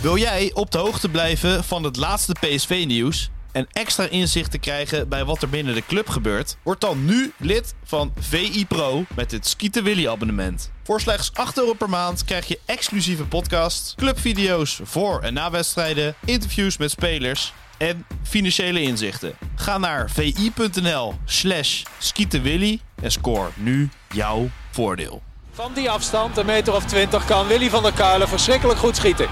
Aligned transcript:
Wil 0.00 0.16
jij 0.16 0.50
op 0.54 0.70
de 0.70 0.78
hoogte 0.78 1.08
blijven 1.08 1.64
van 1.64 1.82
het 1.82 1.96
laatste 1.96 2.34
PSV-nieuws 2.40 3.30
en 3.52 3.66
extra 3.72 4.04
inzicht 4.04 4.50
te 4.50 4.58
krijgen 4.58 5.08
bij 5.08 5.24
wat 5.24 5.42
er 5.42 5.48
binnen 5.48 5.74
de 5.74 5.82
club 5.86 6.08
gebeurt? 6.08 6.56
Word 6.62 6.80
dan 6.80 7.04
nu 7.04 7.32
lid 7.38 7.74
van 7.84 8.12
VI 8.18 8.66
Pro 8.66 9.04
met 9.14 9.30
het 9.30 9.46
Skieten 9.46 9.84
Willy 9.84 10.08
abonnement. 10.08 10.70
Voor 10.84 11.00
slechts 11.00 11.30
8 11.34 11.58
euro 11.58 11.72
per 11.72 11.88
maand 11.88 12.24
krijg 12.24 12.46
je 12.46 12.60
exclusieve 12.64 13.24
podcasts, 13.24 13.94
clubvideo's 13.94 14.80
voor 14.82 15.20
en 15.20 15.34
na 15.34 15.50
wedstrijden, 15.50 16.14
interviews 16.24 16.76
met 16.76 16.90
spelers 16.90 17.52
en 17.78 18.06
financiële 18.22 18.82
inzichten. 18.82 19.32
Ga 19.54 19.78
naar 19.78 20.10
vi.nl 20.10 21.14
slash 21.24 21.82
skietenwilly 21.98 22.80
en 23.02 23.10
score 23.10 23.48
nu 23.54 23.88
jouw 24.08 24.50
voordeel. 24.70 25.22
Van 25.52 25.72
die 25.74 25.90
afstand, 25.90 26.36
een 26.36 26.46
meter 26.46 26.74
of 26.74 26.84
twintig, 26.84 27.24
kan 27.24 27.46
Willy 27.46 27.70
van 27.70 27.82
der 27.82 27.92
Kuilen 27.92 28.28
verschrikkelijk 28.28 28.78
goed 28.78 28.96
schieten. 28.96 29.28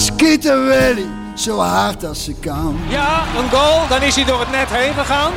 Schieten 0.00 0.66
Willy, 0.66 1.06
zo 1.34 1.58
hard 1.58 2.04
als 2.04 2.24
ze 2.24 2.34
kan. 2.34 2.80
Ja, 2.88 3.22
een 3.38 3.50
goal, 3.50 3.88
dan 3.88 4.02
is 4.02 4.14
hij 4.14 4.24
door 4.24 4.40
het 4.40 4.50
net 4.50 4.68
heen 4.70 4.94
gegaan. 4.94 5.32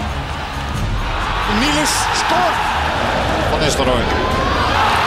Niels 1.60 1.94
scoort. 2.22 2.60
Van 3.50 3.60
Nistelrooy. 3.60 4.04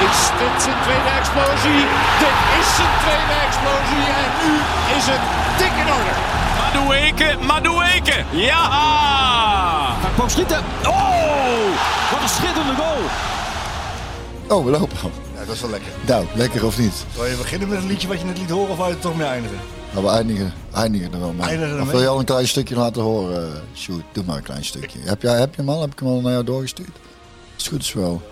Is 0.09 0.21
dit 0.41 0.63
zijn 0.63 0.77
tweede 0.83 1.11
explosie? 1.19 1.83
Dit 2.23 2.37
is 2.59 2.69
zijn 2.77 2.95
tweede 3.05 3.37
explosie 3.47 4.05
en 4.21 4.29
nu 4.43 4.53
is 4.97 5.07
het 5.13 5.25
dik 5.59 5.75
in 5.83 5.89
orde. 5.97 6.15
Madueke, 6.59 7.37
Madueke. 7.47 8.25
Ja! 8.31 8.65
Hij 10.01 10.11
kwam 10.15 10.29
schieten. 10.29 10.63
Oh, 10.87 11.67
wat 12.11 12.23
een 12.23 12.29
schitterende 12.29 12.75
goal. 12.83 13.03
Oh, 14.59 14.65
we 14.65 14.71
lopen 14.71 15.26
dat 15.47 15.55
is 15.55 15.61
wel 15.61 15.71
lekker. 15.71 15.93
Nou, 16.07 16.27
lekker 16.35 16.65
of 16.67 16.79
niet? 16.79 17.05
Wil 17.15 17.27
je 17.27 17.37
beginnen 17.37 17.69
met 17.69 17.79
een 17.79 17.87
liedje 17.87 18.09
wat 18.09 18.19
je 18.19 18.25
net 18.25 18.39
liet 18.39 18.51
horen 18.51 18.71
of 18.71 18.77
wil 18.77 18.87
je 18.87 18.93
er 18.95 18.99
toch 18.99 19.17
mee 19.17 19.27
eindigen? 19.27 19.59
Nou, 19.93 20.05
we 20.05 20.11
eindigen, 20.11 20.53
eindigen 20.73 21.13
er 21.13 21.21
wel 21.21 21.33
mee. 21.33 21.47
Eindigen 21.49 21.81
Of 21.81 21.91
wil 21.91 22.01
je 22.01 22.09
al 22.09 22.19
een 22.19 22.25
klein 22.25 22.49
stukje 22.49 22.77
laten 22.77 23.03
horen? 23.03 23.55
eh, 23.55 23.61
Sjoerd, 23.75 24.05
doe 24.13 24.25
maar 24.25 24.37
een 24.37 24.43
klein 24.43 24.65
stukje. 24.65 24.99
Heb, 25.01 25.23
jij, 25.23 25.39
heb 25.39 25.55
je 25.55 25.61
hem 25.61 25.71
al? 25.71 25.81
Heb 25.81 25.93
ik 25.93 25.99
hem 25.99 26.09
al 26.09 26.21
naar 26.21 26.33
jou 26.33 26.45
doorgestuurd? 26.45 26.97
Het 27.57 27.67
goed 27.67 27.83
is 27.83 27.93
wel. 27.93 28.23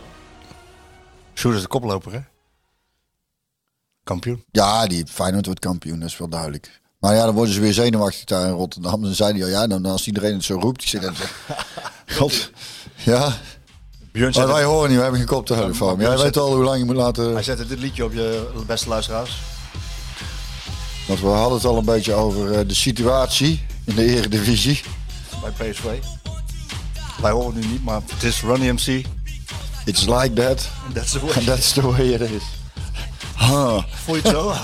Sjoerd 1.35 1.57
is 1.57 1.63
de 1.63 1.69
koploper, 1.69 2.13
hè? 2.13 2.21
Kampioen. 4.05 4.45
Ja, 4.51 4.87
die 4.87 5.07
Feyenoord 5.07 5.47
wordt 5.47 5.61
kampioen, 5.61 5.99
dat 6.01 6.09
is 6.09 6.19
wel 6.19 6.29
duidelijk. 6.29 6.81
Maar 6.99 7.15
ja, 7.15 7.25
dan 7.25 7.35
worden 7.35 7.55
ze 7.55 7.61
weer 7.61 7.73
zenuwachtig 7.73 8.25
daar 8.25 8.47
in 8.49 8.53
Rotterdam. 8.55 9.03
Dan 9.03 9.15
zei 9.15 9.33
hij 9.33 9.43
al, 9.43 9.49
ja, 9.49 9.67
dan 9.67 9.87
als 9.87 10.07
iedereen 10.07 10.33
het 10.35 10.45
zo 10.45 10.59
roept. 10.59 10.83
Ik 10.83 10.89
zeg 10.89 11.35
God, 12.19 12.51
ja. 12.97 13.37
Maar 14.21 14.47
wij 14.47 14.65
horen 14.65 14.89
niet, 14.89 14.97
we 14.97 15.03
hebben 15.03 15.21
geen 15.21 15.29
koptelefoon. 15.29 16.01
Jij 16.01 16.19
weet 16.19 16.37
al 16.37 16.55
hoe 16.55 16.65
lang 16.65 16.79
je 16.79 16.85
moet 16.85 16.97
laten... 16.97 17.33
hij 17.33 17.43
zette 17.43 17.67
dit 17.67 17.79
liedje 17.79 18.05
op 18.05 18.13
je 18.13 18.49
beste 18.67 18.89
luisteraars. 18.89 19.41
Want 21.07 21.21
we 21.21 21.27
hadden 21.27 21.57
het 21.57 21.67
al 21.67 21.77
een 21.77 21.85
beetje 21.85 22.13
over 22.13 22.53
eh, 22.53 22.69
de 22.69 22.75
situatie 22.75 23.67
in 23.85 23.95
de 23.95 24.05
Eredivisie. 24.05 24.81
bij 25.43 25.71
PSV. 25.71 25.85
Wij 27.21 27.31
horen 27.31 27.55
het 27.55 27.65
nu 27.65 27.71
niet, 27.71 27.85
maar 27.85 28.01
het 28.13 28.23
is 28.23 28.41
Ronnie 28.41 28.73
MC. 28.73 29.07
It's 29.85 30.07
like 30.07 30.33
that. 30.33 30.69
That's 30.93 31.13
the 31.13 31.21
And 31.21 31.47
that's 31.47 31.73
the 31.73 31.91
way 31.91 32.07
it 32.09 32.21
is. 32.21 32.43
Huh. 33.39 33.79
Voel 34.05 34.15
je 34.15 34.21
het 34.23 34.31
zo? 34.31 34.53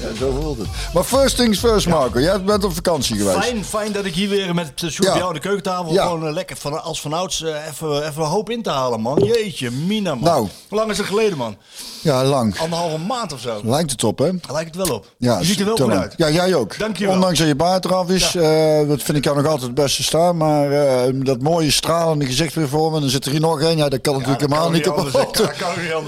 Ja, 0.00 0.14
zo 0.18 0.38
voelt 0.40 0.58
het. 0.58 0.66
Maar 0.94 1.04
first 1.04 1.36
things 1.36 1.58
first, 1.58 1.88
Marco. 1.88 2.20
Jij 2.20 2.42
bent 2.42 2.64
op 2.64 2.74
vakantie 2.74 3.16
geweest. 3.16 3.38
Fijn, 3.38 3.64
fijn 3.64 3.92
dat 3.92 4.04
ik 4.04 4.14
hier 4.14 4.28
weer 4.28 4.54
met 4.54 4.72
Sjoerd 4.76 4.96
Ja. 4.96 5.14
jou 5.16 5.26
aan 5.28 5.34
de 5.34 5.40
keukentafel 5.40 5.92
Ja. 5.92 6.02
gewoon 6.02 6.26
eh, 6.26 6.32
lekker 6.32 6.56
van, 6.56 6.82
als 6.82 7.00
vanouds 7.00 7.42
eh, 7.42 7.66
even, 7.68 8.06
even 8.08 8.22
een 8.22 8.28
hoop 8.28 8.50
in 8.50 8.62
te 8.62 8.70
halen, 8.70 9.00
man. 9.00 9.18
Jeetje, 9.24 9.70
Mina, 9.70 10.14
man. 10.14 10.24
Nou. 10.24 10.48
Hoe 10.68 10.78
lang 10.78 10.90
is 10.90 10.98
het 10.98 11.06
geleden, 11.06 11.38
man? 11.38 11.56
Ja, 12.00 12.24
lang. 12.24 12.58
Anderhalve 12.58 12.98
maand 12.98 13.32
of 13.32 13.40
zo. 13.40 13.60
Lijkt 13.64 13.90
het 13.90 14.04
op, 14.04 14.18
hè? 14.18 14.30
Lijkt 14.50 14.74
het 14.76 14.86
wel 14.88 14.96
op. 14.96 15.06
Ja, 15.18 15.38
je 15.38 15.44
ziet 15.44 15.58
er 15.60 15.64
wel 15.66 15.76
goed 15.76 15.90
uit. 15.90 16.14
Ja, 16.16 16.30
jij 16.30 16.54
ook. 16.54 16.78
Dankjewel. 16.78 17.14
Ondanks 17.14 17.38
dat 17.38 17.48
je 17.48 17.54
baard 17.56 17.84
eraf 17.84 18.08
is, 18.08 18.34
eh, 18.34 18.88
dat 18.88 19.02
vind 19.02 19.18
ik 19.18 19.24
jou 19.24 19.36
nog 19.36 19.44
altijd 19.46 19.62
het 19.62 19.74
beste 19.74 20.02
staan. 20.02 20.36
Maar 20.36 20.70
dat 21.14 21.40
mooie 21.40 21.70
stralende 21.70 22.26
gezicht 22.26 22.54
weer 22.54 22.68
voor 22.68 22.92
me. 22.92 23.00
Dan 23.00 23.08
zit 23.08 23.24
er 23.24 23.30
hier 23.30 23.40
nog 23.40 23.60
één. 23.60 23.76
Ja, 23.76 23.88
dat 23.88 24.00
kan 24.00 24.12
natuurlijk 24.12 24.40
helemaal 24.40 24.70
niet 24.70 24.88
op. 24.88 25.08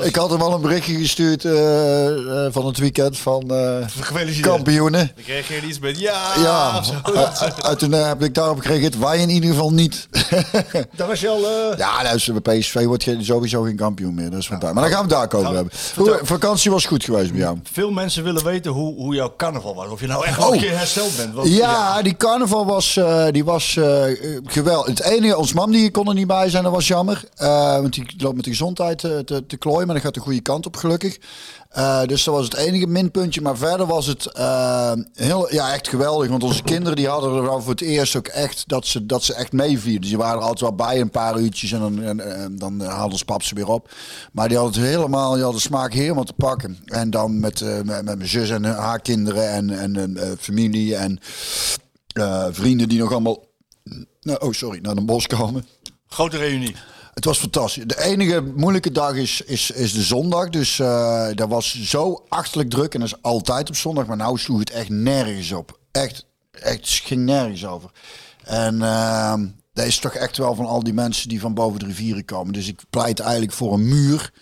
Ik 0.03 0.15
had 0.17 0.31
hem 0.31 0.41
al 0.43 0.53
een 0.55 0.61
berichtje 0.61 0.95
gestuurd 0.95 1.34
eh, 1.43 2.07
eh, 2.47 2.53
van 2.53 2.67
het 2.67 2.79
weekend 2.79 3.19
van 3.19 3.45
Gefeliciteerd. 4.01 4.55
kampioenen. 4.55 5.13
Ik 5.17 5.27
reageerde 5.27 5.67
iets 5.67 5.79
met 5.79 5.99
ja. 5.99 6.33
Ja, 6.43 6.83
toen 7.79 7.93
heb 7.93 8.23
ik 8.23 8.35
daarop 8.35 8.61
gereageerd. 8.61 8.99
Wij 8.99 9.19
in 9.19 9.29
ieder 9.31 9.51
geval 9.51 9.73
niet. 9.73 10.09
Daar 10.97 11.07
was 11.09 11.21
je 11.21 11.29
al... 11.29 11.41
Ja, 11.77 12.03
luister, 12.03 12.43
bij 12.43 12.59
PSV 12.59 12.85
wordt 12.85 13.05
je 13.05 13.17
sowieso 13.21 13.63
geen 13.63 13.77
kampioen 13.77 14.15
meer. 14.15 14.31
Dat 14.31 14.39
is. 14.39 14.49
Maar 14.49 14.61
dan 14.61 14.77
gaan 14.77 14.91
we 15.09 15.15
het 15.15 15.31
daar 15.31 15.41
over 15.41 15.55
hebben. 15.55 15.73
Hoe, 15.97 16.19
vakantie 16.23 16.71
was 16.71 16.85
goed 16.85 17.05
geweest 17.05 17.31
bij 17.31 17.41
jou. 17.41 17.59
Veel 17.73 17.91
mensen 17.91 18.25
willen 18.25 18.45
weten 18.45 18.73
hoe, 18.73 18.95
hoe 18.95 19.15
jouw 19.15 19.35
carnaval 19.37 19.75
was. 19.75 19.89
Of 19.91 20.01
je 20.01 20.07
nou 20.07 20.25
echt 20.27 20.39
Oh. 20.39 20.55
een 20.55 20.61
keer 20.61 20.79
hersteld 20.79 21.17
bent. 21.17 21.35
Want, 21.35 21.49
Ja, 21.49 22.03
die 22.03 22.17
carnaval 22.17 22.67
was, 22.67 22.99
die 23.31 23.45
was 23.45 23.79
geweldig. 24.45 24.87
Het 24.99 25.03
enige, 25.03 25.37
ons 25.37 25.53
mam 25.53 25.71
die 25.71 25.91
kon 25.91 26.09
er 26.09 26.15
niet 26.15 26.27
bij 26.27 26.49
zijn, 26.51 26.63
dat 26.63 26.73
was 26.73 26.87
jammer. 26.89 27.25
Want 27.37 27.93
die 27.95 28.07
loopt 28.19 28.35
met 28.37 28.45
de 28.45 28.51
gezondheid 28.51 28.99
te, 28.99 29.45
te 29.47 29.57
klooien, 29.57 29.87
maar 29.87 29.95
dat 29.95 30.05
gaat 30.05 30.15
de 30.15 30.21
goede 30.21 30.41
kant 30.41 30.67
op 30.67 30.77
gelukkig. 30.77 31.19
Eh, 31.75 32.05
dus 32.05 32.25
dat 32.25 32.35
was 32.35 32.45
het 32.45 32.55
enige 32.55 32.87
minpuntje. 32.87 33.41
Maar 33.41 33.57
verder 33.57 33.87
was 33.87 34.07
het 34.07 34.27
eh, 34.27 34.93
heel, 35.15 35.53
ja, 35.53 35.73
echt 35.73 35.89
geweldig. 35.89 36.29
Want 36.29 36.43
onze 36.43 36.63
kinderen 36.63 36.97
die 36.97 37.09
hadden 37.09 37.45
er 37.45 37.63
voor 37.63 37.71
het 37.71 37.81
eerst 37.81 38.17
ook 38.17 38.27
echt 38.27 38.65
dat 38.67 38.87
ze, 38.87 39.07
dat 39.07 39.23
ze 39.23 39.35
echt 39.35 39.53
meevierden. 39.53 40.01
Dus 40.01 40.11
die 40.11 40.19
waren 40.19 40.37
er 40.37 40.43
altijd 40.43 40.61
wel 40.61 40.75
bij 40.75 41.01
een 41.01 41.11
paar 41.11 41.39
uurtjes 41.39 41.73
en 41.73 41.79
dan, 41.81 42.59
dan 42.59 42.81
haalden 42.81 43.13
ons 43.13 43.23
pap 43.23 43.43
ze 43.43 43.55
weer 43.55 43.69
op. 43.69 43.91
Maar 44.33 44.49
die 44.49 44.57
hadden 44.57 44.83
het 44.83 44.91
helemaal, 44.91 45.33
die 45.33 45.43
hadden 45.43 45.61
de 45.61 45.67
smaak 45.69 45.93
helemaal 45.93 46.25
te 46.25 46.33
pakken. 46.33 46.79
En 46.85 47.11
dan 47.11 47.41
met, 47.41 47.61
eh, 47.61 47.81
met, 47.81 48.05
mijn 48.05 48.29
zus 48.29 48.51
en 48.51 48.65
haar 48.65 49.01
kinderen 49.01 49.51
en, 49.51 49.71
en 49.71 50.37
familie 50.41 50.97
en 50.97 51.19
vrienden 52.51 52.89
die 52.89 52.99
nog 52.99 53.13
allemaal, 53.13 53.45
nou, 54.21 54.39
oh 54.41 54.53
sorry, 54.53 54.79
naar 54.83 54.97
een 54.97 55.07
bos 55.07 55.27
komen. 55.27 55.67
Grote 56.07 56.37
reunie. 56.37 56.75
Het 57.15 57.25
was 57.25 57.39
fantastisch. 57.39 57.85
De 57.87 58.03
enige 58.03 58.41
moeilijke 58.57 58.93
dag 58.93 59.15
is, 59.15 59.41
is, 59.41 59.71
is 59.71 59.93
de 59.93 60.03
zondag. 60.03 60.51
Dus 60.51 60.79
eh 60.79 61.29
dat 61.35 61.49
was 61.49 61.83
zo 61.83 62.25
achterlijk 62.29 62.71
druk. 62.71 62.95
En 62.95 63.01
dat 63.01 63.09
is 63.09 63.23
altijd 63.23 63.69
op 63.69 63.77
zondag. 63.77 64.07
Maar 64.07 64.17
nou 64.17 64.39
sloeg 64.39 64.59
het 64.59 64.71
echt 64.71 64.89
nergens 64.89 65.53
op. 65.53 65.79
Echt, 65.91 66.27
echt 66.51 66.89
ging 66.89 67.25
nergens 67.25 67.67
over. 67.67 67.91
En 68.45 68.83
ehm 68.83 69.47
dat 69.73 69.87
is 69.87 69.99
toch 69.99 70.15
echt 70.15 70.37
wel 70.37 70.55
van 70.55 70.67
al 70.67 70.83
die 70.83 70.95
mensen 70.95 71.29
die 71.29 71.41
van 71.41 71.55
boven 71.55 71.79
de 71.79 71.87
rivieren 71.87 72.25
komen. 72.25 72.53
Dus 72.53 72.69
ik 72.69 72.81
pleit 72.91 73.21
eigenlijk 73.21 73.53
voor 73.53 73.73
een 73.73 73.89
muur. 73.89 74.33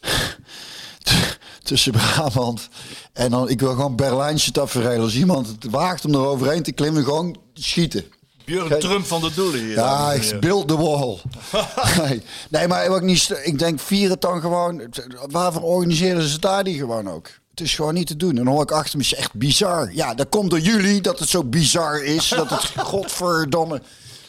tussen 1.62 1.92
Brabant 1.92 2.68
en 3.12 3.30
dan 3.30 3.48
ik 3.48 3.60
wil 3.60 3.70
gewoon 3.70 3.96
Berlijnse 3.96 4.52
tafereel. 4.52 5.02
Als 5.02 5.14
iemand 5.14 5.46
het 5.46 5.64
waagt 5.70 6.04
om 6.04 6.14
er 6.14 6.26
overheen 6.26 6.62
te 6.62 6.72
klimmen, 6.72 7.04
gewoon 7.04 7.36
schieten. 7.54 8.04
Björn 8.46 8.78
Trump 8.80 9.06
van 9.06 9.20
de 9.20 9.30
Doelen 9.34 9.60
hier. 9.60 9.74
Ja, 9.74 10.12
ik 10.12 10.40
build 10.40 10.68
the 10.68 10.76
wall. 10.76 11.18
nee. 12.08 12.22
nee, 12.48 12.68
maar 12.68 12.88
ook 12.88 13.02
niet. 13.02 13.40
Ik 13.42 13.58
denk 13.58 13.80
vier 13.80 14.10
het 14.10 14.20
dan 14.20 14.40
gewoon. 14.40 14.82
Waarvoor 15.30 15.62
organiseren 15.62 16.22
ze 16.22 16.38
daar 16.38 16.64
die 16.64 16.78
gewoon 16.78 17.10
ook? 17.10 17.30
Het 17.50 17.60
is 17.60 17.74
gewoon 17.74 17.94
niet 17.94 18.06
te 18.06 18.16
doen. 18.16 18.30
En 18.30 18.44
dan 18.44 18.46
hoor 18.46 18.62
ik 18.62 18.70
achter 18.70 18.98
me, 18.98 19.02
is 19.04 19.14
echt 19.14 19.34
bizar. 19.34 19.90
Ja, 19.92 20.14
dat 20.14 20.28
komt 20.28 20.50
door 20.50 20.58
jullie 20.58 21.00
dat 21.00 21.18
het 21.18 21.28
zo 21.28 21.44
bizar 21.44 22.04
is. 22.04 22.28
dat 22.28 22.50
het 22.50 22.72
godverdomme 22.92 23.82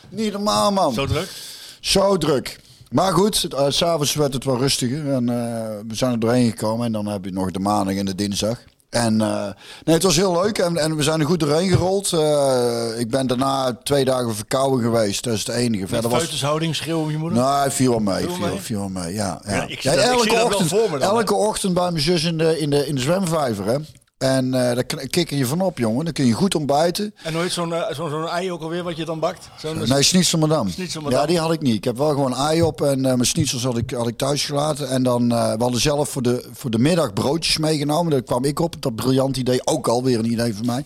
niet 0.10 0.32
normaal, 0.32 0.72
man. 0.72 0.94
Zo 0.94 1.06
druk? 1.06 1.30
Zo 1.80 2.18
druk. 2.18 2.60
Maar 2.92 3.14
goed, 3.14 3.54
eh, 3.54 3.66
s 3.70 3.78
s'avonds 3.78 4.14
werd 4.14 4.34
het 4.34 4.44
wel 4.44 4.58
rustiger. 4.58 5.14
En 5.14 5.30
eh, 5.30 5.78
we 5.88 5.96
zijn 5.96 6.12
er 6.12 6.20
doorheen 6.20 6.50
gekomen. 6.50 6.86
En 6.86 6.92
dan 6.92 7.08
heb 7.08 7.26
je 7.26 7.32
nog 7.32 7.52
de 7.52 7.60
maandag 7.60 7.96
en 7.96 8.06
de 8.06 8.16
dinsdag. 8.16 8.60
En 8.90 9.22
eh, 9.22 9.44
nee, 9.84 9.96
het 9.96 10.04
was 10.04 10.16
heel 10.16 10.42
leuk. 10.42 10.58
En, 10.58 10.78
en 10.78 10.96
we 10.96 11.04
zijn 11.04 11.20
er 11.20 11.26
goed 11.26 11.40
doorheen 11.40 11.70
gerold. 11.70 12.14
Eh, 12.14 13.00
ik 13.00 13.10
ben 13.10 13.28
daarna 13.28 13.78
twee 13.84 14.06
dagen 14.06 14.36
verkouden 14.36 14.82
geweest. 14.82 15.24
Dat 15.24 15.34
is 15.34 15.46
het 15.46 15.56
enige. 15.56 15.88
Verder 15.88 16.10
was... 16.10 16.20
Feutushouding, 16.20 16.76
schreeuwen 16.76 17.12
je 17.12 17.18
moeder? 17.18 17.38
Nou, 17.38 17.60
hij 17.60 17.72
viel 17.72 17.90
wel 17.90 18.00
mee. 18.00 18.24
Viel 18.24 18.48
mee? 18.48 18.60
viel 18.60 18.80
wel 18.80 19.04
mee, 19.04 19.14
ja. 19.14 19.42
ja. 19.46 19.54
Ja, 19.54 19.64
ik 19.64 19.84
ik 19.84 19.86
elke 19.86 20.30
dat 20.30 20.44
ochtend, 20.44 20.70
voor 20.70 20.90
me 20.92 20.98
dan, 20.98 21.18
elke 21.18 21.36
ochtend 21.36 21.74
bij 21.74 21.92
mijn 21.92 22.04
zus 22.04 22.24
in 22.24 22.38
de, 22.38 22.60
in 22.60 22.70
de, 22.70 22.88
in 22.88 22.96
de 22.96 23.02
zwemvijver, 23.02 23.66
hè. 23.66 23.78
En 24.18 24.46
eh 24.54 24.76
daar 24.76 24.84
k- 24.84 25.08
kikker 25.10 25.38
je 25.38 25.46
van 25.46 25.62
op, 25.62 25.78
jongen. 25.78 26.04
Dan 26.06 26.14
kun 26.14 26.26
je 26.26 26.32
goed 26.34 26.56
ontbijten. 26.56 27.14
En 27.24 27.34
hoe 27.34 27.42
heet 27.42 27.52
zo'n 27.52 27.74
eh, 27.74 27.96
zo'n 27.96 28.28
ei 28.28 28.52
ook 28.52 28.62
alweer 28.62 28.84
wat 28.84 28.98
je 28.98 29.06
dan 29.06 29.20
bakt? 29.20 29.50
Zo'n 29.58 29.78
Nee, 29.88 30.04
schnitzel 30.04 30.40
madame. 30.40 30.70
Schnitzel 30.70 31.02
madame. 31.02 31.22
Ja, 31.22 31.28
die 31.28 31.40
had 31.40 31.52
ik 31.54 31.62
niet. 31.62 31.76
Ik 31.76 31.84
heb 31.84 31.98
wel 31.98 32.10
gewoon 32.10 32.36
ei 32.36 32.62
op 32.62 32.82
en 32.82 32.98
eh, 32.98 33.14
mijn 33.14 33.26
schnitzels 33.26 33.64
had 33.64 33.78
ik, 33.78 33.92
had 33.92 34.08
ik 34.08 34.18
thuis 34.18 34.46
gelaten. 34.46 34.90
En 34.90 35.04
dan, 35.04 35.28
we 35.30 35.56
hadden 35.60 35.82
zelf 35.82 36.10
voor 36.10 36.22
de, 36.22 36.46
voor 36.54 36.70
de 36.70 36.80
middag 36.80 37.14
broodjes 37.14 37.58
meegenomen. 37.58 38.12
Daar 38.12 38.22
kwam 38.24 38.44
ik 38.44 38.60
op. 38.60 38.76
Dat 38.82 38.96
briljant 38.96 39.38
idee. 39.38 39.68
Ook 39.68 39.88
alweer 39.88 40.20
een 40.20 40.32
idee 40.32 40.56
van 40.56 40.66
mij. 40.66 40.84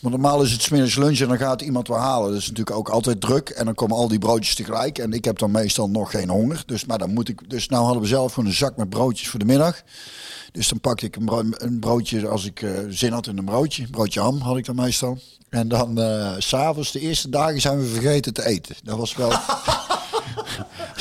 Want 0.00 0.14
normaal 0.14 0.42
is 0.42 0.52
het 0.52 0.62
smiddags 0.62 0.96
lunch 0.96 1.18
en 1.20 1.28
dan 1.28 1.38
gaat 1.38 1.62
iemand 1.62 1.88
wel 1.88 1.98
halen. 1.98 2.30
Dat 2.30 2.38
is 2.40 2.48
natuurlijk 2.48 2.76
ook 2.76 2.88
altijd 2.88 3.20
druk. 3.20 3.48
En 3.48 3.64
dan 3.64 3.74
komen 3.74 3.96
al 3.96 4.08
die 4.08 4.18
broodjes 4.18 4.54
tegelijk. 4.54 4.98
En 4.98 5.12
ik 5.12 5.24
heb 5.24 5.38
dan 5.38 5.50
meestal 5.50 5.88
nog 5.90 6.10
geen 6.10 6.28
honger. 6.28 6.62
Dus, 6.66 6.84
maar 6.84 6.98
dan 6.98 7.10
moet 7.12 7.28
ik, 7.28 7.50
dus 7.50 7.68
nou 7.68 7.84
hadden 7.84 8.02
we 8.02 8.08
zelf 8.08 8.32
gewoon 8.32 8.48
een 8.48 8.54
zak 8.56 8.76
met 8.76 8.88
broodjes 8.88 9.28
voor 9.28 9.38
de 9.38 9.44
middag. 9.44 9.82
Dus 10.54 10.68
dan 10.68 10.80
pakte 10.80 11.06
ik 11.06 11.16
een, 11.16 11.54
een 11.56 11.78
broodje 11.78 12.28
als 12.28 12.44
ik 12.44 12.62
eh, 12.62 12.70
zin 12.88 13.12
had 13.12 13.26
in 13.26 13.38
een 13.38 13.44
broodje. 13.44 13.88
Broodje 13.88 14.20
ham 14.20 14.40
had 14.40 14.56
ik 14.56 14.64
dan 14.64 14.74
meestal. 14.74 15.18
En 15.48 15.68
dan 15.68 15.98
eh, 16.00 16.34
s 16.38 16.48
s'avonds, 16.48 16.92
de 16.92 17.00
eerste 17.00 17.28
dagen 17.28 17.60
zijn 17.60 17.78
we 17.78 17.86
vergeten 17.86 18.32
te 18.32 18.46
eten. 18.46 18.76
Dat 18.84 18.98
was 18.98 19.14
wel... 19.14 19.32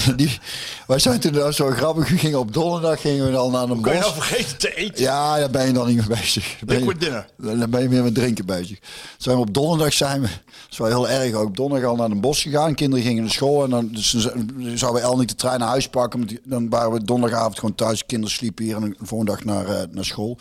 Die, 0.16 0.40
wij 0.88 1.00
zijn 1.00 1.20
toen 1.20 1.54
zo 1.54 1.70
grappig. 1.70 2.10
We 2.10 2.18
gingen 2.18 2.40
op 2.40 2.54
donderdag 2.54 3.02
gingen 3.02 3.26
we 3.26 3.32
dan 3.32 3.52
naar 3.52 3.64
een 3.70 3.76
je 3.78 3.82
bos. 3.82 3.94
nou 3.94 4.14
vergeten 4.14 4.58
te 4.58 4.74
eten? 4.76 5.04
Ja, 5.04 5.38
daar 5.38 5.50
ben 5.50 5.68
je 5.68 5.74
dan 5.74 5.88
niet 5.88 5.98
mee 5.98 6.20
bezig. 6.20 6.56
Dan 6.60 6.78
ben 6.78 6.86
je- 6.86 6.98
dinner. 6.98 7.28
Dan 7.38 7.70
ben 7.70 7.82
je 7.82 7.90
meer 7.90 8.04
met 8.04 8.16
drinken 8.16 8.46
bezig. 8.46 8.80
Zijn 9.18 9.36
we 9.36 9.42
op 9.42 9.54
donderdag 9.54 9.94
zijn 9.94 10.22
we, 10.22 10.28
dat 10.28 10.38
is 10.72 10.78
wel 10.78 10.88
heel 10.88 11.10
erg 11.10 11.34
ook, 11.34 11.48
op 11.48 11.58
donderdag 11.58 11.90
al 11.90 11.96
naar 11.96 12.10
een 12.12 12.22
bos 12.22 12.42
gegaan. 12.42 12.76
Kinderen 12.76 13.06
gingen 13.06 13.24
naar 13.24 13.32
school 13.32 13.64
en 13.64 13.70
dan 13.70 13.90
dus 13.92 14.10
zouden 14.74 15.02
we 15.02 15.08
El 15.08 15.18
niet 15.18 15.30
de 15.30 15.36
trein 15.36 15.60
naar 15.60 15.68
huis 15.70 15.88
pakken. 15.88 16.40
Dan 16.44 16.70
waren 16.70 16.92
we 16.92 17.04
donderdagavond 17.04 17.60
gewoon 17.60 17.76
thuis. 17.76 18.06
Kinderen 18.06 18.36
sliepen 18.36 18.66
hier 18.66 18.76
en 18.76 18.82
de 18.90 18.96
volgende 19.02 19.32
dag 19.32 19.44
naar, 19.44 19.66
eh, 19.68 19.88
naar 19.92 20.06
school. 20.06 20.38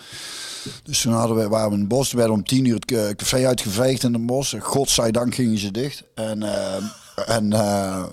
Dus 0.84 1.00
toen 1.00 1.12
hadden 1.12 1.36
we, 1.36 1.48
waren 1.48 1.68
we 1.68 1.74
in 1.74 1.80
het 1.80 1.88
bos. 1.88 2.08
Toen 2.08 2.18
werden 2.18 2.36
om 2.36 2.44
tien 2.44 2.64
uur 2.64 2.74
het 2.74 2.84
ca- 2.84 3.14
café 3.14 3.46
uitgeveegd 3.46 4.02
in 4.02 4.12
het 4.12 4.26
bos. 4.26 4.54
Godzijdank 4.58 5.34
gingen 5.34 5.58
ze 5.58 5.70
dicht. 5.70 6.02
En, 6.14 6.42
eh, 6.42 6.84
en, 7.14 7.52
eh, 7.52 8.04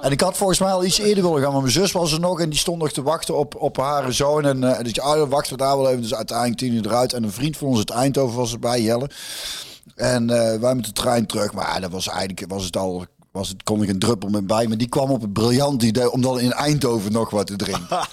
en 0.00 0.10
ik 0.10 0.20
had 0.20 0.36
volgens 0.36 0.58
mij 0.58 0.72
al 0.72 0.84
iets 0.84 0.98
eerder 0.98 1.24
willen 1.24 1.42
gaan. 1.42 1.52
Maar 1.52 1.60
mijn 1.60 1.72
zus 1.72 1.92
was 1.92 2.12
er 2.12 2.20
nog 2.20 2.40
en 2.40 2.50
die 2.50 2.58
stond 2.58 2.78
nog 2.78 2.90
te 2.90 3.02
wachten 3.02 3.36
op, 3.36 3.54
op 3.56 3.76
haar 3.76 4.12
zoon. 4.12 4.44
En 4.44 4.60
dus 4.82 5.00
ah, 5.00 5.14
dan 5.14 5.28
wachten 5.28 5.52
we 5.52 5.62
daar 5.62 5.76
wel 5.76 5.88
even. 5.88 6.02
Dus 6.02 6.14
uiteindelijk 6.14 6.58
tien 6.58 6.72
uur 6.72 6.86
eruit. 6.86 7.12
En 7.12 7.22
een 7.22 7.32
vriend 7.32 7.56
van 7.56 7.68
ons 7.68 7.78
uit 7.78 7.90
Eindhoven 7.90 8.36
was 8.36 8.52
erbij, 8.52 8.82
Jelle. 8.82 9.10
En 9.94 10.30
eh, 10.30 10.60
wij 10.60 10.74
met 10.74 10.84
de 10.84 10.92
trein 10.92 11.26
terug. 11.26 11.52
Maar 11.52 11.80
dat 11.80 11.90
was 11.90 12.08
eigenlijk 12.08 12.44
was 12.48 12.64
het 12.64 12.76
al. 12.76 13.06
Was 13.30 13.48
het, 13.48 13.62
kon 13.62 13.82
ik 13.82 13.88
een 13.88 13.98
druppel 13.98 14.28
met 14.28 14.46
bij. 14.46 14.66
Maar 14.66 14.78
die 14.78 14.88
kwam 14.88 15.10
op 15.10 15.20
het 15.20 15.32
briljant 15.32 15.82
idee 15.82 16.10
om 16.10 16.20
dan 16.20 16.40
in 16.40 16.52
Eindhoven 16.52 17.12
nog 17.12 17.30
wat 17.30 17.46
te 17.46 17.56
drinken. 17.56 17.86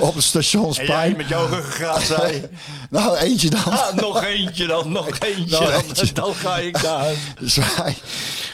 op 0.00 0.14
het 0.14 0.24
stationsplein. 0.24 1.16
met 1.16 1.28
jouw 1.28 1.46
ruggengraat 1.46 2.02
zei... 2.16 2.42
Nou, 2.90 3.16
eentje 3.16 3.50
dan. 3.50 3.64
Ah, 3.64 3.92
nog 3.94 4.24
eentje 4.24 4.66
dan, 4.66 4.92
nog 4.92 5.08
eentje 5.18 5.58
Nog 5.60 5.70
dan. 5.70 5.82
eentje. 5.82 6.12
Dan 6.12 6.34
ga 6.34 6.56
ik 6.58 6.82
daar. 6.82 7.12
Dus 7.40 7.58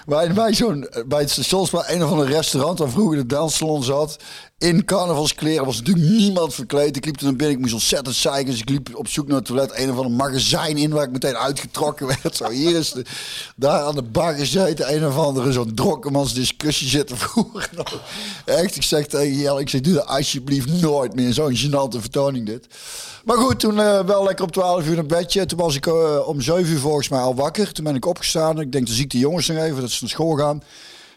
wij, 0.07 0.35
wij 0.35 0.55
zo'n, 0.55 0.89
bij 1.07 1.21
het 1.21 1.31
stationsplein, 1.31 1.85
een 1.95 2.05
of 2.05 2.11
ander 2.11 2.27
restaurant 2.27 2.79
waar 2.79 2.91
vroeger 2.91 3.17
de 3.17 3.27
danssalon 3.27 3.83
zat. 3.83 4.17
In 4.61 4.85
carnavalskleren 4.85 5.65
was 5.65 5.77
natuurlijk 5.79 6.09
niemand 6.09 6.55
verkleed. 6.55 6.97
Ik 6.97 7.05
liep 7.05 7.21
naar 7.21 7.37
binnen, 7.37 7.57
ik 7.57 7.61
moest 7.61 7.73
ontzettend 7.73 8.17
zeiken. 8.17 8.51
Dus 8.51 8.61
ik 8.61 8.69
liep 8.69 8.89
op 8.95 9.09
zoek 9.09 9.27
naar 9.27 9.37
het 9.37 9.45
toilet. 9.45 9.73
Een 9.75 9.91
of 9.91 9.97
ander 9.97 10.13
magazijn 10.13 10.77
in 10.77 10.91
waar 10.91 11.05
ik 11.05 11.11
meteen 11.11 11.37
uitgetrokken 11.37 12.07
werd. 12.07 12.37
Zo, 12.37 12.51
hier 12.51 12.77
is 12.77 12.93
de, 12.93 13.05
daar 13.57 13.81
aan 13.81 13.95
de 13.95 14.03
bar 14.03 14.35
gezeten. 14.35 14.95
Een 14.95 15.07
of 15.07 15.17
andere 15.17 15.53
zo'n 15.53 15.75
drokkenmans 15.75 16.35
discussie 16.35 16.89
zitten 16.89 17.17
voeren. 17.17 17.69
Echt, 18.45 18.77
ik 18.77 18.83
zeg 18.83 19.07
tegen 19.07 19.37
Jelle, 19.37 19.61
ik 19.61 19.69
zeg, 19.69 19.81
doe 19.81 19.95
dat 19.95 20.07
alsjeblieft 20.07 20.81
nooit 20.81 21.15
meer. 21.15 21.33
Zo'n 21.33 21.57
gênante 21.57 22.01
vertoning 22.01 22.47
dit. 22.47 22.67
Maar 23.25 23.37
goed, 23.37 23.61
toen 23.61 23.81
eh, 23.81 24.05
wel 24.05 24.25
lekker 24.25 24.45
op 24.45 24.53
12 24.53 24.87
uur 24.87 24.95
naar 24.95 25.07
bedje. 25.07 25.47
Toen 25.47 25.59
was 25.59 25.75
ik 25.75 25.87
eh, 25.87 26.29
om 26.29 26.41
7 26.41 26.73
uur 26.73 26.79
volgens 26.79 27.09
mij 27.09 27.21
al 27.21 27.35
wakker. 27.35 27.73
Toen 27.73 27.85
ben 27.85 27.95
ik 27.95 28.07
opgestaan. 28.07 28.61
Ik 28.61 28.73
denk, 28.73 28.87
dan 28.87 28.95
zie 28.95 29.05
ik 29.05 29.11
de 29.11 29.19
jongens 29.19 29.47
nog 29.47 29.59
even, 29.59 29.81
dat 29.81 29.91
ze 29.91 29.99
naar 30.01 30.11
school 30.11 30.37
gaan. 30.37 30.63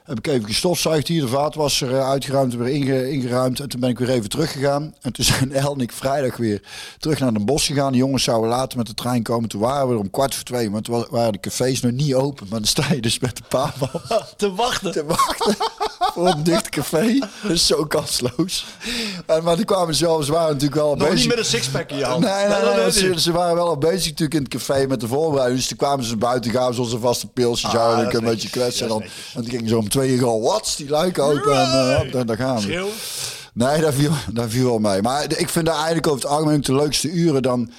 Heb 0.03 0.17
ik 0.17 0.27
even 0.27 0.45
gestofzuigd 0.45 1.07
hier, 1.07 1.21
de 1.21 1.27
vaatwasser 1.27 1.95
eh, 1.95 2.09
uitgeruimd, 2.09 2.55
weer 2.55 2.67
inge, 2.67 3.11
ingeruimd. 3.11 3.59
En 3.59 3.69
toen 3.69 3.79
ben 3.79 3.89
ik 3.89 3.99
weer 3.99 4.09
even 4.09 4.29
teruggegaan. 4.29 4.95
En 5.01 5.13
toen 5.13 5.25
zijn 5.33 5.51
El 5.53 5.73
en 5.73 5.79
ik 5.79 5.91
vrijdag 5.91 6.37
weer 6.37 6.61
terug 6.99 7.19
naar 7.19 7.33
Den 7.33 7.45
Bosch 7.45 7.67
gegaan. 7.67 7.91
De 7.91 7.97
jongens 7.97 8.23
zouden 8.23 8.49
later 8.49 8.77
met 8.77 8.87
de 8.87 8.93
trein 8.93 9.23
komen. 9.23 9.49
Toen 9.49 9.61
waren 9.61 9.87
we 9.87 9.93
er 9.93 9.99
om 9.99 10.09
kwart 10.11 10.35
voor 10.35 10.43
twee, 10.43 10.69
maar 10.69 10.81
toen 10.81 10.95
wa- 10.99 11.07
waren 11.09 11.31
de 11.31 11.39
cafés 11.39 11.81
nog 11.81 11.91
niet 11.91 12.13
open. 12.13 12.47
Maar 12.49 12.59
dan 12.59 12.67
sta 12.67 12.85
je 12.93 13.01
dus 13.01 13.19
met 13.19 13.35
de 13.37 13.43
paarman 13.47 13.89
Te 14.37 14.53
wachten. 14.53 14.91
te 14.91 15.05
wachten 15.05 15.55
voor 16.13 16.27
een 16.27 16.43
dicht 16.43 16.69
café. 16.69 17.19
Dat 17.41 17.51
is 17.51 17.67
zo 17.67 17.85
kansloos. 17.85 18.65
En, 19.25 19.43
maar 19.43 19.55
die 19.55 19.65
kwamen 19.65 19.95
zelf, 19.95 20.25
ze 20.25 20.31
waren 20.31 20.47
natuurlijk 20.53 20.81
wel 20.81 20.95
Nog 20.95 21.07
bezig. 21.07 21.19
niet 21.19 21.27
met 21.27 21.37
een 21.37 21.45
sixpack 21.45 21.89
in 21.91 21.97
je 21.97 22.03
hand. 22.05 22.23
Nee, 22.25 22.47
nee, 22.47 23.19
ze, 23.19 23.31
waren 23.31 23.55
wel 23.55 23.67
al 23.67 23.77
bezig 23.77 24.03
natuurlijk 24.09 24.33
in 24.33 24.41
het 24.43 24.49
café 24.51 24.87
met 24.87 24.99
de 24.99 25.07
voorbereiding. 25.07 25.59
Dus 25.59 25.67
toen 25.67 25.77
kwamen 25.77 26.05
ze 26.05 26.17
buiten, 26.17 26.51
gaven 26.51 26.75
ze 26.75 26.81
ons 26.81 26.93
een 26.93 26.99
vaste 26.99 27.27
pilsje. 27.27 27.69
zouden 27.69 28.07
Ah, 28.07 28.13
een 28.13 28.23
beetje 28.23 28.49
kletsen. 28.49 28.83
En 28.83 28.89
dan, 28.91 29.01
en 29.01 29.09
toen 29.41 29.49
gingen 29.49 29.67
ze 29.67 29.77
om 29.77 29.89
twee 29.93 30.09
uur 30.09 30.25
al, 30.25 30.41
wat? 30.41 30.73
Die 30.77 30.89
luiken 30.89 31.23
open 31.23 31.51
en 31.51 31.67
uh, 31.67 32.11
daar, 32.11 32.25
daar 32.25 32.37
gaan 32.37 32.61
we. 32.61 32.91
Nee, 33.53 33.81
daar 33.81 33.93
viel, 33.93 34.11
daar 34.31 34.49
viel 34.49 34.65
wel 34.65 34.79
mee. 34.79 35.01
Maar 35.01 35.23
ik 35.37 35.49
vind 35.49 35.65
daar 35.65 35.75
eigenlijk 35.75 36.07
over 36.07 36.21
het 36.21 36.31
algemeen 36.31 36.61
de 36.61 36.75
leukste 36.75 37.09
uren 37.11 37.41
dan... 37.41 37.71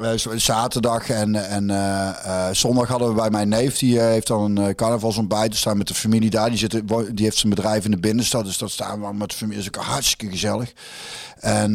eh, 0.00 0.36
zaterdag 0.36 1.10
en, 1.10 1.34
en 1.48 1.70
eh, 1.70 2.08
eh, 2.08 2.54
zondag 2.54 2.88
hadden 2.88 3.08
we 3.08 3.14
bij 3.14 3.30
mijn 3.30 3.48
neef. 3.48 3.78
Die 3.78 4.00
heeft 4.00 4.26
dan 4.26 4.56
een 4.56 4.74
carnavalsontbijt. 4.74 5.50
Dus 5.50 5.60
staan 5.60 5.78
met 5.78 5.88
de 5.88 5.94
familie 5.94 6.30
daar. 6.30 6.48
Die, 6.48 6.58
zit, 6.58 6.70
die 7.14 7.24
heeft 7.24 7.36
zijn 7.36 7.54
bedrijf 7.54 7.84
in 7.84 7.90
de 7.90 7.98
binnenstad. 7.98 8.44
Dus 8.44 8.58
dat 8.58 8.70
staan 8.70 9.00
we 9.00 9.14
met 9.14 9.30
de 9.30 9.36
familie. 9.36 9.62
Dat 9.64 9.72
is 9.72 9.80
ook 9.80 9.86
hartstikke 9.86 10.32
gezellig. 10.32 10.72
En, 11.40 11.74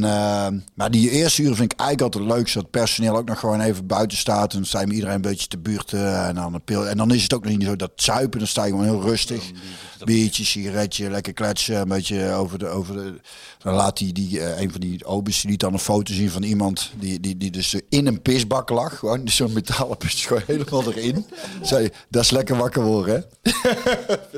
maar 0.73 0.91
die 0.91 1.09
eerste 1.09 1.41
uren 1.41 1.55
vind 1.55 1.73
ik 1.73 1.79
eigenlijk 1.79 2.15
altijd 2.15 2.37
leuk. 2.37 2.47
Zodat 2.47 2.63
het 2.71 2.81
personeel 2.81 3.17
ook 3.17 3.27
nog 3.27 3.39
gewoon 3.39 3.61
even 3.61 3.87
buiten 3.87 4.17
staat. 4.17 4.53
En 4.53 4.65
dan 4.69 4.81
je 4.81 4.87
met 4.87 4.95
iedereen 4.95 5.15
een 5.15 5.21
beetje 5.21 5.47
te 5.47 5.57
buurten. 5.57 6.25
En 6.25 6.35
dan, 6.35 6.53
een 6.53 6.63
pil. 6.63 6.87
en 6.87 6.97
dan 6.97 7.13
is 7.13 7.23
het 7.23 7.33
ook 7.33 7.43
nog 7.43 7.57
niet 7.57 7.67
zo 7.67 7.75
dat 7.75 7.91
zuipen. 7.95 8.39
Dan 8.39 8.47
sta 8.47 8.63
je 8.63 8.69
gewoon 8.69 8.85
heel 8.85 9.01
rustig. 9.01 9.51
Biertje, 10.03 10.45
sigaretje, 10.45 11.09
lekker 11.09 11.33
kletsen. 11.33 11.75
Een 11.75 11.87
beetje 11.87 12.31
over 12.31 12.59
de... 12.59 12.67
Over 12.67 12.95
de 12.95 13.19
dan 13.63 13.73
laat 13.73 13.97
die, 13.97 14.13
die, 14.13 14.39
eh, 14.39 14.61
een 14.61 14.71
van 14.71 14.79
die 14.81 15.05
obers 15.05 15.41
die 15.41 15.57
dan 15.57 15.73
een 15.73 15.79
foto 15.79 16.13
zien 16.13 16.29
van 16.29 16.43
iemand 16.43 16.91
die, 16.99 17.19
die, 17.19 17.37
die 17.37 17.51
dus 17.51 17.75
in 17.89 18.07
een 18.07 18.21
pisbak 18.21 18.69
lag. 18.69 18.97
Gewoon 18.99 19.27
zo'n 19.27 19.53
metalen 19.53 19.97
pis 19.97 20.25
gewoon 20.25 20.43
helemaal 20.45 20.83
erin. 20.91 21.25
Zei, 21.61 21.89
dat 22.09 22.23
is 22.23 22.29
lekker 22.31 22.57
wakker 22.57 22.83
worden, 22.83 23.25
hè? 23.41 23.51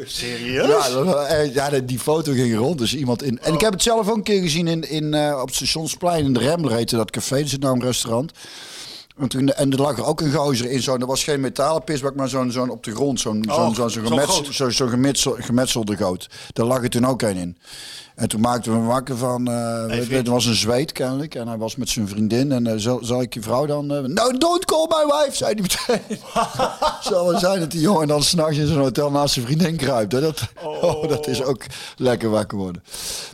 Serieus? 0.05 0.67
Ja, 0.87 0.89
dat- 1.03 1.53
ja, 1.53 1.69
die 1.69 1.99
foto 1.99 2.31
ging 2.31 2.55
rond. 2.57 2.77
Dus 2.77 2.95
iemand 2.95 3.23
in. 3.23 3.39
En 3.39 3.53
ik 3.53 3.61
heb 3.61 3.71
het 3.73 3.81
zelf 3.83 4.09
ook 4.09 4.15
een 4.15 4.23
keer 4.23 4.41
gezien 4.41 4.67
in, 4.67 4.89
in, 4.89 5.13
eh, 5.13 5.37
op 5.41 5.45
het 5.47 5.55
stationsplein 5.55 6.25
in 6.25 6.33
de 6.33 6.39
Rembler 6.39 6.73
heette 6.75 6.95
dat 6.95 7.11
café. 7.11 7.35
Er 7.37 7.47
zit 7.47 7.61
nou 7.61 7.75
een 7.75 7.83
restaurant. 7.85 8.31
En, 9.17 9.27
toen, 9.27 9.49
en 9.49 9.71
er 9.71 9.81
lag 9.81 9.97
er 9.97 10.05
ook 10.05 10.21
een 10.21 10.31
gozer 10.33 10.71
in. 10.71 10.81
Zo'n, 10.81 10.99
dat 10.99 11.07
was 11.07 11.23
geen 11.23 11.39
metalen 11.39 11.83
pisbak, 11.83 12.15
maar 12.15 12.29
zo'n, 12.29 12.51
zo'n 12.51 12.69
op 12.69 12.83
de 12.83 12.91
grond. 12.95 13.19
Zo'n, 13.19 13.49
Oh, 13.51 13.75
zo'n, 13.75 13.89
gemets- 13.89 14.51
zo, 14.51 14.69
zo'n 14.69 14.89
gemetsel- 14.89 15.35
gemetselde 15.39 15.97
goot. 15.97 16.27
Daar 16.53 16.65
lag 16.65 16.83
er 16.83 16.89
toen 16.89 17.05
ook 17.07 17.21
een 17.21 17.37
in. 17.37 17.57
En 18.15 18.27
toen 18.27 18.41
maakten 18.41 18.71
we 18.71 18.77
hem 18.77 18.87
wakker 18.87 19.17
van... 19.17 19.43
je, 19.45 20.07
het 20.09 20.27
was 20.27 20.45
een 20.45 20.55
zweet 20.55 20.91
kennelijk. 20.91 21.35
En 21.35 21.47
hij 21.47 21.57
was 21.57 21.75
met 21.75 21.89
zijn 21.89 22.07
vriendin. 22.07 22.51
En 22.51 22.67
eh, 22.67 22.73
zal, 22.77 22.99
zal 23.03 23.21
ik 23.21 23.33
je 23.33 23.41
vrouw 23.41 23.65
dan... 23.65 23.93
eh, 23.93 24.01
no, 24.01 24.37
don't 24.37 24.65
call 24.65 24.87
my 24.89 25.05
wife, 25.05 25.35
zei 25.35 25.53
hij 25.53 25.61
meteen. 25.61 26.19
Zal 27.09 27.29
wel 27.29 27.39
zijn 27.39 27.59
dat 27.59 27.71
die 27.71 27.81
jongen 27.81 28.07
dan 28.07 28.23
s'nachts 28.23 28.57
in 28.57 28.67
zijn 28.67 28.79
hotel 28.79 29.11
naast 29.11 29.33
zijn 29.33 29.45
vriendin 29.45 29.75
kruipt. 29.75 30.11
Hè? 30.11 30.21
Dat, 30.21 30.41
oh. 30.81 31.07
dat 31.09 31.27
is 31.27 31.43
ook 31.43 31.65
lekker 31.97 32.29
wakker 32.29 32.57
worden. 32.57 32.83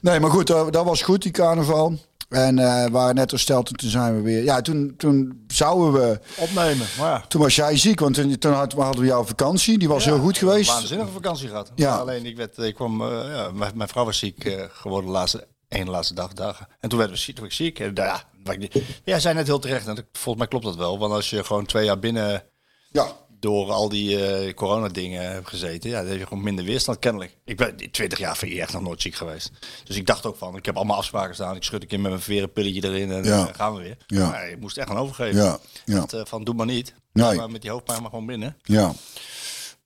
Nee, 0.01 0.19
maar 0.19 0.31
goed, 0.31 0.47
dat 0.47 0.83
was 0.83 1.01
goed, 1.01 1.21
die 1.21 1.31
carnaval. 1.31 1.97
En 2.29 2.59
eh 2.59 2.85
waren 2.89 3.15
net 3.15 3.31
hersteld 3.31 3.67
en 3.69 3.75
toen 3.75 3.89
zijn 3.89 4.15
we 4.15 4.21
weer... 4.21 4.43
Ja, 4.43 4.61
toen, 4.61 4.93
toen 4.97 5.43
zouden 5.47 5.93
we... 6.01 6.19
Opnemen. 6.37 6.87
Maar 6.99 7.09
ja. 7.11 7.25
Toen 7.27 7.41
was 7.41 7.55
jij 7.55 7.77
ziek, 7.77 7.99
want 7.99 8.15
toen, 8.15 8.37
toen 8.37 8.53
had- 8.53 8.73
hadden 8.73 9.01
we 9.01 9.07
jouw 9.07 9.23
vakantie. 9.23 9.77
Die 9.77 9.87
was 9.87 10.05
heel 10.05 10.19
goed 10.19 10.37
geweest. 10.37 10.69
Een 10.69 10.75
waanzinnige 10.75 11.11
vakantie 11.11 11.47
gehad. 11.47 11.71
Ja. 11.75 11.95
Alleen 11.97 12.25
ik, 12.25 12.37
werd, 12.37 12.57
ik 12.57 12.75
kwam, 12.75 13.01
eh, 13.01 13.07
ja, 13.33 13.51
mijn, 13.53 13.71
mijn 13.77 13.89
vrouw 13.89 14.05
was 14.05 14.17
ziek 14.17 14.43
eh, 14.45 14.63
geworden 14.71 15.05
de 15.05 15.15
laatste, 15.17 15.47
één 15.67 15.89
laatste 15.89 16.13
dag, 16.13 16.33
dagen. 16.33 16.67
En 16.79 16.89
toen 16.89 16.99
werd 16.99 17.11
we 17.11 17.17
ziek, 17.17 17.35
toen 17.35 17.43
werd 17.43 17.59
ik 17.59 17.65
ziek. 17.65 17.79
En, 17.79 17.93
nou 17.93 18.07
ja, 18.07 18.67
jij 19.03 19.19
zei 19.19 19.35
net 19.35 19.47
heel 19.47 19.59
terecht, 19.59 19.87
en 19.87 20.07
volgens 20.11 20.37
mij 20.37 20.47
klopt 20.47 20.65
dat 20.65 20.75
wel. 20.75 20.99
Want 20.99 21.13
als 21.13 21.29
je 21.29 21.43
gewoon 21.43 21.65
twee 21.65 21.85
jaar 21.85 21.99
binnen 21.99 22.43
Ja, 22.91 23.07
door 23.39 23.71
al 23.71 23.89
die 23.89 24.25
eh 24.27 24.53
corona-dingen 24.53 25.31
hebt 25.31 25.47
gezeten, 25.47 25.89
ja, 25.89 25.99
dan 26.01 26.09
heb 26.09 26.19
je 26.19 26.27
gewoon 26.27 26.43
minder 26.43 26.65
weerstand 26.65 26.99
kennelijk. 26.99 27.37
Ik 27.45 27.57
ben 27.57 27.91
20 27.91 28.19
jaar 28.19 28.37
VI 28.37 28.59
echt 28.59 28.73
nog 28.73 28.81
nooit 28.81 29.01
ziek 29.01 29.15
geweest. 29.15 29.51
Dus 29.83 29.95
ik 29.95 30.05
dacht 30.05 30.25
ook 30.25 30.37
van, 30.37 30.55
ik 30.55 30.65
heb 30.65 30.75
allemaal 30.75 30.97
afspraken 30.97 31.33
staan. 31.35 31.55
Ik 31.55 31.63
schud 31.63 31.81
een 31.81 31.87
keer 31.87 31.99
met 31.99 32.11
mijn 32.11 32.23
veren 32.23 32.51
pilletje 32.51 32.83
erin 32.89 33.11
en 33.11 33.23
Ja. 33.23 33.43
dan 33.45 33.55
gaan 33.55 33.73
we 33.75 33.81
weer. 33.81 33.97
Ja. 34.07 34.29
Maar 34.29 34.49
ik 34.49 34.59
moest 34.59 34.77
echt 34.77 34.87
gaan 34.87 34.97
overgeven. 34.97 35.41
ja, 35.43 35.59
ja, 35.85 35.99
Dat, 35.99 36.13
eh, 36.13 36.21
van 36.25 36.43
doe 36.43 36.53
maar 36.55 36.65
niet. 36.65 36.93
Nee. 37.13 37.35
Maar 37.35 37.49
met 37.51 37.61
die 37.61 37.71
hoofdpijn 37.71 38.01
maar 38.01 38.09
gewoon 38.09 38.25
binnen. 38.25 38.57
ja. 38.63 38.93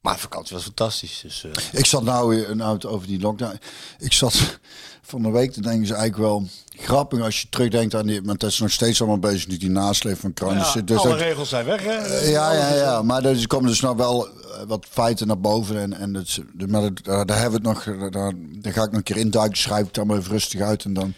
Maar 0.01 0.19
vakantie 0.19 0.55
was 0.55 0.63
fantastisch. 0.63 1.19
Dus, 1.21 1.43
eh, 1.43 1.51
Ik 1.79 1.85
zat 1.85 2.03
nou 2.03 2.29
weer 2.35 2.49
een 2.49 2.61
auto 2.61 2.89
over 2.89 3.07
die 3.07 3.19
lockdown. 3.19 3.59
Ik 3.99 4.13
zat 4.13 4.59
van 5.05 5.21
de 5.21 5.29
week 5.31 5.51
te 5.51 5.61
denken, 5.61 5.81
is 5.81 5.89
eigenlijk 5.89 6.21
wel 6.21 6.47
grappig 6.77 7.21
als 7.21 7.41
je 7.41 7.47
terugdenkt 7.49 7.95
aan 7.95 8.05
die. 8.07 8.21
Want 8.23 8.39
dat 8.39 8.49
is 8.49 8.59
nog 8.59 8.71
steeds 8.71 8.99
allemaal 9.01 9.19
bezig, 9.19 9.45
die, 9.45 9.57
die 9.59 9.69
nasleep 9.69 10.19
van 10.19 10.33
corona. 10.33 10.71
ja, 10.73 10.81
Dus 10.81 10.97
alle 10.97 11.09
dat- 11.09 11.19
regels 11.19 11.49
zijn 11.49 11.65
weg, 11.65 11.83
hè? 11.83 12.17
Ja, 12.29 12.53
ja, 12.53 12.73
ja. 12.75 13.01
Maar 13.01 13.25
er 13.25 13.47
komen 13.47 13.69
dus 13.69 13.79
nog 13.81 13.97
wel 13.97 14.27
eh, 14.27 14.31
wat 14.67 14.85
feiten 14.89 15.27
naar 15.27 15.39
boven. 15.39 15.77
En, 15.81 15.93
en 15.93 16.13
dat, 16.13 16.39
maar 16.67 16.81
dat, 16.81 17.27
daar 17.27 17.39
hebben 17.39 17.61
we 17.61 17.69
het 17.69 17.85
nog. 17.85 18.09
Daar, 18.11 18.33
daar 18.61 18.73
ga 18.73 18.81
ik 18.83 18.87
nog 18.89 18.95
een 18.97 19.03
keer 19.03 19.17
induiken. 19.17 19.57
Schrijf 19.57 19.81
ik 19.81 19.87
het 19.87 19.97
allemaal 19.97 20.17
even 20.17 20.31
rustig 20.31 20.61
uit. 20.61 20.83
En 20.85 20.93
dan 20.93 21.13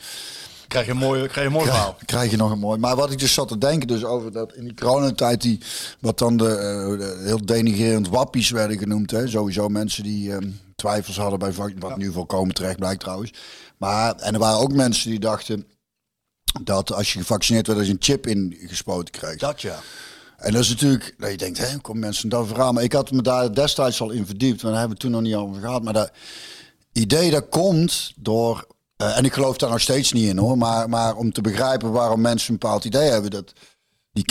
Krijg 0.67 0.85
je 0.85 0.91
een 0.91 0.97
mooi, 0.97 1.19
krijg 1.27 1.35
je 1.35 1.45
een 1.45 1.51
mooi 1.51 1.65
verhaal. 1.65 1.95
krijg 2.05 2.31
je 2.31 2.37
nog 2.37 2.51
een 2.51 2.59
mooi. 2.59 2.79
Maar 2.79 2.95
wat 2.95 3.11
ik 3.11 3.19
dus 3.19 3.33
zat 3.33 3.47
te 3.47 3.57
denken, 3.57 3.87
dus 3.87 4.03
over 4.03 4.31
dat 4.31 4.53
in 4.53 4.63
die 4.63 4.73
coronatijd, 4.73 5.41
die, 5.41 5.59
wat 5.99 6.17
dan 6.19 6.37
de, 6.37 6.49
eh, 6.49 6.99
de 6.99 7.21
heel 7.25 7.45
denigerend 7.45 8.09
wappies 8.09 8.49
werden 8.49 8.77
genoemd. 8.77 9.11
Hè? 9.11 9.27
Sowieso 9.27 9.67
mensen 9.67 10.03
die 10.03 10.31
ehm, 10.31 10.49
twijfels 10.75 11.17
hadden 11.17 11.39
bij 11.39 11.51
wat 11.79 11.97
nu 11.97 12.11
volkomen 12.11 12.55
terecht 12.55 12.77
blijkt 12.77 12.99
trouwens. 12.99 13.33
Maar, 13.77 14.15
en 14.15 14.33
er 14.33 14.39
waren 14.39 14.59
ook 14.59 14.73
mensen 14.73 15.09
die 15.09 15.19
dachten 15.19 15.67
dat 16.63 16.93
als 16.93 17.13
je 17.13 17.19
gevaccineerd 17.19 17.67
werd, 17.67 17.79
dat 17.79 17.87
je 17.87 17.93
een 17.93 18.03
chip 18.03 18.27
ingespoten 18.27 19.11
kreeg. 19.13 19.37
Dat 19.37 19.61
ja. 19.61 19.79
En 20.37 20.51
dat 20.53 20.61
is 20.61 20.69
natuurlijk, 20.69 21.15
dat 21.17 21.31
je 21.31 21.37
denkt, 21.37 21.57
hè, 21.57 21.77
komen 21.77 22.01
mensen 22.01 22.29
dat 22.29 22.47
verhaal. 22.47 22.73
Maar 22.73 22.83
ik 22.83 22.93
had 22.93 23.11
me 23.11 23.21
daar 23.21 23.53
destijds 23.53 24.01
al 24.01 24.11
in 24.11 24.25
verdiept, 24.25 24.61
maar 24.61 24.71
daar 24.71 24.79
hebben 24.79 24.97
we 24.97 25.03
toen 25.03 25.11
nog 25.13 25.21
niet 25.21 25.35
over 25.35 25.61
gehad. 25.61 25.83
Maar 25.83 25.93
dat 25.93 26.11
idee 26.91 27.31
dat 27.31 27.49
komt 27.49 28.11
door, 28.15 28.67
eh, 28.97 29.17
en 29.17 29.25
ik 29.25 29.33
geloof 29.33 29.57
daar 29.57 29.69
nog 29.69 29.81
steeds 29.81 30.11
niet 30.11 30.27
in 30.27 30.37
hoor, 30.37 30.57
maar, 30.57 30.89
maar 30.89 31.15
om 31.15 31.31
te 31.31 31.41
begrijpen 31.41 31.91
waarom 31.91 32.21
mensen 32.21 32.53
een 32.53 32.59
bepaald 32.59 32.85
idee 32.85 33.09
hebben, 33.09 33.31
dat 33.31 33.53
die 34.13 34.23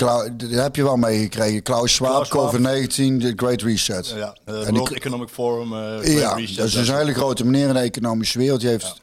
heb 0.49 0.77
je 0.77 0.83
wel 0.83 0.97
meegekregen. 0.97 1.63
Klaus 1.63 1.95
Schwab, 1.95 2.11
Klaus 2.11 2.27
Schwab. 2.29 2.51
COVID-19, 2.53 3.19
de 3.19 3.33
Great 3.37 3.63
Reset. 3.63 4.09
ja. 4.09 4.37
World 4.45 4.87
die- 4.87 4.97
Economic 4.97 5.29
Forum. 5.29 5.69
Great 5.73 6.07
Ja, 6.07 6.35
Reset, 6.35 6.57
dat 6.57 6.67
is 6.67 6.73
dus 6.73 6.89
een 6.89 6.97
hele 6.97 7.15
grote 7.15 7.45
meneer 7.45 7.69
in 7.69 7.75
de 7.75 7.81
economische 7.81 8.39
wereld. 8.39 8.61
Die 8.61 8.69
heeft 8.69 9.01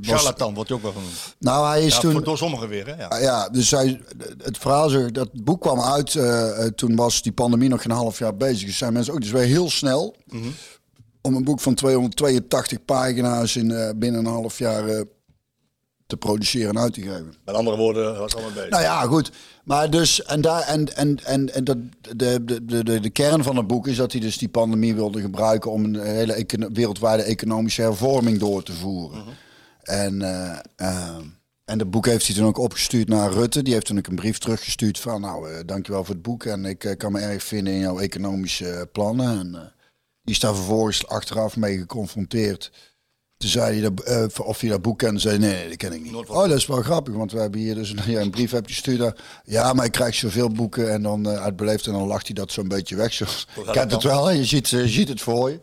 Charlatan 0.00 0.54
wordt 0.54 0.70
ook 0.70 0.82
wel 0.82 0.92
genoemd. 0.92 1.36
nou, 1.38 1.66
hij 1.68 1.84
is 1.86 1.94
Ja, 1.94 2.00
toen. 2.00 2.22
door 2.22 2.38
sommigen 2.38 2.68
weer, 2.68 2.86
hè? 2.86 2.94
Ja. 2.94 3.06
Ah, 3.06 3.20
Ja, 3.20 3.48
dus 3.48 3.70
hij, 3.70 4.00
het 4.42 4.58
verhaal 4.58 4.90
is, 4.94 5.12
dat 5.12 5.44
boek 5.44 5.60
kwam 5.60 5.80
uit, 5.80 6.14
eh, 6.14 6.64
eh, 6.64 6.72
toen 6.72 6.96
was 6.96 7.22
die 7.22 7.32
pandemie 7.32 7.68
nog 7.68 7.82
geen 7.82 7.90
half 7.96 8.18
jaar 8.18 8.36
bezig. 8.36 8.66
Dus 8.66 8.78
zijn 8.78 8.92
mensen 8.92 9.12
ook 9.14 9.20
dus 9.20 9.30
weer 9.30 9.42
heel 9.44 9.70
snel 9.70 10.16
om 11.22 11.34
een 11.34 11.44
boek 11.44 11.60
van 11.60 11.74
282 11.74 12.84
pagina's 12.84 13.56
in, 13.56 13.70
eh, 13.70 13.90
binnen 13.96 14.20
een 14.26 14.32
half 14.32 14.58
jaar 14.58 14.88
eh, 14.88 15.00
te 16.06 16.16
produceren 16.16 16.70
en 16.74 16.78
uit 16.82 16.92
te 16.94 17.00
geven. 17.00 17.34
Met 17.44 17.54
andere 17.54 17.76
woorden, 17.76 18.18
was 18.18 18.34
allemaal 18.34 18.52
bezig. 18.54 18.70
Nou 18.70 18.82
ja, 18.82 19.00
goed. 19.00 19.30
Maar 19.64 19.90
dus, 19.90 20.22
en, 20.24 20.40
daar, 20.40 20.62
en, 20.62 20.96
en, 20.96 21.24
en, 21.24 21.54
en 21.54 21.64
dat, 21.64 21.76
de, 22.16 22.44
de, 22.44 22.64
de, 22.82 23.00
de, 23.00 23.10
kern 23.10 23.42
van 23.42 23.56
het 23.56 23.66
boek 23.66 23.86
is 23.86 23.96
dat 23.96 24.12
hij 24.12 24.20
dus 24.20 24.38
die 24.38 24.48
pandemie 24.48 24.94
wilde 24.94 25.20
gebruiken 25.20 25.70
om 25.70 25.84
een 25.84 26.00
hele 26.00 26.32
econo- 26.32 26.68
wereldwijde 26.72 27.22
economische 27.22 27.82
hervorming 27.82 28.38
door 28.38 28.62
te 28.62 28.72
voeren. 28.72 29.18
En, 29.18 29.24
eh, 29.26 29.32
eh, 29.86 31.16
en 31.64 31.78
dat 31.78 31.90
boek 31.90 32.06
heeft 32.06 32.26
hij 32.26 32.36
toen 32.36 32.46
ook 32.46 32.58
opgestuurd 32.58 33.08
naar 33.08 33.32
Rutte. 33.32 33.62
Die 33.62 33.72
heeft 33.72 33.86
toen 33.86 33.98
ook 33.98 34.06
een 34.06 34.14
brief 34.14 34.38
teruggestuurd 34.38 34.98
van, 34.98 35.20
nou, 35.20 35.50
eh, 35.50 35.60
dankjewel 35.66 36.04
voor 36.04 36.14
het 36.14 36.22
boek. 36.22 36.44
En 36.44 36.64
ik 36.64 36.84
eh, 36.84 36.96
kan 36.96 37.12
me 37.12 37.20
erg 37.20 37.42
vinden 37.42 37.72
in 37.72 37.80
jouw 37.80 37.98
economische 37.98 38.70
eh, 38.70 38.82
plannen. 38.92 39.38
En 39.38 39.54
eh, 39.54 39.60
die 40.22 40.34
is 40.34 40.40
daar 40.40 40.54
vervolgens 40.54 41.06
achteraf 41.06 41.56
mee 41.56 41.78
geconfronteerd. 41.78 42.70
Toen 43.36 43.48
zei 43.48 43.80
hij 43.80 43.90
dat, 43.90 44.00
eh, 44.00 44.46
of 44.46 44.60
hij 44.60 44.70
dat 44.70 44.82
boek 44.82 44.98
kende. 44.98 45.20
Zei 45.20 45.38
nee, 45.38 45.54
nee, 45.54 45.68
dat 45.68 45.76
ken 45.76 45.92
ik 45.92 46.02
niet. 46.02 46.14
Oh, 46.14 46.48
dat 46.48 46.56
is 46.56 46.66
wel 46.66 46.82
grappig, 46.82 47.14
want 47.14 47.32
we 47.32 47.38
hebben 47.38 47.60
hier 47.60 47.74
dus 47.74 47.90
een, 47.90 48.10
ja, 48.12 48.20
een 48.20 48.30
brief 48.30 48.50
heb 48.50 48.68
je 48.68 48.74
gestuurd. 48.74 49.20
Ja, 49.44 49.72
maar 49.72 49.84
ik 49.84 49.92
krijg 49.92 50.14
zoveel 50.14 50.48
boeken 50.48 50.92
en 50.92 51.02
dan 51.02 51.28
uh, 51.28 51.42
uitbeleefd 51.42 51.86
en 51.86 51.92
dan 51.92 52.06
lacht 52.06 52.26
hij 52.26 52.34
dat 52.34 52.52
zo'n 52.52 52.68
beetje 52.68 52.96
weg. 52.96 53.12
Zo, 53.12 53.24
ik 53.24 53.72
kent 53.72 53.92
het 53.92 54.02
wel? 54.02 54.30
Je, 54.30 54.44
ziet, 54.44 54.72
eh, 54.72 54.80
je 54.80 54.88
ziet 54.88 55.08
het 55.08 55.20
voor 55.20 55.50
je. 55.50 55.60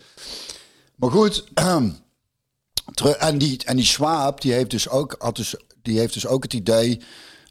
Maar 0.96 1.12
goed, 1.12 1.44
en, 3.20 3.38
die, 3.38 3.62
en 3.66 3.76
die 3.76 3.86
Schwab, 3.86 4.42
die 4.42 4.54
heeft 4.54 4.70
dus 4.70 4.90
ook, 4.90 5.16
had 5.20 5.36
dus, 5.36 5.56
die 5.82 6.00
heeft 6.00 6.14
dus 6.14 6.28
ook 6.28 6.44
het 6.44 6.54
idee, 6.54 7.02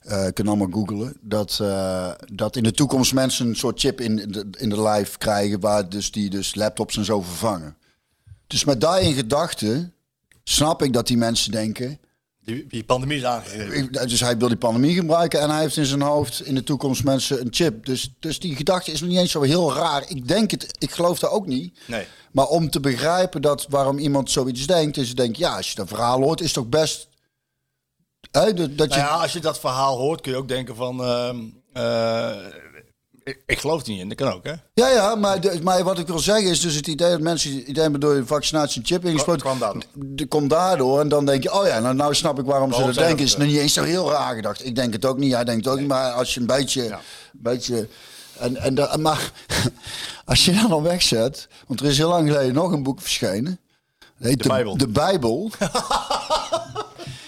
eh 0.00 0.24
je 0.24 0.32
kunt 0.32 0.48
allemaal 0.48 0.70
googlen, 0.70 1.16
dat, 1.20 1.58
eh, 1.60 2.12
dat 2.32 2.56
in 2.56 2.62
de 2.62 2.72
toekomst 2.72 3.14
mensen 3.14 3.48
een 3.48 3.56
soort 3.56 3.80
chip 3.80 4.00
in 4.00 4.16
de, 4.16 4.46
in 4.58 4.68
de 4.68 4.82
lijf 4.82 5.18
krijgen, 5.18 5.60
waar 5.60 5.88
dus 5.88 6.10
die 6.10 6.30
dus 6.30 6.54
laptops 6.54 6.96
en 6.96 7.04
zo 7.04 7.20
vervangen. 7.20 7.76
Dus 8.46 8.64
met 8.64 8.80
daarin 8.80 9.14
gedachten 9.14 9.94
snap 10.44 10.82
ik 10.82 10.92
dat 10.92 11.06
die 11.06 11.16
mensen 11.16 11.52
denken. 11.52 12.00
Die, 12.44 12.66
die 12.68 12.84
pandemie 12.84 13.16
is 13.16 13.24
aangegeven. 13.24 13.74
ik- 13.74 14.08
Dus 14.08 14.20
hij 14.20 14.36
wil 14.36 14.48
die 14.48 14.56
pandemie 14.56 14.94
gebruiken 14.94 15.40
en 15.40 15.50
hij 15.50 15.60
heeft 15.60 15.76
in 15.76 15.86
zijn 15.86 16.00
hoofd 16.02 16.40
in 16.46 16.54
de 16.54 16.62
toekomst 16.62 17.04
mensen 17.04 17.40
een 17.40 17.48
chip. 17.50 17.86
Dus, 17.86 18.12
dus 18.18 18.38
die 18.40 18.56
gedachte 18.56 18.92
is 18.92 19.00
nog 19.00 19.08
niet 19.10 19.18
eens 19.18 19.30
zo 19.30 19.42
heel 19.42 19.74
raar. 19.74 20.04
Ik 20.08 20.28
denk 20.28 20.50
het, 20.50 20.74
ik 20.78 20.90
geloof 20.90 21.18
dat 21.18 21.30
ook 21.30 21.46
niet. 21.46 21.78
Nee. 21.86 22.06
Maar 22.32 22.46
om 22.46 22.70
te 22.70 22.80
begrijpen 22.80 23.42
dat 23.42 23.66
waarom 23.68 23.98
iemand 23.98 24.30
zoiets 24.30 24.66
denkt, 24.66 24.96
is 24.96 25.14
denk 25.14 25.36
ja, 25.36 25.56
als 25.56 25.68
je 25.68 25.74
dat 25.74 25.88
verhaal 25.88 26.20
hoort, 26.22 26.40
is 26.40 26.46
het 26.46 26.54
toch 26.54 26.68
best. 26.68 27.08
Hè, 28.30 28.54
dat 28.54 28.78
dat 28.78 28.94
je, 28.94 29.00
Nou 29.00 29.10
ja, 29.12 29.22
als 29.22 29.32
je 29.32 29.40
dat 29.40 29.60
verhaal 29.60 29.98
hoort, 29.98 30.20
kun 30.20 30.32
je 30.32 30.38
ook 30.38 30.48
denken 30.48 30.76
van... 30.76 31.04
ehm, 31.04 31.38
eh, 31.72 32.30
ik, 33.24 33.42
ik 33.46 33.58
geloof 33.58 33.78
het 33.78 33.86
niet 33.86 34.00
in, 34.00 34.08
dat 34.08 34.16
kan 34.18 34.32
ook, 34.32 34.44
hè? 34.44 34.52
Ja, 34.74 34.88
ja, 34.88 35.14
maar, 35.14 35.40
de- 35.40 35.58
maar 35.62 35.84
wat 35.84 35.98
ik 35.98 36.06
wil 36.06 36.18
zeggen 36.18 36.50
is 36.50 36.60
dus 36.60 36.74
het 36.74 36.86
idee 36.86 37.10
dat 37.10 37.20
mensen 37.20 37.56
het 37.56 37.66
idee 37.66 37.98
door 37.98 38.14
de 38.14 38.26
vaccinatie 38.26 38.80
een 38.80 38.86
chip 38.86 39.04
ingespoten. 39.04 39.40
kwam 39.40 39.58
daardoor. 39.58 39.82
Komt 40.28 40.50
daardoor 40.50 41.00
en 41.00 41.08
dan 41.08 41.26
denk 41.26 41.42
je, 41.42 41.52
oh 41.52 41.66
ja, 41.66 41.78
nou, 41.80 41.94
nou 41.94 42.14
snap 42.14 42.38
ik 42.38 42.44
waarom 42.44 42.72
ze 42.72 42.84
dat 42.84 42.94
denken. 42.94 43.16
dat, 43.16 43.26
Is 43.26 43.36
nog 43.36 43.46
niet 43.46 43.56
eens 43.58 43.72
zo 43.72 43.82
heel 43.82 44.10
raar 44.10 44.34
gedacht. 44.34 44.66
Ik 44.66 44.74
denk 44.74 44.92
het 44.92 45.04
ook 45.04 45.18
niet, 45.18 45.32
hij 45.32 45.44
denkt 45.44 45.64
het 45.64 45.74
ook 45.74 45.80
niet, 45.80 45.88
maar 45.88 46.12
als 46.12 46.34
je 46.34 46.40
een 46.40 46.46
beetje, 46.46 46.98
beetje 47.32 47.88
en, 48.38 48.56
en 48.56 48.74
da- 48.74 48.96
maar 48.96 49.30
als 50.24 50.44
je 50.44 50.52
dan 50.52 50.72
al 50.72 50.82
wegzet, 50.82 51.48
want 51.66 51.80
er 51.80 51.86
is 51.86 51.96
heel 51.98 52.08
lang 52.08 52.28
geleden 52.30 52.54
nog 52.54 52.72
een 52.72 52.82
boek 52.82 53.00
verschenen. 53.00 53.58
Dat 54.18 54.28
heet 54.30 54.42
De 54.42 54.48
Bijbel. 54.48 54.76
De 54.76 54.88
Bijbel. 54.88 55.50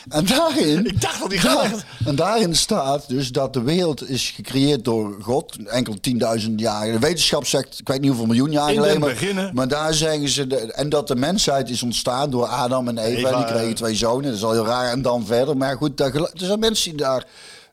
En 0.08 0.26
daarin, 0.26 0.86
Ik 0.86 1.00
dacht 1.00 1.22
al, 1.22 1.28
die 1.28 1.38
gaat 1.38 1.84
en 2.04 2.16
daarin 2.16 2.56
staat 2.56 3.08
dus 3.08 3.32
dat 3.32 3.52
de 3.52 3.62
wereld 3.62 4.08
is 4.08 4.30
gecreëerd 4.30 4.84
door 4.84 5.16
God. 5.20 5.56
Enkel 5.66 5.94
10.000 6.40 6.50
jaar. 6.56 6.92
De 6.92 6.98
wetenschap 6.98 7.46
zegt, 7.46 7.78
ik 7.80 7.88
weet 7.88 8.00
niet 8.00 8.08
hoeveel 8.08 8.26
miljoen 8.26 8.50
jaar 8.50 8.68
In 8.68 8.74
geleden. 8.74 9.00
den 9.00 9.34
Maar, 9.34 9.50
maar 9.54 9.68
daar 9.68 9.94
zeggen 9.94 10.28
ze. 10.28 10.46
De, 10.46 10.56
en 10.56 10.88
dat 10.88 11.08
de 11.08 11.16
mensheid 11.16 11.70
is 11.70 11.82
ontstaan 11.82 12.30
door 12.30 12.46
Adam 12.46 12.88
en 12.88 12.98
Eva. 12.98 13.28
Eva, 13.28 13.36
die 13.36 13.54
kregen 13.54 13.74
twee 13.74 13.94
zonen. 13.94 14.24
Dat 14.24 14.34
is 14.34 14.44
al 14.44 14.52
heel 14.52 14.66
raar. 14.66 14.90
En 14.90 15.02
dan 15.02 15.26
verder. 15.26 15.56
Maar 15.56 15.76
goed, 15.76 15.96
daar, 15.96 16.14
er 16.14 16.30
zijn 16.34 16.58
mensen 16.58 16.90
die 16.90 17.00
daar 17.00 17.26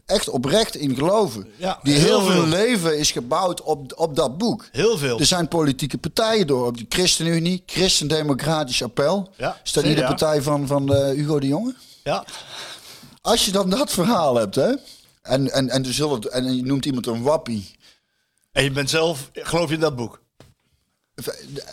echt 0.06 0.30
oprecht 0.30 0.76
in 0.76 0.96
geloven. 0.96 1.48
Ja, 1.56 1.80
die 1.84 1.98
heel 1.98 2.22
veel. 2.22 2.46
leven 2.48 3.00
is 3.00 3.12
gebouwd 3.12 3.62
op, 3.64 3.94
op 3.96 4.16
dat 4.16 4.38
boek. 4.38 4.68
Heel 4.72 4.98
veel. 4.98 5.20
Er 5.20 5.26
zijn 5.26 5.48
politieke 5.48 5.98
partijen 5.98 6.48
door. 6.48 6.66
Op 6.66 6.78
de 6.78 6.86
ChristenUnie, 6.90 7.64
Christen-Democratisch 7.66 8.84
Appel. 8.84 9.30
Ja, 9.38 9.58
is 9.64 9.74
dat 9.74 9.84
niet 9.84 9.98
de 9.98 10.04
partij 10.04 10.42
van, 10.42 10.68
van 10.68 10.94
eh, 10.96 11.10
Hugo 11.10 11.40
de 11.40 11.48
Jonge? 11.48 11.74
Ja. 12.04 12.26
Als 13.22 13.46
je 13.46 13.52
dan 13.52 13.70
dat 13.70 13.92
verhaal 13.92 14.36
hebt, 14.36 14.56
hè? 14.56 14.72
En, 15.22 15.52
en, 15.52 15.70
en, 15.70 15.82
dus 15.82 15.98
het- 15.98 16.26
en 16.28 16.56
je 16.56 16.64
noemt 16.64 16.86
iemand 16.86 17.08
een 17.08 17.22
wappie. 17.22 17.76
En 18.52 18.64
je 18.64 18.72
bent 18.72 18.90
zelf, 18.90 19.30
geloof 19.34 19.68
je 19.70 19.74
in 19.76 19.80
dat 19.82 19.96
boek? 19.96 20.22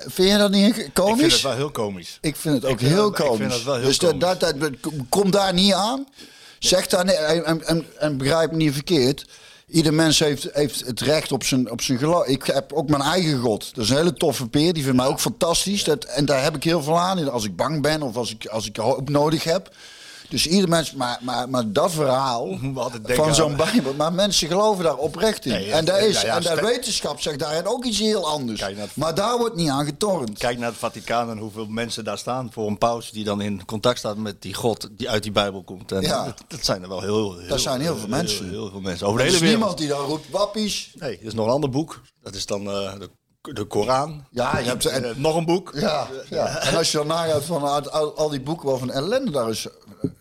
Vind 0.06 0.30
je 0.30 0.36
dat 0.38 0.50
niet 0.50 0.78
Ik 0.78 0.94
komisch? 0.94 1.20
vind 1.20 1.32
het 1.32 1.42
wel 1.42 1.54
heel 1.54 1.70
komisch. 1.70 2.18
Ik 2.20 2.36
vind 2.36 2.54
het 2.54 2.64
Ik 2.64 2.70
ook 2.70 2.78
vind 2.78 2.90
heel 2.90 3.10
dat- 3.10 3.18
ik 3.18 3.24
vind 3.26 3.38
komisch. 3.38 3.64
heel 3.64 3.74
dus 3.80 3.98
dat, 3.98 4.10
komisch. 4.10 4.38
dat, 4.38 4.60
dat, 4.82 4.92
kom 5.08 5.30
daar 5.30 5.52
niet 5.52 5.72
aan. 5.72 6.06
Zeg 6.58 6.86
daar 6.86 7.04
niet, 7.04 7.14
en, 7.14 7.44
en, 7.44 7.64
en, 7.66 7.86
en 7.98 8.16
begrijp 8.16 8.50
me 8.50 8.56
niet 8.56 8.72
verkeerd. 8.72 9.24
Ieder 9.68 9.94
mens 9.94 10.18
heeft, 10.18 10.48
heeft 10.52 10.86
het 10.86 11.00
recht 11.00 11.32
op 11.32 11.44
zijn, 11.44 11.70
op 11.70 11.80
zijn 11.80 11.98
geloof. 11.98 12.26
Ik 12.26 12.42
heb 12.44 12.72
ook 12.72 12.88
mijn 12.88 13.02
eigen 13.02 13.38
God. 13.38 13.74
Dat 13.74 13.84
is 13.84 13.90
een 13.90 13.96
hele 13.96 14.12
toffe 14.14 14.48
peer. 14.48 14.72
Die 14.72 14.82
vindt 14.82 14.98
mij 14.98 15.06
ook 15.06 15.20
fantastisch. 15.20 15.84
Dat, 15.84 16.04
en 16.04 16.24
daar 16.24 16.42
heb 16.42 16.56
ik 16.56 16.64
heel 16.64 16.82
veel 16.82 16.98
aan. 16.98 17.30
Als 17.30 17.44
ik 17.44 17.56
bang 17.56 17.82
ben 17.82 18.02
of 18.02 18.16
als 18.16 18.30
ik, 18.30 18.46
als 18.46 18.66
ik 18.66 18.76
hulp 18.76 19.08
nodig 19.08 19.44
heb. 19.44 19.74
Dus 20.28 20.46
ieder 20.46 20.68
mens, 20.68 20.92
maar, 20.92 21.18
maar, 21.22 21.48
maar 21.48 21.72
dat 21.72 21.90
verhaal 21.92 22.58
van 23.04 23.34
zo'n 23.34 23.56
Bijbel. 23.56 23.94
Maar 23.94 24.12
mensen 24.12 24.48
geloven 24.48 24.84
daar 24.84 24.96
oprecht 24.96 25.44
in. 25.46 25.52
Nee, 25.52 25.66
ja, 25.66 25.76
en 25.76 25.84
daar 25.84 26.00
is, 26.06 26.20
ja, 26.20 26.34
en 26.36 26.42
de 26.42 26.48
stel- 26.48 26.64
wetenschap 26.64 27.20
zegt 27.20 27.38
daarin 27.38 27.66
ook 27.66 27.84
iets 27.84 27.98
heel 27.98 28.26
anders. 28.28 28.60
Het- 28.60 28.96
Maar 28.96 29.14
daar 29.14 29.38
wordt 29.38 29.56
niet 29.56 29.68
aan 29.68 29.84
getornd. 29.84 30.38
Kijk 30.38 30.58
naar 30.58 30.68
het 30.68 30.78
Vaticaan 30.78 31.30
en 31.30 31.38
hoeveel 31.38 31.66
mensen 31.66 32.04
daar 32.04 32.18
staan 32.18 32.52
voor 32.52 32.66
een 32.66 32.78
paus 32.78 33.10
die 33.10 33.24
dan 33.24 33.40
in 33.40 33.64
contact 33.64 33.98
staat 33.98 34.16
met 34.16 34.42
die 34.42 34.54
God 34.54 34.88
die 34.92 35.10
uit 35.10 35.22
die 35.22 35.32
Bijbel 35.32 35.62
komt. 35.62 35.92
En 35.92 36.00
Ja. 36.02 36.24
dat, 36.24 36.42
dat 36.48 36.64
zijn 36.64 36.82
er 36.82 36.88
wel 36.88 37.00
heel, 37.00 37.38
heel, 37.38 37.48
Dat 37.48 37.60
zijn 37.60 37.80
heel 37.80 37.96
veel 37.96 38.08
mensen. 38.08 38.48
Heel, 38.48 38.70
veel 38.70 38.80
mensen 38.80 39.06
over 39.06 39.20
Er 39.20 39.26
de 39.26 39.32
is 39.32 39.38
hele 39.40 39.50
wereld. 39.52 39.78
niemand 39.78 39.78
die 39.78 39.88
dan 39.88 40.06
roept 40.06 40.30
wappies. 40.30 40.90
Nee, 40.94 41.18
er 41.18 41.26
is 41.26 41.34
nog 41.34 41.46
een 41.46 41.52
ander 41.52 41.70
boek. 41.70 42.00
Dat 42.22 42.34
is 42.34 42.46
dan 42.46 42.60
eh, 42.70 42.98
de, 42.98 43.10
de 43.52 43.64
Koran. 43.64 44.24
Ja, 44.30 44.58
je 44.58 44.64
hebt 44.64 44.86
Eh, 44.86 44.94
en, 45.10 45.20
nog 45.20 45.36
een 45.36 45.44
boek. 45.44 45.70
ja, 45.74 46.06
ja. 46.30 46.46
En 46.58 46.76
als 46.76 46.90
je 46.92 46.98
dan 46.98 47.06
nagaat 47.06 47.44
van 47.44 47.64
uit 47.66 47.90
al, 47.90 48.16
al 48.16 48.28
die 48.28 48.40
boeken 48.40 48.68
waarvan 48.68 48.90
ellende 48.90 49.30
daar 49.30 49.48
is 49.50 49.66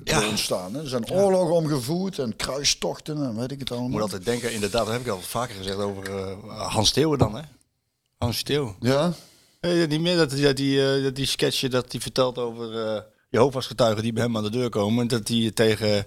eh, 0.04 0.28
ontstaan. 0.30 0.74
Hè. 0.74 0.82
Er 0.82 0.88
zijn 0.88 1.12
oorlogen 1.12 1.54
omgevoerd 1.56 2.20
en 2.20 2.36
kruistochten 2.36 3.18
en 3.24 3.36
weet 3.40 3.52
ik 3.52 3.60
het 3.60 3.70
Ik 3.70 3.70
moet 3.70 3.80
allemaal. 3.80 4.02
altijd 4.02 4.26
denken, 4.26 4.54
inderdaad, 4.54 4.84
dat 4.86 4.94
heb 4.94 5.02
ik 5.06 5.08
al 5.12 5.22
vaker 5.22 5.56
gezegd 5.56 5.78
over 5.78 6.18
eh, 6.18 6.68
Hans 6.74 6.88
Steeuwen 6.90 7.20
dan, 7.20 7.36
hè? 7.36 7.42
Hans 8.18 8.38
Steeuwen. 8.38 8.76
Ja? 8.80 9.14
Eh, 9.60 9.88
niet 9.88 10.02
meer 10.02 10.18
dat, 10.18 10.30
die- 10.30 10.44
dat 10.44 10.56
die, 10.58 11.02
dat 11.04 11.16
die 11.16 11.26
sketchje 11.26 11.70
dat 11.70 11.92
hij 11.92 12.02
vertelt 12.02 12.38
over 12.38 12.86
eh 12.96 13.02
Jehovah's 13.30 13.68
getuigen 13.68 14.04
die 14.04 14.14
bij 14.14 14.24
hem 14.24 14.38
aan 14.38 14.44
de 14.44 14.50
deur 14.50 14.70
komen. 14.70 15.02
En 15.02 15.08
dat 15.08 15.26
die 15.28 15.54
tegen, 15.54 16.06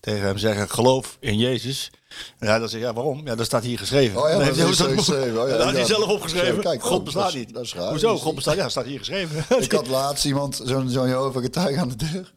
tegen 0.00 0.20
hem 0.22 0.38
zeggen, 0.38 0.68
geloof 0.70 1.16
in 1.20 1.38
Jezus. 1.38 1.90
En 2.38 2.48
hij 2.48 2.58
dan 2.58 2.68
zegt, 2.68 2.82
ja 2.82 2.92
waarom? 2.92 3.20
Ja, 3.26 3.34
dat 3.34 3.46
staat 3.46 3.62
hier 3.62 3.78
geschreven. 3.78 4.22
Oh 4.22 4.28
ja, 4.28 4.34
dat 4.34 4.42
heeft 4.44 4.56
is 4.56 4.78
hij- 4.78 4.88
zo 4.88 4.96
geschreven. 4.96 5.42
Oh 5.42 5.48
ja, 5.48 5.54
dat 5.56 5.62
had 5.64 5.72
hij 5.72 5.80
ja. 5.80 5.86
zelf 5.86 6.08
opgeschreven. 6.08 6.60
Kijk, 6.62 6.82
God 6.82 7.04
bestaat 7.04 7.24
dat 7.24 7.34
niet. 7.34 7.54
dat 7.54 7.62
is 7.64 7.74
raar. 7.74 7.88
Hoezo? 7.90 8.18
God 8.18 8.34
bestaat, 8.34 8.54
ja, 8.56 8.68
staat 8.68 8.84
hier 8.84 8.98
geschreven. 8.98 9.44
Ik 9.64 9.72
had 9.72 9.86
laatst 9.86 10.24
iemand, 10.24 10.60
zo'n 10.64 10.88
zo'n 10.88 11.08
Jehovah 11.08 11.42
getuige 11.42 11.80
aan 11.80 11.88
de 11.88 11.96
deur. 11.96 12.32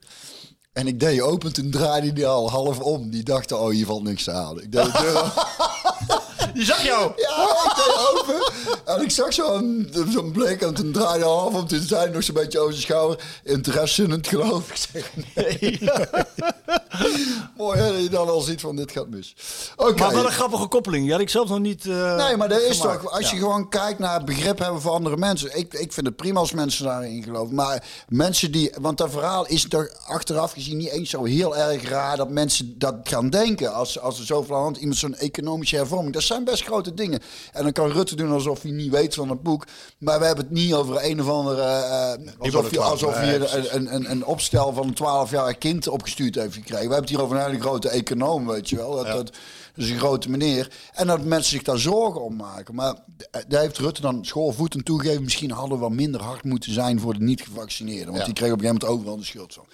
En 0.73 0.87
ik 0.87 0.99
deed 0.99 1.21
open, 1.21 1.53
toen 1.53 1.71
draaide 1.71 2.13
die 2.13 2.27
al 2.27 2.49
half 2.49 2.79
om. 2.79 3.09
Die 3.09 3.23
dacht, 3.23 3.51
oh, 3.51 3.69
hier 3.69 3.85
valt 3.85 4.03
niks 4.03 4.23
te 4.23 4.31
halen. 4.31 4.63
Ik 4.63 4.71
deed 4.71 4.85
de 4.85 4.91
deur 5.01 5.33
Die 6.53 6.65
zag 6.65 6.83
jou! 6.83 7.11
Ja, 7.15 7.47
ik 7.65 7.73
deed 7.75 7.95
open. 8.13 8.51
En 8.85 9.01
ik 9.01 9.11
zag 9.11 9.33
zo'n 9.33 9.89
zo'n 10.09 10.31
blik 10.31 10.61
en 10.61 10.73
toen 10.73 10.91
draaide 10.91 11.23
hij 11.25 11.33
af. 11.33 11.53
En 11.53 11.67
toen 11.67 11.81
zei 11.81 12.01
hij 12.01 12.09
nog 12.09 12.23
zo'n 12.23 12.35
beetje 12.35 12.59
over 12.59 12.71
zijn 12.73 12.83
schouder. 12.85 13.23
Interesse 13.43 14.03
in 14.03 14.11
het 14.11 14.27
geloof. 14.27 14.69
Ik 14.69 14.75
zeg 14.91 15.11
nee. 15.35 15.79
Mooi 17.57 17.79
hè, 17.79 17.91
dat 17.91 18.01
je 18.01 18.09
dan 18.09 18.29
al 18.29 18.41
ziet 18.41 18.61
van 18.61 18.75
dit 18.75 18.91
gaat 18.91 19.07
mis. 19.09 19.35
Oké. 19.75 19.99
Maar 19.99 20.13
wel 20.13 20.25
een 20.25 20.31
grappige 20.31 20.67
koppeling. 20.67 21.03
Die 21.03 21.11
had 21.11 21.21
ik 21.21 21.29
zelf 21.29 21.49
nog 21.49 21.59
niet 21.59 21.85
eh, 21.85 22.15
Nee, 22.15 22.37
maar 22.37 22.49
dat 22.49 22.61
is 22.61 22.79
gemaakt. 22.79 23.01
toch, 23.01 23.11
als 23.11 23.29
je 23.29 23.35
Ja. 23.35 23.41
gewoon 23.41 23.69
kijkt 23.69 23.99
naar 23.99 24.13
het 24.13 24.25
begrip 24.25 24.59
hebben 24.59 24.81
voor 24.81 24.91
andere 24.91 25.17
mensen. 25.17 25.57
Ik, 25.57 25.73
ik 25.73 25.93
vind 25.93 26.05
het 26.05 26.15
prima 26.15 26.39
als 26.39 26.51
mensen 26.51 26.85
daarin 26.85 27.23
geloven. 27.23 27.55
Maar 27.55 27.83
mensen 28.07 28.51
die, 28.51 28.71
want 28.81 28.97
dat 28.97 29.11
verhaal 29.11 29.45
is 29.47 29.67
toch 29.67 29.87
achteraf 30.05 30.51
gezien 30.53 30.77
niet 30.77 30.89
eens 30.89 31.09
zo 31.09 31.23
heel 31.23 31.57
erg 31.57 31.89
raar 31.89 32.17
dat 32.17 32.29
mensen 32.29 32.75
dat 32.77 32.95
gaan 33.03 33.29
denken. 33.29 33.73
Als, 33.73 33.99
als 33.99 34.19
er 34.19 34.25
zoveel 34.25 34.55
aan 34.55 34.61
hand 34.61 34.77
iemand 34.77 34.97
zo'n 34.97 35.15
economische 35.15 35.75
hervorming. 35.75 36.13
Dat 36.13 36.23
zijn 36.23 36.42
best 36.43 36.63
grote 36.63 36.93
dingen. 36.93 37.19
En 37.53 37.63
dan 37.63 37.71
kan 37.71 37.91
Rutte 37.91 38.15
doen 38.15 38.31
alsof 38.31 38.61
hij 38.61 38.71
niet 38.71 38.91
weet 38.91 39.13
van 39.13 39.29
het 39.29 39.43
boek. 39.43 39.65
Maar 39.97 40.19
we 40.19 40.25
hebben 40.25 40.43
het 40.45 40.53
niet 40.53 40.73
over 40.73 41.03
een 41.05 41.21
of 41.21 41.29
andere. 41.29 41.61
eh, 41.61 42.13
alsof 42.39 42.71
je, 42.71 42.79
alsof 42.79 43.15
je 43.25 43.67
een, 43.71 43.95
een, 43.95 44.11
een 44.11 44.25
opstel 44.25 44.73
van 44.73 44.87
een 44.87 45.27
12-jarig 45.27 45.57
kind 45.57 45.87
opgestuurd 45.87 46.35
heeft 46.35 46.53
gekregen. 46.53 46.87
We 46.87 46.93
hebben 46.93 46.99
het 46.99 47.09
hier 47.09 47.21
over 47.21 47.37
een 47.37 47.45
hele 47.45 47.59
grote 47.61 47.89
econoom, 47.89 48.47
weet 48.47 48.69
je 48.69 48.75
wel. 48.75 48.95
Dat, 48.95 49.05
dat, 49.05 49.25
dat 49.75 49.83
is 49.85 49.89
een 49.89 49.97
grote 49.97 50.29
meneer. 50.29 50.71
En 50.93 51.07
dat 51.07 51.23
mensen 51.23 51.51
zich 51.51 51.63
daar 51.63 51.77
zorgen 51.79 52.21
om 52.23 52.35
maken. 52.35 52.75
Maar 52.75 52.95
daar 53.47 53.61
heeft 53.61 53.77
Rutte 53.77 54.01
dan 54.01 54.25
schoolvoetend 54.25 54.85
toegegeven. 54.85 55.23
Misschien 55.23 55.51
hadden 55.51 55.73
we 55.73 55.79
wel 55.79 55.89
minder 55.89 56.21
hard 56.21 56.43
moeten 56.43 56.73
zijn 56.73 56.99
voor 56.99 57.13
de 57.13 57.19
niet-gevaccineerden. 57.23 58.05
Want 58.07 58.17
Ja. 58.17 58.25
die 58.25 58.33
kregen 58.33 58.53
op 58.53 58.59
een 58.61 58.65
gegeven 58.67 58.87
moment 58.87 59.01
overal 59.07 59.17
de 59.19 59.25
schuld 59.25 59.53
van. 59.53 59.65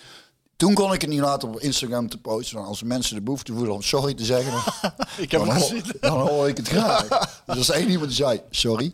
Toen 0.59 0.73
kon 0.73 0.93
ik 0.93 1.01
het 1.01 1.09
niet 1.09 1.19
laten 1.19 1.47
op 1.47 1.59
Instagram 1.59 2.09
te 2.09 2.17
posten. 2.17 2.55
Want 2.55 2.67
als 2.67 2.83
mensen 2.83 3.15
de 3.15 3.21
behoefte 3.21 3.53
voelen 3.53 3.73
om 3.73 3.81
sorry 3.81 4.13
te 4.13 4.25
zeggen, 4.25 4.51
dan, 4.51 4.91
Ik 5.17 5.31
heb 5.31 5.45
dan, 5.45 5.49
hoor, 5.49 5.59
gezien. 5.59 5.83
dan 5.99 6.19
hoor 6.19 6.47
ik 6.47 6.57
het 6.57 6.67
graag. 6.67 7.07
Dus 7.45 7.57
als 7.57 7.69
één 7.69 7.89
iemand 7.89 8.07
die 8.07 8.15
zei, 8.15 8.41
sorry. 8.49 8.91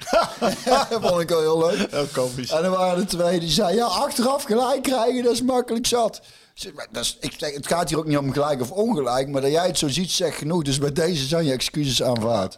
dat 0.66 0.88
vond 1.02 1.22
ik 1.22 1.32
al 1.32 1.40
heel 1.40 1.58
leuk. 1.58 1.92
Heel 1.92 2.06
komisch. 2.06 2.52
En 2.52 2.62
dan 2.62 2.72
waren 2.72 3.00
er 3.00 3.08
twee 3.08 3.40
die 3.40 3.50
zeiden, 3.50 3.78
ja, 3.78 3.86
achteraf 3.86 4.44
gelijk 4.44 4.84
krijgen, 4.84 5.24
dat 5.24 5.34
is 5.34 5.42
makkelijk 5.42 5.88
zat. 5.88 6.22
Dat 6.92 7.04
is, 7.04 7.18
ik 7.20 7.34
zeg, 7.38 7.54
het 7.54 7.68
gaat 7.68 7.90
hier 7.90 7.98
ook 7.98 8.08
niet 8.08 8.18
om 8.18 8.34
gelijk 8.34 8.62
of 8.62 8.72
ongelijk, 8.72 9.28
maar 9.28 9.42
dat 9.42 9.52
jij 9.52 9.68
het 9.68 9.78
zo 9.78 9.88
ziet, 9.88 10.12
zegt 10.12 10.38
genoeg. 10.38 10.64
Dus 10.64 10.78
bij 10.78 10.92
deze 10.92 11.26
zijn 11.26 11.46
je 11.46 11.52
excuses 11.52 12.04
aanvaard. 12.04 12.58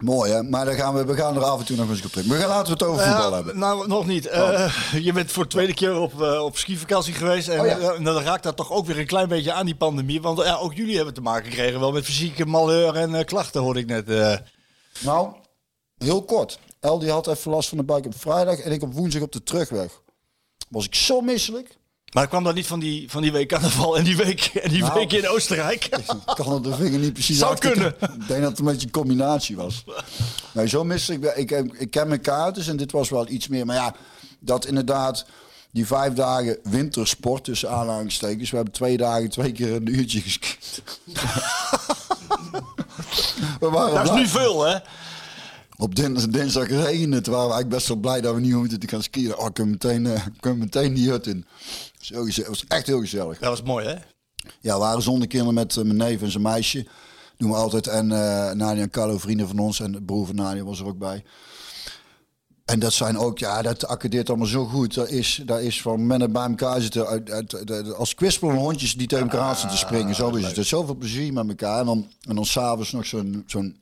Mooi, 0.00 0.32
hè? 0.32 0.42
Maar 0.42 0.64
dan 0.64 0.74
gaan 0.74 0.94
we, 0.94 1.04
we 1.04 1.14
gaan 1.16 1.36
er 1.36 1.42
af 1.42 1.58
en 1.58 1.64
toe 1.64 1.76
nog 1.76 1.88
eens 1.88 2.04
op 2.04 2.10
terug. 2.10 2.26
We 2.26 2.34
gaan 2.36 2.48
laten 2.48 2.66
we 2.66 2.72
het 2.72 2.82
over 2.82 3.04
voetbal 3.06 3.32
hebben. 3.32 3.58
nou, 3.58 3.88
nog 3.88 4.06
niet. 4.06 4.26
Eh, 4.26 4.74
je 5.06 5.12
bent 5.12 5.32
voor 5.32 5.42
de 5.42 5.48
tweede 5.48 5.74
keer 5.74 5.98
op, 5.98 6.22
eh, 6.22 6.42
op 6.44 6.56
skivakantie 6.56 7.14
geweest. 7.14 7.48
En 7.48 7.60
Oh 7.60 7.66
ja. 7.66 7.78
eh, 7.78 8.04
dan 8.04 8.22
raakt 8.22 8.42
dat 8.42 8.56
toch 8.56 8.70
ook 8.70 8.86
weer 8.86 8.98
een 8.98 9.06
klein 9.06 9.28
beetje 9.28 9.52
aan 9.52 9.66
die 9.66 9.74
pandemie. 9.76 10.22
Want 10.22 10.38
ja, 10.44 10.56
ook 10.56 10.74
jullie 10.74 10.96
hebben 10.96 11.14
te 11.14 11.20
maken 11.20 11.50
gekregen 11.50 11.80
wel 11.80 11.92
met 11.92 12.04
fysieke 12.04 12.46
malheur 12.46 12.96
en 12.96 13.24
klachten, 13.24 13.60
hoorde 13.60 13.80
ik 13.80 13.86
net. 13.86 14.06
Nou, 15.00 15.28
heel 15.98 16.22
kort. 16.24 16.58
El 16.80 16.98
die 16.98 17.10
had 17.10 17.26
even 17.26 17.50
last 17.50 17.68
van 17.68 17.78
de 17.78 17.84
buik 17.84 18.06
op 18.06 18.14
vrijdag 18.18 18.58
en 18.58 18.72
ik 18.72 18.82
op 18.82 18.94
woensdag 18.94 19.22
op 19.22 19.32
de 19.32 19.42
terugweg. 19.42 20.00
Was 20.68 20.84
ik 20.84 20.94
zo 20.94 21.20
misselijk. 21.20 21.78
Maar 22.12 22.28
kwam 22.28 22.44
dat 22.44 22.54
niet 22.54 22.66
van 22.66 22.80
die, 22.80 23.10
van 23.10 23.22
die 23.22 23.32
week 23.32 23.48
carnaval 23.48 23.96
en 23.98 24.04
die 24.04 24.16
week, 24.16 24.44
en 24.44 24.70
die 24.70 24.80
Nou. 24.80 24.94
week 24.94 25.12
in 25.12 25.28
Oostenrijk? 25.28 25.84
Ik 25.86 26.34
kan 26.44 26.52
er 26.54 26.62
de 26.62 26.74
vinger 26.74 26.98
niet 26.98 27.12
precies 27.12 27.38
Zou 27.38 27.52
achter- 27.52 27.70
kunnen. 27.70 27.94
Ik 28.00 28.28
denk 28.28 28.40
dat 28.40 28.50
het 28.50 28.58
een 28.58 28.64
beetje 28.64 28.86
een 28.86 28.92
combinatie 28.92 29.56
was. 29.56 29.84
Nee, 30.52 30.68
zo 30.68 30.84
ben- 30.84 30.98
Ik, 31.38 31.50
ik, 31.50 31.72
ik 31.78 31.90
ken 31.90 32.08
mijn 32.08 32.20
kaarten 32.20 32.66
en 32.66 32.76
dit 32.76 32.92
was 32.92 33.08
wel 33.08 33.28
iets 33.28 33.48
meer. 33.48 33.66
Maar 33.66 33.76
ja, 33.76 33.94
dat 34.38 34.66
inderdaad 34.66 35.24
die 35.72 35.86
vijf 35.86 36.12
dagen 36.12 36.58
wintersport 36.62 37.44
tussen 37.44 37.70
aanhalingstekens. 37.70 38.50
We 38.50 38.56
hebben 38.56 38.74
twee 38.74 38.96
dagen 38.96 39.30
twee 39.30 39.52
keer 39.52 39.72
een 39.74 39.94
uurtje 39.98 40.20
geskiet. 40.20 40.82
we 43.60 43.68
waren 43.70 43.94
Dat 43.94 44.04
is 44.04 44.10
nu 44.10 44.26
veel, 44.26 44.62
hè? 44.66 44.78
Op 45.76 45.94
dins- 45.94 46.26
dinsdag 46.26 46.68
regende 46.68 47.16
het. 47.16 47.26
waren 47.26 47.46
we 47.46 47.52
eigenlijk 47.52 47.68
best 47.68 47.88
wel 47.88 47.96
blij 47.96 48.20
dat 48.20 48.34
we 48.34 48.40
niet 48.40 48.52
hoefden 48.52 48.80
te 48.80 48.88
gaan 48.88 49.02
skiën. 49.02 49.36
Oh, 49.36 49.46
ik 49.46 49.54
kan 49.54 49.70
meteen, 49.70 50.06
eh, 50.06 50.12
ik 50.26 50.32
kan 50.40 50.58
meteen 50.58 50.94
die 50.94 51.10
hut 51.10 51.26
in. 51.26 51.46
Zo 52.00 52.24
was 52.48 52.64
echt 52.68 52.86
heel 52.86 53.00
gezellig. 53.00 53.38
Dat 53.38 53.48
was 53.48 53.62
mooi, 53.62 53.86
hè? 53.86 53.94
Ja, 54.60 54.72
we 54.74 54.78
waren 54.80 55.02
zonder 55.02 55.28
kinderen 55.28 55.54
met 55.54 55.76
eh, 55.76 55.84
mijn 55.84 55.96
neef 55.96 56.22
en 56.22 56.30
zijn 56.30 56.42
meisje. 56.42 56.86
Doen 57.36 57.50
we 57.50 57.56
altijd. 57.56 57.86
En 57.86 58.12
eh 58.12 58.52
Nadia 58.52 58.82
en 58.82 58.90
Carlo, 58.90 59.18
vrienden 59.18 59.48
van 59.48 59.58
ons. 59.58 59.80
En 59.80 59.92
de 59.92 60.02
broer 60.02 60.26
van 60.26 60.34
Nadia 60.34 60.64
was 60.64 60.80
er 60.80 60.86
ook 60.86 60.98
bij. 60.98 61.24
En 62.64 62.78
dat 62.78 62.92
zijn 62.92 63.18
ook, 63.18 63.38
ja, 63.38 63.62
dat 63.62 63.86
accordeert 63.86 64.28
allemaal 64.28 64.46
zo 64.46 64.64
goed. 64.66 64.94
Dat 64.94 65.08
is, 65.08 65.42
dat 65.46 65.60
is 65.60 65.82
van 65.82 66.06
mannen 66.06 66.32
bij 66.32 66.46
elkaar 66.46 66.80
zitten. 66.80 67.06
Uit, 67.06 67.30
uit, 67.30 67.70
uit- 67.70 67.94
als 67.94 68.14
kwispelen 68.14 68.56
hondjes 68.56 68.94
die 68.96 69.06
tegen 69.06 69.30
elkaar 69.30 69.52
zitten 69.54 69.70
te 69.70 69.76
springen. 69.76 70.14
Zo 70.14 70.30
is 70.30 70.44
het. 70.44 70.52
Er 70.52 70.58
is 70.58 70.68
zoveel 70.68 70.94
plezier 70.94 71.32
met 71.32 71.48
elkaar. 71.48 71.80
En 71.80 71.86
dan, 71.86 72.08
en 72.28 72.34
dan 72.34 72.44
s'avonds 72.44 72.92
nog 72.92 73.06
zo'n 73.06 73.42
zo'n 73.46 73.76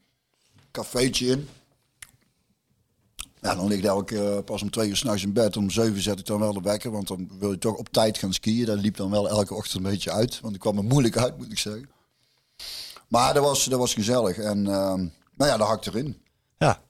cafeetje 0.71 1.27
in. 1.27 1.49
Ja, 3.43 3.55
dan 3.55 3.67
ligt 3.67 3.85
elke 3.85 4.35
eh, 4.35 4.45
pas 4.45 4.63
om 4.63 4.71
twee 4.71 4.89
uur 4.89 4.97
s'nachts 4.97 5.23
in 5.23 5.33
bed. 5.33 5.57
Om 5.57 5.71
zeven 5.71 6.03
zet 6.03 6.19
ik 6.19 6.27
dan 6.27 6.41
wel 6.41 6.53
de 6.53 6.61
wekker. 6.61 6.91
Want 6.91 7.09
dan 7.09 7.31
wil 7.39 7.51
je 7.51 7.59
toch 7.59 7.77
op 7.77 7.89
tijd 7.89 8.19
gaan 8.19 8.33
skiën. 8.33 8.67
Dat 8.67 8.81
liep 8.81 8.97
dan 8.97 9.11
wel 9.11 9.29
elke 9.29 9.55
ochtend 9.55 9.85
een 9.85 9.91
beetje 9.91 10.13
uit. 10.13 10.41
Want 10.41 10.55
ik 10.55 10.61
kwam 10.61 10.77
er 10.77 10.85
moeilijk 10.85 11.17
uit, 11.17 11.39
moet 11.39 11.53
ik 11.53 11.59
zeggen. 11.59 11.91
Maar 13.09 13.35
dat 13.35 13.45
was, 13.45 13.65
dat 13.65 13.79
was 13.79 13.95
gezellig. 13.95 14.39
En 14.39 14.67
ehm, 14.67 15.07
nou 15.35 15.51
ja, 15.51 15.57
dat 15.57 15.67
hakt 15.67 15.87
erin. 15.87 16.23
Ja. 16.59 16.83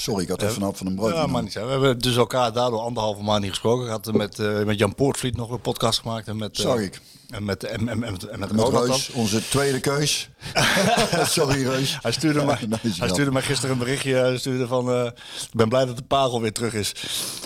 Sorry, 0.00 0.22
ik 0.22 0.28
had 0.28 0.42
even 0.42 0.74
van 0.76 0.86
een 0.86 0.94
brood. 0.94 1.12
Ja, 1.14 1.26
maar 1.26 1.42
niet 1.42 1.52
zo. 1.52 1.64
We 1.64 1.70
hebben 1.70 1.98
dus 1.98 2.16
elkaar 2.16 2.52
daardoor 2.52 2.80
anderhalve 2.80 3.22
maand 3.22 3.40
niet 3.40 3.50
gesproken. 3.50 3.84
Ik 3.84 3.90
had 3.90 4.12
met, 4.12 4.38
eh, 4.38 4.62
met 4.64 4.78
Jan 4.78 4.94
Poortvliet 4.94 5.36
nog 5.36 5.50
een 5.50 5.60
podcast 5.60 5.98
gemaakt. 6.00 6.28
En 6.28 6.36
met, 6.36 6.58
eh, 6.58 6.64
Zag 6.64 6.78
ik. 6.78 7.00
En 7.28 7.44
met, 7.44 7.64
en, 7.64 7.88
en, 7.88 8.02
en, 8.02 8.12
met- 8.12 8.26
en 8.26 8.38
met. 8.38 8.50
Reus, 8.52 9.10
onze 9.10 9.48
tweede 9.48 9.80
keus. 9.80 10.30
Sorry, 11.22 11.66
Reus. 11.68 11.98
Hij 12.02 12.12
stuurde, 12.12 12.44
mij, 12.44 12.58
Nee, 12.68 12.78
hij 12.82 12.92
wel. 12.98 13.08
stuurde 13.08 13.30
mij 13.32 13.42
gisteren 13.42 13.70
een 13.72 13.78
berichtje. 13.78 14.14
Hij 14.14 14.38
stuurde 14.38 14.66
van, 14.66 14.90
eh, 14.92 15.04
ik 15.24 15.52
ben 15.52 15.68
blij 15.68 15.84
dat 15.84 15.96
de 15.96 16.02
parel 16.02 16.40
weer 16.40 16.52
terug 16.52 16.74
is. 16.74 16.92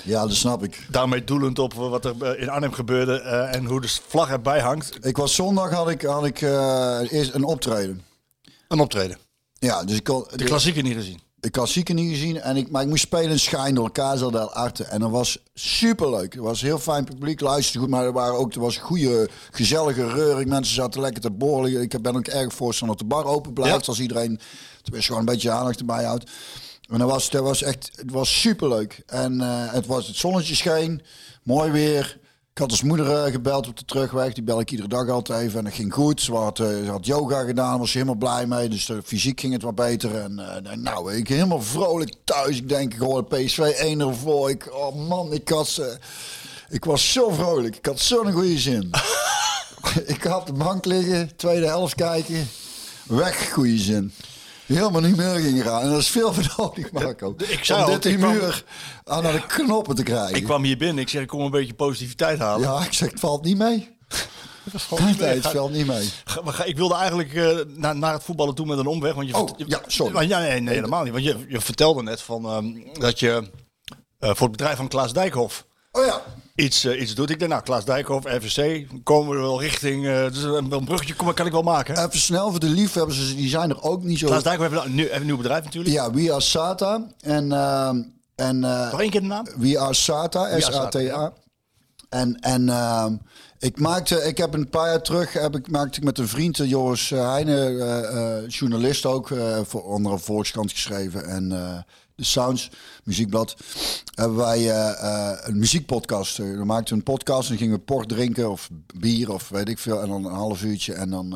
Ja, 0.04 0.20
dat 0.26 0.36
snap 0.36 0.62
ik. 0.64 0.86
Daarmee 0.90 1.24
doelend 1.24 1.58
op 1.58 1.74
wat 1.74 2.04
er 2.04 2.14
eh, 2.22 2.42
in 2.42 2.48
Arnhem 2.48 2.72
gebeurde 2.72 3.20
eh, 3.20 3.54
en 3.54 3.64
hoe 3.64 3.80
de 3.80 3.88
vlag 4.08 4.30
erbij 4.30 4.60
hangt. 4.60 5.06
Ik 5.06 5.16
was 5.16 5.34
zondag 5.34 5.70
had 5.70 5.88
ik, 5.88 6.02
had 6.02 6.24
ik 6.24 6.40
eh, 6.42 7.00
eerst 7.12 7.34
een 7.34 7.44
optreden. 7.44 8.02
Een 8.68 8.80
optreden. 8.80 9.18
Ja, 9.58 9.84
dus 9.84 9.96
ik 9.96 10.04
kon, 10.04 10.26
De 10.36 10.44
klassieker 10.44 10.82
niet 10.82 10.94
gezien. 10.94 11.20
De 11.42 11.50
klassieker 11.50 11.94
niet 11.94 12.10
gezien. 12.10 12.40
En 12.40 12.56
ik, 12.56 12.70
maar 12.70 12.82
ik 12.82 12.88
moest 12.88 13.02
spelen 13.02 13.30
in 13.30 13.38
Schijn 13.38 13.74
door 13.74 13.92
Kazel 13.92 14.30
del 14.30 14.52
Arte. 14.52 14.84
En 14.84 15.00
dat 15.00 15.10
was 15.10 15.38
superleuk. 15.54 16.32
Het 16.32 16.42
was 16.42 16.60
heel 16.60 16.78
fijn 16.78 17.04
publiek, 17.04 17.40
luisterde 17.40 17.78
goed. 17.78 17.88
Maar 17.88 18.04
er, 18.04 18.12
waren 18.12 18.38
ook, 18.38 18.54
er 18.54 18.60
was 18.60 18.76
goede, 18.76 19.28
gezellige 19.50 20.08
reuring. 20.08 20.48
Mensen 20.48 20.74
zaten 20.74 21.00
lekker 21.00 21.22
te 21.22 21.30
borrelen. 21.30 21.82
Ik 21.82 22.02
ben 22.02 22.16
ook 22.16 22.26
erg 22.26 22.54
voorstander 22.54 22.96
dat 22.96 23.08
de 23.08 23.14
bar 23.14 23.24
open 23.24 23.52
blijft. 23.52 23.80
Ja. 23.80 23.86
Als 23.86 24.00
iedereen 24.00 24.40
tenminste 24.82 25.12
gewoon 25.12 25.26
een 25.28 25.32
beetje 25.34 25.50
aandacht 25.50 25.78
erbij 25.78 26.04
houdt. 26.04 26.30
En 26.88 26.98
dat 26.98 27.10
was, 27.10 27.30
dat 27.30 27.42
was 27.42 27.62
echt, 27.62 27.90
het 27.94 28.10
was 28.10 28.40
superleuk. 28.40 29.02
En 29.06 29.40
eh, 29.40 29.72
het 29.72 29.86
was 29.86 30.06
het 30.06 30.16
zonnetje 30.16 30.54
scheen, 30.54 31.02
mooi 31.42 31.70
weer. 31.70 32.18
Ik 32.54 32.58
had 32.58 32.70
als 32.70 32.82
moeder 32.82 33.24
eh, 33.24 33.32
gebeld 33.32 33.68
op 33.68 33.78
de 33.78 33.84
terugweg. 33.84 34.32
Die 34.32 34.42
bel 34.42 34.60
ik 34.60 34.70
iedere 34.70 34.88
dag 34.88 35.08
altijd 35.08 35.42
even. 35.42 35.58
En 35.58 35.64
dat 35.64 35.74
ging 35.74 35.92
goed. 35.92 36.20
Ze 36.20 36.34
had, 36.34 36.58
eh, 36.58 36.66
ze 36.66 36.90
had 36.90 37.06
yoga 37.06 37.42
gedaan. 37.42 37.70
Daar 37.70 37.78
was 37.78 37.90
ze 37.90 37.98
helemaal 37.98 38.18
blij 38.18 38.46
mee. 38.46 38.68
Dus 38.68 38.86
de 38.86 39.02
fysiek 39.04 39.40
ging 39.40 39.52
het 39.52 39.62
wat 39.62 39.74
beter. 39.74 40.14
En 40.14 40.64
eh, 40.64 40.76
nou, 40.76 41.14
ik 41.14 41.28
helemaal 41.28 41.62
vrolijk 41.62 42.14
thuis. 42.24 42.56
Ik 42.56 42.68
denk, 42.68 42.94
ik 42.94 43.00
hoorde 43.00 43.36
PSV 43.36 43.58
1 43.58 44.14
voor. 44.14 44.50
Ik, 44.50 44.74
oh 44.74 45.08
man, 45.08 45.32
ik 45.32 45.48
had 45.48 45.68
ze... 45.68 45.98
Ik 46.68 46.84
was 46.84 47.12
zo 47.12 47.30
vrolijk. 47.30 47.76
Ik 47.76 47.86
had 47.86 48.00
zo'n 48.00 48.32
goede 48.32 48.58
zin. 48.58 48.90
ik 50.06 50.22
had 50.22 50.40
op 50.40 50.46
de 50.46 50.52
bank 50.52 50.84
liggen. 50.84 51.36
Tweede 51.36 51.66
helft 51.66 51.94
kijken. 51.94 52.48
Weg, 53.06 53.52
goede 53.52 53.78
zin. 53.78 54.12
Helemaal 54.74 55.00
niet 55.00 55.16
meer 55.16 55.34
ging 55.34 55.62
gaan. 55.62 55.82
En 55.82 55.90
dat 55.90 56.00
is 56.00 56.08
veel 56.08 56.32
voor 56.34 56.54
nodig, 56.56 56.92
Marco. 56.92 57.34
Ik 57.48 57.70
al, 57.70 58.00
dit 58.00 58.16
kwam- 58.16 58.30
muur 58.32 58.64
aan 59.04 59.22
de 59.22 59.42
knoppen 59.46 59.94
te 59.94 60.02
krijgen. 60.02 60.36
Ik 60.36 60.44
kwam 60.44 60.62
hier 60.62 60.76
binnen. 60.76 60.98
Ik 61.02 61.08
zeg, 61.08 61.22
ik 61.22 61.28
kom 61.28 61.40
een 61.40 61.50
beetje 61.50 61.74
positiviteit 61.74 62.38
halen. 62.38 62.68
Ja, 62.68 62.84
ik 62.84 62.92
zeg, 62.92 63.10
het 63.10 63.20
valt 63.20 63.44
niet 63.44 63.58
mee. 63.58 63.90
Nee, 65.18 65.28
het 65.28 65.46
valt 65.46 65.72
niet 65.72 65.86
mee. 65.86 66.10
Ga- 66.24 66.40
maar 66.42 66.52
ga- 66.54 66.64
Ik 66.64 66.76
wilde 66.76 66.94
eigenlijk 66.94 67.34
eh, 67.34 67.58
naar, 67.66 67.96
naar 67.96 68.12
het 68.12 68.22
voetballen 68.22 68.54
toe 68.54 68.66
met 68.66 68.78
een 68.78 68.86
omweg. 68.86 69.14
Want 69.14 69.28
je 69.28 69.36
Oh, 69.36 69.48
ja, 69.56 69.80
sorry. 69.86 70.12
Maar 70.12 70.26
ja, 70.26 70.38
nee, 70.38 70.60
nee, 70.60 70.74
helemaal 70.74 71.02
niet. 71.02 71.12
Want 71.12 71.24
je, 71.24 71.44
je 71.48 71.60
vertelde 71.60 72.02
net 72.02 72.20
van, 72.22 72.44
ehm, 72.44 72.98
dat 73.00 73.18
je 73.20 73.50
eh, 74.18 74.30
voor 74.34 74.46
het 74.48 74.56
bedrijf 74.56 74.76
van 74.76 74.88
Klaas 74.88 75.12
Dijkhoff 75.12 75.66
Oh 75.92 76.04
ja. 76.04 76.22
Iets, 76.54 76.84
eh, 76.84 77.00
iets 77.00 77.14
doet. 77.14 77.30
Ik 77.30 77.38
denk, 77.38 77.50
nou, 77.50 77.62
Klaas 77.62 77.84
Dijkhoff, 77.84 78.26
RVC, 78.26 78.86
komen 79.04 79.34
we 79.36 79.40
wel 79.42 79.60
richting... 79.60 80.06
eh, 80.06 80.24
dus 80.24 80.42
een, 80.42 80.72
een 80.72 80.84
bruggetje 80.84 81.14
kom- 81.14 81.34
kan 81.34 81.46
ik 81.46 81.52
wel 81.52 81.62
maken. 81.62 81.94
hè? 81.94 82.06
Even 82.06 82.18
snel 82.18 82.50
voor 82.50 82.60
de 82.60 82.66
liefhebbers, 82.68 83.34
die 83.36 83.48
zijn 83.48 83.70
er 83.70 83.82
ook 83.82 84.02
niet 84.02 84.18
zo. 84.18 84.26
Klaas 84.26 84.42
Dijkhoff 84.42 84.70
heeft 84.70 84.84
een, 84.84 84.94
nieuw- 84.94 85.06
heeft 85.06 85.20
een 85.20 85.26
nieuw 85.26 85.36
bedrijf 85.36 85.64
natuurlijk. 85.64 85.94
Ja, 85.94 86.10
We 86.10 86.30
Are 86.32 86.40
Sata. 86.40 87.06
En, 87.20 87.52
ehm, 87.52 88.02
en 88.34 88.64
eh, 88.64 88.90
Nog 88.90 89.00
één 89.00 89.10
keer 89.10 89.20
de 89.20 89.26
naam? 89.26 89.46
We 89.58 89.78
Are 89.78 89.94
Sata, 89.94 90.60
Sata. 90.60 91.32
En, 92.08 92.40
en 92.40 92.68
ehm, 92.68 93.14
ik 93.58 93.80
maakte, 93.80 94.16
ik 94.22 94.38
heb 94.38 94.54
een 94.54 94.68
paar 94.68 94.88
jaar 94.88 95.02
terug, 95.02 95.32
heb 95.32 95.56
ik, 95.56 95.70
maakte 95.70 95.98
ik 95.98 96.04
met 96.04 96.18
een 96.18 96.28
vriend, 96.28 96.58
eh, 96.60 96.68
Joris 96.68 97.10
eh, 97.10 97.30
Heijnen, 97.30 97.80
eh, 97.80 98.36
eh, 98.38 98.48
journalist 98.48 99.06
ook, 99.06 99.30
eh, 99.30 99.58
voor 99.66 99.82
onder 99.84 100.12
een 100.12 100.18
Volkskrant 100.20 100.70
geschreven. 100.70 101.24
En 101.28 101.52
eh, 101.52 101.78
de 102.14 102.24
Sounds, 102.24 102.70
muziekblad, 103.04 103.56
hebben 104.14 104.36
wij 104.36 104.70
eh, 104.70 104.90
eh, 104.90 105.38
een 105.42 105.58
muziekpodcast. 105.58 106.38
Eh, 106.38 106.46
We 106.46 106.64
maakten 106.64 106.96
een 106.96 107.02
podcast 107.02 107.50
en 107.50 107.56
gingen 107.56 107.76
we 107.76 107.84
port 107.84 108.08
drinken 108.08 108.50
of 108.50 108.68
bier 108.96 109.32
of 109.32 109.48
weet 109.48 109.68
ik 109.68 109.78
veel. 109.78 110.02
En 110.02 110.08
dan 110.08 110.24
een 110.24 110.32
half 110.32 110.62
uurtje 110.62 110.94
en 110.94 111.10
dan, 111.10 111.32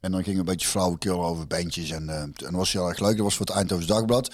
en 0.00 0.10
dan 0.12 0.22
gingen 0.22 0.44
we 0.44 0.50
een 0.50 0.56
beetje 0.56 0.68
flauwekul 0.68 1.24
over 1.24 1.46
bandjes. 1.46 1.90
En, 1.90 2.08
en 2.08 2.34
dat 2.36 2.50
was 2.50 2.72
heel 2.72 2.88
erg 2.88 2.98
leuk. 2.98 3.16
Dat 3.16 3.24
was 3.24 3.36
voor 3.36 3.46
het 3.46 3.54
Eindhoven 3.54 3.86
Dagblad. 3.86 4.30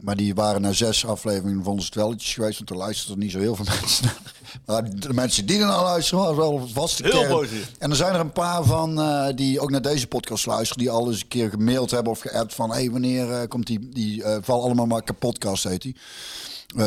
Maar 0.00 0.16
die 0.16 0.34
waren 0.34 0.60
na 0.60 0.72
zes 0.72 1.06
afleveringen 1.06 1.64
vonden 1.64 1.82
ze 1.84 1.90
het 1.92 1.98
welletjes 1.98 2.34
geweest. 2.34 2.58
Want 2.58 2.70
er 2.70 2.76
luisterden 2.76 3.18
niet 3.18 3.30
zo 3.30 3.38
heel 3.38 3.54
veel 3.56 3.64
mensen 3.80 4.04
naar. 4.04 4.22
Maar 4.66 4.90
de 4.94 5.12
mensen 5.12 5.46
die 5.46 5.58
er 5.58 5.66
naar 5.66 5.82
luisteren, 5.82 6.24
was 6.24 6.36
wel 6.36 6.58
een 6.58 6.68
vaste 6.68 7.02
Heel 7.02 7.12
kern. 7.12 7.28
positief. 7.32 7.72
En 7.78 7.90
er 7.90 7.96
zijn 7.96 8.14
er 8.14 8.20
een 8.20 8.32
paar 8.32 8.64
van 8.64 9.00
eh, 9.00 9.26
die 9.34 9.60
ook 9.60 9.70
naar 9.70 9.82
deze 9.82 10.06
podcast 10.06 10.46
luisteren. 10.46 10.82
Die 10.82 10.92
al 10.92 11.10
eens 11.10 11.20
een 11.20 11.28
keer 11.28 11.50
gemaild 11.50 11.90
hebben 11.90 12.12
of 12.12 12.20
geappt 12.20 12.54
van... 12.54 12.70
hé, 12.70 12.76
hey, 12.76 12.90
wanneer 12.90 13.32
eh, 13.32 13.48
komt 13.48 13.66
die... 13.66 13.88
Die 13.88 14.22
Val 14.40 14.62
allemaal 14.62 14.86
maar 14.86 15.02
podcast, 15.18 15.64
heet 15.64 15.82
die. 15.82 15.96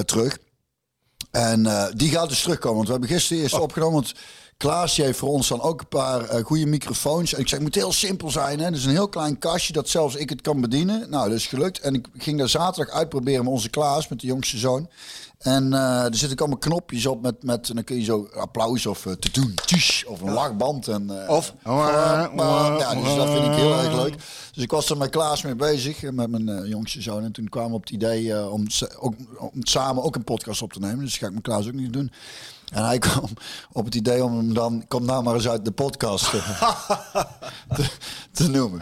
terug. 0.05 0.37
En 1.31 1.91
die 1.95 2.09
gaat 2.09 2.29
dus 2.29 2.41
terugkomen. 2.41 2.75
Want 2.75 2.87
we 2.87 2.91
hebben 2.93 3.09
gisteren 3.09 3.43
eerst 3.43 3.59
opgenomen. 3.59 3.93
Want 3.93 4.13
Klaasje 4.61 5.03
heeft 5.03 5.17
voor 5.19 5.29
ons 5.29 5.47
dan 5.47 5.61
ook 5.61 5.79
een 5.81 5.87
paar 5.87 6.23
eh, 6.29 6.43
goede 6.43 6.65
microfoons. 6.65 7.33
En 7.33 7.39
ik 7.39 7.47
zeg, 7.47 7.59
het 7.59 7.67
moet 7.67 7.75
heel 7.75 7.91
simpel 7.91 8.29
zijn. 8.29 8.59
Hè? 8.59 8.71
Dus 8.71 8.83
een 8.83 8.91
heel 8.91 9.09
klein 9.09 9.37
kastje 9.39 9.73
dat 9.73 9.89
zelfs 9.89 10.15
ik 10.15 10.29
het 10.29 10.41
kan 10.41 10.61
bedienen. 10.61 11.09
Nou, 11.09 11.29
dat 11.29 11.37
is 11.37 11.47
gelukt. 11.47 11.79
En 11.79 11.93
ik 11.93 12.07
ging 12.17 12.37
daar 12.37 12.49
zaterdag 12.49 12.95
uitproberen 12.95 13.43
met 13.43 13.53
onze 13.53 13.69
Klaas, 13.69 14.07
met 14.07 14.19
de 14.19 14.27
jongste 14.27 14.57
zoon. 14.57 14.89
En 15.37 15.73
eh, 15.73 16.03
er 16.03 16.15
zitten 16.15 16.31
ook 16.31 16.39
allemaal 16.39 16.57
knopjes 16.57 17.05
op 17.05 17.21
met, 17.21 17.43
met 17.43 17.69
en 17.69 17.75
dan 17.75 17.83
kun 17.83 17.95
je 17.95 18.03
zo 18.03 18.29
applaus 18.35 18.85
of 18.85 19.05
eh, 19.05 19.13
te 19.13 19.31
doen, 19.31 19.53
tjush, 19.65 20.03
of 20.03 20.21
een 20.21 20.33
lachband. 20.33 20.87
En, 20.87 21.29
Of- 21.29 21.53
ja, 22.79 22.93
dus 22.95 23.15
dat 23.15 23.29
vind 23.29 23.45
ik 23.45 23.53
heel 23.53 23.73
erg 23.79 23.93
leuk. 24.03 24.15
Dus 24.53 24.63
ik 24.63 24.71
was 24.71 24.89
er 24.89 24.97
met 24.97 25.09
Klaas 25.09 25.41
mee 25.41 25.55
bezig, 25.55 26.01
met 26.01 26.27
mijn 26.29 26.67
jongste 26.67 27.01
zoon. 27.01 27.23
En 27.23 27.31
toen 27.31 27.49
kwamen 27.49 27.69
we 27.69 27.75
op 27.75 27.81
het 27.81 27.91
idee 27.91 28.49
om, 28.49 28.65
ook, 28.99 29.13
om 29.37 29.49
samen 29.59 30.03
ook 30.03 30.15
een 30.15 30.23
podcast 30.23 30.61
op 30.61 30.73
te 30.73 30.79
nemen. 30.79 30.99
Dus 31.05 31.17
ga 31.17 31.27
ik 31.27 31.33
met 31.33 31.43
Klaas 31.43 31.67
ook 31.67 31.73
niet 31.73 31.93
doen. 31.93 32.11
En 32.71 32.85
hij 32.85 32.99
kwam 32.99 33.29
op 33.71 33.85
het 33.85 33.95
idee 33.95 34.23
om 34.23 34.37
hem 34.37 34.53
dan, 34.53 34.85
kom 34.87 35.05
nou 35.05 35.23
maar 35.23 35.33
eens 35.33 35.47
uit 35.47 35.65
de 35.65 35.71
podcast 35.71 36.29
te, 36.29 36.41
te 38.31 38.49
noemen. 38.49 38.81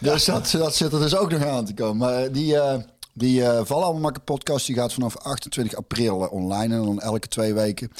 Dus 0.00 0.24
dat, 0.24 0.50
dat 0.50 0.74
zit 0.74 0.92
er 0.92 1.00
dus 1.00 1.16
ook 1.16 1.30
nog 1.30 1.44
aan 1.44 1.64
te 1.64 1.74
komen. 1.74 1.96
Maar 1.96 2.22
eh, 2.22 2.32
die, 2.32 2.58
eh 2.58 2.78
die 3.12 3.42
vallen 3.64 4.00
maken 4.00 4.24
podcast, 4.24 4.66
die 4.66 4.74
gaat 4.74 4.92
vanaf 4.92 5.16
28 5.16 5.78
april 5.78 6.16
online. 6.18 6.74
En 6.74 6.84
dan 6.84 7.00
elke 7.00 7.28
twee 7.28 7.54
weken. 7.54 7.90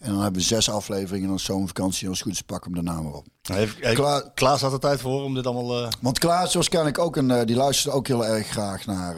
En 0.00 0.10
dan 0.10 0.22
hebben 0.22 0.40
we 0.40 0.46
zes 0.46 0.70
afleveringen. 0.70 1.22
En 1.22 1.28
dan 1.28 1.38
zomervakantie. 1.38 2.02
En 2.02 2.08
als 2.08 2.18
het 2.18 2.26
goed 2.26 2.36
is, 2.36 2.42
pakken 2.42 2.70
we 2.70 2.76
hem 2.76 2.86
daarna 2.86 3.02
maar 3.02 3.12
op. 3.12 3.26
Heeft. 3.42 3.76
Klaas 4.34 4.60
had 4.60 4.72
er 4.72 4.80
tijd 4.80 5.00
voor 5.00 5.22
om 5.22 5.34
dit 5.34 5.46
allemaal... 5.46 5.90
Want 6.00 6.18
Klaas 6.18 6.54
waarschijnlijk 6.54 6.98
ook 6.98 7.16
een, 7.16 7.46
die 7.46 7.56
luisterde 7.56 7.96
ook 7.96 8.06
heel 8.06 8.26
erg 8.26 8.46
graag 8.46 8.86
naar, 8.86 9.16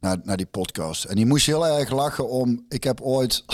naar, 0.00 0.16
naar 0.22 0.36
die 0.36 0.46
podcast. 0.46 1.04
En 1.04 1.16
die 1.16 1.26
moest 1.26 1.46
heel 1.46 1.66
erg 1.66 1.90
lachen 1.90 2.28
om, 2.28 2.64
ik 2.68 2.84
heb 2.84 3.00
ooit, 3.00 3.44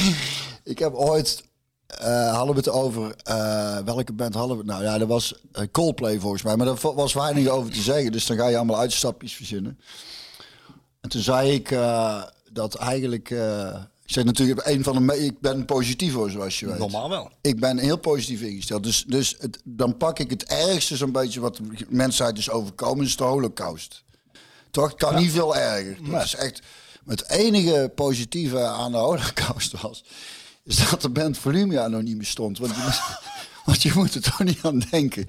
ik 0.72 0.78
heb 0.78 0.94
ooit, 0.94 1.44
eh, 1.86 2.34
hadden 2.34 2.54
we 2.54 2.60
het 2.60 2.68
over, 2.68 3.14
eh, 3.22 3.78
welke 3.78 4.12
band 4.12 4.34
hadden 4.34 4.56
we? 4.58 4.64
Nou 4.64 4.82
ja, 4.82 4.98
dat 4.98 5.08
was 5.08 5.34
eh, 5.52 5.62
Coldplay 5.72 6.18
volgens 6.20 6.42
mij. 6.42 6.56
Maar 6.56 6.66
daar 6.66 6.94
was 6.94 7.12
weinig 7.12 7.48
over 7.48 7.72
te 7.72 7.80
zeggen. 7.82 8.12
Dus 8.12 8.26
dan 8.26 8.36
ga 8.36 8.46
je 8.48 8.56
allemaal 8.56 8.78
uitstapjes 8.78 9.34
verzinnen. 9.34 9.78
En 11.00 11.08
toen 11.08 11.22
zei 11.22 11.52
ik 11.52 11.68
dat 12.52 12.74
eigenlijk, 12.74 13.30
ik 14.04 14.12
zeg 14.18 14.24
natuurlijk 14.24 14.66
een 14.66 14.82
van 14.84 14.92
de, 14.94 15.00
me- 15.00 15.24
ik 15.24 15.40
ben 15.40 15.64
positief 15.64 16.12
hoor, 16.12 16.30
zoals 16.30 16.60
je 16.60 16.66
weet. 16.66 16.78
normaal 16.78 17.08
wel. 17.08 17.30
Ik 17.40 17.60
ben 17.60 17.78
heel 17.78 17.96
positief 17.98 18.40
ingesteld. 18.40 18.82
Dus, 18.82 19.04
dus 19.06 19.36
het, 19.38 19.60
dan 19.64 19.96
pak 19.96 20.18
ik 20.18 20.30
het 20.30 20.44
ergste 20.44 20.96
zo'n 20.96 21.12
beetje 21.12 21.40
wat 21.40 21.56
de 21.56 21.86
mensheid 21.88 22.38
is 22.38 22.50
overkomen, 22.50 23.04
is 23.04 23.16
de 23.16 23.24
holocaust. 23.24 24.02
Toch? 24.70 24.94
Kan 24.94 25.14
niet 25.14 25.30
veel 25.30 25.56
erger. 25.56 25.96
Dat 26.10 26.24
is 26.24 26.34
echt, 26.34 26.60
het 27.06 27.30
enige 27.30 27.92
positieve 27.94 28.60
aan 28.60 28.92
de 28.92 28.98
holocaust 28.98 29.80
was, 29.80 30.04
is 30.64 30.90
dat 30.90 31.02
de 31.02 31.08
band 31.08 31.38
Volumia 31.38 31.88
nog 31.88 32.02
niet 32.02 32.18
bestond. 32.18 32.58
Want 32.58 32.72
want 33.66 33.82
je 33.82 33.92
moet 33.94 34.14
er 34.14 34.22
toch 34.22 34.44
niet 34.44 34.58
aan 34.62 34.82
denken. 34.90 35.28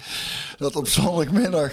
Dat 0.57 0.75
op 0.75 0.87
zondagmiddag 0.87 1.71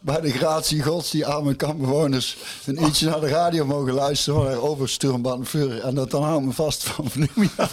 bij 0.00 0.20
de 0.20 0.30
gratie 0.30 0.82
gods 0.82 1.10
die 1.10 1.26
arme 1.26 1.54
kampbewoners 1.54 2.36
een 2.64 2.82
ietsje 2.82 3.04
naar 3.04 3.20
de 3.20 3.28
radio 3.28 3.64
mogen 3.64 3.92
luisteren 3.92 4.42
van 4.42 4.50
er 4.50 4.62
oversturmbaan 4.62 5.46
vuur. 5.46 5.80
En 5.80 5.94
dat 5.94 6.10
dan 6.10 6.22
hou 6.22 6.42
me 6.42 6.52
vast 6.52 6.84
van 6.84 7.10
Volumia 7.10 7.70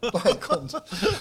bij 0.22 0.36
komt. 0.48 0.80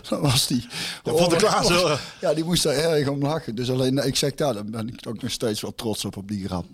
Dan 0.10 0.22
was 0.22 0.48
die. 0.48 0.68
Vond 1.04 1.32
ik 1.32 1.38
Klaas 1.38 1.70
was-. 1.70 2.00
Ja, 2.22 2.34
die 2.34 2.44
moest 2.44 2.64
daar 2.64 2.76
erg 2.76 3.08
om 3.08 3.22
lachen. 3.22 3.56
Dus 3.56 3.70
alleen, 3.70 3.98
ik 3.98 4.16
zeg 4.16 4.36
daar, 4.36 4.54
dan 4.54 4.72
ben 4.72 4.88
ik 4.88 5.08
ook 5.08 5.22
nog 5.22 5.32
steeds 5.32 5.62
wel 5.62 5.76
trots 5.76 6.06
op, 6.06 6.18
op 6.18 6.28
die 6.28 6.46
grap. 6.46 6.66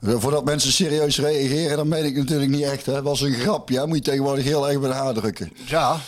Voordat 0.00 0.44
mensen 0.44 0.72
serieus 0.72 1.18
reageren, 1.18 1.76
dan 1.76 1.88
meen 1.88 2.04
ik 2.04 2.16
natuurlijk 2.16 2.50
niet 2.50 2.62
echt. 2.62 2.86
Het 2.86 3.02
was 3.02 3.20
een 3.20 3.34
grap, 3.34 3.68
ja. 3.68 3.86
Moet 3.86 3.96
je 3.96 4.02
tegenwoordig 4.02 4.44
heel 4.44 4.68
erg 4.68 4.80
bij 4.80 4.88
de 4.88 4.94
haar 4.94 5.14
drukken. 5.14 5.52
Ja, 5.66 6.00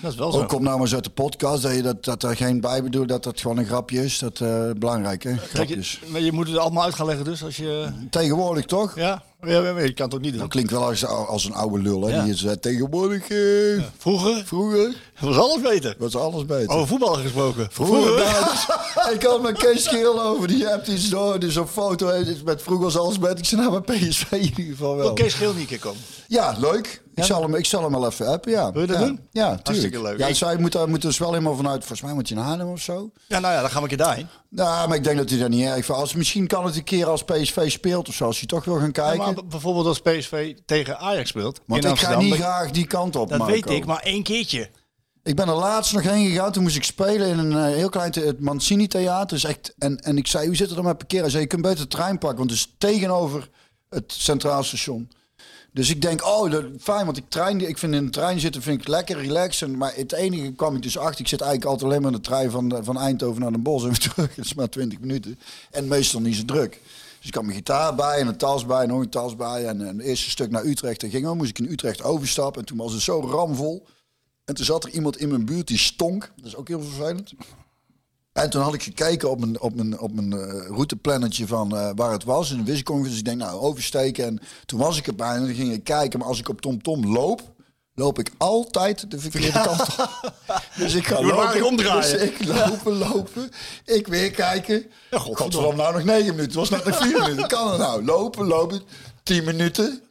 dat 0.00 0.12
is 0.12 0.18
wel 0.18 0.32
zo. 0.32 0.38
Ook 0.38 0.48
kom 0.48 0.62
maar 0.62 0.80
eens 0.80 0.94
uit 0.94 1.04
de 1.04 1.10
podcast, 1.10 1.62
dat, 1.62 1.74
je 1.74 1.82
dat, 1.82 2.04
dat 2.04 2.22
er 2.22 2.36
geen 2.36 2.60
bij 2.60 2.82
bedoelt, 2.82 3.08
dat 3.08 3.24
dat 3.24 3.40
gewoon 3.40 3.58
een 3.58 3.66
grapje 3.66 4.04
is. 4.04 4.18
Dat 4.18 4.40
is 4.40 4.72
belangrijk, 4.78 5.22
hè? 5.22 5.30
Kijk, 5.34 5.42
je, 5.42 5.48
Grapjes. 5.48 6.00
maar 6.06 6.20
je 6.20 6.32
moet 6.32 6.48
het 6.48 6.56
allemaal 6.56 6.84
uit 6.84 6.94
gaan 6.94 7.06
leggen 7.06 7.24
dus 7.24 7.44
als 7.44 7.56
je... 7.56 7.88
Tegenwoordig 8.10 8.64
toch? 8.64 8.96
Ja, 8.96 9.22
ja, 9.40 9.60
ja, 9.60 9.78
je 9.78 9.92
kan 9.92 10.06
het 10.06 10.14
ook 10.14 10.20
niet 10.20 10.30
doen. 10.32 10.40
Dat 10.40 10.50
klinkt 10.50 10.70
wel 10.70 10.84
als, 10.84 11.04
als 11.06 11.44
een 11.44 11.54
oude 11.54 11.82
lul, 11.82 12.02
hè? 12.06 12.14
Ja. 12.16 12.22
Die 12.22 12.32
is 12.32 12.46
tegenwoordig... 12.60 13.28
eh, 13.28 13.82
Vroeger 13.98 14.42
Vroeger 14.46 14.94
was 15.20 15.36
alles 15.38 15.60
beter. 15.60 15.94
was 15.98 16.16
alles 16.16 16.44
beter. 16.46 16.68
Over 16.68 16.86
voetbal 16.86 17.14
gesproken. 17.14 17.68
Vroeger, 17.70 18.16
nou, 18.24 18.44
dus- 18.44 19.14
ik 19.14 19.22
had 19.22 19.42
met 19.42 19.58
Kees 19.58 19.82
Scheel 19.84 20.22
over, 20.22 20.48
die 20.48 20.66
hebt 20.66 20.88
iets 20.88 21.08
door, 21.08 21.38
dus 21.38 21.56
een 21.56 21.66
foto 21.68 22.12
met 22.44 22.62
vroeger 22.62 22.84
was 22.84 22.98
alles 22.98 23.18
beter. 23.18 23.38
Ik 23.38 23.44
zei 23.44 23.60
nou, 23.60 23.72
met 23.72 23.84
PSV 23.84 24.32
in 24.32 24.40
ieder 24.40 24.64
geval 24.64 24.96
wel. 24.96 25.04
Wil 25.04 25.14
Kees 25.14 25.34
Geel 25.34 25.52
niet 25.52 25.60
een 25.60 25.66
keer 25.66 25.78
komen? 25.78 26.00
Ja, 26.28 26.54
leuk. 26.58 27.04
Ik, 27.14 27.24
zal 27.24 27.42
hem, 27.42 27.54
ik 27.54 27.66
zal 27.66 27.82
hem 27.82 27.92
wel 27.92 28.06
even 28.06 28.26
appen, 28.26 28.50
ja. 28.52 28.72
Wil 28.72 28.80
je 28.80 28.86
dat 28.86 28.98
doen? 28.98 29.20
Ja, 29.30 29.42
tuurlijk. 29.46 29.66
Hartstikke 29.66 30.02
leuk. 30.02 30.18
Ja, 30.18 30.26
Ik- 30.26 30.34
zij 30.34 30.56
moet 30.56 30.86
moet 30.86 31.02
dus 31.02 31.18
wel 31.18 31.28
helemaal 31.32 31.56
vanuit, 31.56 31.78
volgens 31.78 32.00
mij 32.02 32.12
moet 32.12 32.28
je 32.28 32.34
naar 32.34 32.44
Haarlem 32.44 32.68
of 32.70 32.80
zo. 32.80 33.10
Ja, 33.28 33.38
nou 33.38 33.54
ja, 33.54 33.60
dan 33.60 33.70
gaan 33.70 33.82
we 33.82 33.90
een 33.90 33.96
keer 33.96 34.06
daarheen. 34.06 34.26
Nou, 34.56 34.88
maar 34.88 34.96
ik 34.96 35.04
denk 35.04 35.16
dat 35.16 35.30
hij 35.30 35.38
daar 35.38 35.48
niet 35.48 35.64
erg 35.64 35.84
van. 35.84 35.96
Als, 35.96 36.14
misschien 36.14 36.46
kan 36.46 36.64
het 36.64 36.76
een 36.76 36.84
keer 36.84 37.06
als 37.06 37.24
PSV 37.24 37.70
speelt 37.70 38.08
of 38.08 38.14
zo, 38.14 38.24
als 38.24 38.40
je 38.40 38.46
toch 38.46 38.64
wil 38.64 38.74
gaan 38.74 38.84
Ja, 38.84 38.90
kijken. 38.90 39.18
maar 39.34 39.46
bijvoorbeeld 39.46 39.86
als 39.86 40.00
PSV 40.00 40.54
tegen 40.66 40.98
Ajax 40.98 41.28
speelt 41.28 41.60
Want 41.66 41.84
ik 41.84 41.98
ga 41.98 42.18
niet 42.18 42.34
graag 42.34 42.70
die 42.70 42.86
kant 42.86 43.16
op, 43.16 43.28
Dat 43.28 43.38
Marco. 43.38 43.52
weet 43.54 43.70
ik, 43.70 43.84
maar 43.86 44.00
één 44.02 44.22
keertje. 44.22 44.70
Ik 45.22 45.36
ben 45.36 45.48
er 45.48 45.54
laatst 45.54 45.92
nog 45.92 46.02
heen 46.02 46.28
gegaan. 46.28 46.52
Toen 46.52 46.62
moest 46.62 46.76
ik 46.76 46.84
spelen 46.84 47.28
in 47.28 47.38
een 47.38 47.52
eh, 47.68 47.74
heel 47.74 47.88
klein 47.88 48.12
het 48.12 48.40
Mancini 48.40 48.86
Theater. 48.86 49.28
Dus 49.28 49.44
echt, 49.44 49.74
en, 49.78 49.96
en 49.98 50.16
ik 50.16 50.26
zei, 50.26 50.46
hoe 50.46 50.56
zit 50.56 50.66
het 50.66 50.76
dan 50.76 50.84
met 50.84 50.98
parkeren? 50.98 51.22
Hij 51.22 51.30
zei, 51.30 51.42
je 51.42 51.48
kunt 51.48 51.62
beter 51.62 51.78
de 51.78 51.86
trein 51.88 52.18
pakken, 52.18 52.38
want 52.38 52.50
het 52.50 52.58
is 52.58 52.74
tegenover 52.78 53.48
het 53.88 54.12
Centraal 54.12 54.62
Station. 54.62 55.10
Dus 55.76 55.90
ik 55.90 56.02
denk, 56.02 56.24
oh, 56.24 56.50
dat, 56.50 56.64
fijn, 56.80 57.04
want 57.04 57.16
ik, 57.16 57.24
trein, 57.28 57.60
ik 57.60 57.78
vind 57.78 57.94
in 57.94 58.04
de 58.04 58.10
trein 58.10 58.40
zitten 58.40 58.62
vind 58.62 58.80
ik 58.80 58.88
lekker 58.88 59.16
relaxen. 59.16 59.76
Maar 59.76 59.92
het 59.94 60.12
enige 60.12 60.52
kwam 60.52 60.76
ik 60.76 60.82
dus 60.82 60.98
achter. 60.98 61.20
Ik 61.20 61.28
zit 61.28 61.40
eigenlijk 61.40 61.70
altijd 61.70 61.90
alleen 61.90 62.02
maar 62.02 62.10
in 62.10 62.16
de 62.16 62.22
trein 62.22 62.50
van, 62.50 62.80
van 62.84 62.98
Eindhoven 62.98 63.40
naar 63.40 63.52
Den 63.52 63.62
Bosch 63.62 63.84
en 63.84 63.90
weer 63.94 63.98
terug. 63.98 64.36
Het 64.36 64.44
is 64.44 64.54
maar 64.54 64.68
20 64.68 65.00
minuten. 65.00 65.38
En 65.70 65.88
meestal 65.88 66.20
niet 66.20 66.36
zo 66.36 66.44
druk. 66.44 66.80
Dus 67.18 67.28
ik 67.28 67.34
had 67.34 67.44
mijn 67.44 67.56
gitaar 67.56 67.94
bij 67.94 68.18
en 68.18 68.26
een 68.26 68.36
tas 68.36 68.66
bij 68.66 68.82
en 68.82 68.88
nog 68.88 69.00
een 69.00 69.08
tas 69.08 69.36
bij. 69.36 69.66
En 69.66 69.80
een 69.80 70.00
eerste 70.00 70.30
stuk 70.30 70.50
naar 70.50 70.64
Utrecht. 70.64 71.02
En 71.02 71.10
ging, 71.10 71.34
moest 71.34 71.50
ik 71.50 71.58
in 71.58 71.72
Utrecht 71.72 72.02
overstappen. 72.02 72.60
En 72.60 72.66
toen 72.66 72.78
was 72.78 72.92
het 72.92 73.02
zo 73.02 73.20
ramvol. 73.20 73.86
En 74.44 74.54
toen 74.54 74.64
zat 74.64 74.84
er 74.84 74.90
iemand 74.90 75.16
in 75.16 75.28
mijn 75.28 75.44
buurt 75.44 75.66
die 75.66 75.78
stonk. 75.78 76.32
Dat 76.36 76.46
is 76.46 76.56
ook 76.56 76.68
heel 76.68 76.82
vervelend. 76.82 77.32
En 78.36 78.50
toen 78.50 78.62
had 78.62 78.74
ik 78.74 78.82
gekeken 78.82 79.30
op 79.30 79.40
mijn, 79.40 79.60
op 79.60 79.74
mijn, 79.74 80.00
op 80.00 80.12
mijn 80.12 80.32
eh, 80.32 80.66
routeplannetje 80.66 81.46
van 81.46 81.76
eh, 81.76 81.90
waar 81.94 82.12
het 82.12 82.24
was. 82.24 82.50
En 82.50 82.64
wist 82.64 82.80
ik 82.80 82.90
ongeveer. 82.90 83.10
Dus 83.10 83.18
ik 83.18 83.24
denk, 83.24 83.38
nou, 83.38 83.60
oversteken. 83.60 84.24
En 84.24 84.38
toen 84.66 84.78
was 84.78 84.98
ik 84.98 85.06
erbij 85.06 85.34
en 85.34 85.46
dan 85.46 85.54
ging 85.54 85.72
ik 85.72 85.84
kijken. 85.84 86.18
Maar 86.18 86.28
als 86.28 86.38
ik 86.38 86.48
op 86.48 86.60
TomTom 86.60 87.12
loop, 87.12 87.42
loop 87.94 88.18
ik 88.18 88.30
altijd 88.36 89.10
de 89.10 89.18
verkeerde 89.18 89.60
kant 89.60 89.80
op. 89.80 90.34
Dus 90.76 90.94
ik 90.94 91.06
ga 91.06 91.22
lopen. 91.22 91.66
omdraaien. 91.66 92.18
Dus 92.18 92.28
ik 92.28 92.44
lopen, 92.44 92.98
lopen. 92.98 93.50
Ik 93.84 94.06
weer 94.06 94.30
kijken. 94.30 94.86
Godverdomme, 95.10 95.82
nou 95.82 95.94
nog 95.94 96.04
negen 96.04 96.34
minuten. 96.34 96.44
Het 96.44 96.54
was 96.54 96.70
net 96.70 96.84
nog 96.84 96.96
vier 96.96 97.20
minuten. 97.20 97.48
Kan 97.48 97.68
het 97.68 97.78
nou? 97.78 98.04
Lopen, 98.04 98.46
lopen. 98.46 98.82
Tien 99.22 99.44
minuten. 99.44 100.02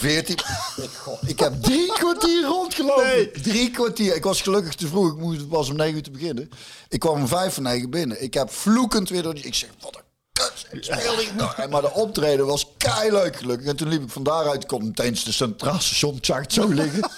14. 0.00 0.36
Ik, 0.76 0.90
ik 1.26 1.38
heb 1.38 1.62
drie 1.62 1.92
kwartier 1.92 2.44
rondgelopen. 2.44 3.42
Drie 3.42 3.70
kwartier. 3.70 4.14
Ik 4.14 4.24
was 4.24 4.42
gelukkig 4.42 4.74
te 4.74 4.86
vroeg. 4.86 5.12
Ik 5.12 5.18
moest 5.18 5.48
pas 5.48 5.70
om 5.70 5.76
negen 5.76 5.94
uur 5.94 6.02
te 6.02 6.10
beginnen. 6.10 6.50
Ik 6.88 7.00
kwam 7.00 7.20
om 7.20 7.28
vijf 7.28 7.54
voor 7.54 7.62
negen 7.62 7.90
binnen. 7.90 8.22
Ik 8.22 8.34
heb 8.34 8.50
vloekend 8.50 9.08
weer 9.08 9.22
door 9.22 9.34
die... 9.34 9.44
Ik 9.44 9.54
zeg, 9.54 9.70
wat 9.80 9.96
een 9.96 10.02
kut. 10.32 10.66
Ik 10.70 10.84
speel 10.84 11.16
niet. 11.16 11.34
Nou, 11.34 11.68
Maar 11.68 11.82
de 11.82 11.92
optreden 11.92 12.46
was 12.46 12.66
leuk 13.08 13.36
gelukkig. 13.36 13.66
En 13.66 13.76
toen 13.76 13.88
liep 13.88 14.02
ik 14.02 14.10
van 14.10 14.22
daaruit. 14.22 14.62
Ik 14.62 14.68
kom 14.68 14.84
meteen 14.84 15.12
de 15.12 15.32
centraal 15.32 15.80
station. 15.80 16.16
Ik 16.16 16.24
zag 16.24 16.40
het 16.40 16.52
zo 16.52 16.68
liggen. 16.68 17.10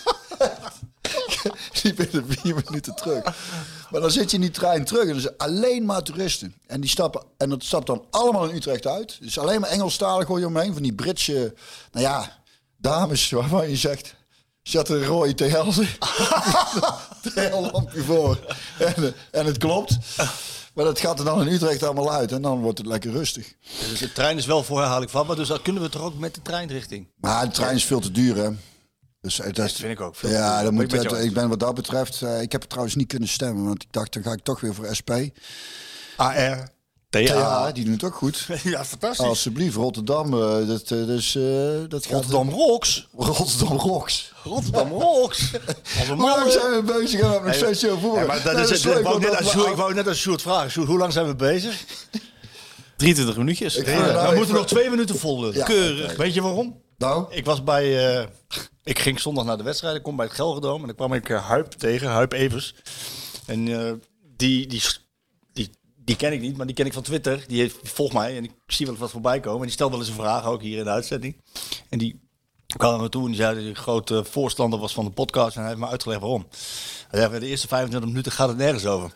die 1.82 1.94
binnen 1.94 2.24
vier 2.28 2.62
minuten 2.64 2.94
terug. 2.94 3.22
Maar 3.90 4.00
dan 4.00 4.10
zit 4.10 4.30
je 4.30 4.36
in 4.36 4.42
die 4.42 4.50
trein 4.50 4.84
terug 4.84 5.08
en 5.08 5.14
er 5.14 5.20
zijn 5.20 5.36
alleen 5.36 5.84
maar 5.84 6.02
toeristen. 6.02 6.54
En 6.66 6.80
die 6.80 6.90
stappen, 6.90 7.22
en 7.36 7.48
dat 7.50 7.64
stapt 7.64 7.86
dan 7.86 8.04
allemaal 8.10 8.48
in 8.48 8.56
Utrecht 8.56 8.86
uit. 8.86 9.18
Dus 9.20 9.38
alleen 9.38 9.60
maar 9.60 9.70
Engelstalig 9.70 10.26
hoor 10.26 10.38
je 10.38 10.46
omheen. 10.46 10.72
Van 10.72 10.82
die 10.82 10.94
Britse, 10.94 11.54
nou 11.92 12.04
ja, 12.04 12.39
dames 12.80 13.30
waarvan 13.30 13.68
je 13.70 13.76
zegt... 13.76 14.14
Zet 14.62 14.88
een 14.88 15.04
rode 15.04 15.34
TL 15.34 15.70
TL-lampje 17.22 18.02
voor. 18.02 18.38
En, 18.78 18.94
eh, 18.96 19.40
en 19.40 19.46
het 19.46 19.58
klopt. 19.58 19.98
Maar 20.74 20.84
dat 20.84 20.98
gaat 21.00 21.18
er 21.18 21.24
dan 21.24 21.40
in 21.46 21.52
Utrecht 21.54 21.82
allemaal 21.82 22.12
uit. 22.12 22.32
En 22.32 22.42
dan 22.42 22.60
wordt 22.60 22.78
het 22.78 22.86
lekker 22.86 23.10
rustig. 23.10 23.54
Dus 23.88 23.98
de 23.98 24.12
trein 24.12 24.36
is 24.36 24.46
wel 24.46 24.62
voor 24.62 24.78
herhaling 24.80 25.10
van, 25.10 25.26
maar 25.26 25.36
dus 25.36 25.48
dan 25.48 25.62
kunnen 25.62 25.82
we 25.82 25.88
toch 25.88 26.02
ook 26.02 26.18
met 26.18 26.34
de 26.34 26.42
treinrichting. 26.42 27.08
Maar 27.16 27.44
de 27.46 27.50
trein 27.52 27.76
is 27.76 27.84
veel 27.84 28.00
te 28.00 28.10
duur, 28.10 28.36
hè? 28.36 28.50
Dus 29.20 29.40
eh, 29.40 29.52
dat, 29.52 29.72
vind 29.72 29.92
ik 29.92 30.00
ook 30.00 30.16
veel 30.16 30.28
te 30.28 30.34
Ja, 30.34 30.62
dan 30.62 30.74
moet, 30.74 30.92
ik 30.92 31.02
het- 31.02 31.24
ik 31.24 31.32
ben 31.32 31.48
wat 31.48 31.60
dat 31.60 31.74
betreft. 31.74 32.22
eh, 32.22 32.40
ik 32.40 32.52
heb 32.52 32.60
het 32.60 32.70
trouwens 32.70 32.96
niet 32.96 33.08
kunnen 33.08 33.28
stemmen, 33.28 33.64
want 33.64 33.82
ik 33.82 33.92
dacht 33.92 34.12
dan 34.12 34.22
ga 34.22 34.32
ik 34.32 34.42
toch 34.42 34.60
weer 34.60 34.74
voor 34.74 34.94
SP. 34.98 35.10
AR, 36.16 36.68
TA. 37.10 37.18
Ja, 37.20 37.72
die 37.72 37.84
doen 37.84 37.92
het 37.92 38.04
ook 38.04 38.14
goed. 38.14 38.46
Ja, 38.62 38.84
fantastisch. 38.84 39.26
Alsjeblieft, 39.26 39.74
Rotterdam. 39.76 40.32
eh, 40.34 40.66
dat, 40.68 40.82
eh, 40.90 41.06
dus, 41.06 41.34
eh, 41.34 41.42
dat 41.88 42.04
gaat 42.06 42.12
Rotterdam 42.12 42.48
Rocks. 42.50 43.08
Rotterdam 43.16 43.76
Rocks. 43.78 44.32
Rotterdam 44.44 44.88
Rocks. 44.90 45.50
Als 45.98 46.08
een 46.08 46.18
Hoe 46.18 46.28
lang 46.30 46.50
zijn 46.52 46.70
we 46.72 46.82
bezig 46.82 47.20
we 47.20 47.26
hebben 47.26 47.44
nog 47.46 47.54
steeds 47.54 47.80
zo 47.80 47.96
voor. 47.98 48.18
Ja, 48.18 48.26
maar 48.26 48.42
dat 48.42 48.54
Nee, 48.54 48.62
is 48.62 48.70
het. 48.70 48.84
leuk, 48.84 48.98
Ik 48.98 49.04
wou 49.04 49.20
net 49.20 49.38
we- 49.38 50.14
Sjoerd- 50.14 50.36
ik 50.36 50.42
vragen. 50.42 50.70
Sjoerd, 50.70 50.88
hoe 50.88 50.98
lang 50.98 51.12
zijn 51.12 51.26
we 51.26 51.34
bezig? 51.36 51.84
23 52.96 53.36
minuutjes. 53.36 53.76
Ik- 53.76 53.86
Ja, 53.86 53.98
nou, 53.98 54.22
we 54.24 54.30
ik- 54.30 54.36
moeten 54.36 54.54
nog 54.54 54.66
twee 54.66 54.90
minuten 54.90 55.18
vol 55.18 55.40
lullen. 55.40 55.56
Ja. 55.56 55.64
Keurig. 55.64 56.16
Weet 56.16 56.34
je 56.34 56.42
waarom? 56.42 56.80
Nou, 56.98 57.24
Ik 57.34 57.44
was 57.44 57.64
bij... 57.64 58.16
eh, 58.18 58.26
ik 58.84 58.98
ging 58.98 59.20
zondag 59.20 59.44
naar 59.44 59.56
de 59.56 59.62
wedstrijd. 59.62 59.96
Ik 59.96 60.02
kom 60.02 60.16
bij 60.16 60.26
het 60.26 60.34
Gelredome. 60.34 60.80
En 60.80 60.86
dan 60.86 60.96
kwam 60.96 61.12
ik 61.12 61.28
uh, 61.28 61.46
Huip 61.48 61.70
tegen. 61.72 62.08
Huip 62.08 62.32
Evers. 62.32 62.74
En 63.46 63.68
eh, 63.86 63.92
die, 64.36 64.66
die, 64.66 64.82
die, 66.10 66.18
ken 66.18 66.32
ik 66.32 66.40
niet, 66.40 66.56
maar 66.56 66.66
die 66.66 66.74
ken 66.74 66.86
ik 66.86 66.92
van 66.92 67.02
Twitter. 67.02 67.44
Die, 67.46 67.60
heeft, 67.60 67.82
die 67.82 67.90
volgt 67.90 68.14
mij 68.14 68.36
en 68.36 68.44
ik 68.44 68.52
zie 68.66 68.86
wel 68.86 68.96
wat 68.96 69.10
voorbij 69.10 69.40
komen. 69.40 69.58
En 69.58 69.64
die 69.64 69.72
stelt 69.72 69.90
wel 69.90 70.00
eens 70.00 70.08
een 70.08 70.14
vraag, 70.14 70.44
ook 70.44 70.62
hier 70.62 70.78
in 70.78 70.84
de 70.84 70.90
uitzending. 70.90 71.36
En 71.88 71.98
die 71.98 72.20
kwam 72.76 72.90
naar 72.90 73.00
me 73.00 73.08
toe 73.08 73.22
en 73.22 73.28
die 73.28 73.36
zei 73.36 73.54
dat 73.54 73.62
hij 73.62 73.70
een 73.70 73.76
grote 73.76 74.24
voorstander 74.24 74.78
was 74.78 74.92
van 74.92 75.04
de 75.04 75.10
podcast. 75.10 75.54
En 75.54 75.60
hij 75.60 75.70
heeft 75.70 75.82
me 75.82 75.88
uitgelegd 75.88 76.20
waarom. 76.20 76.46
Hij 77.08 77.20
zei, 77.20 77.38
de 77.38 77.46
eerste 77.46 77.68
25 77.68 78.10
minuten 78.10 78.32
gaat 78.32 78.48
het 78.48 78.56
nergens 78.56 78.86
over. 78.86 79.12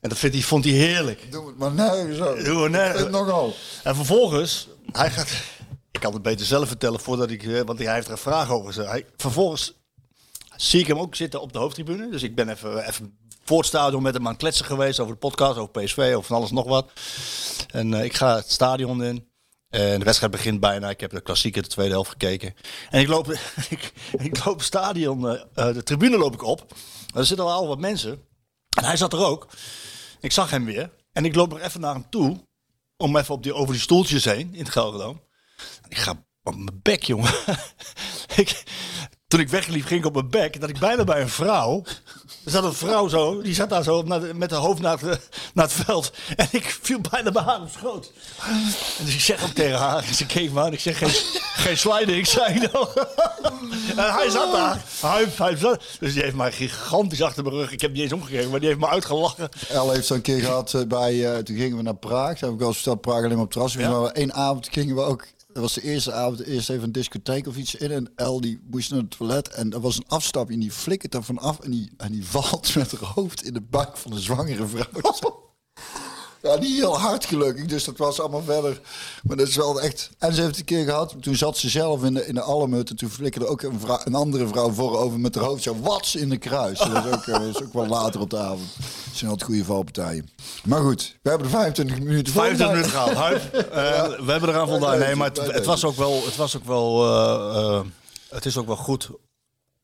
En 0.00 0.08
dat 0.08 0.18
vindt 0.18 0.36
hij, 0.36 0.44
vond 0.44 0.64
hij 0.64 0.72
heerlijk. 0.72 1.32
Doe 1.32 1.46
het 1.46 1.58
maar 1.58 1.72
nergens 1.72 2.18
zo. 2.18 2.42
Doe 2.42 2.62
het 2.62 2.72
nergens. 2.72 3.10
Nogal. 3.10 3.54
En 3.82 3.94
vervolgens, 3.94 4.68
hij 4.92 5.10
gaat, 5.10 5.30
ik 5.92 6.00
kan 6.00 6.12
het 6.12 6.22
beter 6.22 6.46
zelf 6.46 6.68
vertellen 6.68 7.00
voordat 7.00 7.30
ik, 7.30 7.42
eh, 7.42 7.60
want 7.60 7.78
hij 7.78 7.94
heeft 7.94 8.06
er 8.06 8.12
een 8.12 8.18
vraag 8.18 8.50
over. 8.50 8.88
Hij, 8.88 9.06
vervolgens 9.16 9.74
zie 10.60 10.80
ik 10.80 10.86
hem 10.86 10.98
ook 10.98 11.14
zitten 11.14 11.40
op 11.40 11.52
de 11.52 11.58
hoofdtribune. 11.58 12.10
Dus 12.10 12.22
ik 12.22 12.34
ben 12.34 12.48
even, 12.48 12.88
even 12.88 13.18
voor 13.44 13.58
het 13.58 13.66
stadion 13.66 14.02
met 14.02 14.14
hem 14.14 14.24
aan 14.24 14.32
het 14.32 14.40
kletsen 14.40 14.64
geweest 14.64 15.00
over 15.00 15.12
de 15.12 15.18
podcast, 15.18 15.58
over 15.58 15.82
PSV, 15.82 16.12
over 16.14 16.24
van 16.24 16.36
alles 16.36 16.50
nog 16.50 16.66
wat. 16.66 16.92
En 17.70 17.94
eh, 17.94 18.04
ik 18.04 18.14
ga 18.14 18.36
het 18.36 18.50
stadion 18.50 19.02
in. 19.02 19.26
En 19.68 19.98
de 19.98 20.04
wedstrijd 20.04 20.32
begint 20.32 20.60
bijna. 20.60 20.90
Ik 20.90 21.00
heb 21.00 21.10
de 21.10 21.20
klassieker 21.20 21.62
de 21.62 21.68
tweede 21.68 21.92
helft 21.92 22.10
gekeken. 22.10 22.54
En 22.90 23.00
ik 23.00 23.08
loop, 23.08 23.32
ik, 23.68 23.92
ik 24.18 24.44
loop 24.44 24.56
het 24.56 24.66
stadion, 24.66 25.28
eh, 25.28 25.42
eh, 25.54 25.74
de 25.74 25.82
tribune 25.82 26.18
loop 26.18 26.34
ik 26.34 26.42
op. 26.42 26.74
Er 27.14 27.26
zitten 27.26 27.46
al 27.46 27.68
wat 27.68 27.78
mensen. 27.78 28.22
En 28.76 28.84
hij 28.84 28.96
zat 28.96 29.12
er 29.12 29.24
ook. 29.24 29.48
Ik 30.20 30.32
zag 30.32 30.50
hem 30.50 30.64
weer. 30.64 30.90
En 31.12 31.24
ik 31.24 31.34
loop 31.34 31.52
er 31.52 31.60
even 31.62 31.80
naar 31.80 31.94
hem 31.94 32.06
toe. 32.10 32.46
Om 32.96 33.16
even 33.16 33.34
op 33.34 33.42
die, 33.42 33.54
over 33.54 33.72
die 33.72 33.82
stoeltjes 33.82 34.24
heen 34.24 34.54
in 34.54 34.64
het. 34.64 34.76
En 34.76 35.20
ik 35.88 35.98
ga 35.98 36.24
op 36.42 36.54
mijn 36.54 36.80
bek, 36.82 37.02
jongen. 37.02 37.34
ik, 38.36 38.62
toen 39.28 39.40
ik 39.40 39.48
wegliep, 39.48 39.84
ging 39.86 40.00
ik 40.00 40.06
op 40.06 40.14
mijn 40.14 40.30
bek. 40.30 40.60
Dat 40.60 40.68
ik 40.68 40.78
bijna 40.78 41.04
bij 41.04 41.20
een 41.20 41.28
vrouw. 41.28 41.82
Er 42.44 42.50
zat 42.50 42.64
een 42.64 42.72
vrouw 42.72 43.08
zo. 43.08 43.42
Die 43.42 43.54
zat 43.54 43.68
daar 43.68 43.82
zo 43.82 44.02
naar 44.02 44.20
de- 44.20 44.34
met 44.34 44.50
haar 44.50 44.60
hoofd 44.60 44.80
naar 44.80 44.98
het, 45.00 45.28
naar 45.54 45.64
het 45.64 45.72
veld. 45.84 46.12
En 46.36 46.48
ik 46.50 46.78
viel 46.82 47.00
bijna 47.10 47.30
bij 47.30 47.42
haar 47.42 47.60
op 47.60 47.68
schoot. 47.78 48.12
En 48.98 49.04
dus 49.04 49.14
ik 49.14 49.20
zeg 49.20 49.44
ook 49.44 49.50
tegen 49.50 49.78
haar. 49.78 50.04
Ze 50.14 50.26
keek 50.26 50.52
me 50.52 50.60
aan. 50.60 50.72
Ik 50.72 50.80
zeg 50.80 50.98
geen, 50.98 51.10
geen 51.64 51.78
sliding, 51.78 52.26
zei 52.26 52.54
ik 52.54 52.72
dan. 52.72 52.88
En 53.96 54.12
hij 54.14 54.30
zat 54.30 54.52
daar. 54.52 54.84
Hij, 55.00 55.26
hij 55.36 55.56
zat, 55.56 55.82
dus 56.00 56.12
die 56.12 56.22
heeft 56.22 56.34
mij 56.36 56.52
gigantisch 56.52 57.22
achter 57.22 57.42
mijn 57.44 57.54
rug. 57.56 57.72
Ik 57.72 57.80
heb 57.80 57.92
niet 57.92 58.02
eens 58.02 58.12
omgekeken, 58.12 58.50
maar 58.50 58.58
die 58.60 58.68
heeft 58.68 58.80
me 58.80 58.88
uitgelachen. 58.88 59.48
El 59.68 59.90
heeft 59.90 60.06
zo'n 60.06 60.20
keer 60.20 60.40
gehad 60.40 60.74
eh, 60.74 60.82
bij, 60.82 61.32
eh, 61.32 61.38
toen 61.42 61.56
gingen 61.56 61.76
we 61.76 61.82
naar 61.82 61.96
Praag. 61.96 62.38
Dat 62.38 62.50
heb 62.50 62.60
ik 62.60 62.66
al 62.66 62.72
verteld, 62.72 63.00
Praag 63.00 63.16
alleen 63.16 63.30
maar 63.36 63.44
op 63.44 63.52
terras. 63.52 63.72
Ja. 63.72 63.90
Maar 63.90 64.10
één 64.10 64.34
avond 64.34 64.68
gingen 64.70 64.94
we 64.94 65.02
ook, 65.02 65.26
dat 65.60 65.72
was 65.72 65.82
de 65.82 65.90
eerste 65.90 66.12
avond, 66.12 66.40
eerst 66.40 66.70
even 66.70 66.82
een 66.82 66.92
discotheek 66.92 67.46
of 67.46 67.56
iets 67.56 67.74
in. 67.74 67.90
En 67.90 68.12
El 68.16 68.40
die 68.40 68.60
moest 68.70 68.90
naar 68.90 69.00
het 69.00 69.10
toilet 69.10 69.48
en 69.48 69.72
er 69.72 69.80
was 69.80 69.96
een 69.96 70.08
afstapje 70.08 70.54
en 70.54 70.60
die 70.60 70.72
flikkert 70.72 71.14
er 71.14 71.24
vanaf 71.24 71.60
en 71.60 71.70
die, 71.70 71.90
en 71.96 72.12
die 72.12 72.26
valt 72.34 72.74
met 72.74 72.90
haar 72.90 73.10
hoofd 73.10 73.44
in 73.44 73.52
de 73.52 73.60
buik 73.60 73.96
van 73.96 74.12
een 74.12 74.18
zwangere 74.18 74.66
vrouw. 74.66 75.02
Ja, 76.42 76.56
niet 76.58 76.76
heel 76.76 76.98
hard 76.98 77.24
gelukkig, 77.24 77.66
dus 77.66 77.84
dat 77.84 77.96
was 77.96 78.20
allemaal 78.20 78.42
verder. 78.42 78.80
Maar 79.22 79.36
dat 79.36 79.48
is 79.48 79.56
wel 79.56 79.80
echt... 79.80 80.10
En 80.18 80.34
ze 80.34 80.40
heeft 80.40 80.50
het 80.50 80.58
een 80.58 80.76
keer 80.76 80.84
gehad, 80.84 81.14
toen 81.20 81.36
zat 81.36 81.56
ze 81.56 81.68
zelf 81.68 82.04
in 82.04 82.14
de, 82.14 82.26
in 82.26 82.34
de 82.34 82.40
allemut... 82.40 82.90
en 82.90 82.96
toen 82.96 83.10
flikkerde 83.10 83.46
ook 83.46 83.62
een, 83.62 83.80
vrouw, 83.80 84.00
een 84.04 84.14
andere 84.14 84.48
vrouw 84.48 84.70
voorover 84.70 85.20
met 85.20 85.34
haar 85.34 85.44
hoofd 85.44 85.62
zo 85.62 85.76
wats 85.80 86.14
in 86.14 86.28
de 86.28 86.36
kruis. 86.36 86.78
Dat 86.78 87.04
is 87.04 87.12
ook, 87.12 87.26
eh, 87.26 87.48
is 87.48 87.62
ook 87.62 87.72
wel 87.72 87.86
later 87.86 88.20
op 88.20 88.30
de 88.30 88.38
avond. 88.38 88.76
Dat 88.78 89.16
zijn 89.16 89.30
altijd 89.30 89.50
goede 89.50 89.64
valpartijen. 89.64 90.30
Maar 90.64 90.80
goed, 90.80 91.16
we 91.22 91.28
hebben 91.28 91.46
er 91.46 91.52
25 91.52 91.98
minuten 91.98 92.32
voor. 92.32 92.42
25 92.42 92.76
minuten 92.76 93.00
gehaald. 93.00 93.16
Huip. 93.16 93.54
Eh, 93.54 94.24
we 94.24 94.30
hebben 94.30 94.48
eraan 94.48 94.68
voldaan. 94.68 94.98
Nee, 94.98 95.14
maar 95.14 95.28
het, 95.28 95.52
het 95.52 95.64
was 95.64 95.84
ook 95.84 95.96
wel... 95.96 96.24
Het, 96.24 96.36
was 96.36 96.56
ook 96.56 96.64
wel 96.64 97.06
eh, 97.06 97.80
het 98.28 98.46
is 98.46 98.56
ook 98.56 98.66
wel 98.66 98.76
goed 98.76 99.10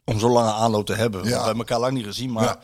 om 0.05 0.19
zo'n 0.19 0.33
lange 0.33 0.53
aanloop 0.53 0.87
te 0.87 0.95
hebben. 0.95 1.23
Ja. 1.25 1.29
We 1.29 1.35
hebben 1.35 1.57
elkaar 1.57 1.81
lang 1.81 1.93
niet 1.93 2.05
gezien, 2.05 2.33
maar... 2.33 2.45
Ja. 2.45 2.59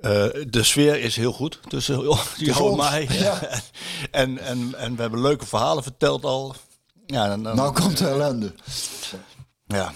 Eh, 0.00 0.26
de 0.48 0.62
sfeer 0.62 1.00
is 1.00 1.16
heel 1.16 1.32
goed 1.32 1.60
tussen 1.68 2.00
jou 2.36 2.70
en 2.70 2.76
mij. 2.76 3.06
Ja. 3.10 3.38
En, 4.10 4.38
en, 4.38 4.74
en 4.78 4.94
we 4.96 5.00
hebben 5.02 5.20
leuke 5.20 5.46
verhalen 5.46 5.82
verteld 5.82 6.24
al. 6.24 6.54
Ja, 7.06 7.28
dan, 7.28 7.42
dan- 7.42 7.56
Nou 7.56 7.72
komt 7.72 7.98
de 7.98 8.08
ellende. 8.08 8.54
ja. 9.66 9.92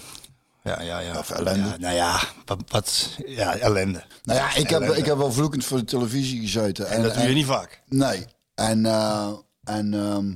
Ja, 0.63 0.81
ja, 0.81 0.99
ja. 0.99 1.17
Of 1.19 1.29
ellende. 1.29 1.67
Ja, 1.69 1.77
nou 1.77 1.95
ja, 1.95 2.19
wat, 2.45 2.57
wat, 2.67 3.09
ja, 3.25 3.57
ellende. 3.57 4.03
Nou 4.23 4.39
ja, 4.39 4.55
ik 4.55 4.69
heb, 4.69 4.81
Ellende. 4.81 4.97
ik 4.99 5.05
heb 5.05 5.17
wel 5.17 5.31
vloekend 5.31 5.65
voor 5.65 5.77
de 5.77 5.85
televisie 5.85 6.41
gezeten. 6.41 6.87
En 6.87 7.01
dat 7.03 7.13
doe 7.13 7.23
je 7.27 7.33
niet 7.33 7.45
vaak. 7.45 7.81
Nee. 7.87 8.25
En, 8.55 8.85
eh, 8.85 9.29
en 9.63 9.93
ehm, 9.93 10.29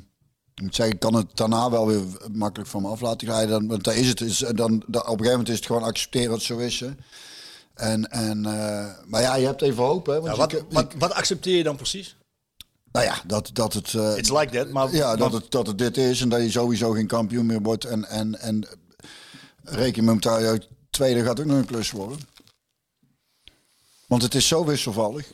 ik 0.55 0.61
moet 0.61 0.75
zeggen, 0.75 0.93
ik 0.95 0.99
kan 1.01 1.13
het 1.13 1.27
daarna 1.37 1.69
wel 1.69 1.87
weer 1.87 2.01
makkelijk 2.31 2.69
van 2.69 2.81
me 2.81 2.87
af 2.87 3.01
laten 3.01 3.27
glijden. 3.27 3.67
Want 3.67 3.83
daar 3.83 3.95
is 3.95 4.07
het. 4.07 4.21
Is, 4.21 4.37
dan, 4.37 4.55
dan, 4.55 4.71
op 4.71 4.85
een 4.95 5.01
gegeven 5.03 5.29
moment 5.29 5.49
is 5.49 5.55
het 5.55 5.65
gewoon 5.65 5.83
accepteren 5.83 6.29
dat 6.29 6.37
het 6.37 6.47
zo 6.47 6.57
is. 6.57 6.79
Hè. 6.79 6.89
En, 7.79 8.11
en, 8.11 8.45
eh, 8.45 8.87
maar 9.05 9.21
ja, 9.21 9.35
je 9.35 9.45
hebt 9.45 9.61
even 9.61 9.83
hoop. 9.83 10.05
Hè, 10.05 10.21
want 10.21 10.37
wat, 10.37 10.51
je- 10.51 10.65
wat, 10.69 10.93
wat 10.97 11.11
accepteer 11.13 11.57
je 11.57 11.63
dan 11.63 11.75
precies? 11.75 12.17
nou 12.91 13.05
ja, 13.05 13.21
dat, 13.25 13.49
dat 13.53 13.73
het... 13.73 13.93
eh, 13.93 14.17
It's 14.17 14.29
like 14.31 14.57
that, 14.57 14.69
maar... 14.69 14.93
ja, 14.95 15.15
dat 15.15 15.33
het, 15.33 15.51
dat 15.51 15.67
het 15.67 15.77
dit 15.77 15.97
is 15.97 16.21
en 16.21 16.29
dat 16.29 16.41
je 16.41 16.51
sowieso 16.51 16.91
geen 16.91 17.07
kampioen 17.07 17.45
meer 17.45 17.61
wordt. 17.61 17.85
En, 17.85 18.05
en, 18.05 18.39
en 18.39 18.67
reken 19.63 20.07
elkaar, 20.07 20.59
tweede 20.89 21.23
gaat 21.23 21.39
ook 21.39 21.45
nog 21.45 21.57
een 21.57 21.65
klus 21.65 21.91
worden. 21.91 22.19
Want 24.07 24.21
het 24.21 24.35
is 24.35 24.47
zo 24.47 24.65
wisselvallig. 24.65 25.33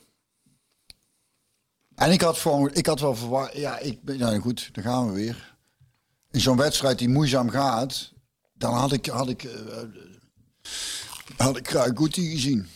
En 1.96 2.12
ik 2.12 2.22
had, 2.22 2.38
gewoon, 2.38 2.74
ik 2.74 2.86
had 2.86 3.00
wel 3.00 3.16
verwacht, 3.16 3.54
ja, 3.58 3.78
ik 3.80 4.02
ben, 4.04 4.18
nou 4.18 4.40
goed, 4.40 4.70
dan 4.74 4.84
gaan 4.84 5.08
we 5.08 5.14
weer. 5.14 5.56
In 6.32 6.42
zo'n 6.42 6.58
wedstrijd 6.58 6.98
die 7.00 7.10
moeizaam 7.10 7.50
gaat, 7.50 8.12
dan 8.54 8.74
had 8.74 8.92
ik, 8.92 9.06
had 9.06 9.30
ik, 9.30 9.44
eh, 9.44 9.78
had 11.38 11.58
ik 11.58 11.68
graag 11.70 11.92
Guti 11.94 12.30
gezien. 12.32 12.68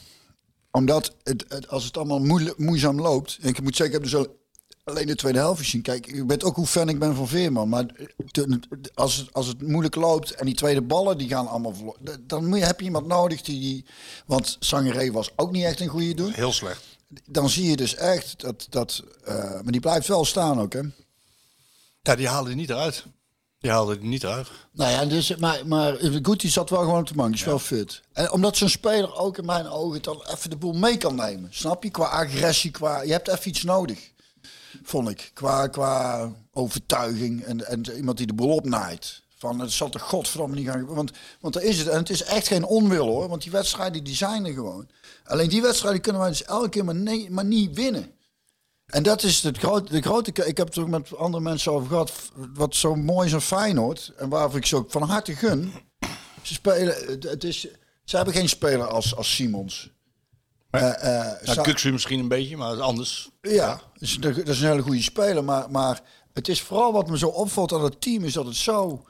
Omdat 0.72 1.16
het, 1.24 1.46
het, 1.48 1.68
als 1.68 1.84
het 1.84 1.98
allemaal 1.98 2.54
moeizaam 2.58 3.02
loopt, 3.02 3.38
en 3.42 3.48
ik 3.48 3.62
moet 3.62 3.76
zeggen, 3.76 3.96
ik 3.96 4.02
heb 4.04 4.12
dus 4.12 4.16
al- 4.28 4.38
alleen 4.84 5.06
de 5.08 5.16
tweede 5.16 5.40
helft 5.40 5.60
gezien. 5.62 5.82
Kijk, 5.82 6.08
ik 6.08 6.24
weet 6.28 6.44
ook 6.44 6.56
hoe 6.56 6.66
fan 6.66 6.90
ik 6.90 7.00
ben 7.00 7.16
van 7.16 7.28
Veerman. 7.28 7.70
Maar 7.70 7.86
te- 8.32 8.60
als 8.94 9.16
het, 9.16 9.34
als 9.34 9.48
het 9.48 9.62
moeilijk 9.68 9.96
loopt 9.96 10.32
en 10.32 10.46
die 10.46 10.56
tweede 10.56 10.82
ballen 10.82 11.18
die 11.18 11.28
gaan 11.28 11.48
allemaal 11.48 11.74
verloren. 11.76 12.28
Dan 12.28 12.46
moet 12.48 12.60
je, 12.60 12.66
heb 12.66 12.80
je 12.80 12.86
iemand 12.86 13.08
nodig 13.08 13.42
die... 13.42 13.60
die 13.60 13.86
want 14.26 14.58
Sangeré 14.60 15.12
was 15.12 15.30
ook 15.36 15.52
niet 15.52 15.64
echt 15.64 15.80
een 15.80 15.88
goede 15.88 16.14
doen. 16.14 16.32
Heel 16.32 16.54
slecht. 16.54 16.84
Dan 17.26 17.50
zie 17.50 17.70
je 17.70 17.76
dus 17.76 17.96
echt 17.96 18.40
dat... 18.40 18.68
dat 18.70 19.04
eh, 19.24 19.36
maar 19.36 19.72
die 19.72 19.82
blijft 19.82 20.08
wel 20.08 20.26
staan 20.26 20.60
ook, 20.60 20.74
hè? 20.74 20.82
Ja, 22.02 22.16
die 22.16 22.28
haalde 22.28 22.50
hij 22.50 22.58
niet 22.58 22.70
eruit. 22.70 23.06
Die 23.60 23.72
haalde 23.72 23.98
niet 24.02 24.24
eruit. 24.24 24.48
Nou 24.72 24.92
ja, 24.92 25.06
dus, 25.06 25.36
maar, 25.36 25.68
maar 25.68 25.96
Guti 25.96 26.50
zat 26.50 26.70
wel 26.70 26.80
gewoon 26.80 27.00
op 27.00 27.08
de 27.08 27.14
bank. 27.14 27.30
Die 27.30 27.40
is 27.40 27.46
wel 27.46 27.60
fit. 27.60 28.02
En 28.14 28.32
omdat 28.32 28.58
zo'n 28.58 28.70
speler 28.70 29.16
ook 29.16 29.38
in 29.38 29.46
mijn 29.46 29.68
ogen 29.68 30.02
dan 30.02 30.24
even 30.28 30.50
de 30.50 30.56
boel 30.56 30.74
mee 30.74 30.98
kan 30.98 31.16
nemen. 31.16 31.50
Snap 31.52 31.84
je? 31.84 31.90
Qua 31.90 32.06
agressie, 32.06 32.72
qua... 32.72 33.02
Je 33.02 33.12
hebt 33.12 33.28
even 33.28 33.50
iets 33.50 33.64
nodig. 33.64 34.12
Vond 34.84 35.10
ik. 35.10 35.32
Qua, 35.34 35.68
qua 35.68 36.30
overtuiging. 36.54 37.44
En, 37.44 37.68
en 37.68 37.96
iemand 37.96 38.18
die 38.18 38.28
de 38.28 38.34
boel 38.34 38.56
opnaait. 38.56 39.22
Van 39.38 39.60
het 39.60 39.72
zal 39.72 39.90
toch 39.90 40.02
godverdomme 40.02 40.56
niet 40.56 40.68
gaan... 40.68 40.86
Want, 40.86 41.12
want 41.40 41.54
daar 41.54 41.64
is 41.64 41.78
het. 41.78 41.88
En 41.88 41.98
het 41.98 42.10
is 42.10 42.24
echt 42.24 42.48
geen 42.48 42.66
onwil 42.66 43.06
hoor. 43.06 43.30
Want 43.30 43.42
die 43.42 43.52
wedstrijden 43.52 44.04
die 44.04 44.16
zijn 44.16 44.46
er 44.46 44.54
gewoon. 44.54 44.88
Alleen 45.24 45.50
die 45.50 45.62
wedstrijden 45.62 46.02
kunnen 46.02 46.22
wij 46.22 46.30
dus 46.30 46.44
elke 46.44 46.70
keer 46.70 46.86
maar, 46.86 46.96
nee, 46.96 47.32
maar 47.32 47.46
niet 47.46 47.76
winnen. 47.76 48.12
En 48.90 49.04
dat 49.04 49.24
is 49.24 49.44
het 49.44 49.58
grote, 49.58 49.92
de 49.92 50.02
grote... 50.02 50.46
Ik 50.46 50.58
heb 50.58 50.68
het 50.68 50.78
ook 50.78 50.88
met 50.88 51.16
andere 51.18 51.44
mensen 51.44 51.72
over 51.72 51.88
gehad. 51.88 52.12
Wat 52.54 52.76
zo 52.76 52.96
mooi 52.96 53.28
is 53.28 53.34
aan 53.34 53.42
Feyenoord. 53.42 54.14
En 54.18 54.30
waarvoor 54.30 54.58
ik 54.58 54.66
ze 54.66 54.76
ook 54.76 54.92
van 54.92 55.02
harte 55.02 55.36
gun. 55.36 55.74
Ze 56.42 56.54
spelen... 56.54 56.96
Het, 57.08 57.24
het 57.24 57.44
is, 57.44 57.68
ze 58.04 58.16
hebben 58.16 58.34
geen 58.34 58.50
speler 58.50 58.88
als, 58.88 59.16
als 59.16 59.36
Simons. 59.36 59.90
Ja, 60.72 61.38
Sa- 61.44 61.62
Kuksu 61.62 61.92
misschien 61.92 62.20
een 62.20 62.28
beetje, 62.28 62.58
maar 62.58 62.68
dat 62.70 62.78
is 62.78 62.84
anders. 62.84 63.30
ja, 63.42 63.82
dat 64.20 64.36
dat 64.36 64.48
is 64.48 64.62
een 64.62 64.68
hele 64.68 64.82
goede 64.82 65.02
speler. 65.02 65.44
Maar, 65.44 65.72
maar 65.72 66.02
het 66.34 66.48
is 66.48 66.62
vooral 66.62 66.94
wat 66.94 67.10
me 67.10 67.18
zo 67.18 67.28
opvalt 67.28 67.74
aan 67.74 67.84
het 67.84 68.02
team, 68.02 68.24
is 68.24 68.34
dat 68.34 68.46
het 68.46 68.56
zo... 68.56 69.06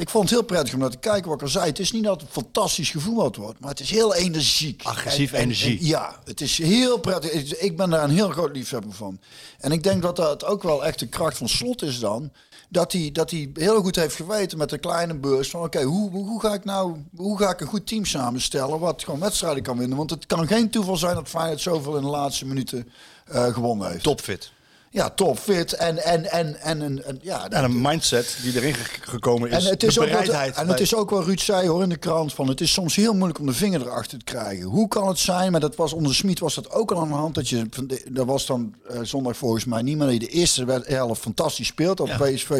Ik 0.00 0.08
vond 0.08 0.24
het 0.24 0.38
heel 0.38 0.46
prettig 0.46 0.74
om 0.74 0.80
naar 0.80 0.90
te 0.90 0.96
kijken 0.98 1.28
wat 1.28 1.36
ik 1.36 1.42
al 1.42 1.48
zei. 1.48 1.64
Het 1.66 1.78
is 1.78 1.92
niet 1.92 2.04
dat 2.04 2.20
het 2.20 2.30
fantastisch 2.30 2.90
gevoetbald 2.90 3.36
wordt, 3.36 3.60
maar 3.60 3.70
het 3.70 3.80
is 3.80 3.90
heel 3.90 4.14
energiek. 4.14 4.82
Agressief 4.84 5.30
En- 5.32 5.36
en- 5.38 5.42
energie. 5.44 5.78
en 5.78 5.86
ja, 5.86 6.16
het 6.24 6.40
is 6.40 6.58
heel 6.58 6.98
prettig. 6.98 7.30
Ik- 7.32 7.50
Ik 7.50 7.76
ben 7.76 7.90
daar 7.90 8.04
een 8.04 8.10
heel 8.10 8.28
groot 8.30 8.56
liefhebber 8.56 8.92
van. 8.92 9.20
En 9.58 9.72
ik 9.72 9.82
denk 9.82 10.02
dat 10.02 10.16
dat 10.16 10.44
ook 10.44 10.62
wel 10.62 10.84
echt 10.84 10.98
de 10.98 11.06
kracht 11.08 11.36
van 11.36 11.48
Slot 11.48 11.82
is 11.82 11.98
dan. 12.00 12.30
Dat 12.68 12.92
hij, 12.92 13.10
dat 13.12 13.30
hij 13.30 13.50
heel 13.54 13.82
goed 13.82 13.96
heeft 13.96 14.14
geweten 14.16 14.58
met 14.58 14.70
de 14.70 14.78
kleine 14.78 15.14
beurs 15.14 15.50
van 15.50 15.62
oké, 15.62 15.82
hoe, 15.82 16.10
hoe, 16.10 16.26
hoe 16.26 16.40
ga 16.40 16.52
ik 16.54 16.64
nou 16.64 16.96
hoe 17.16 17.38
ga 17.38 17.50
ik 17.50 17.60
een 17.60 17.66
goed 17.66 17.86
team 17.86 18.04
samenstellen 18.04 18.78
wat 18.78 19.04
gewoon 19.04 19.20
wedstrijden 19.20 19.62
kan 19.62 19.78
winnen? 19.78 19.96
Want 19.96 20.10
het 20.10 20.26
kan 20.26 20.46
geen 20.46 20.70
toeval 20.70 20.96
zijn 20.96 21.14
dat 21.14 21.28
Feyenoord 21.28 21.60
zoveel 21.60 21.96
in 21.96 22.02
de 22.02 22.08
laatste 22.08 22.46
minuten 22.46 22.88
eh, 23.26 23.44
gewonnen 23.54 23.90
heeft. 23.90 24.02
Topfit. 24.02 24.52
Ja, 24.92 25.10
top, 25.10 25.38
fit 25.38 25.72
en, 25.72 26.04
en, 26.04 26.30
en, 26.30 26.60
en, 26.60 26.80
een 26.80 27.02
en 27.04 27.18
ja, 27.22 27.48
En 27.48 27.64
een 27.64 27.80
mindset 27.80 28.36
die 28.42 28.54
erin 28.56 28.74
ge- 28.74 29.00
gekomen 29.10 29.50
is. 29.50 29.64
en 29.64 29.70
het 29.70 29.82
is, 29.82 29.94
de 29.94 30.00
ook 30.00 30.06
wat, 30.08 30.18
bereidheid. 30.18 30.56
en 30.56 30.68
het 30.68 30.80
is 30.80 30.94
ook 30.94 31.10
wel 31.10 31.24
Ruud 31.24 31.40
zei 31.40 31.68
hoor 31.68 31.82
in 31.82 31.88
de 31.88 31.96
krant 31.96 32.34
van 32.34 32.48
het 32.48 32.60
is 32.60 32.72
soms 32.72 32.96
heel 32.96 33.12
moeilijk 33.12 33.38
om 33.38 33.46
de 33.46 33.52
vinger 33.52 33.80
erachter 33.80 34.18
te 34.18 34.24
krijgen. 34.24 34.64
Hoe 34.66 34.88
kan 34.88 35.08
het 35.08 35.18
zijn? 35.18 35.50
Maar 35.52 35.60
dat 35.60 35.76
was 35.76 35.92
onder 35.92 36.14
Smit 36.14 36.38
was 36.38 36.54
dat 36.54 36.70
ook 36.70 36.92
al 36.92 37.00
aan 37.00 37.08
de 37.08 37.14
hand 37.14 37.34
dat 37.34 37.48
je 37.48 37.68
dat 38.08 38.26
was 38.26 38.46
dan 38.46 38.74
eh, 38.88 38.98
zondag 39.02 39.36
volgens 39.36 39.64
mij 39.64 39.82
niet 39.82 39.96
meer 39.96 40.10
je 40.10 40.18
de 40.18 40.28
eerste 40.28 40.82
helft 40.86 41.20
fantastisch 41.20 41.66
speelt 41.66 42.00
op 42.00 42.06
Ja. 42.08 42.16
PSV 42.16 42.50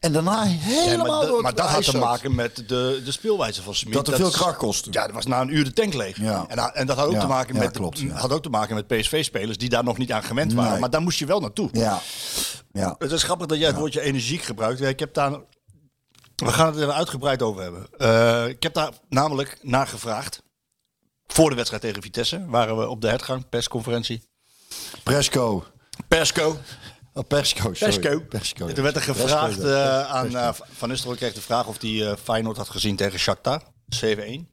en 0.00 0.12
daarna 0.12 0.44
Ja, 0.44 0.50
helemaal 0.50 1.18
maar, 1.18 1.26
door 1.26 1.42
maar 1.42 1.54
dat 1.54 1.66
had 1.68 1.84
te 1.84 1.96
maken 1.98 2.34
met 2.34 2.56
de, 2.56 3.02
de 3.04 3.12
speelwijze 3.12 3.62
van 3.62 3.74
Smit. 3.74 3.94
Dat 3.94 4.08
er 4.08 4.16
veel 4.16 4.30
kracht 4.30 4.56
kostte. 4.56 4.88
Ja, 4.92 5.04
dat 5.04 5.14
was 5.14 5.26
na 5.26 5.40
een 5.40 5.54
uur 5.56 5.64
de 5.64 5.72
tank 5.72 5.94
leeg. 5.94 6.20
Ja. 6.20 6.44
En, 6.48 6.58
en 6.74 6.86
dat 6.86 6.96
had 6.96 7.06
ook, 7.08 7.20
te 7.20 7.26
maken 7.26 7.56
met, 7.56 7.70
klopt, 7.70 8.02
had 8.12 8.32
ook 8.32 8.42
te 8.42 8.48
maken 8.48 8.74
met 8.74 8.86
PSV-spelers 8.86 9.58
die 9.58 9.68
daar 9.68 9.84
nog 9.84 9.98
niet 9.98 10.12
aan 10.12 10.22
gewend 10.22 10.52
waren. 10.52 10.80
Maar 10.80 10.90
daar 10.90 11.02
moest 11.02 11.18
je 11.18 11.26
wel 11.26 11.40
naartoe. 11.40 11.67
Ja, 11.72 12.00
ja. 12.72 12.94
Het 12.98 13.12
is 13.12 13.22
grappig 13.22 13.46
dat 13.46 13.58
jij 13.58 13.66
het 13.66 13.76
woordje 13.76 14.00
energiek 14.00 14.42
gebruikt. 14.42 14.80
Ik 14.80 14.98
heb 14.98 15.14
daar 15.14 15.30
We 16.36 16.52
gaan 16.52 16.66
het 16.66 16.76
er 16.76 16.90
uitgebreid 16.90 17.42
over 17.42 17.62
hebben. 17.62 17.86
Eh, 17.98 18.46
ik 18.46 18.62
heb 18.62 18.74
daar 18.74 18.92
namelijk 19.08 19.58
naar 19.62 19.86
gevraagd. 19.86 20.42
Voor 21.26 21.50
de 21.50 21.56
wedstrijd 21.56 21.82
tegen 21.82 22.02
Vitesse 22.02 22.46
waren 22.46 22.78
we 22.78 22.88
op 22.88 23.00
de 23.00 23.08
hertgang, 23.08 23.48
persconferentie. 23.48 24.22
Presco. 25.02 25.64
Persco. 26.08 26.56
Oh, 27.18 27.26
Persco, 27.26 27.74
sorry. 27.74 27.98
Persco. 27.98 28.20
Persco. 28.20 28.66
Er 28.66 28.82
werd 28.82 28.96
er 28.96 29.02
gevraagd 29.02 29.60
Persco, 29.60 29.74
eh, 29.74 30.10
aan 30.10 30.36
eh, 30.36 30.48
Van 30.52 30.88
Nistelrooy 30.88 31.16
kreeg 31.16 31.32
de 31.32 31.40
vraag 31.40 31.66
of 31.66 31.80
hij 31.80 32.10
eh, 32.10 32.16
Feyenoord 32.22 32.56
had 32.56 32.68
gezien 32.68 32.96
tegen 32.96 33.18
Shakhtar 33.18 33.62
7-1. 33.88 34.48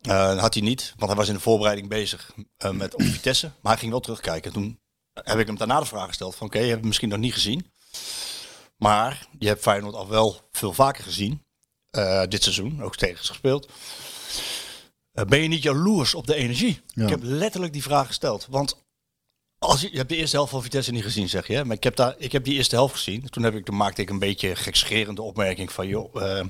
Eh, 0.00 0.28
dat 0.28 0.38
had 0.38 0.54
hij 0.54 0.62
niet, 0.62 0.94
want 0.96 1.10
hij 1.10 1.20
was 1.20 1.28
in 1.28 1.34
de 1.34 1.40
voorbereiding 1.40 1.88
bezig 1.88 2.32
met 2.72 2.94
op 2.94 3.02
Vitesse. 3.02 3.50
Maar 3.60 3.72
hij 3.72 3.80
ging 3.80 3.90
wel 3.90 4.00
terugkijken. 4.00 4.52
Toen 4.52 4.80
heb 5.14 5.38
ik 5.38 5.46
hem 5.46 5.56
daarna 5.56 5.80
de 5.80 5.86
vraag 5.86 6.08
gesteld 6.08 6.34
van 6.34 6.46
oké, 6.46 6.58
je 6.58 6.64
hebt 6.64 6.78
hem 6.78 6.86
misschien 6.86 7.08
nog 7.08 7.18
niet 7.18 7.34
gezien. 7.34 7.72
Maar 8.76 9.26
je 9.38 9.46
hebt 9.46 9.62
Feyenoord 9.62 9.94
al 9.94 10.08
wel 10.08 10.40
veel 10.52 10.72
vaker 10.72 11.04
gezien. 11.04 11.42
eh, 11.90 12.22
dit 12.28 12.42
seizoen, 12.42 12.82
ook 12.82 12.96
tegen 12.96 13.24
gespeeld. 13.24 13.72
Eh, 15.12 15.24
ben 15.24 15.42
je 15.42 15.48
niet 15.48 15.62
jaloers 15.62 16.14
op 16.14 16.26
de 16.26 16.34
energie? 16.34 16.80
Ja. 16.86 17.02
Ik 17.02 17.08
heb 17.08 17.20
letterlijk 17.22 17.72
die 17.72 17.82
vraag 17.82 18.06
gesteld. 18.06 18.46
Want 18.50 18.82
als 19.58 19.80
je, 19.80 19.90
je 19.90 19.96
hebt 19.96 20.08
de 20.08 20.16
eerste 20.16 20.36
helft 20.36 20.50
van 20.50 20.62
Vitesse 20.62 20.92
niet 20.92 21.02
gezien, 21.02 21.28
zeg 21.28 21.46
je. 21.46 21.54
hè? 21.54 21.64
Maar 21.64 21.76
ik 21.76 21.84
heb, 21.84 21.96
daar, 21.96 22.14
ik 22.18 22.32
heb 22.32 22.44
die 22.44 22.54
eerste 22.54 22.74
helft 22.74 22.94
gezien. 22.94 23.30
Toen, 23.30 23.42
heb 23.42 23.54
ik, 23.54 23.64
toen 23.64 23.76
maakte 23.76 24.02
ik 24.02 24.10
een 24.10 24.18
beetje 24.18 24.56
gekscherende 24.56 25.22
opmerking 25.22 25.72
van... 25.72 25.86
joh, 25.86 26.22
eh, 26.38 26.46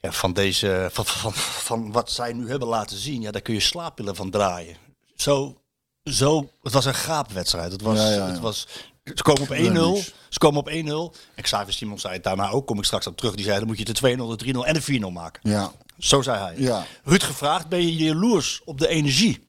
ja, 0.00 0.12
van, 0.12 0.32
deze, 0.32 0.88
van, 0.92 1.06
van, 1.06 1.32
van 1.34 1.92
wat 1.92 2.10
zij 2.10 2.32
nu 2.32 2.48
hebben 2.48 2.68
laten 2.68 2.96
zien... 2.96 3.20
ja, 3.22 3.30
daar 3.30 3.42
kun 3.42 3.54
je 3.54 3.60
slaappillen 3.60 4.16
van 4.16 4.30
draaien. 4.30 4.76
Zo, 5.14 5.59
zo, 6.04 6.50
het 6.62 6.72
was 6.72 6.84
een 6.84 6.94
gaapwedstrijd. 6.94 7.72
Het 7.72 7.82
was, 7.82 7.98
Ja. 7.98 8.26
Het 8.30 8.40
was, 8.40 8.66
ze 9.14 9.22
komen 9.22 9.42
op 9.42 9.46
Gebeurde 9.48 9.80
1-0. 9.80 9.92
niks. 9.92 10.12
Ze 10.28 10.38
komen 10.38 10.60
op 10.60 10.68
1-0. 10.68 11.16
En 11.34 11.42
Xavier 11.42 11.72
Simons 11.72 12.00
zei 12.02 12.14
het 12.14 12.22
daarna 12.24 12.50
ook. 12.50 12.66
Kom 12.66 12.78
ik 12.78 12.84
straks 12.84 13.06
op 13.06 13.16
terug. 13.16 13.34
Die 13.34 13.44
zei, 13.44 13.58
dan 13.58 13.66
moet 13.66 13.78
je 13.78 13.84
de 13.84 13.94
2-0, 14.16 14.36
de 14.36 14.52
3-0 14.54 14.66
en 14.66 14.74
de 14.74 14.82
4-0 14.82 15.12
maken. 15.12 15.50
Ja. 15.50 15.72
Zo 15.98 16.22
zei 16.22 16.38
hij. 16.38 16.54
Ja. 16.58 16.86
Ruud 17.04 17.22
gevraagd, 17.22 17.68
ben 17.68 17.80
je 17.80 17.94
jaloers 18.04 18.60
op 18.64 18.78
de 18.78 18.88
energie 18.88 19.48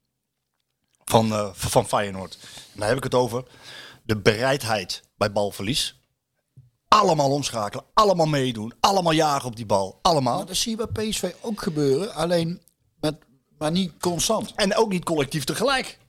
van, 1.05 1.31
eh, 1.31 1.49
van 1.53 1.87
Feyenoord? 1.87 2.37
En 2.73 2.79
daar 2.79 2.87
heb 2.87 2.97
ik 2.97 3.03
het 3.03 3.15
over 3.15 3.43
de 4.03 4.17
bereidheid 4.17 5.01
bij 5.17 5.31
balverlies. 5.31 5.99
Allemaal 6.87 7.31
omschakelen, 7.31 7.85
allemaal 7.93 8.25
meedoen, 8.25 8.73
allemaal 8.79 9.11
jagen 9.13 9.47
op 9.47 9.55
die 9.55 9.65
bal, 9.65 9.99
allemaal. 10.01 10.37
Maar 10.37 10.45
dat 10.45 10.55
zie 10.55 10.77
je 10.77 10.87
bij 10.87 11.09
PSV 11.09 11.31
ook 11.41 11.61
gebeuren. 11.61 12.13
Alleen, 12.13 12.61
met, 12.99 13.15
maar 13.57 13.71
niet 13.71 13.91
constant. 13.99 14.51
En 14.55 14.75
ook 14.75 14.89
niet 14.89 15.03
collectief 15.03 15.43
tegelijk. 15.43 15.99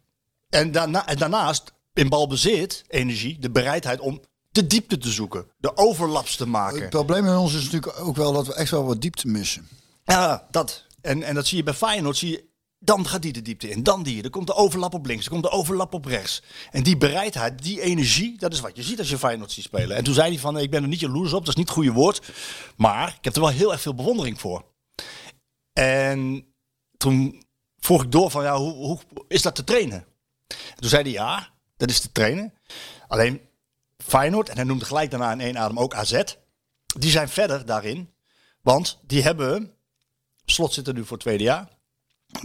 En, 0.52 0.72
daarna, 0.72 1.06
en 1.06 1.18
daarnaast, 1.18 1.72
in 1.92 2.08
balbezit, 2.08 2.84
energie, 2.88 3.38
de 3.38 3.50
bereidheid 3.50 4.00
om 4.00 4.20
de 4.50 4.66
diepte 4.66 4.98
te 4.98 5.10
zoeken, 5.10 5.46
de 5.58 5.76
overlaps 5.76 6.36
te 6.36 6.46
maken. 6.46 6.80
Het 6.80 6.90
probleem 6.90 7.24
bij 7.24 7.36
ons 7.36 7.54
is 7.54 7.64
natuurlijk 7.64 8.00
ook 8.00 8.16
wel 8.16 8.32
dat 8.32 8.46
we 8.46 8.54
echt 8.54 8.70
wel 8.70 8.84
wat 8.84 9.00
diepte 9.00 9.28
missen. 9.28 9.68
Ja, 10.04 10.46
dat. 10.50 10.86
En, 11.00 11.22
en 11.22 11.34
dat 11.34 11.46
zie 11.46 11.56
je 11.56 11.62
bij 11.62 11.74
Feyenoord. 11.74 12.16
Zie 12.16 12.30
je, 12.30 12.44
dan 12.78 13.06
gaat 13.06 13.22
die 13.22 13.32
de 13.32 13.42
diepte 13.42 13.70
in. 13.70 13.82
Dan 13.82 14.02
die. 14.02 14.22
Er 14.22 14.30
komt 14.30 14.46
de 14.46 14.54
overlap 14.54 14.94
op 14.94 15.06
links. 15.06 15.24
Er 15.24 15.30
komt 15.30 15.42
de 15.42 15.50
overlap 15.50 15.94
op 15.94 16.04
rechts. 16.04 16.42
En 16.70 16.82
die 16.82 16.96
bereidheid, 16.96 17.62
die 17.62 17.80
energie, 17.80 18.38
dat 18.38 18.52
is 18.52 18.60
wat 18.60 18.76
je 18.76 18.82
ziet 18.82 18.98
als 18.98 19.10
je 19.10 19.18
Feyenoord 19.18 19.52
ziet 19.52 19.64
spelen. 19.64 19.96
En 19.96 20.04
toen 20.04 20.14
zei 20.14 20.28
hij 20.28 20.38
van, 20.38 20.58
ik 20.58 20.70
ben 20.70 20.82
er 20.82 20.88
niet 20.88 21.00
jaloers 21.00 21.32
op. 21.32 21.38
Dat 21.38 21.48
is 21.48 21.54
niet 21.54 21.68
het 21.68 21.76
goede 21.76 21.92
woord. 21.92 22.32
Maar 22.76 23.08
ik 23.08 23.24
heb 23.24 23.34
er 23.34 23.40
wel 23.40 23.50
heel 23.50 23.72
erg 23.72 23.80
veel 23.80 23.94
bewondering 23.94 24.40
voor. 24.40 24.64
En 25.72 26.46
toen 26.96 27.44
vroeg 27.78 28.02
ik 28.02 28.12
door 28.12 28.30
van, 28.30 28.42
ja, 28.42 28.56
hoe, 28.56 28.74
hoe 28.74 28.98
is 29.28 29.42
dat 29.42 29.54
te 29.54 29.64
trainen? 29.64 30.06
En 30.74 30.80
toen 30.80 30.88
zei 30.90 31.02
hij, 31.02 31.12
ja, 31.12 31.48
dat 31.76 31.90
is 31.90 32.00
te 32.00 32.12
trainen. 32.12 32.54
Alleen 33.08 33.40
Feyenoord, 33.98 34.48
en 34.48 34.56
hij 34.56 34.64
noemde 34.64 34.84
gelijk 34.84 35.10
daarna 35.10 35.32
in 35.32 35.40
één 35.40 35.58
adem 35.58 35.78
ook 35.78 35.94
AZ. 35.94 36.22
Die 36.98 37.10
zijn 37.10 37.28
verder 37.28 37.66
daarin. 37.66 38.10
Want 38.60 38.98
die 39.06 39.22
hebben 39.22 39.70
Slot 40.44 40.72
zit 40.72 40.86
er 40.88 40.94
nu 40.94 41.00
voor 41.00 41.10
het 41.16 41.20
tweede 41.20 41.42
jaar. 41.44 41.68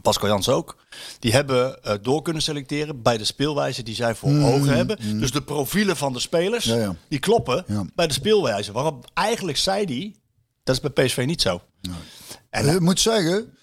Pascal 0.02 0.28
Jans 0.30 0.50
ook. 0.50 0.78
Die 1.20 1.32
hebben 1.32 1.84
eh, 1.84 1.94
door 2.02 2.22
kunnen 2.22 2.42
selecteren 2.42 3.02
bij 3.02 3.18
de 3.18 3.24
speelwijze 3.24 3.84
die 3.84 3.96
zij 3.96 4.16
voor 4.16 4.30
ogen 4.30 4.76
hebben. 4.76 5.20
Dus 5.20 5.32
de 5.32 5.42
profielen 5.44 5.98
van 5.98 6.14
de 6.14 6.20
spelers, 6.20 6.66
Ja, 6.66 6.76
ja. 6.76 6.96
die 7.10 7.20
kloppen 7.20 7.64
Ja. 7.68 7.86
bij 7.96 8.08
de 8.08 8.14
speelwijze. 8.14 8.72
Waarop 8.72 9.12
eigenlijk 9.14 9.58
zei 9.58 9.86
die, 9.86 10.22
dat 10.64 10.76
is 10.76 10.92
bij 10.92 11.06
PSV 11.06 11.24
niet 11.26 11.42
zo. 11.42 11.62
En, 12.50 12.68
ik 12.70 12.80
moet 12.80 13.00
zeggen, 13.00 13.58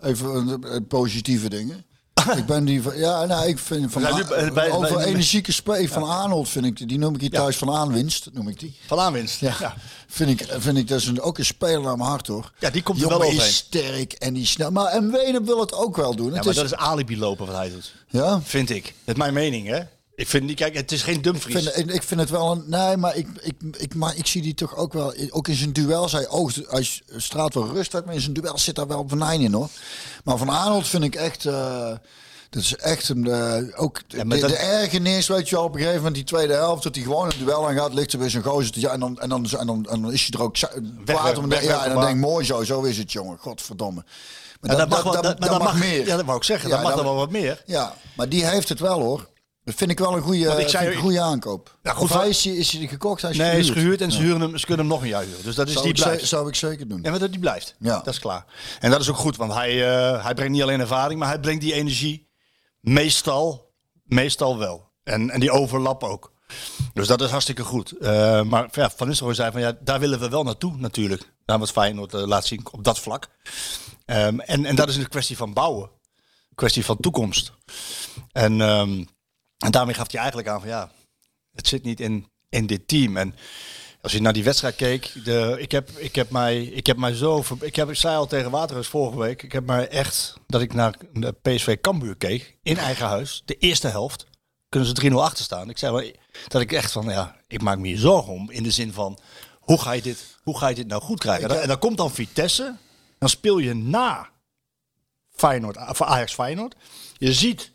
even 0.00 0.62
eh, 0.64 0.76
positieve 0.88 1.48
dingen. 1.48 1.84
ik 2.36 2.46
ben 2.46 2.64
die 2.64 2.82
van, 2.82 2.98
ja, 2.98 3.24
nou, 3.24 3.48
ik 3.48 3.58
vind 3.58 3.92
van 3.92 4.02
bij- 4.02 4.52
bij- 4.52 4.70
over 4.70 4.94
bij- 4.94 5.04
energieke 5.04 5.52
speel 5.52 5.86
van 5.88 6.02
Arnold 6.02 6.48
vind 6.48 6.64
ik 6.64 6.76
die, 6.76 6.86
die 6.86 6.98
noem 6.98 7.14
ik 7.14 7.20
hier 7.20 7.30
thuis 7.30 7.56
van 7.56 7.70
aanwinst, 7.70 8.28
noem 8.32 8.48
ik 8.48 8.58
die. 8.60 8.76
van 8.86 8.98
aanwinst. 8.98 9.40
Ja, 9.40 9.54
Ja. 9.60 9.74
vind 10.08 10.40
ik, 10.40 10.46
vind 10.58 10.76
ik 10.78 10.88
dat 10.88 11.00
is 11.00 11.06
een, 11.06 11.20
ook 11.20 11.38
een 11.38 11.44
speler 11.44 11.80
naar 11.80 11.96
mijn 11.96 12.08
hart 12.08 12.26
hoor. 12.26 12.52
Ja, 12.58 12.70
die 12.70 12.82
komt 12.82 12.96
er 12.98 13.02
Jongen 13.04 13.18
wel 13.18 13.26
is 13.28 13.34
overheen. 13.34 13.54
sterk 13.54 14.12
en 14.12 14.34
die 14.34 14.46
snel. 14.46 14.70
Maar 14.70 14.86
en 14.86 15.10
Wenen 15.10 15.44
wil 15.44 15.60
het 15.60 15.72
ook 15.72 15.96
wel 15.96 16.14
doen. 16.16 16.26
Ja, 16.28 16.34
Het 16.34 16.44
maar 16.44 16.54
is, 16.54 16.60
dat 16.60 16.64
is 16.70 16.74
alibi 16.86 17.18
lopen 17.18 17.46
wat 17.46 17.56
hij 17.56 17.70
doet. 17.70 17.92
ja, 18.08 18.40
Vind 18.44 18.70
ik. 18.70 18.84
Dat 18.84 19.14
is 19.14 19.20
mijn 19.20 19.34
mening, 19.34 19.66
hè. 19.66 19.80
Ik 20.20 20.28
vind 20.28 20.46
die, 20.46 20.56
kijk, 20.56 20.74
het 20.74 20.92
is 20.92 21.02
geen 21.02 21.14
ik 21.14 21.22
Dumfries. 21.22 21.62
vind, 21.64 21.76
ik, 21.78 21.94
ik 21.94 22.02
vind 22.02 22.20
het 22.20 22.30
wel 22.30 22.50
een. 22.52 22.64
Nee, 22.66 22.96
maar 22.96 23.16
ik, 23.16 23.26
ik, 23.40 23.54
ik, 23.78 23.94
maar 23.94 24.16
ik 24.16 24.26
zie 24.26 24.42
die 24.42 24.54
toch 24.54 24.76
ook 24.76 24.92
wel. 24.92 25.14
Ook 25.30 25.48
in 25.48 25.54
zijn 25.54 25.72
duel. 25.72 26.10
Hij, 26.10 26.28
oogt, 26.28 26.60
hij 26.68 26.88
straalt 27.16 27.54
wel 27.54 27.66
rust 27.68 27.94
uit, 27.94 28.04
maar 28.04 28.14
in 28.14 28.20
zijn 28.20 28.32
duel 28.32 28.58
zit 28.58 28.74
daar 28.74 28.86
wel 28.86 29.04
venijn 29.08 29.40
in 29.40 29.52
hoor. 29.52 29.68
Maar 30.24 30.36
van 30.38 30.48
Arnold 30.48 30.88
vind 30.88 31.04
ik 31.04 31.14
echt. 31.14 31.44
eh, 31.46 31.92
dat 32.50 32.62
is 32.62 32.76
echt 32.76 33.08
een. 33.08 33.26
eh, 33.26 33.56
ook 33.82 34.00
de, 34.08 34.24
dat- 34.26 34.48
de 34.48 34.56
ergernis, 34.56 35.26
weet 35.28 35.48
je 35.48 35.54
wel, 35.54 35.64
op 35.64 35.70
een 35.72 35.76
gegeven 35.78 35.96
moment 35.98 36.14
die 36.14 36.24
tweede 36.24 36.52
helft. 36.52 36.82
Dat 36.82 36.94
hij 36.94 37.04
gewoon 37.04 37.26
een 37.26 37.44
duel 37.44 37.68
aan 37.68 37.74
gaat, 37.76 37.94
ligt 37.94 38.12
er 38.12 38.18
weer 38.18 38.30
zo'n 38.30 38.42
gozer. 38.42 38.72
te- 38.72 38.80
Ja, 38.80 38.90
en, 38.90 39.00
dan, 39.00 39.18
en, 39.18 39.28
dan, 39.28 39.46
en, 39.58 39.66
dan, 39.66 39.86
en 39.90 40.02
dan 40.02 40.12
is 40.12 40.20
hij 40.20 40.30
er 40.40 40.42
ook 40.44 40.56
za- 40.56 40.70
kwaad 41.04 41.38
om. 41.38 41.48
weg, 41.48 41.64
Ja, 41.64 41.84
en 41.84 41.92
dan 41.92 42.00
denk 42.02 42.14
ik, 42.14 42.20
mooi 42.20 42.44
zo, 42.44 42.62
zo 42.64 42.82
is 42.82 42.98
het 42.98 43.12
jongen. 43.12 43.38
Godverdomme. 43.38 44.04
Maar 44.60 44.70
Ja, 44.70 44.76
dat 44.76 44.88
mag 44.88 45.02
wel, 45.02 45.12
dat- 45.12 45.22
dat, 45.22 45.38
maar 45.38 45.48
dat 45.48 45.58
dat 45.58 45.66
mag 45.72 45.78
meer. 45.78 46.06
Ja, 46.06 46.16
dat 46.16 46.24
wou 46.24 46.36
ik 46.38 46.44
zeggen. 46.44 46.68
Ja, 46.68 46.74
dat 46.74 46.84
mag 46.84 46.96
er 46.98 47.04
wel 47.04 47.14
wat 47.14 47.30
meer. 47.30 47.62
Ja, 47.66 47.94
maar 48.16 48.28
die 48.28 48.46
heeft 48.46 48.68
het 48.68 48.80
wel 48.80 49.00
hoor. 49.00 49.28
Dat 49.70 49.78
vind 49.78 49.90
ik 49.90 49.98
wel 49.98 50.16
een 50.16 50.22
goede, 50.22 50.60
ik 50.62 50.68
zei- 50.68 50.86
een 50.94 51.00
goede 51.00 51.20
aankoop. 51.20 51.78
Ja, 51.82 51.92
goed, 51.92 52.08
hij 52.12 52.28
is, 52.28 52.44
hij- 52.44 52.54
is 52.54 52.72
hij 52.72 52.86
gekocht? 52.86 53.22
Hij 53.22 53.30
is 53.30 53.36
Nee, 53.36 53.46
gehuurd. 53.48 53.66
is 53.66 53.72
gehuurd 53.72 54.00
en 54.00 54.12
ze, 54.12 54.18
Ja. 54.18 54.24
huren 54.24 54.40
hem, 54.40 54.58
ze 54.58 54.66
kunnen 54.66 54.84
hem 54.86 54.94
nog 54.94 55.02
een 55.02 55.08
jaar 55.08 55.22
huren. 55.24 55.42
Dus 55.44 55.54
dat 55.54 55.66
is 55.66 55.72
Zou, 55.72 55.84
die 55.84 55.94
blijft. 55.94 56.26
zou 56.26 56.48
ik 56.48 56.54
zeker 56.54 56.88
doen. 56.88 57.00
Maar 57.00 57.18
dat 57.18 57.30
die 57.30 57.40
blijft. 57.40 57.74
Ja. 57.78 57.96
Dat 57.98 58.06
is 58.14 58.18
klaar. 58.18 58.44
En 58.80 58.90
dat 58.90 59.00
is 59.00 59.08
ook 59.10 59.16
goed, 59.16 59.36
want 59.36 59.52
hij, 59.52 59.70
eh, 59.92 60.24
hij 60.24 60.34
brengt 60.34 60.52
niet 60.52 60.62
alleen 60.62 60.80
ervaring, 60.80 61.18
maar 61.18 61.28
hij 61.28 61.40
brengt 61.40 61.60
die 61.62 61.72
energie 61.72 62.28
meestal, 62.80 63.72
meestal 64.04 64.58
wel. 64.58 64.88
En, 65.04 65.30
en 65.30 65.40
die 65.40 65.50
overlap 65.50 66.02
ook. 66.04 66.32
Dus 66.94 67.06
dat 67.06 67.20
is 67.20 67.30
hartstikke 67.30 67.64
goed. 67.64 67.92
Eh, 67.98 68.42
maar 68.42 68.68
ja, 68.72 68.90
Van 68.96 69.06
Nistelrooy 69.06 69.34
zei 69.36 69.50
van 69.52 69.60
ja, 69.60 69.76
daar 69.80 70.00
willen 70.00 70.20
we 70.20 70.28
wel 70.28 70.42
naartoe 70.42 70.76
natuurlijk. 70.76 71.32
Daar 71.44 71.58
wat 71.58 71.70
Feyenoord 71.70 72.14
uh, 72.14 72.22
laat 72.26 72.46
zien 72.46 72.66
op 72.72 72.84
dat 72.84 72.98
vlak. 72.98 73.28
Ehm, 74.04 74.38
en, 74.40 74.64
en 74.64 74.76
dat 74.76 74.88
is 74.88 74.96
een 74.96 75.08
kwestie 75.08 75.36
van 75.36 75.52
bouwen. 75.52 75.90
Een 76.48 76.54
kwestie 76.56 76.84
van 76.84 76.96
toekomst. 76.96 77.52
En, 78.32 78.60
ehm, 78.60 79.04
en 79.64 79.70
daarmee 79.70 79.94
gaf 79.94 80.10
hij 80.10 80.20
eigenlijk 80.20 80.48
aan 80.50 80.60
van 80.60 80.68
ja, 80.68 80.90
het 81.52 81.66
zit 81.68 81.82
niet 81.82 82.00
in, 82.00 82.26
in 82.48 82.66
dit 82.66 82.88
team. 82.88 83.16
En 83.16 83.34
als 84.00 84.12
je 84.12 84.20
naar 84.20 84.32
die 84.32 84.44
wedstrijd 84.44 84.76
keek, 84.76 85.12
de, 85.24 85.56
ik, 85.58 85.70
heb, 85.72 85.90
ik, 85.90 86.14
heb 86.14 86.30
mij, 86.30 86.62
ik 86.64 86.86
heb 86.86 86.96
mij 86.96 87.14
zo. 87.14 87.42
ver- 87.42 87.64
Ik, 87.64 87.76
heb, 87.76 87.88
ik 87.90 87.96
zei 87.96 88.16
al 88.16 88.26
tegen 88.26 88.50
Waterhuis 88.50 88.86
vorige 88.88 89.18
week. 89.18 89.42
Ik 89.42 89.52
heb 89.52 89.66
mij 89.66 89.88
echt. 89.88 90.34
Dat 90.46 90.60
ik 90.60 90.72
naar 90.74 90.94
de 91.12 91.32
PSV 91.42 91.80
Cambuur 91.80 92.16
keek. 92.16 92.56
In 92.62 92.76
eigen 92.76 93.06
huis. 93.06 93.42
De 93.44 93.56
eerste 93.56 93.88
helft. 93.88 94.26
Kunnen 94.68 94.88
ze 94.96 95.10
3-0 95.10 95.14
achter 95.14 95.44
staan. 95.44 95.70
Ik 95.70 95.78
zei 95.78 95.92
wel. 95.92 96.12
Dat 96.48 96.60
ik 96.60 96.72
echt 96.72 96.92
van. 96.92 97.04
Ja, 97.08 97.36
ik 97.46 97.62
maak 97.62 97.78
me 97.78 97.86
hier 97.88 97.98
zorgen 97.98 98.32
om. 98.32 98.50
In 98.50 98.62
de 98.62 98.70
zin 98.70 98.92
van. 98.92 99.18
Hoe 99.60 99.80
ga 99.80 99.92
je 99.92 100.02
dit, 100.02 100.36
hoe 100.42 100.58
ga 100.58 100.68
je 100.68 100.74
dit 100.74 100.86
nou 100.86 101.02
goed 101.02 101.18
krijgen? 101.18 101.42
En 101.42 101.48
dan- 101.48 101.58
En 101.62 101.68
dan 101.68 101.78
komt 101.78 101.96
dan 101.96 102.10
Vitesse. 102.10 102.76
Dan 103.18 103.28
speel 103.28 103.58
je 103.58 103.74
na 103.74 104.28
Feyenoord, 105.30 105.76
of 105.76 106.02
Ajax 106.02 106.34
Feyenoord. 106.34 106.74
Je 107.18 107.32
ziet 107.32 107.72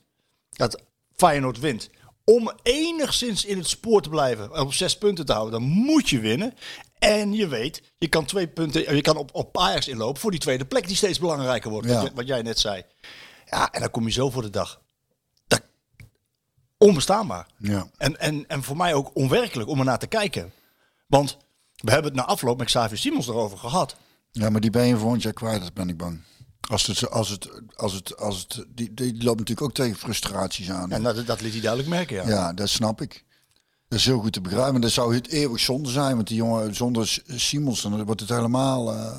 dat 0.50 0.82
Feyenoord 1.16 1.60
wint. 1.60 1.90
Om 2.24 2.52
enigszins 2.64 3.46
in 3.46 3.58
het 3.58 3.68
spoor 3.68 4.02
te 4.02 4.10
blijven, 4.10 4.60
op 4.60 4.74
zes 4.74 4.98
punten 4.98 5.26
te 5.26 5.32
houden, 5.32 5.60
dan 5.60 5.70
moet 5.70 6.10
je 6.10 6.20
winnen. 6.20 6.54
En 7.00 7.34
je 7.34 7.48
weet, 7.48 7.82
je 7.98 8.08
kan 8.08 8.26
twee 8.26 8.48
punten, 8.48 8.96
je 8.96 9.02
kan 9.02 9.18
op, 9.18 9.30
op 9.34 9.58
Ajax 9.58 9.88
inlopen 9.88 10.22
voor 10.22 10.32
die 10.32 10.40
tweede 10.40 10.66
plek 10.66 10.88
die 10.88 10.96
steeds 10.96 11.20
belangrijker 11.20 11.72
wordt. 11.72 11.88
Ja. 11.88 12.02
Wat, 12.02 12.12
wat 12.14 12.28
jij 12.28 12.42
net 12.42 12.60
zei. 12.60 12.84
Ja, 13.46 13.72
en 13.72 13.80
dan 13.80 13.92
kom 13.92 14.06
je 14.06 14.12
zo 14.12 14.30
voor 14.30 14.42
de 14.42 14.50
dag. 14.50 14.82
Dat, 15.48 15.62
onbestaanbaar. 16.78 17.48
Ja. 17.58 17.88
En, 17.98 18.20
en, 18.20 18.48
en 18.48 18.64
voor 18.64 18.78
mij 18.78 18.94
ook 18.94 19.12
onwerkelijk 19.14 19.70
om 19.70 19.80
er 19.80 19.86
naar 19.86 20.00
te 20.00 20.08
kijken. 20.08 20.54
Want 21.08 21.38
we 21.76 21.92
hebben 21.92 22.12
het 22.12 22.22
na 22.22 22.28
afloop 22.28 22.58
met 22.58 22.68
Xavier 22.68 22.98
Simons 22.98 23.28
erover 23.28 23.58
gehad. 23.58 23.96
ja, 24.32 24.50
maar 24.50 24.62
die 24.62 24.70
ben 24.70 24.88
je 24.88 24.98
volgend 24.98 25.22
jaar 25.22 25.34
kwijt, 25.34 25.62
dat 25.62 25.74
ben 25.74 25.90
ik 25.90 25.98
bang. 25.98 26.22
Als 26.68 26.88
het, 26.88 27.10
als 27.10 27.30
het, 27.30 27.50
als 27.76 27.94
het, 27.94 28.18
als 28.18 28.40
het, 28.48 28.66
die, 28.76 28.94
die 28.94 29.12
loopt 29.24 29.40
natuurlijk 29.40 29.62
ook 29.62 29.74
tegen 29.74 29.96
frustraties 29.96 30.70
aan. 30.70 30.92
En 30.92 31.04
dat, 31.04 31.26
dat 31.26 31.42
liet 31.42 31.52
hij 31.52 31.62
duidelijk 31.62 31.90
merken, 31.92 32.16
ja. 32.16 32.28
ja, 32.28 32.54
dat 32.54 32.70
snap 32.70 33.02
ik. 33.02 33.24
Dat 33.88 34.00
is 34.00 34.06
heel 34.06 34.20
goed 34.20 34.34
te 34.34 34.42
begrijpen. 34.42 34.82
Dat 34.82 34.92
zou 34.92 35.16
het 35.16 35.28
eeuwig 35.28 35.60
zonde 35.60 35.90
zijn, 35.90 36.16
want 36.16 36.28
die 36.28 36.38
jongen 36.38 36.76
zonder 36.76 37.18
Simons, 37.28 37.82
dan 37.82 38.04
wordt 38.04 38.22
het 38.22 38.30
helemaal. 38.30 38.94
eh, 38.94 39.12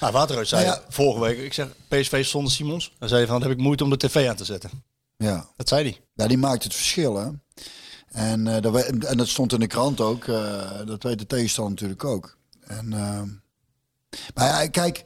Nou, 0.00 0.12
Waterhuis 0.12 0.48
zei 0.48 0.64
ja. 0.64 0.82
vorige 0.88 1.20
week, 1.20 1.38
ik 1.38 1.52
zeg 1.52 1.68
PSV 1.88 2.24
zonder 2.26 2.52
Simons. 2.52 2.94
Dan 2.98 3.08
zei 3.08 3.20
hij 3.20 3.28
van, 3.30 3.40
dan 3.40 3.48
heb 3.48 3.58
ik 3.58 3.64
moeite 3.64 3.84
om 3.84 3.90
de 3.90 3.96
tv 3.96 4.28
aan 4.28 4.36
te 4.36 4.44
zetten. 4.44 4.70
ja. 5.16 5.48
Dat 5.56 5.68
zei 5.68 5.82
hij. 5.82 6.00
Ja, 6.14 6.26
die 6.26 6.38
maakt 6.38 6.64
het 6.64 6.74
verschil, 6.74 7.16
hè. 7.16 7.28
En, 8.08 8.46
eh, 8.46 8.62
dat, 8.62 8.76
en 8.84 9.16
dat 9.16 9.28
stond 9.28 9.52
in 9.52 9.60
de 9.60 9.66
krant 9.66 10.00
ook. 10.00 10.24
eh, 10.24 10.86
dat 10.86 11.02
weet 11.02 11.18
de 11.18 11.26
tegenstander 11.26 11.72
natuurlijk 11.72 12.04
ook. 12.04 12.36
En, 12.60 12.88
maar 14.34 14.46
ja, 14.62 14.68
kijk, 14.68 15.02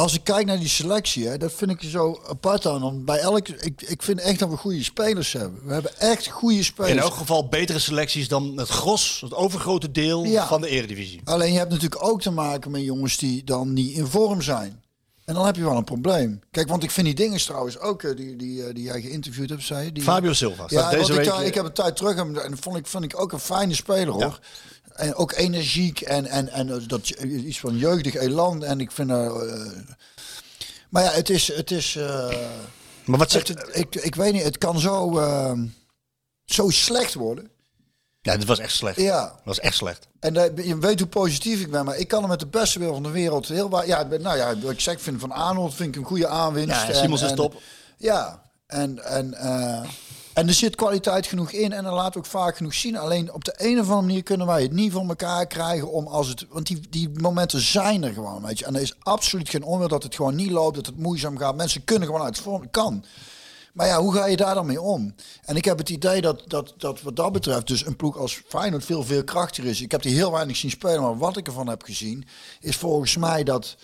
als 0.00 0.14
ik 0.14 0.24
kijk 0.24 0.46
naar 0.46 0.58
die 0.58 0.68
selectie, 0.68 1.26
hè, 1.26 1.38
dat 1.38 1.52
vind 1.52 1.70
ik 1.70 1.80
zo 1.90 2.20
apart 2.28 2.66
aan. 2.66 2.80
Want 2.80 3.04
bij 3.04 3.18
elk, 3.18 3.48
ik, 3.48 3.82
ik 3.82 4.02
vind 4.02 4.20
echt 4.20 4.38
dat 4.38 4.48
we 4.48 4.56
goede 4.56 4.84
spelers 4.84 5.32
hebben. 5.32 5.60
We 5.66 5.72
hebben 5.72 5.98
echt 5.98 6.26
goede 6.26 6.62
spelers. 6.62 6.92
In 6.92 6.98
elk 6.98 7.14
geval 7.14 7.48
betere 7.48 7.78
selecties 7.78 8.28
dan 8.28 8.58
het 8.58 8.68
gros, 8.68 9.20
het 9.20 9.34
overgrote 9.34 9.90
deel 9.90 10.24
Ja. 10.24 10.46
van 10.46 10.60
de 10.60 10.68
eredivisie. 10.68 11.20
Alleen 11.24 11.52
je 11.52 11.58
hebt 11.58 11.70
natuurlijk 11.70 12.04
ook 12.04 12.20
te 12.22 12.30
maken 12.30 12.70
met 12.70 12.82
jongens 12.82 13.16
die 13.16 13.44
dan 13.44 13.72
niet 13.72 13.96
in 13.96 14.06
vorm 14.06 14.42
zijn. 14.42 14.82
En 15.24 15.34
dan 15.34 15.46
heb 15.46 15.56
je 15.56 15.62
wel 15.64 15.76
een 15.76 15.84
probleem. 15.84 16.40
Kijk, 16.50 16.68
want 16.68 16.82
ik 16.82 16.90
vind 16.90 17.06
die 17.06 17.14
dingen 17.14 17.38
trouwens 17.38 17.78
ook, 17.78 18.02
eh, 18.02 18.16
die, 18.16 18.36
die, 18.36 18.64
eh, 18.64 18.74
die 18.74 18.84
jij 18.84 19.00
geïnterviewd 19.00 19.48
hebt, 19.48 19.62
zei 19.62 19.84
je, 19.84 19.92
die, 19.92 20.02
Fabio 20.02 20.32
Silva. 20.32 20.64
Ja, 20.66 20.90
deze 20.90 21.12
ik, 21.12 21.18
week, 21.18 21.46
ik 21.46 21.54
heb 21.54 21.64
een 21.64 21.72
tijd 21.72 21.96
terug 21.96 22.16
en 22.16 22.58
vond 22.60 22.76
ik, 22.76 22.86
vond 22.86 23.04
ik 23.04 23.20
ook 23.20 23.32
een 23.32 23.38
fijne 23.38 23.74
speler 23.74 24.14
hoor. 24.14 24.38
En 24.96 25.14
ook 25.14 25.32
energiek 25.32 26.00
en, 26.00 26.26
en, 26.26 26.48
en 26.48 26.84
dat 26.86 27.08
iets 27.08 27.60
van 27.60 27.76
jeugdig 27.78 28.14
elan. 28.14 28.64
En 28.64 28.80
ik 28.80 28.90
vind 28.90 29.10
er. 29.10 29.48
eh, 29.48 29.70
maar 30.88 31.02
ja, 31.02 31.10
het 31.10 31.30
is. 31.30 31.48
Het 31.54 31.70
is 31.70 31.96
eh, 31.96 32.28
Maar 33.04 33.18
wat 33.18 33.30
zegt 33.30 33.48
het, 33.48 33.68
ik, 33.72 33.94
ik 33.94 34.14
weet 34.14 34.32
niet, 34.32 34.42
het 34.42 34.58
kan 34.58 34.78
zo, 34.80 35.18
eh, 35.18 35.52
zo 36.44 36.70
slecht 36.70 37.14
worden. 37.14 37.50
Ja, 38.20 38.36
dit 38.36 38.46
was 38.46 38.58
echt 38.58 38.74
slecht. 38.74 38.96
Ja. 39.00 39.20
Dat 39.26 39.40
was 39.44 39.60
echt 39.60 39.76
slecht. 39.76 40.06
En 40.20 40.36
eh, 40.36 40.66
je 40.66 40.78
weet 40.78 40.98
hoe 41.00 41.08
positief 41.08 41.60
ik 41.60 41.70
ben, 41.70 41.84
maar 41.84 41.96
ik 41.96 42.08
kan 42.08 42.20
hem 42.20 42.28
met 42.28 42.40
de 42.40 42.46
beste 42.46 42.78
wil 42.78 42.92
van 42.92 43.02
de 43.02 43.10
wereld 43.10 43.48
heel 43.48 43.68
waar. 43.68 43.86
Ja, 43.86 44.02
nou 44.02 44.36
ja, 44.36 44.58
wat 44.58 44.72
ik 44.72 44.80
zeg, 44.80 44.94
ik 44.94 45.00
vind 45.00 45.20
van 45.20 45.30
Arnold 45.32 45.74
vind 45.74 45.88
ik 45.94 46.00
een 46.00 46.06
goede 46.06 46.28
aanwinst. 46.28 46.74
Ja, 46.74 46.88
En- 46.88 46.94
Simons 46.94 47.22
is 47.22 47.32
top. 47.32 47.54
Ja, 47.96 48.42
en, 48.66 49.04
en, 49.04 49.34
en 50.36 50.48
er 50.48 50.54
zit 50.54 50.74
kwaliteit 50.74 51.26
genoeg 51.26 51.50
in 51.50 51.72
en 51.72 51.84
dan 51.84 51.94
laat 51.94 52.12
we 52.12 52.18
ook 52.18 52.26
vaak 52.26 52.56
genoeg 52.56 52.74
zien. 52.74 52.96
Alleen 52.96 53.32
op 53.32 53.44
de 53.44 53.54
een 53.56 53.80
of 53.80 53.88
andere 53.88 54.06
manier 54.06 54.22
kunnen 54.22 54.46
wij 54.46 54.62
het 54.62 54.72
niet 54.72 54.92
voor 54.92 55.08
elkaar 55.08 55.46
krijgen 55.46 55.92
om 55.92 56.06
als 56.06 56.28
het. 56.28 56.46
Want 56.48 56.66
die, 56.66 56.80
die 56.90 57.10
momenten 57.14 57.60
zijn 57.60 58.04
er 58.04 58.12
gewoon, 58.12 58.42
weet 58.42 58.58
je. 58.58 58.64
En 58.64 58.74
er 58.74 58.80
is 58.80 58.94
absoluut 58.98 59.48
geen 59.48 59.62
onwil 59.62 59.88
dat 59.88 60.02
het 60.02 60.14
gewoon 60.14 60.34
niet 60.34 60.50
loopt, 60.50 60.74
dat 60.74 60.86
het 60.86 60.98
moeizaam 60.98 61.38
gaat. 61.38 61.56
Mensen 61.56 61.84
kunnen 61.84 62.08
gewoon 62.08 62.22
uit 62.22 62.38
vorm. 62.38 62.70
Kan. 62.70 63.04
Maar 63.72 63.86
ja, 63.86 64.00
hoe 64.00 64.14
ga 64.14 64.26
je 64.26 64.36
daar 64.36 64.54
dan 64.54 64.66
mee 64.66 64.80
om? 64.80 65.14
En 65.44 65.56
ik 65.56 65.64
heb 65.64 65.78
het 65.78 65.88
idee 65.88 66.20
dat, 66.20 66.42
dat, 66.46 66.74
dat 66.76 67.02
wat 67.02 67.16
dat 67.16 67.32
betreft 67.32 67.66
dus 67.66 67.86
een 67.86 67.96
ploeg 67.96 68.16
als 68.18 68.42
Feyenoord 68.48 68.84
veel, 68.84 69.02
veel 69.04 69.24
krachtiger 69.24 69.70
is. 69.70 69.80
Ik 69.80 69.90
heb 69.90 70.02
die 70.02 70.14
heel 70.14 70.32
weinig 70.32 70.56
zien 70.56 70.70
spelen, 70.70 71.02
maar 71.02 71.18
wat 71.18 71.36
ik 71.36 71.46
ervan 71.46 71.68
heb 71.68 71.82
gezien... 71.82 72.26
is 72.60 72.76
volgens 72.76 73.16
mij 73.16 73.44
dat, 73.44 73.76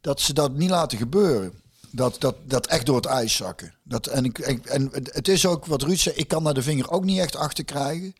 dat 0.00 0.20
ze 0.20 0.32
dat 0.32 0.52
niet 0.52 0.70
laten 0.70 0.98
gebeuren. 0.98 1.52
Dat, 1.92 2.16
dat, 2.20 2.36
dat 2.44 2.66
echt 2.66 2.86
door 2.86 2.96
het 2.96 3.06
ijs 3.06 3.36
zakken. 3.36 3.74
Dat, 3.82 4.06
en, 4.06 4.24
ik, 4.24 4.38
ik- 4.38 4.66
en 4.66 4.90
het 4.92 5.28
is 5.28 5.46
ook 5.46 5.66
wat 5.66 5.82
Ruud 5.82 5.98
zei, 5.98 6.14
ik 6.14 6.28
kan 6.28 6.44
daar 6.44 6.54
de 6.54 6.62
vinger 6.62 6.90
ook 6.90 7.04
niet 7.04 7.18
echt 7.18 7.36
achter 7.36 7.64
krijgen. 7.64 8.14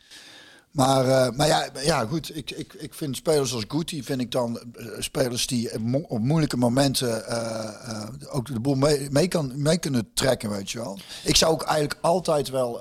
Maar, 0.71 1.09
eh, 1.09 1.37
maar 1.37 1.47
ja, 1.47 1.69
ja, 1.83 2.07
goed. 2.07 2.37
Ik, 2.37 2.51
ik, 2.51 2.73
ik 2.73 2.95
vind 2.95 3.17
spelers 3.17 3.53
als 3.55 3.65
Guti, 3.69 4.03
vind 4.03 4.21
ik 4.21 4.31
dan 4.31 4.61
eh, 4.75 4.87
spelers 4.99 5.47
die 5.47 5.79
mo- 5.79 6.05
op 6.09 6.21
moeilijke 6.21 6.57
momenten 6.57 7.27
eh, 7.27 8.07
ook 8.31 8.47
de 8.47 8.61
boel 8.61 8.75
mee, 8.75 9.11
mee, 9.11 9.29
kan, 9.29 9.53
mee 9.63 9.79
kunnen 9.79 10.11
trekken, 10.15 10.51
weet 10.51 10.71
je 10.71 10.79
wel. 10.79 10.99
Ik 11.25 11.37
zou 11.37 11.53
ook 11.53 11.63
eigenlijk 11.63 11.99
altijd 12.01 12.49
wel 12.49 12.81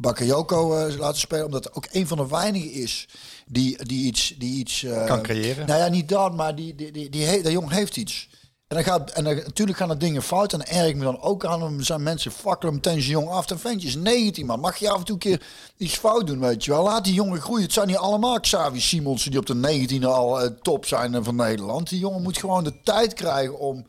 Bakayoko 0.00 0.88
laten 0.98 1.20
spelen, 1.20 1.44
omdat 1.44 1.64
het 1.64 1.74
ook 1.74 1.86
een 1.92 2.06
van 2.06 2.16
de 2.18 2.28
weinigen 2.28 2.72
is 2.72 3.08
die, 3.46 3.84
die 3.84 4.04
iets... 4.06 4.34
Die 4.38 4.54
iets 4.58 4.86
Kan 5.06 5.22
creëren. 5.22 5.66
Nou 5.66 5.78
ja, 5.80 5.88
niet 5.88 6.08
dat, 6.08 6.34
maar 6.34 6.54
die, 6.54 6.74
die, 6.74 6.92
die, 6.92 7.10
die, 7.10 7.50
jongen 7.50 7.72
heeft 7.72 7.96
iets. 7.96 8.28
En, 8.68 8.76
dan 8.76 8.84
gaat, 8.84 9.10
en 9.10 9.24
dan, 9.24 9.34
natuurlijk 9.34 9.78
gaan 9.78 9.90
er 9.90 9.98
dingen 9.98 10.22
fout. 10.22 10.52
En 10.52 10.58
dan 10.58 10.68
erg 10.68 10.86
ik 10.88 10.96
me 10.96 11.04
dan 11.04 11.20
ook 11.20 11.44
aan 11.44 11.62
hem. 11.62 11.82
Zijn 11.82 12.02
mensen 12.02 12.30
fakkelen 12.32 12.74
meteen 12.74 13.00
zijn 13.00 13.12
jong 13.12 13.28
af. 13.28 13.46
Dan 13.46 13.58
ventje 13.58 13.88
is 13.88 13.94
19 13.96 14.46
man. 14.46 14.60
Mag 14.60 14.76
je 14.76 14.90
af 14.90 14.98
en 14.98 15.04
toe 15.04 15.14
een 15.14 15.20
keer 15.20 15.42
iets 15.76 15.94
fout 15.96 16.26
doen, 16.26 16.40
weet 16.40 16.64
je 16.64 16.70
wel. 16.70 16.82
Laat 16.82 17.04
die 17.04 17.14
jongen 17.14 17.40
groeien. 17.40 17.62
Het 17.62 17.72
zijn 17.72 17.86
niet 17.86 17.96
allemaal 17.96 18.40
Xavi 18.40 18.80
Simonsen 18.80 19.30
die 19.30 19.40
op 19.40 19.46
de 19.46 19.86
19e 19.98 20.04
al 20.04 20.40
eh, 20.40 20.50
top 20.62 20.86
zijn 20.86 21.14
eh, 21.14 21.20
van 21.24 21.36
Nederland. 21.36 21.88
Die 21.88 21.98
jongen 21.98 22.22
moet 22.22 22.38
gewoon 22.38 22.64
de 22.64 22.72
tijd 22.82 23.12
krijgen 23.14 23.58
om, 23.58 23.86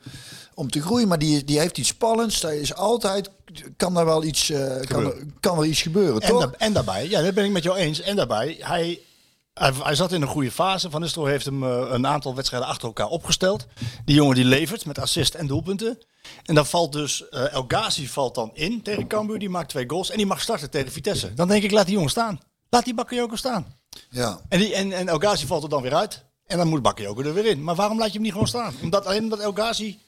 om 0.54 0.70
te 0.70 0.80
groeien. 0.82 1.08
Maar 1.08 1.18
die, 1.18 1.44
die 1.44 1.58
heeft 1.58 1.78
iets 1.78 1.88
spannends. 1.88 2.40
Daar 2.40 2.54
is 2.54 2.74
altijd, 2.74 3.30
kan 3.76 3.94
daar 3.94 4.04
wel 4.04 4.24
iets, 4.24 4.50
eh, 4.50 4.80
kan, 4.80 5.04
er, 5.04 5.16
kan 5.40 5.58
er 5.58 5.64
iets 5.64 5.82
gebeuren, 5.82 6.20
En, 6.20 6.28
toch? 6.28 6.40
da- 6.40 6.58
en 6.58 6.72
daarbij, 6.72 7.08
ja, 7.08 7.22
dat 7.22 7.34
ben 7.34 7.44
ik 7.44 7.50
met 7.52 7.62
jou 7.62 7.76
eens. 7.76 8.00
En 8.00 8.16
daarbij, 8.16 8.56
hij, 8.60 9.00
hij, 9.60 9.72
hij 9.82 9.94
zat 9.94 10.12
in 10.12 10.22
een 10.22 10.28
goede 10.28 10.50
fase. 10.50 10.90
Van 10.90 11.00
Nistelrooy 11.00 11.30
heeft 11.30 11.44
hem 11.44 11.62
eh, 11.64 11.86
een 11.90 12.06
aantal 12.06 12.34
wedstrijden 12.34 12.68
achter 12.68 12.86
elkaar 12.86 13.08
opgesteld. 13.08 13.66
Die 14.04 14.14
jongen 14.14 14.34
die 14.34 14.44
levert 14.44 14.86
met 14.86 14.98
assist 14.98 15.34
en 15.34 15.46
doelpunten. 15.46 15.98
En 16.44 16.54
dan 16.54 16.66
valt 16.66 16.92
dus, 16.92 17.28
eh 17.28 17.52
El 17.52 17.64
Ghazi 17.68 18.08
valt 18.08 18.34
dan 18.34 18.50
in 18.54 18.82
tegen 18.82 19.06
Cambuur. 19.06 19.38
Die 19.38 19.48
maakt 19.50 19.68
twee 19.68 19.84
goals 19.88 20.10
en 20.10 20.16
die 20.16 20.26
mag 20.26 20.40
starten 20.40 20.70
tegen 20.70 20.92
Vitesse. 20.92 21.34
Dan 21.34 21.48
denk 21.48 21.62
ik, 21.62 21.70
laat 21.70 21.86
die 21.86 21.94
jongen 21.94 22.10
staan. 22.10 22.40
Laat 22.70 22.84
die 22.84 22.94
Bakayoko 22.94 23.36
staan. 23.36 23.74
ja. 24.10 24.40
En, 24.48 24.58
die, 24.58 24.74
en, 24.74 24.92
en 24.92 25.08
El 25.08 25.18
Ghazi 25.18 25.46
valt 25.46 25.62
er 25.62 25.68
dan 25.68 25.82
weer 25.82 25.94
uit. 25.94 26.24
En 26.46 26.56
dan 26.58 26.68
moet 26.68 26.82
Bakayoko 26.82 27.22
er 27.22 27.34
weer 27.34 27.46
in. 27.46 27.62
Maar 27.62 27.74
waarom 27.74 27.98
laat 27.98 28.06
je 28.06 28.12
hem 28.12 28.22
niet 28.22 28.32
gewoon 28.32 28.46
staan? 28.48 28.74
Omdat, 28.82 29.06
alleen 29.06 29.22
omdat 29.22 29.38
El 29.40 29.52
Ghazi 29.52 29.98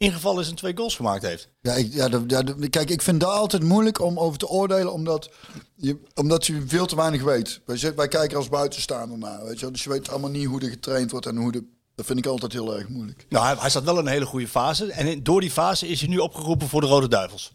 ingevallen 0.00 0.42
is 0.42 0.48
en 0.48 0.54
twee 0.54 0.76
goals 0.76 0.96
gemaakt 0.96 1.22
heeft. 1.22 1.48
Ja, 1.60 1.72
ik, 1.72 1.92
ja, 1.92 2.08
de- 2.08 2.26
de- 2.26 2.68
kijk, 2.68 2.90
ik 2.90 3.02
vind 3.02 3.20
dat 3.20 3.30
altijd 3.30 3.62
moeilijk 3.62 4.00
om 4.00 4.18
over 4.18 4.38
te 4.38 4.48
oordelen, 4.48 4.92
omdat 4.92 5.30
je, 5.74 5.98
omdat 6.14 6.46
je 6.46 6.62
veel 6.66 6.86
te 6.86 6.96
weinig 6.96 7.22
weet. 7.22 7.60
Wij, 7.66 7.94
wij 7.94 8.08
kijken 8.08 8.36
als 8.36 8.48
buitenstaander 8.48 9.18
naar, 9.18 9.44
weet 9.44 9.60
je. 9.60 9.70
Dus 9.70 9.82
je 9.84 9.90
weet 9.90 10.08
allemaal 10.10 10.30
niet 10.30 10.46
hoe 10.46 10.60
er 10.60 10.68
getraind 10.70 11.10
wordt 11.10 11.26
en 11.26 11.36
hoe 11.36 11.52
de... 11.52 11.64
Dat 11.94 12.06
vind 12.06 12.18
ik 12.18 12.26
altijd 12.26 12.52
heel 12.52 12.76
erg 12.76 12.88
moeilijk. 12.88 13.26
Nou, 13.28 13.44
hij, 13.44 13.54
hij 13.58 13.70
zat 13.70 13.84
wel 13.84 13.98
in 13.98 14.06
een 14.06 14.12
hele 14.12 14.26
goede 14.26 14.48
fase. 14.48 14.92
En 14.92 15.06
in- 15.06 15.22
door 15.22 15.40
die 15.40 15.50
fase 15.50 15.88
is 15.88 16.00
hij 16.00 16.08
nu 16.08 16.18
opgeroepen 16.18 16.68
voor 16.68 16.80
de 16.80 16.86
Rode 16.86 17.08
Duivels. 17.08 17.52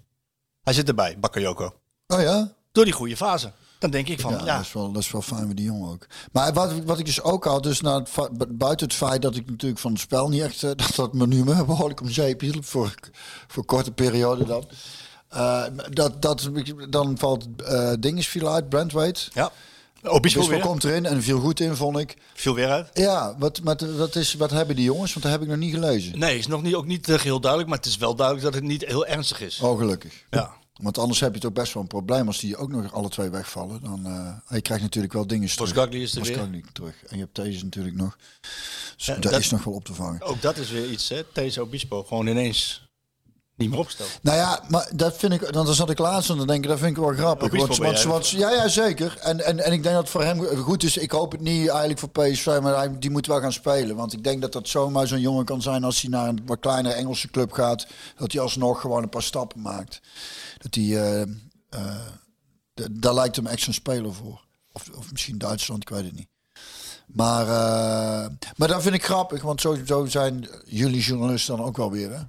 Hij 0.64 0.74
zit 0.74 0.88
erbij, 0.88 1.20
Bakayoko. 1.20 1.74
Oh 2.08 2.22
ja? 2.22 2.54
Door 2.72 2.84
die 2.86 2.94
goede 2.94 3.18
fase. 3.18 3.52
Dan 3.80 3.90
denk 3.92 4.08
ik 4.08 4.20
van, 4.20 4.32
Ja, 4.32 4.38
ja, 4.46 4.56
Dat, 4.58 4.66
is 4.66 4.74
wel, 4.74 4.92
dat 4.92 5.02
is 5.02 5.12
wel 5.12 5.22
fijn 5.22 5.48
met 5.48 5.58
die 5.58 5.66
jongen 5.66 5.92
ook. 5.92 6.08
Maar 6.32 6.54
wat, 6.54 6.72
wat 6.86 7.00
ik 7.00 7.06
dus 7.06 7.22
ook 7.22 7.44
had, 7.46 7.64
dus 7.64 7.82
bu- 7.82 8.46
buiten 8.50 8.88
het 8.88 8.96
feit 8.96 9.22
dat 9.22 9.36
ik 9.36 9.50
natuurlijk 9.50 9.82
van 9.82 9.92
het 9.92 10.02
spel 10.02 10.30
niet 10.30 10.42
echt, 10.42 10.64
eh, 10.64 10.70
dat 10.86 10.92
dat 10.96 11.14
me 11.14 11.28
nu 11.28 11.44
behoorlijk 11.44 12.02
om 12.02 12.10
zeep 12.10 12.40
hielp, 12.42 12.66
voor, 12.66 12.94
voor 13.48 13.66
korte 13.66 13.92
periode 13.92 14.46
dan. 14.46 14.66
Eh, 15.30 15.64
dat, 15.90 16.22
dat, 16.22 16.50
dan 16.90 17.18
valt 17.18 17.48
eh 17.66 17.92
dinges 18.00 18.28
viel 18.28 18.54
uit, 18.54 18.92
Wade. 18.92 19.20
ja. 19.34 19.52
Obispo 20.08 20.40
Bispo 20.40 20.56
weer. 20.56 20.66
komt 20.66 20.84
erin 20.84 21.06
en 21.06 21.24
viel 21.24 21.40
goed 21.40 21.60
in, 21.60 21.76
vond 21.76 21.98
ik. 21.98 22.18
Viel 22.34 22.54
weer 22.56 22.70
uit. 22.70 22.90
Ja, 22.94 23.36
wat, 23.40 23.60
wat, 23.64 23.82
wat, 23.82 24.16
is, 24.16 24.34
wat 24.34 24.52
hebben 24.52 24.76
die 24.76 24.86
jongens? 24.86 25.12
Want 25.14 25.24
dat 25.26 25.32
heb 25.32 25.42
ik 25.42 25.48
nog 25.48 25.58
niet 25.58 25.74
gelezen. 25.74 26.20
Nee, 26.20 26.38
is 26.38 26.48
nog 26.48 26.62
niet, 26.62 26.76
ook 26.76 26.86
niet 26.86 27.06
geheel 27.12 27.40
duidelijk. 27.40 27.70
Maar 27.70 27.80
het 27.80 27.88
is 27.88 27.98
wel 27.98 28.16
duidelijk 28.16 28.46
dat 28.46 28.56
het 28.56 28.64
niet 28.64 28.86
heel 28.86 29.06
ernstig 29.06 29.42
is. 29.42 29.60
Oh, 29.60 29.78
gelukkig. 29.80 30.14
Ja. 30.30 30.52
Want 30.82 30.98
anders 30.98 31.20
heb 31.20 31.34
je 31.34 31.40
toch 31.40 31.54
best 31.54 31.74
wel 31.74 31.82
een 31.84 31.90
probleem 31.90 32.28
als 32.28 32.40
die 32.40 32.58
ook 32.58 32.72
nog 32.72 32.94
alle 32.94 33.10
twee 33.10 33.30
wegvallen. 33.30 33.82
Dan 33.82 34.06
eh 34.06 34.56
je 34.56 34.62
krijgt 34.62 34.84
natuurlijk 34.84 35.14
wel 35.14 35.28
dingen 35.28 35.48
terug. 35.50 35.74
Boskagli 35.74 36.02
is 36.02 36.16
er 36.16 36.22
weer. 36.24 36.64
Terug. 36.74 37.04
En 37.06 37.18
je 37.18 37.24
hebt 37.24 37.36
deze 37.36 37.64
natuurlijk 37.64 37.96
nog. 37.96 38.18
Dus 38.96 39.06
Ja, 39.06 39.16
dat- 39.16 39.40
is 39.40 39.50
nog 39.50 39.64
wel 39.64 39.74
op 39.74 39.86
te 39.86 39.94
vangen. 39.94 40.22
Ook 40.22 40.42
dat 40.42 40.58
is 40.58 40.70
weer 40.72 40.90
iets, 40.90 41.10
hè. 41.10 41.22
Deze 41.34 41.62
Obispo 41.62 42.04
gewoon 42.04 42.28
ineens 42.28 42.85
niet 43.58 43.70
meer 43.70 43.80
opgesteld. 43.80 44.20
Nou 44.22 44.38
ja, 44.38 44.64
maar 44.70 44.90
dat 44.96 45.18
vind 45.18 45.34
ik. 45.34 45.54
Dan 45.54 45.74
zat 45.74 45.90
ik 45.90 45.98
laatst 45.98 46.30
en 46.30 46.38
dan 46.38 46.48
denk 46.48 46.64
ik 46.64 46.70
dat 46.70 46.80
vind 46.80 46.98
ik 46.98 47.04
wel 47.04 47.14
grappig. 47.14 47.50
Want, 48.04 48.30
ja, 48.30 48.52
ja, 48.52 48.68
zeker. 48.68 49.18
En, 49.22 49.46
en, 49.46 49.60
en 49.60 49.72
ik 49.72 49.84
denk 49.84 49.96
dat 49.96 50.04
het 50.04 50.10
voor 50.12 50.24
hem 50.24 50.46
goed 50.58 50.84
is. 50.84 50.98
Ik 50.98 51.12
hoop 51.12 51.32
het 51.32 51.42
niet 51.42 51.68
eigenlijk 51.70 52.00
voor 52.00 52.10
PSV, 52.10 52.46
maar 52.62 52.76
hij, 52.76 53.00
die 53.00 53.10
moet 53.10 53.28
wel 53.28 53.40
gaan 53.40 53.54
spelen. 53.54 53.96
Want 53.96 54.14
ik 54.14 54.24
denk 54.24 54.42
dat 54.42 54.52
dat 54.52 54.68
zomaar 54.68 55.08
zo'n 55.08 55.20
jongen 55.20 55.46
kan 55.46 55.62
zijn 55.62 55.84
als 55.84 56.02
hij 56.02 56.10
naar 56.10 56.28
een 56.28 56.42
wat 56.46 56.60
kleinere 56.60 56.96
Engelse 56.96 57.28
club 57.30 57.52
gaat. 57.52 57.88
Dat 58.18 58.32
hij 58.32 58.42
alsnog 58.42 58.82
gewoon 58.82 59.04
een 59.04 59.10
paar 59.10 59.24
stappen 59.24 59.62
maakt. 59.62 60.02
Dat 60.58 60.76
hij. 60.76 61.26
d- 62.74 62.88
daar 62.92 63.14
lijkt 63.14 63.36
hem 63.36 63.48
echt 63.48 63.62
zo'n 63.62 63.74
speler 63.74 64.14
voor. 64.14 64.44
Of, 64.72 64.90
of 64.98 65.12
misschien 65.12 65.38
Duitsland, 65.38 65.82
ik 65.82 65.90
weet 65.90 66.04
het 66.06 66.16
niet. 66.16 66.28
Maar, 67.06 67.42
eh, 67.48 68.30
maar 68.56 68.68
dat 68.68 68.82
vind 68.82 68.96
ik 68.96 69.06
grappig, 69.06 69.42
want 69.42 69.62
zo, 69.62 69.78
zo 69.86 70.06
zijn 70.06 70.48
jullie 70.66 71.02
journalisten 71.02 71.58
dan 71.58 71.66
ook 71.66 71.78
wel 71.78 71.92
weer. 71.92 72.12
Hè? 72.12 72.20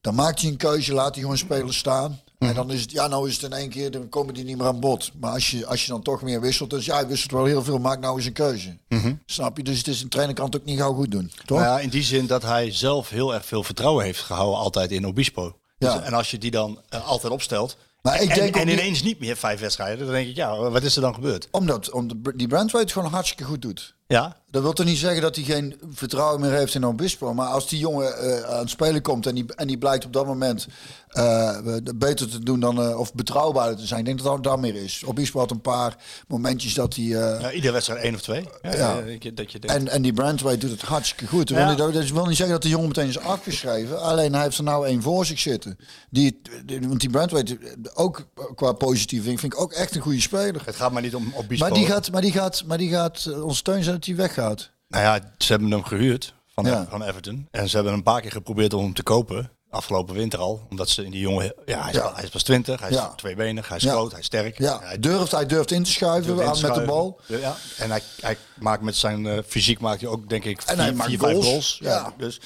Dan 0.00 0.14
maakt 0.14 0.40
hij 0.40 0.50
een 0.50 0.56
keuze, 0.56 0.92
laat 0.92 1.12
hij 1.14 1.22
gewoon 1.22 1.38
spelers 1.38 1.76
staan. 1.78 2.20
En 2.38 2.54
dan 2.54 2.70
is 2.70 2.80
het, 2.80 2.90
ja, 2.90 3.06
nou 3.06 3.28
is 3.28 3.34
het 3.34 3.42
in 3.42 3.52
één 3.58 3.68
keer, 3.68 3.90
dan 3.90 4.08
komen 4.08 4.34
die 4.34 4.44
niet 4.44 4.56
meer 4.58 4.66
aan 4.66 4.80
bod. 4.80 5.10
Maar 5.20 5.32
als 5.32 5.50
je, 5.50 5.66
als 5.66 5.82
je 5.84 5.88
dan 5.90 6.02
toch 6.02 6.22
meer 6.22 6.40
wisselt, 6.40 6.70
dus 6.70 6.84
ja, 6.84 6.94
hij 6.94 7.06
wisselt 7.06 7.30
wel 7.30 7.44
heel 7.44 7.62
veel, 7.64 7.78
maak 7.78 8.00
nou 8.00 8.16
eens 8.16 8.26
een 8.26 8.32
keuze. 8.32 8.78
Snap 9.26 9.56
je? 9.56 9.62
Dus 9.62 9.78
het 9.78 9.86
is 9.86 10.02
een 10.02 10.08
trainer 10.08 10.34
kan 10.36 10.44
het 10.44 10.56
ook 10.56 10.64
niet 10.64 10.78
gauw 10.78 10.94
goed 10.94 11.10
doen. 11.10 11.32
Toch? 11.44 11.58
Nou 11.58 11.70
ja, 11.70 11.80
in 11.80 11.88
die 11.88 12.02
zin 12.02 12.26
dat 12.26 12.42
hij 12.42 12.72
zelf 12.72 13.08
heel 13.08 13.34
erg 13.34 13.44
veel 13.46 13.62
vertrouwen 13.62 14.04
heeft 14.04 14.20
gehouden 14.20 14.58
altijd 14.58 14.90
in 14.90 15.06
Obispo. 15.06 15.56
Dus, 15.78 15.92
Ja. 15.92 16.02
en 16.02 16.12
als 16.14 16.30
je 16.30 16.38
die 16.38 16.50
dan 16.50 16.80
eh, 16.88 17.06
altijd 17.08 17.32
opstelt. 17.32 17.76
Maar 18.02 18.22
ik 18.22 18.28
en 18.28 18.34
denk 18.38 18.56
en 18.56 18.66
niet- 18.66 18.78
ineens 18.78 19.02
niet 19.02 19.18
meer 19.20 19.36
vijf 19.36 19.60
wedstrijden. 19.60 20.04
Dan 20.04 20.14
denk 20.14 20.28
ik, 20.28 20.36
ja, 20.36 20.56
wat 20.70 20.82
is 20.82 20.96
er 20.96 21.02
dan 21.02 21.14
gebeurd? 21.14 21.48
Omdat, 21.50 21.90
omdat 21.90 22.16
die 22.36 22.48
Brandweight 22.48 22.80
het 22.80 22.92
gewoon 22.92 23.10
hartstikke 23.12 23.44
goed 23.44 23.62
doet. 23.62 23.94
Ja, 24.06 24.36
Dat 24.50 24.62
wil 24.62 24.72
toch 24.72 24.86
niet 24.86 24.98
zeggen 24.98 25.22
dat 25.22 25.36
hij 25.36 25.44
geen 25.44 25.80
vertrouwen 25.92 26.40
meer 26.40 26.52
heeft 26.52 26.74
in 26.74 26.86
Obispo. 26.86 27.34
Maar 27.34 27.46
als 27.46 27.68
die 27.68 27.78
jongen 27.78 28.18
eh, 28.18 28.42
aan 28.52 28.58
het 28.58 28.70
spelen 28.70 29.02
komt 29.02 29.26
en 29.26 29.34
die, 29.34 29.44
en 29.54 29.66
die 29.66 29.78
blijkt 29.78 30.04
op 30.04 30.12
dat 30.12 30.26
moment 30.26 30.66
eh, 31.08 31.56
beter 31.94 32.28
te 32.30 32.38
doen 32.42 32.60
dan, 32.60 32.82
eh, 32.82 32.98
of 32.98 33.14
betrouwbaarder 33.14 33.76
te 33.78 33.86
zijn. 33.86 34.00
Ik 34.00 34.06
denk 34.06 34.22
dat 34.22 34.26
dat 34.34 34.44
daar 34.44 34.58
meer 34.58 34.74
is. 34.74 35.02
Obispo 35.06 35.38
had 35.38 35.50
een 35.50 35.60
paar 35.60 35.96
momentjes 36.28 36.74
dat 36.74 36.94
hij... 36.94 37.04
eh, 37.04 37.40
ja 37.40 37.52
iedere 37.52 37.72
wedstrijd 37.72 38.02
één 38.02 38.14
of 38.14 38.20
twee. 38.20 38.48
Ja, 38.62 38.74
Ja. 38.76 38.94
dat 39.00 39.22
je- 39.22 39.34
dat 39.34 39.52
je 39.52 39.58
denkt, 39.58 39.76
en, 39.76 39.88
en 39.88 40.02
die 40.02 40.12
Brandway 40.12 40.58
doet 40.58 40.70
het 40.70 40.82
hartstikke 40.82 41.26
goed. 41.26 41.48
Dat, 41.48 41.58
Ja. 41.58 41.74
wil 41.76 41.86
niet, 41.86 41.94
dat 41.94 42.08
wil 42.10 42.26
niet 42.26 42.36
zeggen 42.36 42.54
dat 42.54 42.62
de 42.62 42.68
jongen 42.68 42.88
meteen 42.88 43.08
is 43.08 43.18
afgeschreven. 43.18 44.00
Alleen 44.02 44.32
hij 44.32 44.42
heeft 44.42 44.58
er 44.58 44.64
nou 44.64 44.86
één 44.86 45.02
voor 45.02 45.26
zich 45.26 45.38
zitten. 45.38 45.78
Die, 46.10 46.40
die- 46.66 46.80
want 46.88 47.00
die 47.00 47.10
Brandway, 47.10 47.58
ook 47.94 48.26
qua 48.54 48.72
positief 48.72 49.22
vind, 49.24 49.40
vind 49.40 49.52
ik 49.52 49.60
ook 49.60 49.72
echt 49.72 49.94
een 49.96 50.02
goede 50.02 50.20
speler. 50.20 50.62
het 50.64 50.76
gaat 50.76 50.92
maar 50.92 51.02
niet 51.02 51.14
om 51.14 51.32
Obispo. 51.36 51.64
Maar 51.64 51.74
die 51.74 51.86
gaat, 51.86 52.10
maar 52.12 52.20
die 52.22 52.32
gaat, 52.32 52.62
maar 52.66 52.78
die 52.78 52.90
gaat 52.90 53.32
ons 53.42 53.58
steun 53.58 53.82
zijn 53.82 53.94
dat 53.96 54.04
hij 54.04 54.14
weggaat. 54.16 54.38
Nou 54.88 55.04
ja, 55.04 55.32
ze 55.38 55.52
hebben 55.52 55.70
hem 55.70 55.84
gehuurd 55.84 56.34
van, 56.54 56.64
Ja. 56.64 56.86
van 56.90 57.02
Everton. 57.02 57.48
En 57.50 57.68
ze 57.68 57.74
hebben 57.76 57.94
een 57.94 58.02
paar 58.02 58.20
keer 58.20 58.32
geprobeerd 58.32 58.74
om 58.74 58.84
hem 58.84 58.94
te 58.94 59.02
kopen. 59.02 59.50
Afgelopen 59.70 60.14
winter 60.14 60.38
al. 60.38 60.66
Omdat 60.70 60.88
ze 60.88 61.04
in 61.04 61.10
die 61.10 61.20
jongen... 61.20 61.54
Ja, 61.66 61.80
hij 61.80 61.90
is, 61.90 61.96
Ja. 61.96 62.14
hij 62.14 62.22
is 62.24 62.28
pas 62.30 62.42
20. 62.42 62.80
Hij 62.80 62.90
is 62.90 62.98
tweebenig. 63.16 63.68
Hij 63.68 63.76
is 63.76 63.84
groot. 63.84 64.10
Hij 64.10 64.20
is 64.20 64.26
sterk. 64.26 64.58
Ja, 64.58 64.78
hij 64.82 64.98
durft, 64.98 65.32
hij 65.32 65.46
durft 65.46 65.70
in 65.70 65.82
te 65.82 65.90
schuiven 65.90 66.40
in 66.40 66.60
met 66.62 66.74
de 66.74 66.84
bal. 66.86 67.20
Ja. 67.26 67.56
En 67.78 67.90
hij, 67.90 68.02
hij 68.20 68.36
maakt 68.58 68.82
met 68.82 68.96
zijn 68.96 69.26
eh, 69.26 69.38
fysiek 69.46 69.80
maakt 69.80 70.00
hij 70.00 70.10
ook 70.10 70.28
denk 70.28 70.44
ik 70.44 70.60
En 70.60 70.66
vier, 70.66 70.76
hij 70.84 70.92
maakt 70.92 71.08
vier, 71.10 71.18
vijf 71.18 71.44
goals. 71.44 71.78
Ja. 71.82 72.12
Dus 72.16 72.40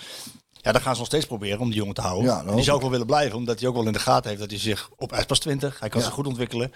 ja, 0.65 0.73
dan 0.73 0.81
gaan 0.81 0.93
ze 0.93 0.99
nog 0.99 1.07
steeds 1.09 1.27
proberen 1.27 1.59
om 1.59 1.69
die 1.69 1.79
jongen 1.79 1.95
te 1.95 2.01
houden. 2.01 2.25
Ja, 2.25 2.45
en 2.47 2.55
die 2.55 2.65
zou 2.65 2.75
ook 2.77 2.83
wel 2.83 2.91
willen 2.91 3.07
blijven. 3.07 3.37
Omdat 3.37 3.59
hij 3.61 3.69
ook 3.69 3.75
wel 3.75 3.87
in 3.87 3.93
de 3.93 3.99
gaten 3.99 4.29
heeft 4.29 4.41
dat 4.43 4.51
hij 4.51 4.61
zich 4.61 4.91
op... 4.97 5.11
Hij 5.11 5.19
is 5.19 5.25
pas 5.27 5.39
20. 5.39 5.81
Hij 5.81 5.89
kan 5.89 5.99
Ja. 6.01 6.07
zich 6.07 6.15
goed 6.15 6.27
ontwikkelen. 6.27 6.73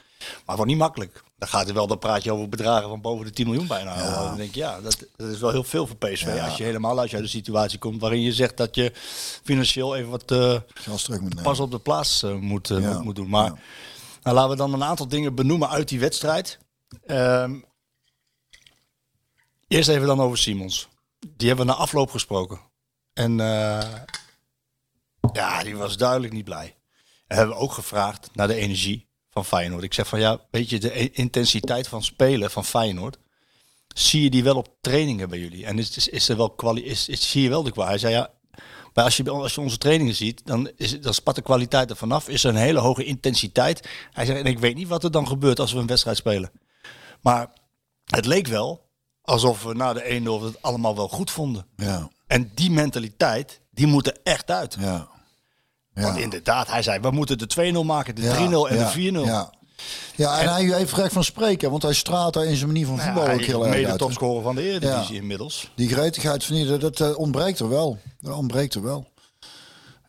Maar 0.47 0.57
wordt 0.57 0.71
niet 0.71 0.81
makkelijk. 0.81 1.23
Dan 1.39 1.49
gaat 1.49 1.65
hij 1.65 1.75
wel, 1.75 1.87
dan 1.87 1.99
praat 1.99 2.23
je 2.25 2.33
over 2.33 2.49
bedragen 2.49 2.89
van 2.89 3.01
boven 3.01 3.25
de 3.27 3.31
10 3.33 3.47
miljoen 3.47 3.67
bijna. 3.67 4.11
Dan 4.27 4.37
denk 4.37 4.49
ik, 4.49 4.55
ja, 4.55 4.81
dat, 4.81 4.99
dat 5.17 5.29
is 5.29 5.39
wel 5.39 5.51
heel 5.51 5.65
veel 5.65 5.87
voor 5.87 5.97
PSV. 5.97 6.41
Als 6.45 6.57
je 6.57 6.65
helemaal 6.65 6.99
uit 6.99 7.11
de 7.11 7.27
situatie 7.27 7.79
komt 7.79 8.01
waarin 8.01 8.21
je 8.21 8.33
zegt 8.33 8.57
dat 8.57 8.75
je 8.75 8.93
financieel 9.45 9.97
even 9.97 10.11
wat 10.11 10.31
eh, 10.31 10.61
moet 11.21 11.43
pas 11.43 11.61
op 11.61 11.71
de 11.71 11.79
plaats 11.79 12.23
eh, 12.23 12.35
moet, 12.35 12.71
eh, 12.71 12.81
Ja. 12.81 12.93
moet, 12.95 13.05
moet 13.05 13.17
doen. 13.17 13.29
Maar 13.29 13.45
Ja. 13.45 13.57
nou, 14.23 14.37
laten 14.37 14.51
we 14.51 14.57
dan 14.57 14.73
een 14.73 14.85
aantal 14.85 15.09
dingen 15.09 15.35
benoemen 15.35 15.69
uit 15.69 15.89
die 15.89 16.01
wedstrijd. 16.01 16.59
Ehm, 17.07 17.55
eerst 19.69 19.89
even 19.89 20.07
dan 20.07 20.21
over 20.21 20.39
Simons. 20.39 20.89
Die 21.37 21.49
hebben 21.49 21.67
we 21.67 21.73
na 21.73 21.79
afloop 21.79 22.11
gesproken. 22.11 22.61
En 23.19 23.41
eh, 23.41 23.91
ja, 25.33 25.63
die 25.63 25.77
was 25.77 25.97
duidelijk 25.97 26.33
niet 26.33 26.45
blij. 26.45 26.77
En 27.27 27.37
hebben 27.37 27.57
we 27.57 27.63
ook 27.63 27.73
gevraagd 27.73 28.31
naar 28.33 28.47
de 28.47 28.55
energie 28.55 29.09
van 29.31 29.45
Feyenoord. 29.45 29.83
Ik 29.83 29.95
zeg 29.95 30.09
van 30.09 30.21
ja, 30.21 30.41
weet 30.51 30.71
je, 30.71 30.79
de 30.79 31.11
intensiteit 31.11 31.89
van 31.89 32.03
spelen 32.03 32.51
van 32.51 32.65
Feyenoord. 32.65 33.19
Zie 33.95 34.23
je 34.23 34.31
die 34.31 34.43
wel 34.43 34.57
op 34.57 34.77
trainingen 34.81 35.29
bij 35.29 35.39
jullie? 35.39 35.67
En 35.67 35.79
is, 35.79 36.09
is, 36.09 36.29
er 36.29 36.37
wel 36.37 36.51
kwali 36.51 36.85
is, 36.85 37.09
is, 37.09 37.31
zie 37.31 37.43
je 37.43 37.49
wel 37.49 37.63
de 37.63 37.71
kwaliteit? 37.71 38.01
Hij 38.01 38.11
zei 38.11 38.23
ja, 38.23 38.31
maar 38.95 39.05
als 39.05 39.17
je, 39.17 39.31
als 39.31 39.55
je 39.55 39.61
onze 39.61 39.79
trainingen 39.79 40.15
ziet, 40.15 40.47
dan, 40.47 40.71
is, 40.77 41.01
dan 41.01 41.15
spat 41.15 41.35
de 41.35 41.43
kwaliteit 41.43 41.91
er 41.91 41.97
vanaf. 41.97 42.29
Is 42.29 42.45
er 42.45 42.51
een 42.51 42.57
hele 42.57 42.81
hoge 42.81 43.05
intensiteit. 43.05 43.89
Hij 44.13 44.25
zei, 44.25 44.39
en 44.39 44.47
ik 44.47 44.59
weet 44.59 44.75
niet 44.75 44.89
wat 44.89 45.05
er 45.05 45.11
dan 45.11 45.27
gebeurt 45.27 45.61
als 45.61 45.73
we 45.73 45.79
een 45.79 45.87
wedstrijd 45.87 46.17
spelen. 46.17 46.51
Maar 47.21 47.53
het 48.05 48.27
leek 48.27 48.47
wel 48.47 48.87
alsof 49.23 49.63
we 49.63 49.75
na 49.75 49.93
de 49.93 50.21
1-0 50.43 50.45
het 50.45 50.63
allemaal 50.63 50.97
wel 50.97 51.09
goed 51.09 51.31
vonden. 51.31 51.67
Ja, 51.77 52.11
En 52.29 52.51
die 52.55 52.71
mentaliteit, 52.71 53.61
die 53.71 53.87
moet 53.87 54.07
er 54.07 54.17
echt 54.23 54.51
uit. 54.51 54.77
ja. 54.81 55.09
Want 55.95 56.17
Ja. 56.17 56.23
inderdaad, 56.23 56.71
hij 56.71 56.83
zei, 56.83 57.01
we 57.01 57.11
moeten 57.11 57.39
de 57.39 57.47
2-0 57.47 57.85
maken, 57.85 58.15
de 58.15 58.23
Ja, 58.23 58.33
3-0 58.35 58.69
en 58.69 58.79
de 58.79 58.87
4-0. 58.91 59.25
Ja, 59.25 59.53
ja 60.15 60.39
en, 60.39 60.53
hij 60.53 60.65
heeft 60.65 60.93
recht 60.93 61.13
van 61.13 61.25
spreken, 61.25 61.71
want 61.71 61.83
hij 61.83 61.93
straalt 61.95 62.35
daar 62.35 62.45
in 62.45 62.55
zijn 62.57 62.67
manier 62.67 62.87
van 62.87 62.97
Nou 62.97 63.07
voetbal 63.13 63.35
ook 63.35 63.41
heel 63.41 63.65
erg 63.65 63.75
mede 63.75 63.89
uit. 63.89 63.99
topscorer 63.99 64.43
van 64.43 64.55
de 64.55 64.63
Eredivisie 64.63 65.15
Ja. 65.15 65.21
inmiddels. 65.21 65.71
Die 65.75 65.89
gretigheid 65.89 66.45
van 66.45 66.57
ieder, 66.57 66.79
dat 66.79 67.01
eh, 67.01 67.19
ontbreekt 67.19 67.59
er 67.59 67.69
wel. 67.69 67.99
Dat 68.21 68.35
ontbreekt 68.35 68.75
er 68.75 68.83
wel. 68.83 69.07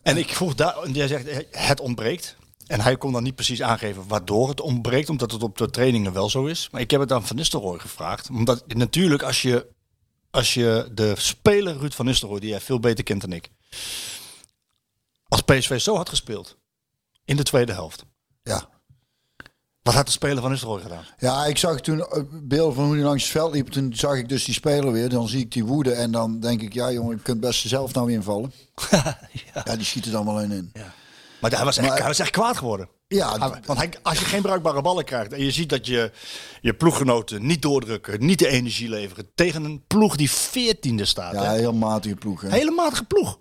En 0.02 0.18
ik 0.18 0.30
vroeg 0.36 0.56
daar, 0.56 0.90
jij 0.90 1.08
zegt, 1.08 1.28
eh, 1.28 1.38
het 1.68 1.80
ontbreekt. 1.80 2.36
En 2.68 2.82
hij 2.82 2.98
kon 2.98 3.12
dan 3.12 3.24
niet 3.24 3.36
precies 3.36 3.62
aangeven 3.62 4.04
waardoor 4.08 4.50
het 4.50 4.62
ontbreekt, 4.62 5.10
omdat 5.10 5.32
het 5.32 5.44
op 5.44 5.58
de 5.58 5.70
trainingen 5.70 6.14
wel 6.14 6.30
zo 6.30 6.46
is. 6.46 6.68
Maar 6.72 6.82
ik 6.82 6.92
heb 6.92 7.00
het 7.00 7.12
aan 7.12 7.26
Van 7.26 7.36
Nistelrooy 7.36 7.80
gevraagd. 7.80 8.30
Omdat 8.30 8.64
natuurlijk 8.68 9.24
als 9.24 9.42
je, 9.42 9.66
als 10.32 10.54
je 10.54 10.90
de 10.92 11.14
speler 11.18 11.78
Ruud 11.78 11.94
van 11.94 12.06
Nistelrooy, 12.06 12.40
die 12.40 12.50
jij 12.50 12.62
veel 12.62 12.80
beter 12.80 13.04
kent 13.04 13.22
dan 13.22 13.34
ik. 13.34 13.50
Als 15.28 15.42
PSV 15.42 15.80
zo 15.80 15.96
had 15.96 16.10
gespeeld 16.10 16.58
in 17.26 17.36
de 17.36 17.44
tweede 17.44 17.74
helft. 17.74 18.06
Ja. 18.44 18.70
Wat 19.82 19.94
had 19.94 20.06
de 20.06 20.12
speler 20.12 20.42
van 20.42 20.52
Nistelrooy 20.52 20.82
gedaan? 20.82 21.06
Ja, 21.18 21.46
ik 21.46 21.58
zag 21.58 21.82
toen 21.82 22.00
eh, 22.00 22.24
beelden 22.32 22.76
van 22.76 22.84
hoe 22.84 22.94
hij 22.94 23.04
langs 23.04 23.24
het 23.24 23.32
veld 23.32 23.54
liep. 23.54 23.68
Toen 23.68 23.96
zag 23.96 24.16
ik 24.16 24.30
dus 24.30 24.44
die 24.44 24.54
speler 24.54 24.92
weer. 24.92 25.10
Dan 25.10 25.28
zie 25.28 25.40
ik 25.40 25.52
die 25.52 25.66
woede 25.66 25.92
en 25.92 26.12
dan 26.12 26.40
denk 26.40 26.62
ik, 26.62 26.74
ja 26.74 26.92
jongen, 26.92 27.16
je 27.16 27.22
kunt 27.22 27.40
best 27.40 27.68
zelf 27.68 27.94
nou 27.94 28.12
invallen. 28.12 28.54
ja. 29.54 29.76
die 29.76 29.86
schieten 29.86 30.12
er 30.12 30.18
allemaal 30.18 30.42
in 30.42 30.52
in. 30.52 30.72
Maar 31.42 31.52
hij 31.52 31.64
was 31.66 31.78
echt, 31.78 31.88
Maar- 31.88 31.98
hij 31.98 32.08
was 32.08 32.20
echt 32.20 32.30
kwaad 32.32 32.58
geworden. 32.58 32.90
Ja, 33.08 33.30
Hij- 33.40 33.62
Want 33.66 33.80
hij, 33.80 33.94
als 34.02 34.20
je 34.20 34.26
geen 34.26 34.42
bruikbare 34.42 34.82
ballen 34.82 35.06
krijgt 35.06 35.34
en 35.34 35.44
je 35.44 35.52
ziet 35.52 35.70
dat 35.70 35.86
je 35.86 36.12
je 36.62 36.74
ploeggenoten 36.74 37.46
niet 37.46 37.62
doordrukken, 37.62 38.26
niet 38.26 38.40
de 38.40 38.48
energie 38.48 38.90
leveren 38.90 39.32
tegen 39.36 39.64
een 39.64 39.84
ploeg 39.88 40.16
die 40.16 40.32
veertiende 40.32 41.06
staat. 41.06 41.34
ja, 41.34 41.44
hè? 41.44 41.58
heel 41.58 41.74
matige 41.74 42.16
ploeg. 42.16 42.42
Hè? 42.42 42.50
Hele 42.50 42.72
matige 42.72 43.04
ploeg. 43.04 43.40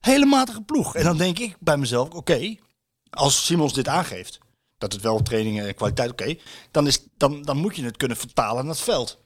Hele 0.00 0.26
matige 0.26 0.62
ploeg. 0.62 0.94
En 0.94 1.04
dan 1.04 1.16
denk 1.16 1.38
ik 1.38 1.56
bij 1.60 1.76
mezelf, 1.76 2.10
oké, 2.10 2.56
als 3.10 3.46
Simons 3.46 3.72
dit 3.72 3.88
aangeeft, 3.88 4.38
dat 4.78 4.92
het 4.92 5.02
wel 5.02 5.22
trainingen 5.22 5.66
en 5.66 5.74
kwaliteit, 5.74 6.10
oké, 6.10 6.36
dan 6.70 6.86
is 6.86 7.00
dan, 7.16 7.42
dan 7.42 7.56
moet 7.56 7.76
je 7.76 7.84
het 7.84 7.96
kunnen 7.96 8.16
vertalen 8.16 8.64
naar 8.64 8.74
het 8.74 8.82
veld. 8.84 9.18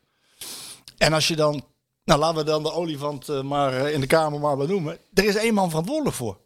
En 0.98 1.12
als 1.12 1.28
je 1.28 1.36
dan, 1.36 1.64
nou 2.04 2.20
laten 2.20 2.36
we 2.36 2.44
dan 2.44 2.62
de 2.62 2.72
olifant 2.72 3.28
eh, 3.28 3.42
maar 3.42 3.72
eh, 3.72 3.94
in 3.94 4.00
de 4.00 4.06
kamer 4.06 4.40
maar 4.40 4.56
benoemen. 4.56 4.98
Er 5.14 5.24
is 5.24 5.34
één 5.34 5.54
man 5.54 5.68
verantwoordelijk 5.68 6.16
voor. 6.16 6.40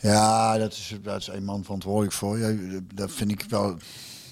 Ja, 0.00 0.58
dat 0.58 0.72
is, 0.72 0.94
dat 1.02 1.20
is 1.20 1.26
een 1.26 1.44
man 1.44 1.64
verantwoordelijk 1.64 2.12
voor. 2.12 2.38
Ja, 2.38 2.80
dat 2.94 3.10
vind 3.12 3.30
ik 3.30 3.42
wel, 3.48 3.76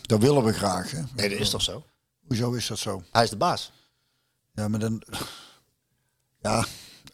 dat 0.03 0.21
willen 0.21 0.45
we 0.45 0.53
graag. 0.53 0.91
Hè? 0.91 1.01
Nee, 1.14 1.29
dat 1.29 1.39
is 1.39 1.51
toch 1.51 1.62
zo? 1.62 1.85
Hoezo 2.27 2.53
is 2.53 2.67
dat 2.67 2.79
zo? 2.79 3.03
Hij 3.11 3.23
is 3.25 3.31
de 3.31 3.37
baas. 3.37 3.73
Ja, 4.55 4.69
maar 4.69 4.81
dan... 4.81 5.03
Ja, 6.43 6.64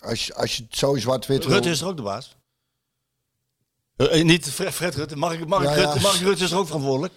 als, 0.01 0.27
je- 0.27 0.35
als 0.35 0.57
je 0.57 0.63
het 0.63 0.77
zo 0.79 0.97
zwart-wit 0.97 1.45
wil... 1.45 1.53
Rutte 1.53 1.71
is 1.71 1.81
er 1.81 1.87
ook 1.87 1.97
de 1.97 2.03
baas. 2.03 2.37
Eh, 3.97 4.19
eh, 4.21 4.25
niet 4.25 4.51
Fred, 4.51 4.73
Fred 4.75 4.95
Rutte. 4.95 5.17
Mark, 5.17 5.47
Mark, 5.47 5.63
Ja, 5.65 5.75
ja. 5.77 5.85
Rutte, 5.85 6.01
Mark 6.01 6.17
Rutte 6.17 6.45
is 6.45 6.51
er 6.51 6.59
ook 6.59 6.67
verantwoordelijk. 6.67 7.15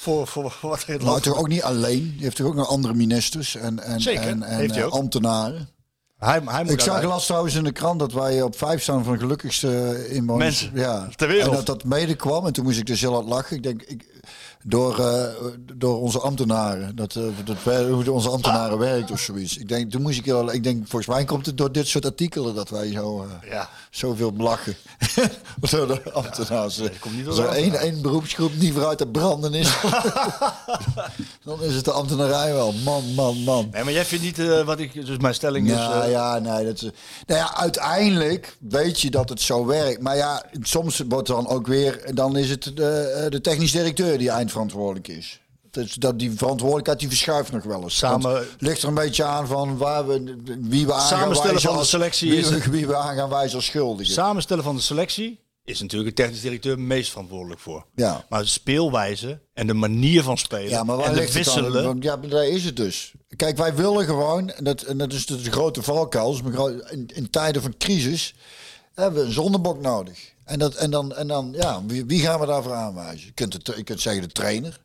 Voor, 0.00 0.26
voor, 0.26 0.56
wat 0.62 0.82
er 0.82 0.88
in 0.88 0.94
het 0.94 1.02
Maar 1.02 1.20
toch 1.20 1.36
ook 1.36 1.48
niet 1.48 1.62
alleen. 1.62 2.12
Die 2.12 2.22
heeft 2.22 2.36
toch 2.36 2.46
ook 2.46 2.54
nog 2.54 2.68
andere 2.68 2.94
ministers 2.94 3.54
en, 3.54 3.78
en, 3.80 4.00
Zeker, 4.00 4.22
en, 4.22 4.42
en 4.42 4.56
heeft 4.58 4.70
hij 4.74 4.80
eh, 4.80 4.86
ook. 4.86 4.92
ambtenaren. 4.92 5.68
Hij, 6.20 6.40
hij 6.44 6.62
moet 6.62 6.72
Ik 6.72 6.80
zag 6.80 6.94
uit- 6.94 7.04
las 7.04 7.26
trouwens 7.26 7.54
in 7.54 7.64
de 7.64 7.72
krant 7.72 7.98
dat 7.98 8.12
wij 8.12 8.42
op 8.42 8.56
vijf 8.58 8.82
staan 8.82 9.04
van 9.04 9.12
de 9.12 9.18
gelukkigste 9.18 10.06
inwoners. 10.08 10.44
Mensen 10.62 10.70
ja. 10.74 11.08
ter 11.16 11.28
wereld. 11.28 11.48
En 11.48 11.54
dat 11.56 11.66
dat 11.66 11.84
mede 11.84 12.14
kwam. 12.14 12.46
En 12.46 12.52
toen 12.52 12.64
moest 12.64 12.78
ik 12.78 12.86
dus 12.86 13.00
heel 13.00 13.12
hard 13.12 13.26
lachen. 13.26 13.56
Ik 13.56 13.62
denk, 13.62 13.82
ik, 13.82 14.04
door, 14.62 14.98
eh, 14.98 15.24
door 15.74 16.00
onze 16.00 16.18
ambtenaren. 16.18 16.96
Dat, 16.96 17.14
eh, 17.16 17.22
dat, 17.44 17.56
wij- 17.62 17.88
hoe 17.88 18.10
onze 18.12 18.28
ambtenaren 18.28 18.78
werkt 18.78 19.10
of 19.10 19.20
zoiets. 19.20 19.56
Ik 19.58 19.68
denk, 19.68 19.90
toen 19.90 20.02
moest 20.02 20.18
ik 20.18 20.24
heel, 20.24 20.52
ik 20.52 20.64
denk, 20.64 20.76
volgens 20.88 21.06
mij 21.14 21.24
komt 21.24 21.46
het 21.46 21.56
door 21.58 21.72
dit 21.72 21.86
soort 21.86 22.04
artikelen 22.04 22.54
dat 22.54 22.68
wij 22.68 22.92
zo, 22.92 23.22
eh, 23.42 23.50
Ja. 23.50 23.68
zoveel 23.90 24.32
lachen. 24.36 24.76
door 25.70 25.86
de 25.86 26.12
ambtenaren. 26.12 26.72
dat 26.82 26.98
komt 26.98 27.14
niet 27.16 27.24
door 27.24 27.44
er 27.44 27.80
één, 27.80 28.02
beroepsgroep 28.02 28.54
niet 28.56 28.72
vooruit 28.72 28.98
te 28.98 29.06
branden 29.06 29.54
is, 29.54 29.72
dan 31.44 31.62
is 31.62 31.74
het 31.74 31.84
de 31.84 31.92
ambtenarij 31.92 32.52
wel. 32.52 32.72
Man, 32.84 33.14
man, 33.14 33.36
man. 33.42 33.68
Nee, 33.72 33.84
maar 33.84 33.92
jij 33.92 34.04
vindt 34.04 34.24
niet 34.24 34.64
wat 34.64 34.78
ik... 34.80 35.06
Dus 35.06 35.16
mijn 35.18 35.34
stelling 35.34 35.66
is... 35.66 35.72
Ja, 35.72 36.02
eh, 36.02 36.10
ja, 36.10 36.38
nee, 36.38 36.64
dat 36.64 36.74
is. 36.74 36.82
Nou 37.26 37.40
ja, 37.40 37.56
uiteindelijk 37.56 38.56
weet 38.68 39.00
je 39.00 39.10
dat 39.10 39.28
het 39.28 39.40
zo 39.40 39.66
werkt. 39.66 40.00
Maar 40.02 40.16
ja, 40.16 40.44
soms 40.60 41.02
wordt 41.08 41.28
dan 41.28 41.46
ook 41.48 41.66
weer. 41.66 42.14
Dan 42.14 42.36
is 42.36 42.50
het 42.50 42.62
de, 42.74 43.26
de 43.28 43.40
technisch 43.40 43.72
directeur 43.72 44.18
die 44.18 44.32
eindverantwoordelijk 44.50 45.08
is. 45.08 45.40
Dus 45.70 45.94
dat 45.94 46.18
die 46.18 46.32
verantwoordelijkheid 46.32 46.98
die 46.98 47.08
verschuift 47.08 47.52
nog 47.52 47.62
wel 47.62 47.82
eens. 47.82 47.96
Samen- 47.96 48.32
Want 48.32 48.46
ligt 48.58 48.82
er 48.82 48.88
een 48.88 48.94
beetje 48.94 49.24
aan 49.24 49.46
van 49.46 49.76
waar 49.76 50.06
we, 50.06 50.36
wie 50.60 50.86
we 50.86 50.92
aan 50.92 51.00
Samenstellen 51.06 51.78
de 51.78 51.84
selectie 51.84 52.30
wie, 52.30 52.38
is- 52.38 52.48
we- 52.48 52.70
wie 52.70 52.86
we 52.86 52.96
aan 52.96 53.16
gaan 53.16 53.28
wijzen 53.28 53.56
als 53.56 53.64
schuldigen. 53.66 54.12
Samenstellen 54.12 54.64
van 54.64 54.76
de 54.76 54.82
selectie 54.82 55.40
is 55.64 55.80
natuurlijk 55.80 56.16
de 56.16 56.22
technisch 56.22 56.40
directeur 56.42 56.78
meest 56.78 57.10
verantwoordelijk 57.10 57.60
voor. 57.60 57.86
Ja. 57.94 58.24
Maar 58.28 58.40
de 58.42 58.48
speelwijze 58.48 59.40
en 59.54 59.66
de 59.66 59.74
manier 59.74 60.22
van 60.22 60.38
spelen 60.38 60.68
Ja, 60.70 60.84
maar 60.84 60.96
waar 60.96 61.06
en 61.06 61.12
de 61.12 61.18
ligt 61.20 61.32
dan? 61.32 61.42
wisselen... 61.42 62.00
Ja, 62.00 62.16
daar 62.16 62.46
is 62.48 62.64
het 62.64 62.76
dus. 62.76 63.12
Kijk, 63.36 63.56
wij 63.56 63.74
willen 63.74 64.04
gewoon, 64.04 64.50
en 64.50 64.64
dat, 64.64 64.82
en 64.82 64.98
dat 64.98 65.12
is 65.12 65.26
de, 65.26 65.42
de 65.42 65.50
grote 65.50 65.82
valkuil, 65.82 66.70
in, 66.90 67.06
in 67.14 67.30
tijden 67.30 67.62
van 67.62 67.74
crisis 67.78 68.34
hebben 69.00 69.20
we 69.20 69.26
een 69.26 69.32
zondebok 69.32 69.80
nodig. 69.80 70.32
En, 70.44 70.58
dat, 70.58 70.74
en 70.74 70.90
dan, 70.90 71.14
en 71.14 71.26
dan 71.26 71.52
ja, 71.56 71.84
wie, 71.86 72.04
wie 72.04 72.20
gaan 72.20 72.40
we 72.40 72.46
daarvoor 72.46 72.74
aanwijzen? 72.74 73.26
Je 73.26 73.32
kunt, 73.32 73.52
het, 73.52 73.66
je 73.76 73.82
kunt 73.82 74.00
zeggen 74.00 74.22
de 74.22 74.32
trainer, 74.32 74.80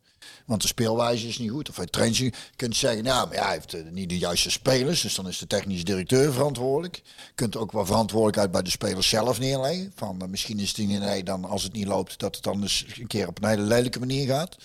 want 0.46 0.62
de 0.62 0.68
speelwijze 0.68 1.28
is 1.28 1.38
niet 1.38 1.52
goed. 1.52 1.70
Of 1.70 1.76
hij 1.76 1.86
traint. 1.86 2.18
Je 2.18 2.34
kunt 2.56 2.76
zeggen, 2.76 3.04
nou, 3.04 3.28
maar 3.28 3.36
ja, 3.36 3.44
hij 3.44 3.54
heeft 3.54 3.74
eh, 3.74 3.82
niet 3.92 4.10
de 4.10 4.18
juiste 4.18 4.52
spelers, 4.52 5.02
dus 5.02 5.16
dan 5.16 5.28
is 5.28 5.38
de 5.38 5.48
technisch 5.48 5.84
directeur 5.84 6.34
verantwoordelijk. 6.34 6.96
Je 7.06 7.32
kunt 7.36 7.58
ook 7.58 7.72
wel 7.72 7.86
verantwoordelijkheid 7.86 8.52
bij 8.52 8.62
de 8.62 8.70
spelers 8.70 9.10
zelf 9.10 9.40
neerleggen. 9.40 9.92
Van 9.96 10.22
eh, 10.22 10.28
misschien 10.28 10.60
is 10.60 10.68
het 10.68 10.88
niet 10.88 11.00
nee, 11.00 11.24
dan 11.24 11.46
als 11.46 11.64
het 11.64 11.74
niet 11.74 11.88
loopt, 11.88 12.20
dat 12.20 12.36
het 12.36 12.44
dan 12.44 12.62
eens 12.62 12.86
een 13.00 13.08
keer 13.08 13.28
op 13.28 13.44
een 13.44 13.50
hele 13.50 13.62
lelijke 13.62 14.00
manier 14.00 14.28
gaat. 14.28 14.56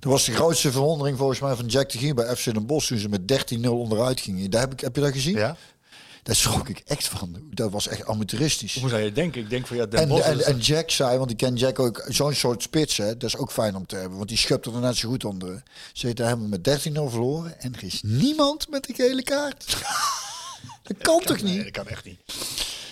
Dat 0.00 0.12
was 0.12 0.24
de 0.24 0.32
grootste 0.32 0.72
verwondering 0.72 1.18
volgens 1.18 1.40
mij 1.40 1.54
van 1.54 1.66
Jack 1.66 1.90
de 1.90 1.98
Gier 1.98 2.14
bij 2.14 2.36
FC 2.36 2.44
Den 2.44 2.66
Bosch 2.66 2.88
toen 2.88 2.98
ze 2.98 3.08
met 3.08 3.54
13-0 3.54 3.68
onderuit 3.68 4.20
gingen. 4.20 4.50
Daar 4.50 4.60
heb, 4.60 4.72
ik, 4.72 4.80
heb 4.80 4.94
je 4.94 5.00
dat 5.00 5.12
gezien? 5.12 5.36
Ja? 5.36 5.56
Daar 6.28 6.36
schrok 6.36 6.68
ik 6.68 6.82
echt 6.86 7.08
van. 7.08 7.36
Dat 7.50 7.70
was 7.70 7.88
echt 7.88 8.06
amateuristisch. 8.06 8.74
Hoe 8.74 8.88
zou 8.88 9.02
je 9.02 9.12
denken? 9.12 9.40
Ik 9.40 9.50
denk 9.50 9.66
van 9.66 9.76
ja, 9.76 9.86
Den 9.86 10.00
En, 10.00 10.08
Bosch 10.08 10.26
en, 10.26 10.58
Jack 10.58 10.90
zei, 10.90 11.18
want 11.18 11.30
ik 11.30 11.36
ken 11.36 11.56
Jack 11.56 11.78
ook, 11.78 12.04
zo'n 12.08 12.34
soort 12.34 12.62
spits, 12.62 12.96
hè, 12.96 13.16
dat 13.16 13.22
is 13.22 13.36
ook 13.36 13.52
fijn 13.52 13.76
om 13.76 13.86
te 13.86 13.96
hebben. 13.96 14.16
Want 14.16 14.28
die 14.28 14.38
schupt 14.38 14.66
er 14.66 14.72
net 14.72 14.96
zo 14.96 15.08
goed 15.08 15.24
onder. 15.24 15.62
Ze 15.92 16.14
daar 16.14 16.26
hebben 16.26 16.50
we 16.50 16.58
met 16.62 16.88
13-0 16.88 16.92
verloren 16.92 17.60
en 17.60 17.74
er 17.74 17.84
is 17.84 18.02
niemand 18.02 18.70
met 18.70 18.84
de 18.84 18.94
gele 18.94 19.22
kaart. 19.22 19.66
dat 20.82 20.96
kan 20.98 21.20
toch 21.20 21.42
Nee, 21.42 21.54
niet? 21.54 21.62
dat 21.62 21.72
kan 21.72 21.86
echt 21.86 22.04
niet. 22.04 22.20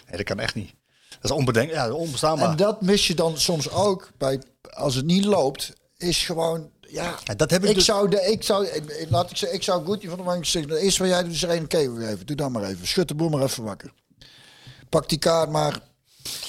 Nee, 0.06 0.16
dat 0.16 0.26
kan 0.26 0.38
echt 0.38 0.54
niet. 0.54 0.74
Dat 1.08 1.30
is 1.30 1.30
onbedenkelijk. 1.30 1.86
Ja, 1.86 1.92
onbestaanbaar. 1.92 2.50
En 2.50 2.56
dat 2.56 2.82
mis 2.82 3.06
je 3.06 3.14
dan 3.14 3.38
soms 3.38 3.70
ook 3.70 4.10
bij, 4.18 4.42
als 4.70 4.94
het 4.94 5.04
niet 5.04 5.24
loopt, 5.24 5.72
is 5.96 6.24
gewoon 6.24 6.70
ja, 6.88 7.18
Ja, 7.24 7.34
dat 7.34 7.50
heb 7.50 7.62
ik 7.62 7.68
ik, 7.68 7.74
dus- 7.74 7.84
zou 7.84 8.10
de, 8.10 8.20
ik 8.20 8.42
zou, 8.42 8.68
laat 9.08 9.30
ik 9.30 9.36
zeggen, 9.36 9.58
ik 9.58 9.64
zou 9.64 9.84
Guti 9.84 10.08
van 10.08 10.18
de 10.18 10.44
zeggen, 10.46 10.70
het 10.72 10.80
eerste 10.80 11.02
wat 11.02 11.10
jij 11.10 11.22
doet 11.22 11.32
is 11.32 11.42
er 11.42 11.50
een 11.50 11.66
kegel 11.66 11.94
geven. 11.96 12.26
Doe 12.26 12.36
dan 12.36 12.52
maar 12.52 12.62
even. 12.62 12.86
Schud 12.86 13.08
de 13.08 13.14
maar 13.14 13.42
even 13.42 13.64
wakker. 13.64 13.92
Pak 14.88 15.08
die 15.08 15.18
kaart 15.18 15.50
maar 15.50 15.80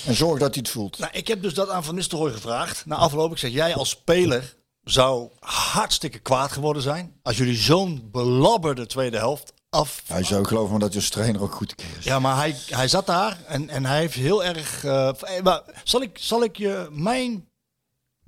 en 0.05 0.15
zorg 0.15 0.39
dat 0.39 0.53
hij 0.53 0.63
het 0.63 0.71
voelt. 0.71 0.97
Nou, 0.99 1.11
ik 1.13 1.27
heb 1.27 1.41
dus 1.41 1.53
dat 1.53 1.69
aan 1.69 1.83
Van 1.83 1.95
Nistelrooy 1.95 2.31
gevraagd. 2.31 2.85
Na 2.85 2.95
afloop, 2.95 3.31
ik 3.31 3.37
zeg, 3.37 3.51
jij 3.51 3.75
als 3.75 3.89
speler 3.89 4.55
zou 4.83 5.29
hartstikke 5.39 6.19
kwaad 6.19 6.51
geworden 6.51 6.81
zijn. 6.81 7.13
Als 7.21 7.37
jullie 7.37 7.57
zo'n 7.57 8.09
belabberde 8.11 8.85
tweede 8.85 9.17
helft 9.17 9.53
af... 9.69 10.01
Hij 10.07 10.23
zou 10.23 10.45
geloven 10.45 10.79
dat 10.79 10.93
je 10.93 11.09
trainer 11.09 11.41
ook 11.41 11.53
goed 11.53 11.75
keer 11.75 11.85
is. 11.97 12.03
Ja, 12.03 12.19
maar 12.19 12.35
hij, 12.35 12.55
hij 12.69 12.87
zat 12.87 13.05
daar 13.05 13.37
en, 13.45 13.69
en 13.69 13.85
hij 13.85 13.99
heeft 13.99 14.13
heel 14.13 14.43
erg... 14.43 14.83
eh, 14.83 15.09
eh, 15.37 15.57
zal, 15.83 16.01
ik, 16.01 16.17
zal 16.19 16.43
ik 16.43 16.57
je 16.57 16.87
mijn 16.91 17.46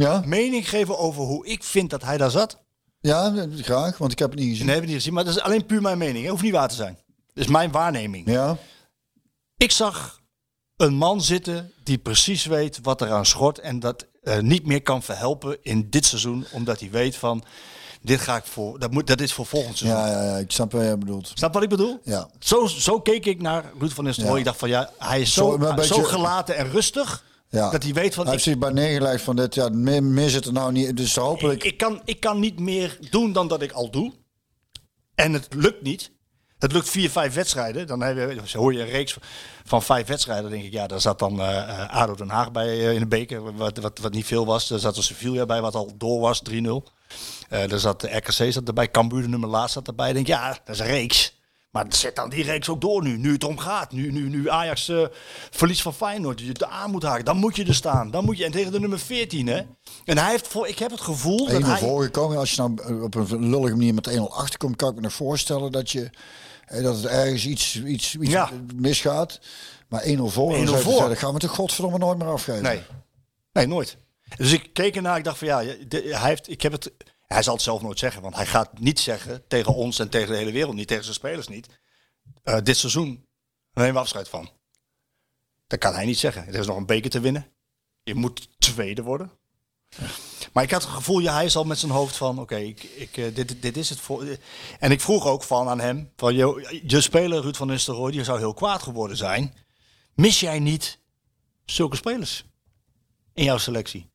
Ja? 0.03 0.23
mening 0.25 0.69
geven 0.69 0.97
over 0.97 1.23
hoe 1.23 1.45
ik 1.45 1.63
vind 1.63 1.89
dat 1.89 2.03
hij 2.03 2.17
daar 2.17 2.31
zat? 2.31 2.57
Ja, 2.99 3.47
graag, 3.55 3.97
want 3.97 4.11
ik 4.11 4.19
heb 4.19 4.29
het 4.29 4.39
niet 4.39 4.49
gezien. 4.49 4.65
Nee, 4.65 4.75
hebben 4.75 4.89
we 4.89 4.95
niet 4.95 5.03
gezien, 5.03 5.13
maar 5.13 5.25
dat 5.25 5.35
is 5.35 5.41
alleen 5.41 5.65
puur 5.65 5.81
mijn 5.81 5.97
mening. 5.97 6.21
Het 6.21 6.29
hoeft 6.29 6.43
niet 6.43 6.51
waar 6.51 6.67
te 6.67 6.75
zijn. 6.75 6.97
Dat 7.33 7.43
is 7.43 7.47
mijn 7.47 7.71
waarneming. 7.71 8.29
Ja? 8.29 8.57
Ik 9.57 9.71
zag 9.71 10.21
een 10.77 10.93
man 10.93 11.21
zitten 11.21 11.71
die 11.83 11.97
precies 11.97 12.45
weet 12.45 12.79
wat 12.81 13.01
er 13.01 13.11
aan 13.11 13.25
schort 13.25 13.59
en 13.59 13.79
dat 13.79 14.05
eh, 14.21 14.39
niet 14.39 14.65
meer 14.65 14.81
kan 14.81 15.03
verhelpen 15.03 15.57
in 15.61 15.89
dit 15.89 16.05
seizoen, 16.05 16.45
omdat 16.51 16.79
hij 16.79 16.89
weet 16.89 17.15
van 17.15 17.43
dit 18.01 18.19
ga 18.19 18.35
ik 18.35 18.45
voor, 18.45 18.79
dat, 18.79 18.91
moet, 18.91 19.07
dat 19.07 19.21
is 19.21 19.33
voor 19.33 19.45
volgend 19.45 19.77
seizoen. 19.77 20.01
Ja, 20.01 20.11
ja, 20.11 20.23
ja, 20.23 20.37
ik 20.37 20.51
snap 20.51 20.71
wat 20.71 20.81
jij 20.81 20.97
bedoelt. 20.97 21.31
Snap 21.33 21.53
wat 21.53 21.63
ik 21.63 21.69
bedoel? 21.69 21.99
Ja. 22.03 22.29
Zo, 22.39 22.65
zo 22.65 22.99
keek 22.99 23.25
ik 23.25 23.41
naar 23.41 23.63
Ruud 23.79 23.91
van 23.91 24.03
Nistelrooy. 24.03 24.33
Ja. 24.33 24.39
Ik 24.39 24.45
dacht 24.45 24.59
van 24.59 24.69
ja, 24.69 24.89
hij 24.97 25.21
is 25.21 25.33
Zo, 25.33 25.59
zo, 25.81 26.03
gelaten 26.03 26.55
en 26.55 26.71
rustig 26.71 27.23
Ja. 27.49 27.69
dat 27.69 27.83
hij 27.83 27.93
weet 27.93 28.13
van 28.13 28.25
Hij 28.25 28.35
ik, 28.35 28.43
heeft 28.43 28.43
zich 28.43 28.57
bij 28.57 28.83
neergelegd 28.83 29.23
van 29.23 29.35
dit, 29.35 29.55
ja, 29.55 29.69
meer, 29.69 30.03
meer 30.03 30.29
zit 30.29 30.45
er 30.45 30.53
nou 30.53 30.71
niet. 30.71 30.97
Dus 30.97 31.15
hopelijk. 31.15 31.63
ik, 31.63 31.71
ik 31.71 31.77
kan, 31.77 32.01
ik 32.05 32.19
kan 32.19 32.39
niet 32.39 32.59
meer 32.59 32.97
doen 33.09 33.33
dan 33.33 33.47
dat 33.47 33.61
ik 33.61 33.71
al 33.71 33.91
doe. 33.91 34.13
En 35.15 35.33
het 35.33 35.47
lukt 35.53 35.81
niet. 35.81 36.11
Het 36.59 36.71
lukt 36.71 36.89
vier, 36.89 37.09
vijf 37.09 37.33
wedstrijden. 37.33 37.87
Dan 37.87 38.01
heb 38.01 38.17
je, 38.45 38.57
hoor 38.57 38.73
je 38.73 38.79
een 38.79 38.89
reeks 38.89 39.17
van 39.63 39.83
vijf 39.83 40.07
wedstrijden. 40.07 40.49
Denk 40.49 40.63
ik, 40.63 40.71
ja, 40.71 40.87
daar 40.87 41.01
zat 41.01 41.19
dan 41.19 41.41
eh, 41.41 41.89
ADO 41.89 42.15
Den 42.15 42.29
Haag 42.29 42.51
bij 42.51 42.67
eh, 42.67 42.93
in 42.93 42.99
de 42.99 43.07
beker. 43.07 43.55
Wat, 43.55 43.77
wat, 43.77 43.99
wat 43.99 44.13
niet 44.13 44.25
veel 44.25 44.45
was. 44.45 44.67
Daar 44.67 44.79
zat 44.79 44.97
een 44.97 45.03
Sevilla 45.03 45.45
bij, 45.45 45.61
wat 45.61 45.75
al 45.75 45.93
door 45.97 46.19
was, 46.19 46.41
3-0. 46.49 46.53
Eh 47.49 47.67
daar 47.67 47.79
zat 47.79 48.01
de 48.01 48.15
RKC 48.15 48.31
zat 48.31 48.67
erbij. 48.67 48.91
Cambuur, 48.91 49.21
de 49.21 49.27
nummer 49.27 49.49
laatst, 49.49 49.73
zat 49.73 49.87
erbij. 49.87 50.07
Ik 50.07 50.13
denk, 50.13 50.27
ja, 50.27 50.57
dat 50.63 50.75
is 50.75 50.79
een 50.79 50.87
reeks. 50.87 51.38
Maar 51.69 51.85
zet 51.89 52.15
dan 52.15 52.29
die 52.29 52.43
reeks 52.43 52.69
ook 52.69 52.81
door 52.81 53.03
nu. 53.03 53.17
Nu 53.17 53.31
het 53.33 53.43
om 53.43 53.57
gaat. 53.57 53.91
Nu, 53.91 54.11
nu, 54.11 54.29
nu 54.29 54.49
Ajax 54.49 54.89
eh 54.89 55.05
verliest 55.49 55.81
van 55.81 55.93
Feyenoord. 55.93 56.39
Je 56.39 56.51
de 56.53 56.67
aan 56.67 56.91
moet 56.91 57.03
haken. 57.03 57.25
Dan 57.25 57.37
moet 57.37 57.55
je 57.55 57.65
er 57.65 57.75
staan. 57.75 58.11
Dan 58.11 58.25
moet 58.25 58.37
je, 58.37 58.45
en 58.45 58.51
tegen 58.51 58.71
de 58.71 58.79
nummer 58.79 58.99
14, 58.99 59.47
hè. 59.47 59.61
En 60.05 60.17
hij 60.17 60.29
heeft 60.29 60.47
voor, 60.47 60.67
ik 60.67 60.79
heb 60.79 60.91
het 60.91 61.01
gevoel 61.01 61.47
dat 61.47 61.61
1-0 61.61 61.65
hij... 61.65 61.77
voorgekomen. 61.79 62.37
Als 62.37 62.51
je 62.51 62.57
nou 62.61 63.01
op 63.03 63.15
een 63.15 63.49
lullige 63.49 63.75
manier 63.75 63.93
met 63.93 64.09
1-0 64.17 64.21
achterkomt, 64.21 64.75
kan 64.75 64.89
ik 64.89 64.95
me 64.95 65.01
nog 65.01 65.13
voorstellen 65.13 65.71
dat, 65.71 65.91
je, 65.91 66.09
eh, 66.65 66.83
dat 66.83 66.95
het 66.95 67.05
ergens 67.05 67.45
iets, 67.45 67.81
iets, 67.83 68.15
iets 68.15 68.31
Ja. 68.31 68.49
misgaat. 68.75 69.39
Maar 69.87 70.01
1-0 70.03 70.29
voor, 70.29 70.51
1-0 70.53 70.57
dan 70.57 70.67
zou 70.67 70.77
je 70.77 70.83
voor. 70.83 70.91
zeggen, 70.91 71.09
dat 71.09 71.17
gaan 71.17 71.33
we 71.33 71.39
toch 71.39 71.51
godverdomme 71.55 71.97
nooit 71.97 72.17
meer 72.17 72.27
afgeven. 72.27 72.63
Nee. 72.63 72.81
Nee, 73.53 73.65
nooit. 73.67 73.97
Dus 74.37 74.51
ik 74.51 74.69
keek 74.73 74.95
ernaar, 74.95 75.17
ik 75.17 75.23
dacht 75.23 75.37
van 75.37 75.47
ja, 75.47 75.61
de- 75.87 76.01
hij, 76.11 76.29
heeft, 76.29 76.49
ik 76.49 76.61
heb 76.61 76.71
het, 76.71 76.91
hij 77.33 77.43
zal 77.43 77.53
het 77.53 77.63
zelf 77.63 77.81
nooit 77.81 77.99
zeggen, 77.99 78.21
want 78.21 78.35
hij 78.35 78.45
gaat 78.45 78.79
niet 78.79 78.99
zeggen 78.99 79.47
tegen 79.47 79.75
ons 79.75 79.99
en 79.99 80.09
tegen 80.09 80.29
de 80.29 80.37
hele 80.37 80.51
wereld 80.51 80.75
niet, 80.75 80.87
tegen 80.87 81.03
zijn 81.03 81.15
spelers 81.15 81.47
niet. 81.47 81.67
eh, 82.43 82.57
dit 82.63 82.77
seizoen 82.77 83.27
nemen 83.73 83.93
we 83.93 83.99
afscheid 83.99 84.29
van. 84.29 84.49
Dat 85.67 85.79
kan 85.79 85.93
hij 85.93 86.05
niet 86.05 86.19
zeggen. 86.19 86.47
Er 86.47 86.55
is 86.55 86.65
nog 86.65 86.77
een 86.77 86.85
beker 86.85 87.09
te 87.09 87.19
winnen. 87.19 87.51
Je 88.03 88.15
moet 88.15 88.49
tweede 88.59 89.03
worden. 89.03 89.31
Maar 90.53 90.63
ik 90.63 90.71
had 90.71 90.81
het 90.81 90.91
gevoel, 90.91 91.19
ja, 91.19 91.33
hij 91.33 91.45
is 91.45 91.55
al 91.55 91.63
met 91.63 91.79
zijn 91.79 91.91
hoofd 91.91 92.15
van, 92.17 92.39
oké, 92.39 92.55
ik, 92.55 92.83
ik, 92.83 93.17
eh, 93.17 93.35
dit, 93.35 93.61
dit 93.61 93.77
is 93.77 93.89
het 93.89 93.99
voor. 93.99 94.25
En 94.79 94.91
ik 94.91 95.01
vroeg 95.01 95.25
ook 95.25 95.43
van 95.43 95.67
aan 95.67 95.79
hem, 95.79 96.11
van 96.15 96.35
je, 96.35 96.81
je 96.87 97.01
speler 97.01 97.41
Ruud 97.41 97.55
van 97.55 97.67
Nistelrooy, 97.67 98.11
die 98.11 98.23
zou 98.23 98.39
heel 98.39 98.53
kwaad 98.53 98.83
geworden 98.83 99.17
zijn. 99.17 99.53
Mis 100.15 100.39
jij 100.39 100.59
niet 100.59 100.99
zulke 101.65 101.95
spelers 101.95 102.45
in 103.33 103.43
jouw 103.43 103.57
selectie? 103.57 104.09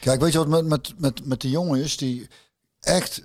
Kijk, 0.00 0.20
weet 0.20 0.32
je 0.32 0.38
wat 0.38 0.48
met, 0.48 0.64
met, 0.64 0.94
met, 0.98 1.24
met 1.24 1.40
de 1.40 1.50
jongen 1.50 1.80
is? 1.80 1.96
Die 1.96 2.28
echt, 2.80 3.22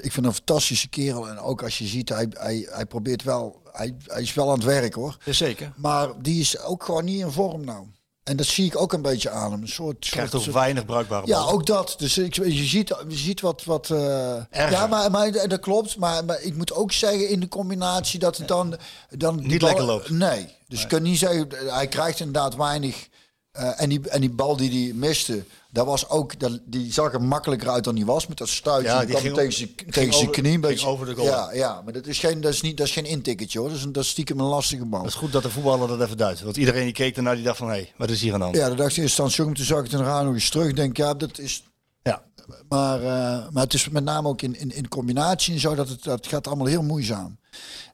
ik 0.00 0.12
vind 0.12 0.26
een 0.26 0.34
fantastische 0.34 0.88
kerel. 0.88 1.28
En 1.28 1.38
ook 1.38 1.62
als 1.62 1.78
je 1.78 1.86
ziet, 1.86 2.08
hij, 2.08 2.26
hij, 2.30 2.68
hij 2.70 2.86
probeert 2.86 3.22
wel, 3.22 3.60
hij, 3.72 3.94
hij 4.06 4.22
is 4.22 4.34
wel 4.34 4.48
aan 4.48 4.54
het 4.54 4.64
werk 4.64 4.94
hoor. 4.94 5.16
Zeker. 5.26 5.72
Maar 5.76 6.08
die 6.22 6.40
is 6.40 6.58
ook 6.60 6.84
gewoon 6.84 7.04
niet 7.04 7.20
in 7.20 7.30
vorm 7.30 7.64
nou. 7.64 7.86
En 8.22 8.36
dat 8.36 8.46
zie 8.46 8.66
ik 8.66 8.76
ook 8.80 8.92
een 8.92 9.02
beetje 9.02 9.30
aan 9.30 9.52
hem. 9.52 9.62
Een 9.62 9.68
soort, 9.68 10.08
Krijgt 10.10 10.30
soort, 10.30 10.42
soort- 10.42 10.54
weinig 10.54 10.84
bruikbare 10.84 11.26
Ja, 11.26 11.40
ook 11.40 11.66
dat. 11.66 11.94
Dus 11.98 12.18
ik, 12.18 12.34
je, 12.34 12.64
ziet, 12.64 12.88
je 13.08 13.16
ziet 13.16 13.40
wat. 13.40 13.64
wat 13.64 13.90
Erger. 13.90 14.70
ja, 14.70 14.86
maar, 14.86 15.10
maar 15.10 15.32
dat 15.48 15.60
klopt. 15.60 15.96
Maar, 15.96 16.24
maar 16.24 16.40
ik 16.42 16.54
moet 16.56 16.72
ook 16.72 16.92
zeggen 16.92 17.28
in 17.28 17.40
de 17.40 17.48
combinatie 17.48 18.18
dat 18.18 18.36
het 18.36 18.48
dan. 18.48 18.76
dan 19.10 19.46
Niet 19.46 19.62
lekker 19.62 19.84
loopt. 19.84 20.10
Nee. 20.10 20.48
Dus 20.68 20.80
je 20.80 20.86
kunt 20.86 21.02
niet 21.02 21.18
zeggen. 21.18 21.48
Hij 21.66 21.86
krijgt 21.88 22.18
inderdaad 22.18 22.54
weinig. 22.56 23.08
Eh, 23.52 23.80
en, 23.80 23.88
die, 23.88 24.08
en 24.08 24.20
die 24.20 24.30
bal 24.30 24.56
die 24.56 24.70
hij 24.70 24.94
miste. 24.94 25.44
Dat 25.70 25.86
was 25.86 26.08
ook, 26.08 26.40
dat, 26.40 26.60
die 26.64 26.92
zag 26.92 27.12
er 27.12 27.22
makkelijker 27.22 27.68
uit 27.68 27.84
dan 27.84 27.94
die 27.94 28.06
was. 28.06 28.26
Met 28.26 28.38
dat 28.38 28.48
stuitje. 28.48 28.88
Ja, 28.88 28.98
die 28.98 29.06
die 29.06 29.16
kwam 29.16 29.24
ging 29.24 29.36
tegen 29.36 29.52
zijn 29.52 29.90
tegen 29.90 30.14
zijn 30.14 30.30
knie. 30.30 30.54
een 30.54 30.60
beetje. 30.60 30.86
over 30.86 31.06
de 31.06 31.14
goal. 31.14 31.26
Ja, 31.26 31.52
ja, 31.52 31.80
maar 31.84 31.92
dat 31.92 32.06
is 32.06 32.18
geen, 32.18 32.40
dat 32.40 32.52
is 32.52 32.60
niet, 32.60 32.76
dat 32.76 32.86
is 32.86 32.92
geen 32.92 33.04
intikketje 33.04 33.58
hoor. 33.58 33.68
Dat 33.68 33.76
is, 33.76 33.84
een, 33.84 33.92
dat 33.92 34.02
is 34.02 34.08
stiekem 34.08 34.40
een 34.40 34.46
lastige 34.46 34.84
bal. 34.84 35.00
Het 35.00 35.08
is 35.08 35.14
goed 35.14 35.32
dat 35.32 35.42
de 35.42 35.50
voetballer 35.50 35.88
dat 35.88 36.00
even 36.00 36.16
duidt. 36.16 36.42
Want 36.42 36.56
iedereen 36.56 36.84
die 36.84 36.92
keek 36.92 37.16
ernaar, 37.16 37.34
die 37.34 37.44
dacht 37.44 37.58
van, 37.58 37.68
hé, 37.68 37.74
hey, 37.74 37.92
wat 37.96 38.10
is 38.10 38.20
hier 38.20 38.32
aan 38.32 38.38
de 38.38 38.44
hand? 38.44 38.56
Ja, 38.56 38.68
dat 38.68 38.78
dacht 38.78 38.96
in 38.96 39.02
instantie 39.02 39.44
ook. 39.44 39.54
Toen 39.54 39.64
zag 39.64 39.84
ik 39.84 39.90
het 39.90 40.00
nog 40.00 40.34
eens 40.34 40.50
terug. 40.50 40.72
Denk, 40.72 40.96
ja, 40.96 41.14
dat 41.14 41.38
is 41.38 41.62
Ja. 42.02 42.22
Maar, 42.68 42.98
eh, 43.02 43.48
maar 43.50 43.62
het 43.62 43.74
is 43.74 43.88
met 43.88 44.04
name 44.04 44.28
ook 44.28 44.42
in, 44.42 44.60
in, 44.60 44.74
in 44.74 44.88
combinatie 44.88 45.54
en 45.54 45.60
zo, 45.60 45.74
dat 45.74 45.88
het 45.88 46.04
dat 46.04 46.26
gaat 46.26 46.46
allemaal 46.46 46.66
heel 46.66 46.82
moeizaam. 46.82 47.38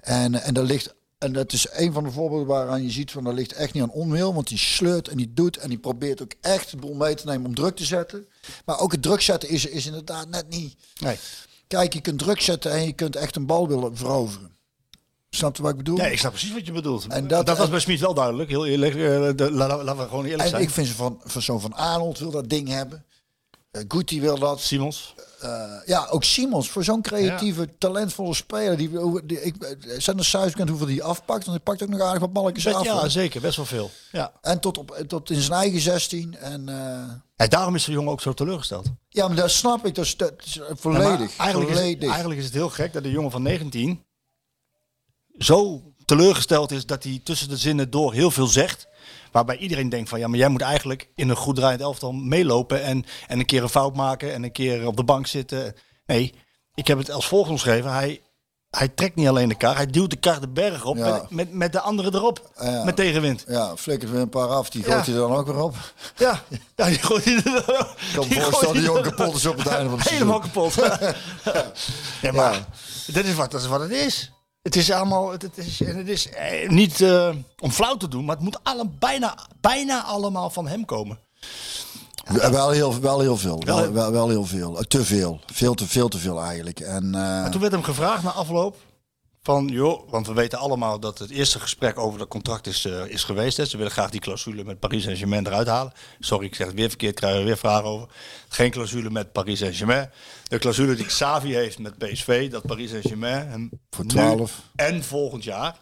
En, 0.01 0.43
en 0.43 0.55
dat 0.55 0.65
ligt, 0.65 0.95
en 1.19 1.33
dat 1.33 1.53
is 1.53 1.67
een 1.71 1.93
van 1.93 2.05
de 2.05 2.11
voorbeelden 2.11 2.47
waaraan 2.47 2.83
je 2.83 2.91
ziet 2.91 3.11
van 3.11 3.25
dat 3.25 3.35
ligt 3.35 3.53
echt 3.53 3.73
niet 3.75 3.83
aan 3.83 3.91
onwil, 3.91 4.35
want 4.35 4.49
die 4.49 4.59
sleurt 4.59 5.09
en 5.09 5.17
die 5.17 5.33
doet 5.33 5.57
en 5.57 5.69
die 5.69 5.79
probeert 5.79 6.23
ook 6.23 6.33
echt 6.41 6.71
de 6.71 6.77
boel 6.77 6.95
mee 6.95 7.15
te 7.15 7.27
nemen 7.27 7.47
om 7.47 7.55
druk 7.55 7.77
te 7.77 7.85
zetten. 7.85 8.27
Maar 8.65 8.79
ook 8.81 8.93
het 8.93 9.03
druk 9.03 9.21
zetten 9.21 9.49
is, 9.49 9.67
is 9.67 9.87
inderdaad 9.87 10.29
net 10.29 10.49
niet. 10.49 10.75
Nee. 11.01 11.17
Kijk, 11.67 11.93
je 11.93 12.01
kunt 12.01 12.19
druk 12.19 12.41
zetten 12.41 12.73
en 12.73 12.85
je 12.85 12.93
kunt 12.93 13.17
echt 13.17 13.37
een 13.37 13.47
bal 13.47 13.69
willen 13.69 13.97
veroveren. 13.97 14.57
Snap 15.31 15.57
je 15.57 15.63
wat 15.63 15.71
ik 15.71 15.77
bedoel? 15.77 15.97
Nee, 15.97 16.13
ik 16.13 16.19
snap 16.19 16.31
precies 16.31 16.53
wat 16.53 16.67
je 16.67 16.73
bedoelt. 16.73 17.05
En 17.05 17.11
En 17.11 17.29
dat- 17.29 17.47
dat, 17.47 17.57
was 17.57 17.67
en- 17.67 17.71
bij 17.73 17.81
Smit 17.81 18.01
wel 18.01 18.15
duidelijk. 18.15 18.51
Heel 18.51 18.67
eerlijk, 18.67 18.95
eh, 18.95 19.51
laten 19.51 19.97
we 19.97 20.03
gewoon 20.03 20.25
eerlijk 20.25 20.43
en 20.43 20.49
zijn. 20.49 20.63
ik 20.63 20.71
vind 20.71 20.87
ze 20.87 20.95
van, 20.95 21.21
van 21.25 21.43
zo'n 21.43 21.61
van 21.61 21.73
Arnold 21.73 22.19
wil 22.19 22.31
dat 22.31 22.49
ding 22.49 22.69
hebben. 22.69 23.05
Uh, 23.73 23.83
Guti 23.89 24.21
wil 24.21 24.39
dat. 24.39 24.61
Simons. 24.61 25.15
Eh, 25.41 25.73
ja, 25.87 26.07
ook 26.11 26.25
Simons, 26.25 26.69
voor 26.71 26.85
zo'n 26.85 27.03
creatieve, 27.03 27.79
talentvolle 27.79 28.35
speler. 28.35 28.77
Die, 28.77 28.91
die, 29.27 29.43
ik, 29.43 29.57
eh, 29.63 30.01
zijn 30.01 30.19
er 30.19 30.41
bekend 30.47 30.69
hoeveel 30.69 30.87
die 30.87 31.03
afpakt? 31.03 31.45
Want 31.45 31.57
hij 31.57 31.59
pakt 31.61 31.83
ook 31.83 31.89
nog 31.89 32.01
aardig 32.01 32.21
wat 32.21 32.33
balletjes 32.33 32.75
af. 32.75 32.85
Ja, 32.85 32.99
hoor. 33.01 33.11
zeker. 33.11 33.41
Best 33.41 33.57
wel 33.57 33.67
veel. 33.67 33.91
Ja. 34.13 34.33
En 34.41 34.61
tot, 34.61 34.79
op, 34.79 35.05
tot 35.07 35.31
in 35.31 35.41
zijn 35.41 35.59
eigen 35.61 35.81
16. 35.81 36.37
En, 36.37 36.69
eh, 36.69 37.13
En 37.37 37.49
daarom 37.49 37.75
is 37.75 37.85
de 37.85 37.93
jongen 37.93 38.13
ook 38.13 38.21
zo 38.21 38.33
teleurgesteld. 38.35 38.87
ja, 39.09 39.27
maar 39.27 39.37
dat 39.37 39.51
snap 39.51 39.87
ik. 39.87 39.95
Dat 39.95 40.05
is, 40.05 40.17
dat 40.17 40.33
is 40.45 40.55
Ja, 40.55 40.61
maar 40.69 40.77
volledig. 40.77 41.37
eigenlijk, 41.37 41.71
is, 41.71 41.77
volledig. 41.77 42.01
het- 42.01 42.09
eigenlijk 42.09 42.39
is 42.41 42.45
het 42.47 42.55
heel 42.55 42.71
gek 42.71 42.93
dat 42.93 43.03
de 43.03 43.11
jongen 43.11 43.31
van 43.31 43.43
19 43.43 44.05
zo 45.39 45.83
teleurgesteld 46.05 46.71
is 46.73 46.87
dat 46.87 47.03
hij 47.03 47.21
tussen 47.25 47.49
de 47.49 47.57
zinnen 47.57 47.91
door 47.91 48.13
heel 48.13 48.31
veel 48.31 48.47
zegt. 48.47 48.87
Waarbij 49.33 49.57
iedereen 49.57 49.89
denkt 49.89 50.09
van 50.09 50.19
ja, 50.19 50.29
maar 50.29 50.39
jij 50.39 50.49
moet 50.49 50.61
eigenlijk 50.63 51.09
in 51.15 51.29
een 51.29 51.37
goed 51.37 51.57
draaiend 51.57 51.81
elftal 51.81 52.13
meelopen 52.13 52.83
en, 52.83 53.05
en 53.27 53.39
een 53.39 53.47
keer 53.47 53.63
een 53.63 53.69
fout 53.69 53.97
maken 53.97 54.33
en 54.35 54.43
een 54.45 54.53
keer 54.53 54.87
op 54.87 54.97
de 54.97 55.05
bank 55.05 55.27
zitten. 55.27 55.75
Nee, 56.07 56.35
ik 56.75 56.87
heb 56.87 56.99
het 56.99 57.11
als 57.11 57.27
volgt 57.29 57.51
omschreven. 57.51 57.93
Hij, 57.93 58.21
hij 58.71 58.89
trekt 58.89 59.15
niet 59.17 59.29
alleen 59.29 59.49
de 59.49 59.55
kar, 59.55 59.77
hij 59.77 59.87
duwt 59.87 60.11
de 60.11 60.17
kar 60.17 60.41
de 60.41 60.49
berg 60.49 60.85
op 60.85 60.97
Ja. 60.97 61.11
met, 61.11 61.31
met, 61.31 61.53
met 61.53 61.73
de 61.73 61.81
andere 61.81 62.15
erop. 62.15 62.51
Ja. 62.61 62.85
Met 62.85 62.97
tegenwind. 62.97 63.45
Ja, 63.49 63.77
flikkert 63.77 64.11
weer 64.11 64.21
een 64.21 64.29
paar 64.29 64.49
af. 64.49 64.71
Die 64.71 64.83
gooit 64.85 65.07
hij 65.07 65.15
dan 65.15 65.33
ook 65.37 65.47
weer 65.47 65.63
op. 65.63 65.75
Ja, 66.17 66.43
ja 66.77 66.85
die 66.87 66.99
gooit 66.99 67.25
hij 67.25 67.35
er 67.37 67.43
dan 67.43 67.55
ook- 67.77 67.95
Ik 68.01 68.15
kan 68.15 68.29
me 68.29 68.35
voorstellen 68.41 68.75
hij 68.75 68.81
die 68.85 68.91
ook 68.93 69.03
kapot 69.03 69.35
is 69.35 69.47
op 69.47 69.59
het 69.59 69.67
einde 69.67 69.89
van 69.91 69.99
het 69.99 70.09
Helemaal 70.19 70.39
kapot. 70.41 70.75
ja, 72.23 72.33
maar. 72.33 72.65
Dat, 73.07 73.25
is 73.25 73.35
wat, 73.35 73.51
dat 73.51 73.61
is 73.61 73.67
wat 73.67 73.81
het 73.81 73.91
is. 73.91 74.33
Het 74.69 74.77
is 74.77 74.91
allemaal, 74.91 75.31
het, 75.31 75.51
is, 75.55 75.81
en 75.81 75.97
het 75.97 76.09
is 76.09 76.29
eh, 76.31 76.69
niet 76.69 77.01
eh, 77.01 77.29
om 77.59 77.71
flauw 77.71 77.97
te 77.97 78.09
doen, 78.09 78.25
maar 78.25 78.35
het 78.35 78.45
moet 78.45 78.59
alle, 78.63 78.89
bijna, 78.99 79.39
bijna 79.61 80.03
allemaal 80.05 80.51
van 80.51 80.69
hem 80.69 80.85
komen. 80.85 81.19
Ja, 82.35 82.51
Wel, 82.51 82.71
heel, 82.71 83.01
wel 83.01 83.21
heel 83.21 83.37
veel. 83.37 83.63
Wel- 83.65 83.93
Wel, 83.93 84.29
heel 84.29 84.45
veel. 84.45 84.77
Eh, 84.79 84.83
Te 84.85 85.05
veel. 85.05 85.41
Veel 85.53 85.75
te 85.75 85.87
veel, 85.87 86.09
te 86.09 86.19
veel 86.19 86.41
eigenlijk. 86.43 86.81
En, 86.81 87.05
eh, 87.05 87.11
Maar 87.21 87.51
toen 87.51 87.61
werd 87.61 87.73
hem 87.73 87.83
gevraagd 87.83 88.23
na 88.23 88.31
afloop 88.31 88.77
van, 89.49 89.69
joh, 89.69 90.11
want 90.11 90.27
we 90.27 90.33
weten 90.33 90.59
allemaal 90.59 91.01
dat 91.01 91.19
het 91.19 91.31
eerste 91.31 91.61
gesprek 91.61 91.99
over 91.99 92.19
dat 92.19 92.29
contract 92.29 92.67
is, 92.67 92.85
eh, 92.85 93.07
is 93.07 93.25
geweest. 93.25 93.57
Hè. 93.57 93.65
Ze 93.65 93.77
willen 93.77 93.93
graag 93.93 94.11
die 94.11 94.21
clausule 94.21 94.65
met 94.65 94.79
Paris 94.79 95.03
Saint-Germain 95.03 95.47
eruit 95.47 95.67
halen. 95.67 95.93
Sorry, 96.19 96.47
ik 96.47 96.55
zeg 96.55 96.67
het 96.67 96.77
weer 96.77 96.89
verkeerd, 96.89 97.15
krijgen 97.15 97.39
we 97.39 97.45
weer 97.45 97.57
vragen 97.57 97.85
over. 97.85 98.09
Geen 98.49 98.71
clausule 98.71 99.11
met 99.11 99.33
Paris 99.33 99.59
Saint-Germain. 99.59 100.11
De 100.49 100.59
clausule 100.59 100.95
die 100.95 101.07
Xavi 101.07 101.55
heeft 101.55 101.79
met 101.79 101.99
PSV, 101.99 102.51
dat 102.51 102.67
Paris 102.67 102.91
Saint-Germain 102.91 103.49
hem 103.49 103.71
Voor 103.91 104.05
nu 104.05 104.11
12. 104.11 104.63
en 104.75 105.05
volgend 105.05 105.45
jaar 105.45 105.77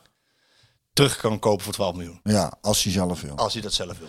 terug 0.92 1.16
kan 1.16 1.38
kopen 1.38 1.64
voor 1.64 1.72
12 1.72 1.94
miljoen. 1.94 2.20
Ja, 2.22 2.58
als 2.60 2.82
hij 2.82 2.92
zelf 2.92 3.20
wil. 3.20 3.36
Als 3.36 3.52
hij 3.52 3.62
dat 3.62 3.72
zelf 3.72 3.98
wil. 3.98 4.08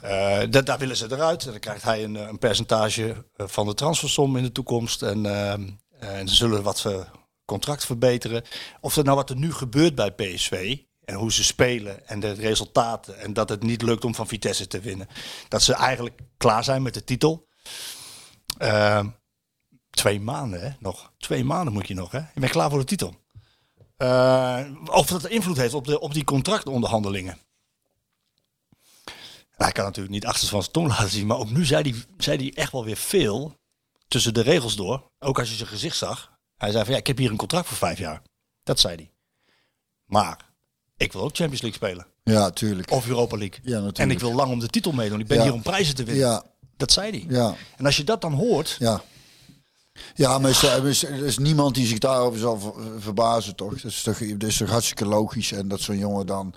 Eh, 0.00 0.50
dat, 0.50 0.66
daar 0.66 0.78
willen 0.78 0.96
ze 0.96 1.06
eruit. 1.10 1.44
En 1.44 1.50
dan 1.50 1.60
krijgt 1.60 1.82
hij 1.82 2.04
een, 2.04 2.16
eh, 2.16 2.28
een 2.28 2.38
percentage 2.38 3.24
van 3.36 3.66
de 3.66 3.74
transfersom 3.74 4.36
in 4.36 4.42
de 4.42 4.52
toekomst. 4.52 5.02
En, 5.02 5.26
ehm, 5.26 5.68
en 5.98 6.28
ze 6.28 6.34
zullen 6.34 6.62
wat 6.62 6.84
uh, 6.86 7.00
contract 7.48 7.84
verbeteren. 7.84 8.44
Of 8.80 8.94
dat 8.94 9.04
nou 9.04 9.16
wat 9.16 9.30
er 9.30 9.36
nu 9.36 9.52
gebeurt 9.52 9.94
bij 9.94 10.10
PSV. 10.10 10.78
En 11.04 11.14
hoe 11.14 11.32
ze 11.32 11.44
spelen 11.44 12.08
en 12.08 12.20
de 12.20 12.32
resultaten. 12.32 13.18
En 13.18 13.32
dat 13.32 13.48
het 13.48 13.62
niet 13.62 13.82
lukt 13.82 14.04
om 14.04 14.14
van 14.14 14.28
Vitesse 14.28 14.66
te 14.66 14.80
winnen. 14.80 15.08
Dat 15.48 15.62
ze 15.62 15.74
eigenlijk 15.74 16.20
klaar 16.36 16.64
zijn 16.64 16.82
met 16.82 16.94
de 16.94 17.04
titel. 17.04 17.48
Ehm, 18.58 19.08
twee 19.90 20.20
maanden 20.20 20.60
hè, 20.60 20.70
nog. 20.78 21.12
Twee 21.18 21.44
maanden 21.44 21.72
moet 21.72 21.88
je 21.88 21.94
nog 21.94 22.10
hè. 22.10 22.18
Je 22.18 22.40
bent 22.40 22.52
klaar 22.52 22.70
voor 22.70 22.78
de 22.78 22.84
titel. 22.84 23.14
Uh, 23.98 24.66
of 24.84 25.06
dat 25.06 25.26
invloed 25.26 25.56
heeft 25.56 25.74
op, 25.74 25.86
de, 25.86 26.00
op 26.00 26.14
die 26.14 26.24
contractonderhandelingen. 26.24 27.38
Hij 29.50 29.72
kan 29.72 29.84
natuurlijk 29.84 30.14
niet 30.14 30.26
achter 30.26 30.48
van 30.48 30.60
zijn 30.60 30.72
tong 30.72 30.88
laten 30.88 31.08
zien, 31.08 31.26
maar 31.26 31.36
ook 31.36 31.50
nu 31.50 31.64
zei 31.64 31.90
hij, 31.90 32.04
zei 32.18 32.36
hij 32.36 32.52
echt 32.54 32.72
wel 32.72 32.84
weer 32.84 32.96
veel 32.96 33.58
tussen 34.08 34.34
de 34.34 34.40
regels 34.40 34.76
door. 34.76 35.10
Ook 35.18 35.38
als 35.38 35.50
je 35.50 35.56
zijn 35.56 35.68
gezicht 35.68 35.96
zag. 35.96 36.37
Hij 36.58 36.70
zei 36.70 36.84
van 36.84 36.92
ja, 36.92 36.98
ik 36.98 37.06
heb 37.06 37.18
hier 37.18 37.30
een 37.30 37.36
contract 37.36 37.68
voor 37.68 37.76
vijf 37.76 37.98
jaar. 37.98 38.22
Dat 38.62 38.80
zei 38.80 38.94
hij. 38.94 39.10
Maar 40.04 40.40
ik 40.96 41.12
wil 41.12 41.22
ook 41.22 41.36
Champions 41.36 41.62
League 41.62 41.78
spelen. 41.88 42.06
Ja, 42.24 42.50
tuurlijk. 42.50 42.90
Of 42.90 43.08
Europa 43.08 43.36
League. 43.36 43.58
Ja, 43.62 43.70
natuurlijk. 43.70 43.98
En 43.98 44.10
ik 44.10 44.18
wil 44.20 44.32
lang 44.34 44.50
om 44.52 44.58
de 44.58 44.66
titel 44.68 44.92
meedoen. 44.92 45.20
Ik 45.20 45.26
ben 45.26 45.36
Ja. 45.36 45.42
hier 45.42 45.52
om 45.52 45.62
prijzen 45.62 45.94
te 45.94 46.04
winnen. 46.04 46.26
Ja, 46.26 46.42
Dat 46.76 46.92
zei 46.92 47.10
hij. 47.10 47.24
ja, 47.36 47.54
En 47.76 47.86
als 47.86 47.96
je 47.96 48.04
dat 48.04 48.20
dan 48.20 48.32
hoort, 48.32 48.76
ja. 48.78 49.02
Ja, 50.14 50.38
maar 50.38 50.50
er 50.64 50.86
is, 50.86 51.04
er 51.04 51.24
is 51.24 51.38
niemand 51.38 51.74
die 51.74 51.86
zich 51.86 51.98
daarover 51.98 52.38
zal 52.38 52.58
ver- 52.58 53.00
verbazen, 53.00 53.56
toch? 53.56 53.72
Dat 53.74 53.84
is 53.90 54.02
toch, 54.02 54.18
dat 54.18 54.48
is 54.48 54.56
toch 54.56 54.70
hartstikke 54.70 55.06
logisch. 55.06 55.52
En 55.52 55.68
dat 55.68 55.80
zo'n 55.80 55.98
jongen 55.98 56.26
dan... 56.26 56.54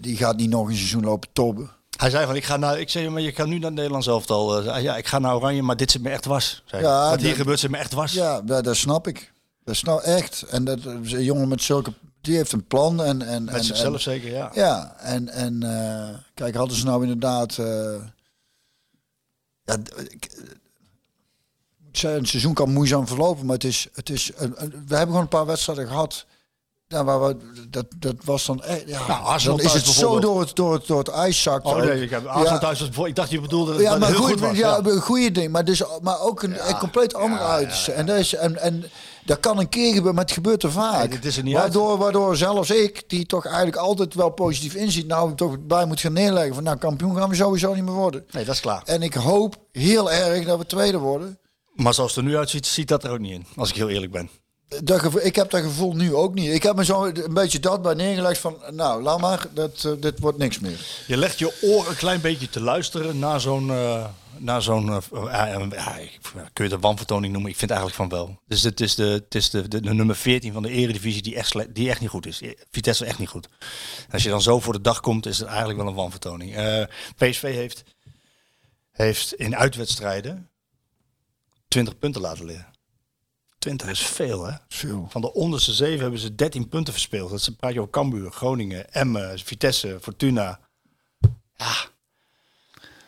Die 0.00 0.16
gaat 0.16 0.36
niet 0.36 0.50
nog 0.50 0.68
een 0.68 0.76
seizoen 0.76 1.04
lopen 1.04 1.28
tobben. 1.32 1.70
Hij 1.96 2.10
zei 2.10 2.26
van 2.26 2.36
ik 2.36 2.44
ga 2.44 2.56
naar, 2.56 2.80
ik 2.80 2.90
zei 2.90 3.08
maar 3.08 3.22
je 3.22 3.32
kan 3.32 3.48
nu 3.48 3.54
naar 3.54 3.64
het 3.64 3.74
Nederlands 3.74 4.06
elftal. 4.06 4.62
Eh, 4.66 4.82
ja, 4.82 4.96
ik 4.96 5.06
ga 5.06 5.18
naar 5.18 5.34
Oranje, 5.34 5.62
maar 5.62 5.76
dit 5.76 5.90
zit 5.90 6.02
me 6.02 6.10
echt. 6.10 6.24
Zei 6.24 6.50
hij. 6.66 6.80
Ja, 6.80 7.10
Wat 7.10 7.20
hier 7.20 7.28
dat- 7.28 7.38
gebeurt 7.38 7.58
zit 7.60 7.70
me 7.70 7.76
echt 7.76 7.90
dwars. 7.90 8.12
Ja, 8.12 8.40
dat, 8.42 8.64
dat 8.64 8.76
snap 8.76 9.06
ik. 9.06 9.32
Dat 9.64 9.76
snap 9.76 10.00
echt. 10.00 10.42
En 10.42 10.64
dat 10.64 10.84
een 10.84 11.02
jongen 11.24 11.48
met 11.48 11.62
zulke... 11.62 11.92
Die 12.20 12.36
heeft 12.36 12.52
een 12.52 12.66
plan. 12.66 13.02
En, 13.02 13.22
en, 13.22 13.44
Met 13.44 13.54
en, 13.54 13.64
zichzelf 13.64 13.94
en- 13.94 14.00
zeker, 14.00 14.30
ja. 14.32 14.50
Ja, 14.54 14.96
en, 14.98 15.28
en 15.28 15.62
eh, 15.62 16.14
kijk, 16.34 16.54
hadden 16.54 16.76
ze 16.76 16.84
nou 16.84 17.02
inderdaad. 17.02 17.58
eh, 17.58 17.94
ja, 19.64 19.76
ik, 20.10 20.24
eh, 20.24 20.42
zei, 21.92 22.18
een 22.18 22.26
seizoen 22.26 22.54
kan 22.54 22.72
moeizaam 22.72 23.06
verlopen, 23.06 23.46
maar 23.46 23.54
het 23.54 23.64
is, 23.64 23.86
het 23.94 24.10
is 24.10 24.30
we 24.36 24.46
hebben 24.70 25.06
gewoon 25.06 25.20
een 25.20 25.28
paar 25.28 25.46
wedstrijden 25.46 25.86
gehad. 25.86 26.26
Ja, 26.88 27.04
waar 27.04 27.26
we, 27.26 27.36
dat, 27.70 27.86
dat 27.98 28.14
was 28.24 28.46
dan 28.46 28.62
echt. 28.62 28.82
Ja, 28.88 29.06
Nou, 29.06 29.24
Arsenal 29.24 29.56
dan 29.56 29.66
is 29.66 29.72
het 29.72 29.84
zo 29.86 30.18
door 30.20 30.40
het, 30.40 30.56
door 30.56 30.72
het, 30.72 30.86
door 30.86 30.98
het 30.98 31.08
ijs 31.08 31.42
zakt. 31.42 31.66
Oh 31.66 31.76
nee, 31.76 32.02
ik 32.02 32.10
heb 32.10 32.26
Arsenal 32.26 32.52
Ja. 32.52 32.58
thuis 32.58 32.88
was 32.90 33.06
Ik 33.08 33.14
dacht 33.14 33.30
je 33.30 33.40
bedoelde 33.40 33.72
dat 33.72 33.80
Ja, 33.80 33.90
het 33.90 33.98
maar 34.00 34.08
heel 34.08 34.18
goed, 34.18 34.30
goed 34.30 34.40
was. 34.40 34.56
ja, 34.56 34.80
ja. 34.84 34.90
een 34.90 35.00
goede 35.00 35.30
ding. 35.30 35.52
Maar, 35.52 35.64
dus, 35.64 35.82
maar 36.02 36.20
ook 36.20 36.42
een, 36.42 36.68
een 36.68 36.78
compleet 36.78 37.14
ander 37.14 37.38
uit. 37.38 37.88
En, 37.88 38.06
dat 38.06 38.18
is, 38.18 38.34
en, 38.34 38.56
en 38.56 38.84
dat 39.24 39.40
kan 39.40 39.58
een 39.58 39.68
keer 39.68 39.86
gebeuren, 39.88 40.14
maar 40.14 40.24
het 40.24 40.32
gebeurt 40.32 40.62
er 40.62 40.70
vaak. 40.72 40.98
Nee, 40.98 41.08
dit 41.08 41.24
is 41.24 41.36
er 41.36 41.42
niet 41.42 41.54
waardoor, 41.54 41.98
waardoor 41.98 42.36
zelfs 42.36 42.70
ik, 42.70 43.08
die 43.08 43.26
toch 43.26 43.44
eigenlijk 43.46 43.76
altijd 43.76 44.14
wel 44.14 44.30
positief 44.30 44.74
inziet, 44.74 45.06
nou 45.06 45.34
toch 45.34 45.56
bij 45.60 45.84
moet 45.86 46.00
gaan 46.00 46.12
neerleggen 46.12 46.54
van 46.54 46.64
nou 46.64 46.76
kampioen 46.76 47.16
gaan 47.16 47.28
we 47.28 47.34
sowieso 47.34 47.74
niet 47.74 47.84
meer 47.84 47.92
worden. 47.94 48.24
Nee, 48.30 48.44
dat 48.44 48.54
is 48.54 48.60
klaar. 48.60 48.82
En 48.84 49.02
ik 49.02 49.14
hoop 49.14 49.56
heel 49.72 50.12
erg 50.12 50.46
dat 50.46 50.58
we 50.58 50.66
tweede 50.66 50.98
worden. 50.98 51.38
Maar 51.74 51.94
zoals 51.94 52.14
het 52.14 52.24
er 52.24 52.30
nu 52.30 52.36
uitziet, 52.36 52.66
ziet 52.66 52.88
dat 52.88 53.04
er 53.04 53.10
ook 53.10 53.18
niet 53.18 53.32
in. 53.32 53.46
Als 53.56 53.68
ik 53.68 53.76
heel 53.76 53.88
eerlijk 53.88 54.12
ben. 54.12 54.30
Ik 55.22 55.36
heb 55.36 55.50
dat 55.50 55.62
gevoel 55.62 55.92
nu 55.94 56.14
ook 56.14 56.34
niet. 56.34 56.50
Ik 56.52 56.62
heb 56.62 56.76
me 56.76 56.84
zo 56.84 57.04
een 57.04 57.34
beetje 57.34 57.60
dat 57.60 57.82
bij 57.82 57.94
neergelegd 57.94 58.40
van 58.40 58.56
nou 58.70 59.02
laat 59.02 59.20
maar, 59.20 59.46
dat, 59.54 59.84
eh, 59.84 59.92
dit 60.00 60.18
wordt 60.18 60.38
niks 60.38 60.58
meer. 60.58 60.86
Je 61.06 61.16
legt 61.16 61.38
je 61.38 61.58
oor 61.62 61.88
een 61.88 61.96
klein 61.96 62.20
beetje 62.20 62.48
te 62.50 62.60
luisteren 62.60 63.18
naar 63.18 63.40
zo'n... 63.40 63.70
eh, 63.70 64.06
naar 64.38 64.62
zo'n 64.62 64.88
eh, 64.92 65.98
ik- 66.02 66.20
kun 66.52 66.68
je 66.68 66.74
een 66.74 66.80
wanvertoning 66.80 67.32
noemen? 67.32 67.50
Ik 67.50 67.56
vind 67.56 67.70
eigenlijk 67.70 68.00
van 68.00 68.08
wel. 68.18 68.40
Dus 68.46 68.62
het 68.62 68.80
is 68.80 68.94
de, 68.94 69.04
het 69.04 69.34
is 69.34 69.50
de, 69.50 69.68
de, 69.68 69.80
de 69.80 69.94
nummer 69.94 70.16
14 70.16 70.52
van 70.52 70.62
de 70.62 70.70
eredivisie 70.70 71.22
die 71.22 71.36
echt, 71.36 71.74
die 71.74 71.88
echt 71.88 72.00
niet 72.00 72.10
goed 72.10 72.26
is. 72.26 72.42
Vitesse 72.70 73.04
echt 73.04 73.18
niet 73.18 73.28
goed. 73.28 73.48
Als 74.10 74.22
je 74.22 74.28
dan 74.28 74.42
zo 74.42 74.60
voor 74.60 74.72
de 74.72 74.80
dag 74.80 75.00
komt, 75.00 75.26
is 75.26 75.38
het 75.38 75.48
eigenlijk 75.48 75.78
wel 75.78 75.88
een 75.88 75.94
wanvertoning. 75.94 76.54
PSV 77.16 77.42
heeft, 77.42 77.82
heeft 78.90 79.32
in 79.34 79.56
uitwedstrijden 79.56 80.50
20 81.68 81.98
punten 81.98 82.20
laten 82.20 82.44
liggen. 82.44 82.74
20 83.66 83.88
is 83.88 84.06
veel, 84.06 84.46
hè? 84.46 84.54
Veel. 84.68 85.06
Van 85.10 85.20
de 85.20 85.32
onderste 85.32 85.72
zeven 85.72 86.00
hebben 86.00 86.20
ze 86.20 86.34
13 86.34 86.68
punten 86.68 86.92
verspeeld. 86.92 87.30
Dat 87.30 87.56
praat 87.56 87.72
je 87.72 87.80
over 87.80 87.92
Cambuur, 87.92 88.30
Groningen, 88.30 88.92
Emmen, 88.92 89.38
Vitesse, 89.38 89.98
Fortuna. 90.00 90.60
Ja, 91.56 91.74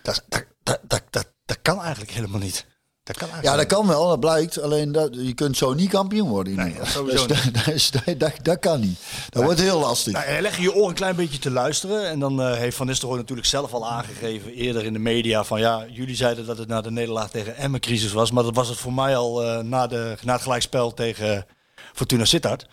dat, 0.02 0.24
dat, 0.28 0.46
dat, 0.62 1.02
dat, 1.10 1.32
dat 1.44 1.62
kan 1.62 1.80
eigenlijk 1.80 2.10
helemaal 2.10 2.40
niet. 2.40 2.66
Dat 3.08 3.16
kan 3.16 3.28
Ja, 3.42 3.56
dat 3.56 3.66
kan 3.66 3.86
wel, 3.86 4.08
dat 4.08 4.20
blijkt. 4.20 4.60
Alleen 4.60 4.92
dat, 4.92 5.14
je 5.14 5.34
kunt 5.34 5.56
zo 5.56 5.74
niet 5.74 5.90
kampioen 5.90 6.28
worden. 6.28 6.54
Nee, 6.54 6.74
sowieso 6.82 7.26
Dus 7.26 7.42
dat, 7.42 7.54
dat, 7.54 7.74
is- 7.74 7.90
dat, 7.90 8.18
dat, 8.20 8.32
dat 8.42 8.58
kan 8.58 8.80
niet. 8.80 8.98
Dat 9.28 9.42
wordt 9.42 9.60
heel 9.60 9.78
lastig. 9.80 10.12
Nou, 10.12 10.24
en 10.24 10.42
leg 10.42 10.56
je 10.56 10.62
je 10.62 10.74
oor 10.74 10.88
een 10.88 10.94
klein 10.94 11.16
beetje 11.16 11.38
te 11.38 11.50
luisteren. 11.50 12.08
En 12.08 12.18
dan 12.18 12.42
eh, 12.42 12.54
heeft 12.56 12.76
Van 12.76 12.86
Nistelrooy 12.86 13.18
natuurlijk 13.18 13.46
zelf 13.48 13.72
al 13.72 13.88
aangegeven 13.88 14.52
eerder 14.52 14.84
in 14.84 14.92
de 14.92 14.98
media 14.98 15.44
van 15.44 15.60
ja, 15.60 15.86
jullie 15.90 16.16
zeiden 16.16 16.46
dat 16.46 16.58
het 16.58 16.68
na 16.68 16.80
de 16.80 16.90
nederlaag 16.90 17.30
tegen 17.30 17.56
Emmen 17.56 17.80
crisis 17.80 18.12
was. 18.12 18.30
Maar 18.30 18.42
dat 18.42 18.54
was 18.54 18.68
het 18.68 18.78
voor 18.78 18.92
mij 18.92 19.16
al 19.16 19.44
eh, 19.44 19.58
na, 19.62 19.86
de, 19.86 20.16
na 20.22 20.32
het 20.32 20.42
gelijkspel 20.42 20.94
tegen 20.94 21.46
Fortuna 21.94 22.24
Sittard. 22.24 22.66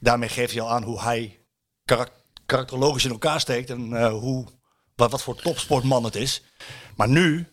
Daarmee 0.00 0.28
geeft 0.28 0.52
hij 0.52 0.60
al 0.62 0.70
aan 0.70 0.82
hoe 0.82 1.00
hij 1.00 1.38
karak- 1.84 2.12
karakterologisch 2.46 3.04
in 3.04 3.10
elkaar 3.10 3.40
steekt. 3.40 3.70
En 3.70 3.92
eh, 3.96 4.08
hoe, 4.12 4.44
wat, 4.94 5.10
wat 5.10 5.22
voor 5.22 5.36
topsportman 5.36 6.04
het 6.04 6.14
is. 6.16 6.42
Maar 6.96 7.08
nu, 7.08 7.46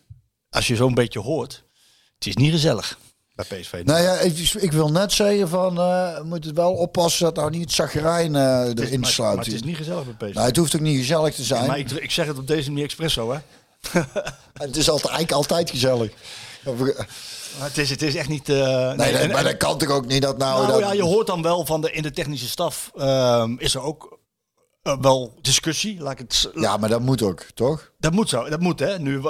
als 0.50 0.68
je 0.68 0.76
zo'n 0.76 0.94
beetje 0.94 1.20
hoort, 1.20 1.64
het 2.26 2.36
is 2.38 2.44
niet 2.44 2.52
gezellig 2.52 2.98
bij 3.36 3.46
PSV. 3.46 3.82
Nou 3.84 4.02
ja, 4.02 4.14
ik, 4.20 4.38
ik 4.54 4.72
wil 4.72 4.92
net 4.92 5.12
zeggen 5.14 5.50
van, 5.50 5.78
eh, 5.78 6.18
we 6.18 6.24
moeten 6.26 6.54
wel 6.56 6.74
oppassen 6.74 7.26
dat 7.26 7.36
nou 7.36 7.50
niet 7.50 7.62
het 7.62 7.72
zagrijn 7.72 8.36
eh, 8.36 8.64
Het 8.64 8.80
is- 8.80 8.88
erin 8.88 9.00
maar, 9.00 9.10
sluit. 9.10 9.36
maar 9.36 9.46
het 9.46 9.54
is 9.54 9.64
niet 9.64 9.78
gezellig 9.78 10.04
bij 10.18 10.28
PSV. 10.28 10.36
Nou, 10.36 10.48
het 10.48 10.58
hoeft 10.58 10.76
ook 10.76 10.82
niet 10.82 10.98
gezellig 10.98 11.36
te 11.36 11.44
zijn. 11.44 11.68
maar 11.68 11.78
ik, 11.80 11.92
ik 11.92 12.12
zeg 12.12 12.28
het 12.28 12.38
op 12.38 12.48
deze 12.48 12.70
manier 12.70 12.84
expres 12.86 13.14
zo, 13.14 13.32
hè. 13.32 13.40
Het 14.54 14.78
is 14.78 14.90
altijd, 14.90 15.14
eigenlijk 15.14 15.32
altijd 15.32 15.70
gezellig. 15.70 16.12
Maar 17.60 17.68
het 17.68 17.78
is, 17.78 17.90
het 17.90 18.02
is 18.02 18.16
echt 18.16 18.30
niet... 18.30 18.50
eh, 18.50 18.56
Nee, 18.58 18.96
nee, 18.96 19.12
dat- 19.12 19.22
en- 19.22 19.32
maar 19.32 19.44
dat 19.44 19.58
kan 19.58 19.78
toch 19.78 19.90
ook 19.90 20.06
niet 20.06 20.22
dat 20.22 20.38
nou... 20.38 20.68
nou 20.68 20.72
dat, 20.72 20.90
ja, 20.90 20.94
je 20.94 21.04
hoort 21.04 21.28
dan 21.28 21.42
wel 21.42 21.66
van 21.66 21.82
de, 21.82 21.92
in 21.92 22.02
de 22.02 22.12
technische 22.12 22.48
staf 22.48 22.92
ehm, 22.98 23.56
is 23.58 23.76
er 23.76 23.82
ook 23.82 24.20
eh, 24.84 24.98
wel 25.02 25.34
discussie. 25.42 26.00
Laat 26.00 26.12
ik 26.12 26.18
het, 26.20 26.50
Ja, 26.56 26.78
maar 26.78 26.90
dat 26.90 27.02
moet 27.02 27.22
ook, 27.22 27.46
toch? 27.54 27.92
Dat 28.00 28.12
moet 28.12 28.30
zo, 28.30 28.50
dat 28.50 28.60
moet 28.60 28.80
hè. 28.80 29.00
Nu, 29.00 29.22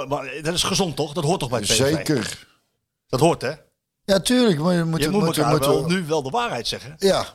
dat 0.42 0.54
is 0.54 0.62
gezond 0.62 0.96
toch? 0.96 1.12
Dat 1.12 1.24
hoort 1.24 1.40
toch 1.40 1.50
bij 1.50 1.60
PSV? 1.60 1.76
Zeker. 1.76 2.46
Dat 3.08 3.20
hoort 3.20 3.42
hè? 3.42 3.52
Ja, 4.04 4.20
tuurlijk. 4.20 4.58
Maar 4.58 4.74
je 4.74 4.84
moet, 4.84 5.02
Je 5.02 5.08
moet 5.08 5.24
moet, 5.24 5.36
elkaar 5.36 5.52
moet, 5.52 5.66
wel, 5.66 5.86
nu 5.86 6.04
wel 6.06 6.22
de 6.22 6.30
waarheid 6.30 6.68
zeggen. 6.68 6.94
Ja. 6.98 7.26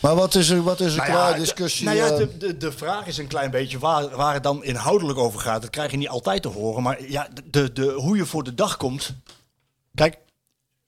Maar 0.00 0.14
wat 0.14 0.34
is 0.34 0.48
er, 0.48 0.62
wat 0.62 0.80
is 0.80 0.90
er 0.92 0.96
Nou 0.96 1.10
qua 1.10 1.28
ja, 1.28 1.36
discussie? 1.36 1.84
Nou 1.84 1.96
ja, 1.96 2.06
eh, 2.10 2.16
de, 2.16 2.36
de, 2.36 2.56
de 2.56 2.72
vraag 2.72 3.06
is 3.06 3.18
een 3.18 3.26
klein 3.26 3.50
beetje 3.50 3.78
waar, 3.78 4.16
waar 4.16 4.34
het 4.34 4.42
dan 4.42 4.64
inhoudelijk 4.64 5.18
over 5.18 5.40
gaat. 5.40 5.62
Dat 5.62 5.70
krijg 5.70 5.90
je 5.90 5.96
niet 5.96 6.08
altijd 6.08 6.42
te 6.42 6.48
horen. 6.48 6.82
Maar 6.82 7.08
ja, 7.08 7.28
de, 7.50 7.72
de, 7.72 7.92
hoe 7.92 8.16
je 8.16 8.26
voor 8.26 8.44
de 8.44 8.54
dag 8.54 8.76
komt. 8.76 9.14
Kijk, 9.94 10.18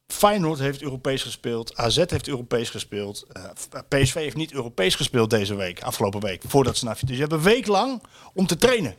Feyenoord 0.07 0.59
heeft 0.59 0.83
Europees 0.83 1.23
gespeeld. 1.23 1.77
AZ 1.77 1.97
heeft 1.97 2.29
Europees 2.29 2.71
gespeeld. 2.71 3.27
eh, 3.33 3.81
PSV 3.89 4.15
heeft 4.15 4.37
niet 4.37 4.53
Europees 4.53 4.95
gespeeld 4.95 5.31
deze 5.31 5.55
week, 5.55 5.83
afgelopen 5.83 6.21
week. 6.21 6.43
Voordat 6.47 6.77
ze 6.77 6.85
naar 6.85 6.99
Dus 7.05 7.15
je 7.15 7.21
hebt 7.21 7.33
een 7.33 7.43
week 7.43 7.67
lang 7.67 8.03
om 8.35 8.47
te 8.47 8.57
trainen. 8.57 8.97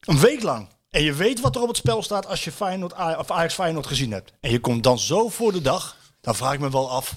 Een 0.00 0.18
week 0.18 0.42
lang. 0.42 0.68
En 0.90 1.02
je 1.02 1.12
weet 1.14 1.40
wat 1.40 1.56
er 1.56 1.62
op 1.62 1.68
het 1.68 1.76
spel 1.76 2.02
staat 2.02 2.26
als 2.26 2.44
je 2.44 2.52
Feyenoord, 2.52 2.92
of 3.18 3.30
Ajax 3.30 3.54
Feyenoord 3.54 3.86
gezien 3.86 4.12
hebt. 4.12 4.32
En 4.40 4.50
je 4.50 4.60
komt 4.60 4.82
dan 4.82 4.98
zo 4.98 5.28
voor 5.28 5.52
de 5.52 5.60
dag. 5.60 5.96
Dan 6.20 6.34
vraag 6.34 6.52
ik 6.52 6.60
me 6.60 6.70
wel 6.70 6.90
af. 6.90 7.14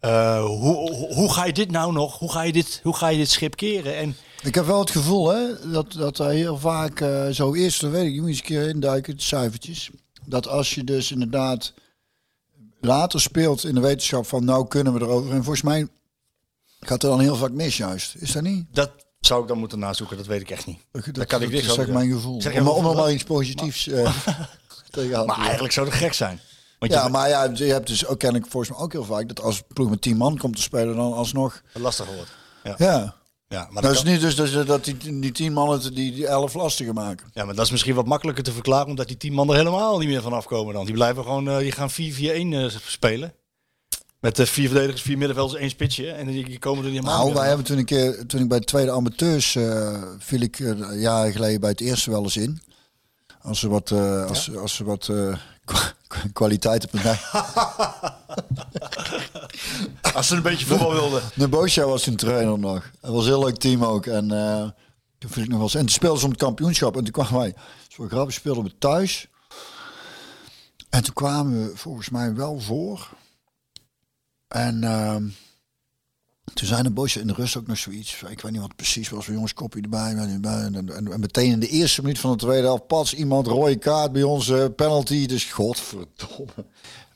eh, 0.00 0.44
hoe, 0.44 0.74
hoe, 0.76 1.14
hoe 1.14 1.32
ga 1.32 1.44
je 1.44 1.52
dit 1.52 1.70
nou 1.70 1.92
nog? 1.92 2.18
Hoe 2.18 2.32
ga 2.32 2.42
je 2.42 2.52
dit, 2.52 2.80
hoe 2.82 2.96
ga 2.96 3.08
je 3.08 3.16
dit 3.18 3.30
schip 3.30 3.56
keren? 3.56 3.96
En 3.96 4.16
Ik 4.42 4.54
heb 4.54 4.66
wel 4.66 4.80
het 4.80 4.90
gevoel 4.90 5.28
hè, 5.28 5.70
dat, 5.70 5.92
dat 5.92 6.18
hij 6.18 6.36
heel 6.36 6.58
vaak 6.58 7.00
eh, 7.00 7.28
zo 7.28 7.54
eerst, 7.54 7.80
weet 7.80 8.06
ik, 8.06 8.14
je 8.14 8.20
moet 8.20 8.28
eens 8.28 8.38
een 8.38 8.44
keer 8.44 8.68
induiken, 8.68 9.16
de 9.16 9.22
cijfertjes. 9.22 9.90
Dat 10.26 10.48
als 10.48 10.74
je 10.74 10.84
dus 10.84 11.10
inderdaad 11.12 11.72
later 12.80 13.20
speelt 13.20 13.64
in 13.64 13.74
de 13.74 13.80
wetenschap 13.80 14.26
van 14.26 14.44
nou 14.44 14.68
kunnen 14.68 14.92
we 14.92 15.00
erover. 15.00 15.30
En 15.30 15.42
volgens 15.44 15.62
mij 15.64 15.88
gaat 16.80 17.02
er 17.02 17.08
dan 17.08 17.20
heel 17.20 17.36
vaak 17.36 17.50
mis 17.52 17.76
juist. 17.76 18.14
Is 18.14 18.32
dat 18.32 18.42
niet? 18.42 18.66
dat 18.72 18.90
zou 19.20 19.42
ik 19.42 19.48
dan 19.48 19.58
moeten 19.58 19.78
nazoeken. 19.78 20.16
Dat 20.16 20.26
weet 20.26 20.40
ik 20.40 20.50
echt 20.50 20.66
niet. 20.66 20.78
Dat, 21.12 21.26
kan 21.26 21.42
ik 21.42 21.54
over 21.54 21.70
zeg 21.70 21.88
mijn 21.88 22.10
gevoel. 22.10 22.42
Zeg 22.42 22.60
om, 22.60 22.68
om 22.68 22.82
nog 22.82 22.94
maar 22.94 23.12
iets 23.12 23.24
positiefs 23.24 23.88
eh 23.88 24.14
tegenaan 24.90 25.26
Maar 25.26 25.40
eigenlijk 25.40 25.72
zou 25.72 25.86
het 25.86 25.96
gek 25.96 26.12
zijn. 26.12 26.40
Want 26.78 26.92
Ja, 26.92 27.04
je, 27.04 27.10
maar 27.10 27.28
ja, 27.28 27.50
je 27.54 27.64
hebt 27.64 27.86
dus 27.86 28.06
ook 28.06 28.18
ken 28.18 28.34
ik 28.34 28.46
volgens 28.48 28.72
mij 28.72 28.80
ook 28.80 28.92
heel 28.92 29.04
vaak 29.04 29.28
dat 29.28 29.40
als 29.40 29.62
ploeg 29.68 29.90
met 29.90 30.02
10 30.02 30.16
man 30.16 30.38
komt 30.38 30.56
te 30.56 30.62
spelen, 30.62 30.96
dan 30.96 31.12
alsnog. 31.12 31.62
lastig 31.72 32.06
wordt. 32.06 32.30
Ja, 32.64 32.74
Ja. 32.78 33.14
ja, 33.48 33.68
maar 33.70 33.82
Dat 33.82 33.94
dat 33.94 34.04
is 34.04 34.10
niet 34.12 34.36
dus 34.36 34.52
dat, 34.52 34.66
dat 34.66 34.84
die, 34.84 35.20
die 35.20 35.32
10 35.32 35.52
mannen 35.52 35.94
die, 35.94 36.12
die 36.12 36.26
11 36.26 36.54
lastiger 36.54 36.94
maken. 36.94 37.30
ja, 37.32 37.44
maar 37.44 37.54
dat 37.54 37.64
is 37.64 37.70
misschien 37.70 37.94
wat 37.94 38.06
makkelijker 38.06 38.44
te 38.44 38.52
verklaren. 38.52 38.86
Omdat 38.86 39.08
die 39.08 39.16
tien 39.16 39.32
man 39.32 39.48
er 39.50 39.56
helemaal 39.56 39.98
niet 39.98 40.08
meer 40.08 40.22
van 40.22 40.32
afkomen 40.32 40.74
dan. 40.74 40.84
Die 40.84 40.94
blijven 40.94 41.22
gewoon, 41.22 41.48
eh, 41.48 41.58
die 41.58 41.72
gaan 41.72 41.90
4-4-1 41.90 42.54
eh, 42.54 42.64
spelen. 42.86 43.34
Met 44.20 44.36
de 44.36 44.46
vier 44.46 44.68
verdedigers, 44.68 45.02
vier 45.02 45.18
middenvelders, 45.18 45.60
één 45.60 45.70
spitsje. 45.70 46.10
En 46.10 46.26
die 46.26 46.58
komen 46.58 46.84
er 46.84 46.90
niet 46.90 46.98
helemaal 47.00 47.22
Nou, 47.24 47.34
wij 47.38 47.46
hebben 47.48 47.66
toen 47.66 47.78
een 47.78 47.84
keer, 47.84 48.26
toen 48.26 48.40
ik 48.40 48.48
bij 48.48 48.58
de 48.58 48.64
tweede 48.64 48.90
amateurs 48.90 49.56
eh 49.56 50.02
viel 50.18 50.40
ik 50.40 50.58
eh, 50.60 51.00
jaren 51.00 51.32
geleden 51.32 51.60
bij 51.60 51.70
het 51.70 51.80
eerste 51.80 52.10
wel 52.10 52.22
eens 52.22 52.36
in. 52.36 52.62
Als 53.42 53.58
ze 53.60 53.68
wat, 53.68 53.90
eh, 53.90 54.26
als, 54.26 54.56
als 54.56 54.74
ze 54.74 54.84
wat 54.84 55.08
eh, 55.08 55.36
kwa- 55.64 55.92
kwaliteit 56.32 56.84
op 56.84 56.92
een 56.92 57.00
Als 60.14 60.26
ze 60.26 60.34
een 60.36 60.42
beetje 60.42 60.66
voetbal 60.66 60.92
wilden. 60.92 61.22
De 61.34 61.48
Boosja 61.48 61.84
was 61.84 62.02
toen 62.02 62.16
trainer 62.16 62.58
nog. 62.58 62.90
Het 63.00 63.10
was 63.10 63.24
een 63.24 63.30
heel 63.30 63.44
leuk 63.44 63.56
team 63.56 63.84
ook. 63.84 64.06
En 64.06 64.30
eh, 64.30 64.68
toen 65.18 65.30
viel 65.30 65.42
ik 65.42 65.48
nog 65.48 65.56
wel 65.58 65.66
eens. 65.66 65.74
En 65.74 65.80
toen 65.80 65.88
speelden 65.88 66.18
ze 66.18 66.24
om 66.24 66.30
het 66.30 66.40
kampioenschap. 66.40 66.96
En 66.96 67.04
toen 67.04 67.12
kwamen 67.12 67.38
wij, 67.38 67.54
zo 67.88 68.06
grappig, 68.08 68.34
speelden 68.34 68.64
we 68.64 68.78
thuis. 68.78 69.26
En 70.90 71.02
toen 71.02 71.14
kwamen 71.14 71.66
we 71.66 71.76
volgens 71.76 72.08
mij 72.10 72.34
wel 72.34 72.60
voor. 72.60 73.08
En 74.54 74.84
ehm, 74.84 75.28
toen 76.54 76.66
zijn 76.66 76.84
de 76.84 76.90
Boosja 76.90 77.20
in 77.20 77.26
de 77.26 77.32
rust 77.32 77.56
ook 77.56 77.66
nog 77.66 77.78
zoiets. 77.78 78.22
Ik 78.28 78.40
weet 78.40 78.52
niet 78.52 78.60
wat 78.60 78.76
precies 78.76 79.08
was. 79.08 79.24
Van 79.24 79.34
jongens, 79.34 79.54
kopje 79.54 79.80
erbij. 79.80 80.10
En, 80.10 80.44
en, 80.44 80.88
en, 80.94 81.12
en 81.12 81.20
meteen 81.20 81.50
in 81.50 81.60
de 81.60 81.68
eerste 81.68 82.00
minuut 82.02 82.18
van 82.18 82.30
de 82.30 82.36
tweede 82.36 82.66
helft. 82.66 82.86
Pas 82.86 83.14
iemand 83.14 83.46
rode 83.46 83.76
kaart 83.76 84.12
bij 84.12 84.22
ons. 84.22 84.48
eh, 84.48 84.64
penalty. 84.76 85.26
Dus 85.26 85.44
godverdomme. 85.44 86.46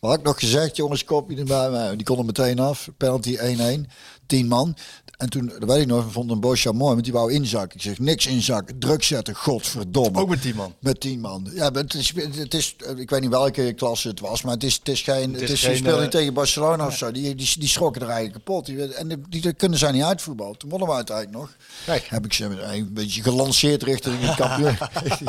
Maar 0.00 0.10
had 0.12 0.18
ik 0.18 0.26
nog 0.26 0.38
gezegd, 0.38 0.76
jongens, 0.76 1.04
kopje 1.04 1.36
erbij. 1.36 1.70
Maar 1.70 1.96
die 1.96 2.06
kon 2.06 2.18
er 2.18 2.24
meteen 2.24 2.58
af. 2.58 2.88
Penalty 2.96 3.36
1-1. 3.36 3.90
10 4.26 4.48
man. 4.48 4.76
En 5.16 5.30
toen, 5.30 5.52
dat 5.58 5.68
weet 5.68 5.80
ik 5.80 5.86
nog, 5.86 6.12
vond 6.12 6.30
een 6.30 6.40
Bosja 6.40 6.72
mooi, 6.72 6.92
want 6.92 7.04
die 7.04 7.12
wou 7.12 7.32
inzakken. 7.32 7.76
Ik 7.76 7.82
zeg, 7.82 7.98
niks 7.98 8.26
inzakken, 8.26 8.78
druk 8.78 9.02
zetten, 9.02 9.34
godverdomme. 9.34 10.20
Ook 10.20 10.28
met 10.28 10.42
tien 10.42 10.56
man. 10.56 10.74
Met 10.78 11.00
10 11.00 11.20
man. 11.20 11.50
Ja, 11.54 11.70
het 11.70 11.94
is, 11.94 12.12
het 12.36 12.54
is, 12.54 12.76
ik 12.96 13.10
weet 13.10 13.20
niet 13.20 13.30
welke 13.30 13.72
klasse 13.72 14.08
het 14.08 14.20
was, 14.20 14.42
maar 14.42 14.54
het 14.54 14.64
is, 14.64 14.74
het 14.74 14.88
is 14.88 15.02
geen, 15.02 15.32
het 15.32 15.42
is 15.42 15.50
is, 15.50 15.60
geen, 15.60 15.70
je 15.70 15.76
speelt 15.76 15.96
eh, 15.96 16.02
niet 16.02 16.10
tegen 16.10 16.34
Barcelona 16.34 16.86
of 16.86 16.96
zo. 16.96 17.12
Die, 17.12 17.34
die, 17.34 17.54
die 17.58 17.68
schrokken 17.68 18.02
er 18.02 18.08
eigenlijk 18.08 18.44
kapot. 18.44 18.66
Die, 18.66 18.94
en 18.94 19.08
die, 19.08 19.18
die 19.28 19.52
kunnen 19.52 19.78
zij 19.78 19.92
niet 19.92 20.02
uitvoetballen. 20.02 20.58
Toen 20.58 20.70
wonnen 20.70 20.88
we 20.88 20.94
uiteindelijk 20.94 21.36
nog. 21.36 21.56
Kijk. 21.84 22.06
Heb 22.08 22.24
ik 22.24 22.32
ze 22.32 22.44
een 22.44 22.92
beetje 22.92 23.22
gelanceerd 23.22 23.82
richting 23.82 24.20
het, 24.20 24.34
kampioen, 24.34 24.76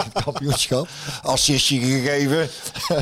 het 0.06 0.24
kampioenschap. 0.24 0.88
Assistje 1.22 1.80
gegeven. 1.80 2.50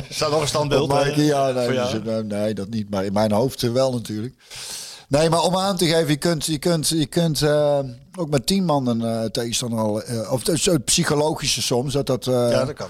Staat 0.09 0.31
nog 0.31 0.41
een 0.41 0.47
standbeeld. 0.47 1.15
Ja, 1.15 1.51
nee, 1.51 1.67
dus, 1.67 2.23
nee, 2.23 2.53
dat 2.53 2.69
niet. 2.69 2.89
Maar 2.89 3.05
in 3.05 3.13
mijn 3.13 3.31
hoofd 3.31 3.61
wel 3.61 3.91
natuurlijk. 3.93 4.35
Nee, 5.19 5.29
maar 5.29 5.41
om 5.41 5.55
aan 5.55 5.77
te 5.77 5.85
geven, 5.85 6.07
je 6.07 6.15
kunt, 6.15 6.45
je 6.45 6.57
kunt, 6.57 6.87
je 6.87 7.05
kunt 7.05 7.41
eh, 7.41 7.79
ook 8.17 8.29
met 8.29 8.45
tien 8.45 8.65
man 8.65 8.87
een 8.87 9.01
eh, 9.01 9.25
tegenstander 9.25 9.79
al... 9.79 10.03
eh, 10.03 10.31
of 10.31 10.39
het 10.39 10.47
is 10.47 10.65
het 10.65 10.85
psychologische 10.85 11.61
soms, 11.61 11.93
dat 11.93 12.05
dat... 12.05 12.25
Ja, 12.25 12.65
dat 12.65 12.73
kan. 12.73 12.89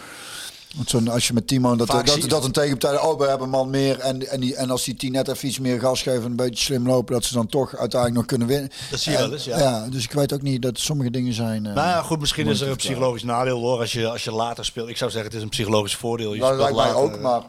want 0.76 0.90
zo'n, 0.90 1.08
als 1.08 1.28
je 1.28 1.34
met 1.34 1.48
tien 1.48 1.62
man, 1.62 1.78
dat, 1.78 1.88
Vaak 1.88 2.06
dat, 2.06 2.30
dat, 2.30 2.46
een 2.46 2.52
tegenpartij, 2.52 3.00
oh, 3.00 3.20
we 3.20 3.28
hebben 3.28 3.46
een 3.46 3.50
man 3.50 3.70
meer. 3.70 4.00
En, 4.00 4.30
en, 4.30 4.40
die, 4.40 4.56
en 4.56 4.70
als 4.70 4.84
die 4.84 4.96
tien 4.96 5.12
net 5.12 5.28
even 5.28 5.48
iets 5.48 5.60
meer 5.60 5.80
gas 5.80 6.02
geven 6.02 6.24
en 6.24 6.30
een 6.30 6.36
beetje 6.36 6.64
slim 6.64 6.88
lopen, 6.88 7.14
dat 7.14 7.24
ze 7.24 7.34
dan 7.34 7.48
toch 7.48 7.76
uiteindelijk 7.78 8.16
nog 8.16 8.26
kunnen 8.26 8.48
winnen. 8.48 8.72
Dat 8.92 9.00
zie 9.00 9.12
je 9.12 9.18
wel 9.18 9.34
eens, 9.34 9.44
ja. 9.44 9.88
Dus 9.90 10.04
ik 10.04 10.12
weet 10.12 10.34
ook 10.34 10.42
niet 10.42 10.62
dat 10.62 10.80
sommige 10.80 11.12
dingen 11.12 11.34
zijn... 11.34 11.62
Nou 11.62 11.76
ja, 11.76 12.02
goed, 12.02 12.20
misschien 12.20 12.48
is 12.48 12.62
er 12.62 12.70
een 12.70 12.76
psychologisch 12.76 13.24
nadeel 13.24 13.60
hoor. 13.60 13.80
Als 13.80 13.94
je, 13.94 14.08
als 14.08 14.24
je 14.24 14.32
later 14.32 14.66
speelt. 14.66 14.90
Ik 14.90 14.98
zou 14.98 15.12
zeggen, 15.12 15.30
het 15.30 15.38
is 15.38 15.44
een 15.44 15.50
psychologisch 15.50 15.96
voordeel. 15.96 16.34
Je. 16.34 16.40
Dat 16.40 16.58
lijkt 16.58 16.76
mij 16.76 16.86
later, 16.86 17.02
ook, 17.02 17.20
maar... 17.20 17.42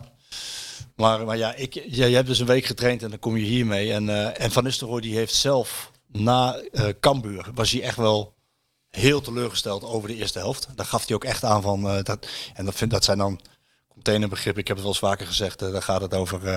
Maar, 0.96 1.36
ja, 1.36 1.54
ik, 1.54 1.74
hebt 2.14 2.26
dus 2.26 2.38
een 2.38 2.46
week 2.46 2.64
getraind 2.64 3.02
en 3.02 3.10
dan 3.10 3.18
kom 3.18 3.36
je 3.36 3.44
hiermee. 3.44 3.92
En, 3.92 4.08
eh, 4.08 4.44
en 4.44 4.50
Van 4.50 4.64
Nistelrooy 4.64 5.00
die 5.00 5.16
heeft 5.16 5.34
zelf 5.34 5.90
na 6.06 6.56
eh 6.72 6.88
Cambuur, 7.00 7.50
was 7.54 7.70
hij 7.70 7.82
echt 7.82 7.96
wel 7.96 8.34
heel 8.90 9.20
teleurgesteld 9.20 9.84
over 9.84 10.08
de 10.08 10.14
eerste 10.16 10.38
helft. 10.38 10.68
Daar 10.74 10.86
gaf 10.86 11.06
hij 11.06 11.16
ook 11.16 11.24
echt 11.24 11.44
aan 11.44 11.62
van, 11.62 11.88
eh, 11.88 12.02
dat, 12.02 12.26
en 12.54 12.64
dat, 12.64 12.82
dat 12.88 13.04
zijn 13.04 13.18
dan 13.18 13.40
containerbegrippen. 13.88 14.60
Ik 14.62 14.68
heb 14.68 14.76
het 14.76 14.86
wel 14.86 14.94
eens 14.94 15.04
vaker 15.04 15.26
gezegd, 15.26 15.58
daar 15.58 15.82
gaat 15.82 16.00
het 16.00 16.14
over 16.14 16.48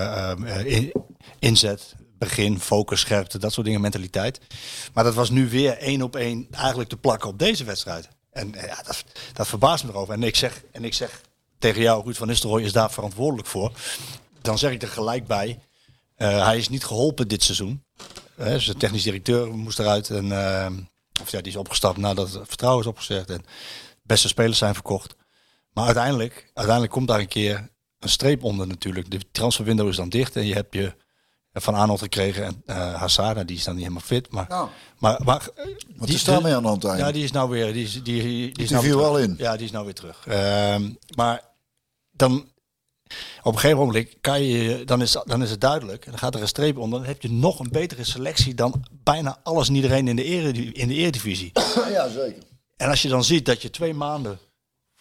in- 0.66 0.92
inzet, 1.38 1.94
begin, 2.18 2.60
focus, 2.60 3.00
scherpte, 3.00 3.38
dat 3.38 3.52
soort 3.52 3.66
dingen, 3.66 3.80
mentaliteit. 3.80 4.40
Maar 4.92 5.04
dat 5.04 5.14
was 5.14 5.30
nu 5.30 5.48
weer 5.48 5.78
één 5.78 6.02
op 6.02 6.16
één 6.16 6.46
eigenlijk 6.50 6.88
te 6.88 6.96
plakken 6.96 7.28
op 7.28 7.38
deze 7.38 7.64
wedstrijd. 7.64 8.08
En 8.30 8.52
ja, 8.66 8.82
dat, 8.82 9.04
dat 9.32 9.46
verbaast 9.46 9.84
me 9.84 9.90
erover. 9.90 10.14
En 10.14 10.22
ik 10.22 10.36
zeg, 10.36 10.62
en 10.72 10.84
ik 10.84 10.94
zeg 10.94 11.20
tegen 11.58 11.82
jou, 11.82 12.04
Ruud 12.04 12.16
van 12.16 12.26
Nistelrooy 12.26 12.62
is 12.62 12.72
daar 12.72 12.90
verantwoordelijk 12.90 13.48
voor. 13.48 13.72
Dan 14.48 14.58
zeg 14.58 14.72
ik 14.72 14.82
er 14.82 14.88
gelijk 14.88 15.26
bij, 15.26 15.58
eh, 16.14 16.44
hij 16.46 16.56
is 16.58 16.68
niet 16.68 16.84
geholpen 16.84 17.28
dit 17.28 17.42
seizoen. 17.42 17.84
Eh, 18.36 18.46
dus 18.46 18.66
de 18.66 18.74
technisch 18.74 19.02
directeur 19.02 19.54
moest 19.54 19.78
eruit. 19.78 20.10
En, 20.10 20.32
eh, 20.32 20.70
of 21.22 21.30
ja, 21.30 21.40
die 21.40 21.52
is 21.52 21.58
opgestapt 21.58 21.96
nadat 21.98 22.32
het 22.32 22.48
vertrouwen 22.48 22.82
is 22.84 22.90
opgezegd. 22.90 23.30
En 23.30 23.44
beste 24.02 24.28
spelers 24.28 24.58
zijn 24.58 24.74
verkocht. 24.74 25.14
Maar 25.72 25.84
uiteindelijk, 25.84 26.50
uiteindelijk 26.54 26.92
komt 26.92 27.08
daar 27.08 27.18
een 27.18 27.28
keer 27.28 27.70
een 27.98 28.08
streep 28.08 28.44
onder 28.44 28.66
natuurlijk. 28.66 29.10
De 29.10 29.20
transferwindow 29.32 29.88
is 29.88 29.96
dan 29.96 30.08
dicht. 30.08 30.36
En 30.36 30.46
je 30.46 30.54
hebt 30.54 30.74
je 30.74 30.94
van 31.52 31.74
Arnold 31.74 32.00
gekregen. 32.00 32.44
En 32.44 32.62
uh, 32.66 32.94
Hazard, 32.94 33.48
die 33.48 33.56
is 33.56 33.64
dan 33.64 33.74
niet 33.74 33.82
helemaal 33.82 34.04
fit. 34.06 34.30
Maar, 34.30 34.46
Nou. 34.48 34.68
maar, 34.98 35.20
maar 35.24 35.48
Wat 35.96 36.06
die- 36.06 36.16
is 36.16 36.24
daarmee 36.24 36.54
aan 36.54 36.62
de 36.62 36.68
hand 36.68 36.82
ja, 36.82 37.12
die 37.12 37.24
is 37.24 37.32
nou 37.32 37.50
weer. 37.50 37.72
Die, 37.72 37.84
is, 37.84 37.92
die, 37.92 38.02
die, 38.02 38.52
die, 38.52 38.64
is 38.64 38.70
nou 38.70 38.82
weer 38.82 38.92
viel 38.92 39.00
wel 39.00 39.18
in. 39.18 39.34
Ja, 39.38 39.56
die 39.56 39.64
is 39.64 39.70
nou 39.70 39.84
weer 39.84 39.94
terug. 39.94 40.26
Ehm, 40.26 40.90
maar 41.16 41.42
dan. 42.10 42.56
Op 43.42 43.52
een 43.54 43.58
gegeven 43.60 43.86
moment 43.86 44.14
kan 44.20 44.42
je, 44.42 44.84
dan, 44.84 45.02
is, 45.02 45.16
dan 45.24 45.42
is 45.42 45.50
het 45.50 45.60
duidelijk. 45.60 46.04
En 46.04 46.10
dan 46.10 46.20
gaat 46.20 46.34
er 46.34 46.40
een 46.40 46.48
streep 46.48 46.78
onder. 46.78 46.98
Dan 46.98 47.08
heb 47.08 47.22
je 47.22 47.30
nog 47.30 47.58
een 47.58 47.70
betere 47.70 48.04
selectie 48.04 48.54
dan 48.54 48.84
bijna 49.02 49.40
alles 49.42 49.68
en 49.68 49.74
iedereen 49.74 50.08
in 50.08 50.16
de, 50.16 50.24
eredi- 50.24 50.72
in 50.72 50.88
de 50.88 50.94
eredivisie. 50.94 51.52
Ja, 51.88 52.08
zeker. 52.08 52.42
En 52.76 52.88
als 52.88 53.02
je 53.02 53.08
dan 53.08 53.24
ziet 53.24 53.46
dat 53.46 53.62
je 53.62 53.70
twee 53.70 53.94
maanden 53.94 54.38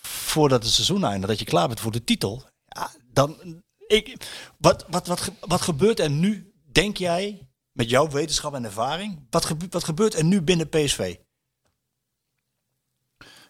voordat 0.02 0.64
het 0.64 0.72
seizoen 0.72 1.04
eindigt, 1.04 1.28
dat 1.28 1.40
je 1.40 1.46
klaar 1.46 1.68
bent 1.68 1.80
voor 1.80 1.92
de 1.92 2.04
titel. 2.04 2.44
Ja, 2.68 2.92
dan. 3.12 3.62
Ik, 3.88 4.16
wat, 4.58 4.86
wat, 4.90 5.08
wat, 5.08 5.32
wat 5.40 5.62
gebeurt 5.62 6.00
er 6.00 6.10
nu, 6.10 6.54
denk 6.72 6.98
jij, 6.98 7.48
met 7.72 7.90
jouw 7.90 8.10
wetenschap 8.10 8.54
en 8.54 8.66
ervaring? 8.66 9.28
Wat, 9.30 9.46
gebe- 9.46 9.68
wat 9.70 9.84
gebeurt 9.84 10.14
er 10.14 10.24
nu 10.24 10.42
binnen 10.42 10.70
PSV? 10.70 11.16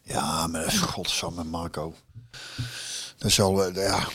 Ja, 0.03 0.47
maar 0.47 0.72
godsamme 0.72 1.43
Marco. 1.43 1.95
Dat 3.18 3.30
is 3.30 3.39
al, 3.39 3.64
eh, 3.66 3.76
ja. 3.76 4.08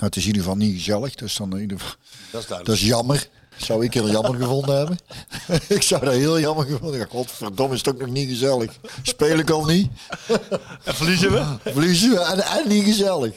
Nou, 0.00 0.12
het 0.12 0.16
is 0.16 0.22
in 0.22 0.28
ieder 0.28 0.42
geval 0.42 0.56
niet 0.56 0.74
gezellig, 0.76 1.14
dus 1.14 1.36
dan 1.36 1.52
in 1.54 1.60
ieder 1.60 1.78
geval... 1.80 1.94
Dat 2.30 2.40
is. 2.42 2.48
Dat 2.48 2.68
is 2.68 2.80
jammer. 2.82 3.28
Zou 3.56 3.84
ik 3.84 3.94
heel 3.94 4.10
jammer 4.10 4.34
gevonden 4.40 4.76
hebben. 4.76 4.98
ik 5.76 5.82
zou 5.82 6.04
dat 6.04 6.14
heel 6.14 6.40
jammer 6.40 6.64
gevonden 6.66 6.98
hebben. 6.98 7.16
Godverdomme, 7.16 7.74
is 7.74 7.80
het 7.84 7.94
ook 7.94 8.00
nog 8.00 8.08
niet 8.10 8.28
gezellig. 8.28 8.78
Speel 9.02 9.38
ik 9.38 9.50
al 9.50 9.64
niet. 9.64 9.90
En 10.84 10.94
verliezen 10.94 11.32
we? 11.32 11.44
Verliezen 11.72 12.10
we 12.10 12.18
en, 12.20 12.38
en 12.42 12.68
niet 12.68 12.84
gezellig. 12.84 13.34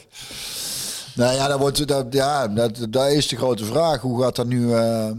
Nou 1.14 1.34
ja, 1.34 1.48
dat, 1.48 1.58
wordt, 1.58 1.88
dat, 1.88 2.06
ja 2.10 2.48
dat, 2.48 2.86
dat 2.90 3.10
is 3.10 3.28
de 3.28 3.36
grote 3.36 3.64
vraag. 3.64 4.00
Hoe 4.00 4.22
gaat 4.22 4.36
dat 4.36 4.46
nu... 4.46 4.72
eh 4.74 5.10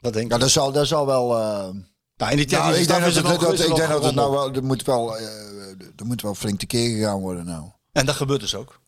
Wat 0.00 0.12
denk 0.12 0.26
je? 0.26 0.32
ja, 0.32 0.38
dat 0.38 0.50
zal, 0.50 0.72
dat 0.72 0.86
zal 0.86 1.06
wel... 1.06 1.36
eh, 1.36 1.68
Nou, 2.16 2.30
in 2.30 2.36
die 2.36 2.46
nou, 2.56 2.74
ik 2.74 2.88
denk 2.88 3.00
dat, 3.00 3.08
is 3.08 3.16
het, 3.16 3.40
dat, 3.40 3.60
ik 3.60 3.74
denk 3.74 3.88
dat 3.88 4.04
het 4.04 4.14
nou 4.14 4.30
wel... 4.32 4.54
Er 4.54 4.64
moet 4.64 4.82
wel, 4.84 5.16
eh, 5.18 5.24
er 5.96 6.06
moet 6.06 6.22
wel 6.22 6.34
flink 6.34 6.58
tekeer 6.58 6.96
gegaan 6.96 7.20
worden 7.20 7.44
nou. 7.44 7.64
En 7.92 8.06
dat 8.06 8.14
gebeurt 8.14 8.40
dus 8.40 8.54
ook. 8.54 8.80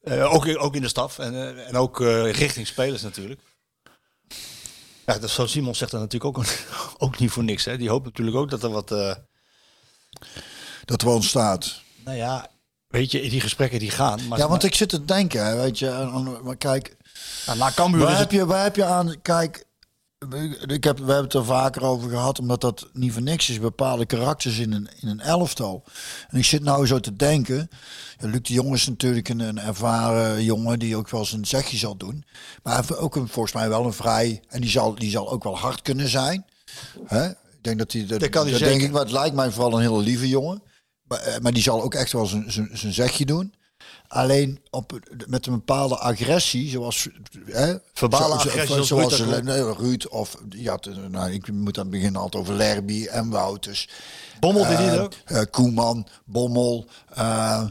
Eh, 0.00 0.34
ook, 0.34 0.48
ook 0.58 0.74
in 0.74 0.82
de 0.82 0.88
staf 0.88 1.18
en, 1.18 1.34
eh, 1.34 1.68
en 1.68 1.76
ook 1.76 2.00
eh, 2.00 2.30
richting 2.30 2.66
spelers 2.66 3.02
natuurlijk. 3.02 3.40
Ja, 5.06 5.18
dat, 5.18 5.30
zo 5.30 5.46
Simon 5.46 5.74
zegt 5.74 5.90
dat 5.90 6.00
natuurlijk 6.00 6.38
ook, 6.38 6.44
ook 7.04 7.18
niet 7.18 7.30
voor 7.30 7.44
niks. 7.44 7.64
Hè. 7.64 7.76
Die 7.76 7.88
hoopt 7.88 8.04
natuurlijk 8.04 8.36
ook 8.36 8.50
dat 8.50 8.62
er 8.62 8.70
wat... 8.70 8.88
Dat 10.84 11.02
er 11.02 11.08
ontstaat. 11.08 11.80
nou 12.04 12.16
ja, 12.16 12.50
weet 12.86 13.10
je, 13.10 13.30
die 13.30 13.40
gesprekken 13.40 13.78
die 13.78 13.90
gaan. 13.90 14.28
Maar, 14.28 14.38
Ja, 14.38 14.48
want 14.48 14.64
ik 14.64 14.74
zit 14.74 14.88
te 14.88 15.04
denken, 15.04 15.56
weet 15.56 15.78
je. 15.78 15.90
Maar 16.42 16.56
kijk, 16.56 16.96
maar, 17.46 17.56
na 17.56 17.70
Cambuur 17.74 18.00
waar 18.00 18.18
heb, 18.18 18.30
je, 18.30 18.46
waar 18.46 18.62
heb 18.62 18.76
je 18.76 18.84
aan... 18.84 19.22
Kijk, 19.22 19.64
ik 20.66 20.84
heb, 20.84 20.98
we 20.98 21.04
hebben 21.04 21.24
het 21.24 21.34
er 21.34 21.44
vaker 21.44 21.82
over 21.82 22.10
gehad, 22.10 22.38
omdat 22.38 22.60
dat 22.60 22.88
niet 22.92 23.12
voor 23.12 23.22
niks 23.22 23.50
is. 23.50 23.60
Bepaalde 23.60 24.06
karakters 24.06 24.58
in 24.58 24.72
een, 24.72 24.88
in 25.00 25.08
een 25.08 25.20
elftal. 25.20 25.84
En 26.28 26.38
ik 26.38 26.44
zit 26.44 26.62
nou 26.62 26.86
zo 26.86 27.00
te 27.00 27.16
denken. 27.16 27.70
Ja, 28.18 28.28
Luc 28.28 28.40
de 28.42 28.52
Jong 28.52 28.74
is 28.74 28.86
natuurlijk 28.86 29.28
een, 29.28 29.40
een 29.40 29.58
ervaren 29.58 30.44
jongen 30.44 30.78
die 30.78 30.96
ook 30.96 31.10
wel 31.10 31.24
zijn 31.24 31.44
zegje 31.44 31.76
zal 31.76 31.96
doen. 31.96 32.24
Maar 32.62 32.74
hij 32.74 32.82
heeft 32.86 33.00
ook 33.00 33.16
een, 33.16 33.28
volgens 33.28 33.54
mij 33.54 33.68
wel 33.68 33.84
een 33.84 33.92
vrij... 33.92 34.42
En 34.48 34.60
die 34.60 34.70
zal, 34.70 34.94
die 34.94 35.10
zal 35.10 35.30
ook 35.30 35.44
wel 35.44 35.58
hard 35.58 35.82
kunnen 35.82 36.08
zijn. 36.08 36.44
Hè? 37.06 37.28
Ik 37.28 37.36
denk 37.60 37.78
dat 37.78 37.92
hij... 37.92 38.06
Dat, 38.06 38.20
Dat 38.20 38.28
kan 38.28 38.42
hij 38.42 38.52
dat 38.52 38.68
denk 38.68 38.82
ik, 38.82 38.90
maar 38.90 39.02
het 39.02 39.12
lijkt 39.12 39.34
mij 39.34 39.50
vooral 39.50 39.72
een 39.72 39.80
hele 39.80 40.02
lieve 40.02 40.28
jongen. 40.28 40.62
Maar, 41.02 41.18
eh, 41.18 41.38
maar 41.38 41.52
die 41.52 41.62
zal 41.62 41.82
ook 41.82 41.94
echt 41.94 42.12
wel 42.12 42.26
zijn 42.26 42.92
zegje 42.92 43.26
doen. 43.26 43.54
Alleen 44.12 44.60
op, 44.70 44.98
met 45.26 45.46
een 45.46 45.52
bepaalde 45.52 45.98
agressie, 45.98 46.68
zoals 46.68 47.08
hè, 47.44 47.74
Verbale 47.92 48.40
zo- 48.40 48.48
agressie, 48.48 48.66
zoals 48.66 48.88
zoals 48.88 49.18
Ruud 49.18 49.30
dat 49.30 49.42
nee, 49.42 49.74
Ruud 49.74 50.06
of 50.08 50.36
ja, 50.48 50.76
te- 50.76 50.90
nou, 51.08 51.32
ik 51.32 51.52
moet 51.52 51.78
aan 51.78 51.82
het 51.82 51.92
begin 51.92 52.16
altijd 52.16 52.42
over 52.42 52.54
Lerby 52.54 53.06
en 53.06 53.28
Wouters, 53.30 53.88
Bommel 54.40 54.66
die 54.66 54.76
Eh, 54.76 55.02
ook. 55.02 55.12
eh, 55.24 55.42
Koeman, 55.50 56.06
Bommel, 56.24 56.86
eh 57.14 57.64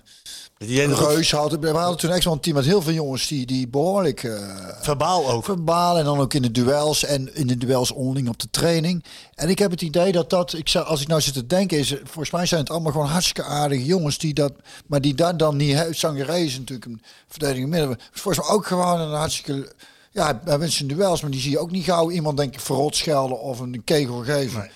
Die 0.66 0.96
Reus 0.96 1.32
hadden. 1.32 1.60
We 1.60 1.68
hadden 1.68 1.98
toen 1.98 2.10
echt 2.12 2.24
wel 2.24 2.34
een 2.34 2.40
team 2.40 2.56
met 2.56 2.66
heel 2.66 2.82
veel 2.82 2.94
jongens 2.94 3.28
die, 3.28 3.46
die 3.46 3.68
behoorlijk 3.68 4.24
eh, 4.24 4.34
verbaal 4.82 5.30
ook. 5.30 5.44
verbaal 5.46 5.98
en 5.98 6.06
dan 6.06 6.20
ook 6.20 6.34
in 6.34 6.42
de 6.42 6.52
duels 6.52 7.06
en 7.06 7.36
in 7.36 7.48
de 7.48 7.58
duels 7.58 7.92
onderling 7.92 8.30
op 8.30 8.40
de 8.40 8.48
training. 8.52 9.04
En 9.36 9.50
ik 9.50 9.60
heb 9.60 9.72
het 9.72 9.82
idee 9.82 10.12
dat 10.12 10.30
dat, 10.30 10.54
ik 10.54 10.70
zou, 10.70 10.86
als 10.86 11.02
ik 11.02 11.08
nou 11.08 11.22
zit 11.22 11.34
te 11.34 11.46
denken, 11.48 11.78
is 11.78 11.96
volgens 12.04 12.32
mij 12.32 12.46
zijn 12.46 12.62
het 12.62 12.70
allemaal 12.70 12.92
gewoon 12.92 13.08
hartstikke 13.08 13.44
aardige 13.44 13.86
jongens 13.86 14.18
die 14.18 14.34
dat, 14.34 14.54
maar 14.88 15.02
die 15.02 15.16
daar 15.16 15.38
dan 15.38 15.58
niet, 15.58 15.76
he- 15.76 15.94
Sangaré 15.94 16.32
Rey 16.32 16.44
is 16.44 16.58
natuurlijk 16.58 16.86
een 16.86 17.02
verdediging 17.28 17.70
midden. 17.70 17.98
Volgens 18.12 18.48
mij 18.48 18.56
ook 18.56 18.66
gewoon 18.68 19.00
een 19.00 19.18
hartstikke... 19.18 19.72
Ja, 20.12 20.42
hij 20.46 20.60
wint 20.60 20.72
zijn 20.72 20.88
duels, 20.88 21.22
maar 21.22 21.32
die 21.32 21.42
zie 21.42 21.52
je 21.52 21.60
ook 21.60 21.72
niet 21.72 21.84
gauw 21.84 22.12
iemand 22.12 22.38
denk 22.38 22.54
ik 22.54 22.60
verrot 22.60 22.96
schelden 22.96 23.40
of 23.42 23.60
een 23.60 23.82
kegel 23.84 24.24
geven. 24.24 24.70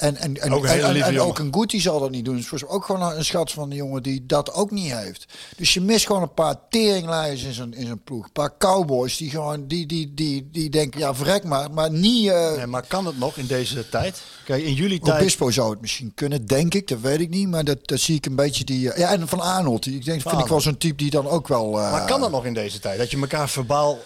En, 0.00 0.16
en, 0.16 0.40
en, 0.40 0.52
Ook 0.52 0.64
een 0.64 0.70
en, 0.70 1.02
en 1.02 1.20
ook 1.20 1.38
een 1.38 1.54
Guti 1.54 1.80
zal 1.80 2.00
dat 2.00 2.10
niet 2.10 2.24
doen. 2.24 2.34
Volgens 2.34 2.62
mij 2.62 2.70
ook 2.70 2.84
gewoon 2.84 3.12
een 3.12 3.24
schat 3.24 3.52
van 3.52 3.70
een 3.70 3.76
jongen 3.76 4.02
die 4.02 4.26
dat 4.26 4.52
ook 4.52 4.70
niet 4.70 4.92
heeft. 4.92 5.24
Dus 5.56 5.74
je 5.74 5.80
mist 5.80 6.06
gewoon 6.06 6.22
een 6.22 6.34
paar 6.34 6.54
teringlijers 6.70 7.42
in 7.42 7.52
zijn, 7.52 7.74
in 7.74 7.86
zijn 7.86 8.02
ploeg. 8.04 8.24
Een 8.24 8.32
paar 8.32 8.56
cowboys 8.58 9.16
die 9.16 9.30
gewoon, 9.30 9.66
die, 9.66 9.86
die, 9.86 10.14
die, 10.14 10.48
die 10.52 10.70
denken, 10.70 11.00
ja 11.00 11.14
verrek 11.14 11.44
maar, 11.44 11.70
maar 11.70 11.90
niet... 11.90 12.28
eh 12.28 12.56
Nee, 12.56 12.66
maar 12.66 12.84
kan 12.86 13.06
het 13.06 13.18
nog 13.18 13.36
in 13.36 13.46
deze 13.46 13.88
tijd? 13.88 14.22
Kijk, 14.44 14.62
in 14.64 14.74
jullie 14.74 15.00
tijd... 15.00 15.20
Obispo 15.20 15.50
zou 15.50 15.70
het 15.70 15.80
misschien 15.80 16.12
kunnen, 16.14 16.46
denk 16.46 16.74
ik. 16.74 16.88
Dat 16.88 17.00
weet 17.00 17.20
ik 17.20 17.30
niet. 17.30 17.48
Maar 17.48 17.64
dat, 17.64 17.78
dat 17.88 18.00
zie 18.00 18.16
ik 18.16 18.26
een 18.26 18.36
beetje 18.36 18.64
die... 18.64 18.92
eh, 18.92 18.98
ja, 18.98 19.10
en 19.12 19.28
Van 19.28 19.40
Arnold. 19.40 19.86
Ik 19.86 20.04
denk, 20.04 20.22
vind 20.22 20.40
ik 20.40 20.46
wel 20.46 20.60
zo'n 20.60 20.78
type 20.78 20.96
die 20.96 21.10
dan 21.10 21.28
ook 21.28 21.48
wel... 21.48 21.80
eh, 21.80 21.90
Maar 21.92 22.06
kan 22.06 22.20
dat 22.20 22.30
nog 22.30 22.44
in 22.44 22.54
deze 22.54 22.78
tijd? 22.78 22.98
Dat 22.98 23.10
je 23.10 23.20
elkaar 23.20 23.48
verbaal 23.48 23.98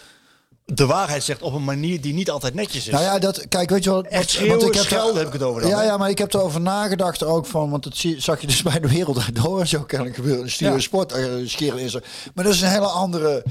de 0.65 0.87
waarheid 0.87 1.23
zegt 1.23 1.43
op 1.43 1.53
een 1.53 1.65
manier 1.65 2.01
die 2.01 2.15
niet 2.15 2.31
altijd 2.31 2.55
netjes 2.55 2.87
is. 2.87 2.93
Nou 2.93 3.05
ja, 3.05 3.19
dat, 3.19 3.49
kijk, 3.49 3.71
weet 3.71 3.85
je 3.85 3.91
wel... 3.91 4.05
Echt 4.05 4.31
schreeuwen, 4.31 4.75
schelden 4.75 5.17
heb 5.17 5.27
ik 5.27 5.33
het 5.33 5.43
over 5.43 5.63
dan, 5.63 5.71
Ja, 5.71 5.83
ja, 5.83 5.97
maar 5.97 6.11
ik 6.11 6.19
heb 6.19 6.35
erover 6.35 6.61
nagedacht 6.61 7.23
ook 7.23 7.47
van... 7.47 7.71
Want 7.71 7.83
dat 7.85 7.97
zie, 7.97 8.21
zag 8.21 8.41
je 8.41 8.47
dus 8.47 8.63
bij 8.73 8.81
de 8.81 8.89
wereld 8.89 9.35
door 9.35 9.67
zo 9.67 9.83
kennelijk 9.83 10.17
gebeuren. 10.17 10.51
Stuur 10.51 10.73
Ja. 10.73 10.79
sport, 10.79 11.13
eh, 11.13 11.25
scheren 11.45 11.79
is 11.79 11.95
er. 11.95 12.05
Maar 12.35 12.45
dat 12.45 12.55
is 12.55 12.61
een 12.61 12.69
hele 12.69 12.87
andere 12.87 13.45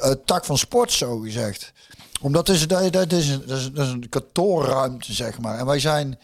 eh, 0.00 0.10
tak 0.24 0.44
van 0.44 0.58
sport, 0.58 0.92
zo 0.92 1.18
gezegd. 1.18 1.72
Omdat 2.20 2.48
is, 2.48 2.66
dat, 2.66 2.92
dat 2.92 3.12
is, 3.12 3.28
een, 3.28 3.42
dat, 3.46 3.58
is, 3.58 3.70
dat 3.72 3.86
is 3.86 3.92
een 3.92 4.08
kantoorruimte, 4.08 5.12
zeg 5.12 5.38
maar. 5.38 5.58
En 5.58 5.66
wij 5.66 5.78
zijn, 5.80 6.18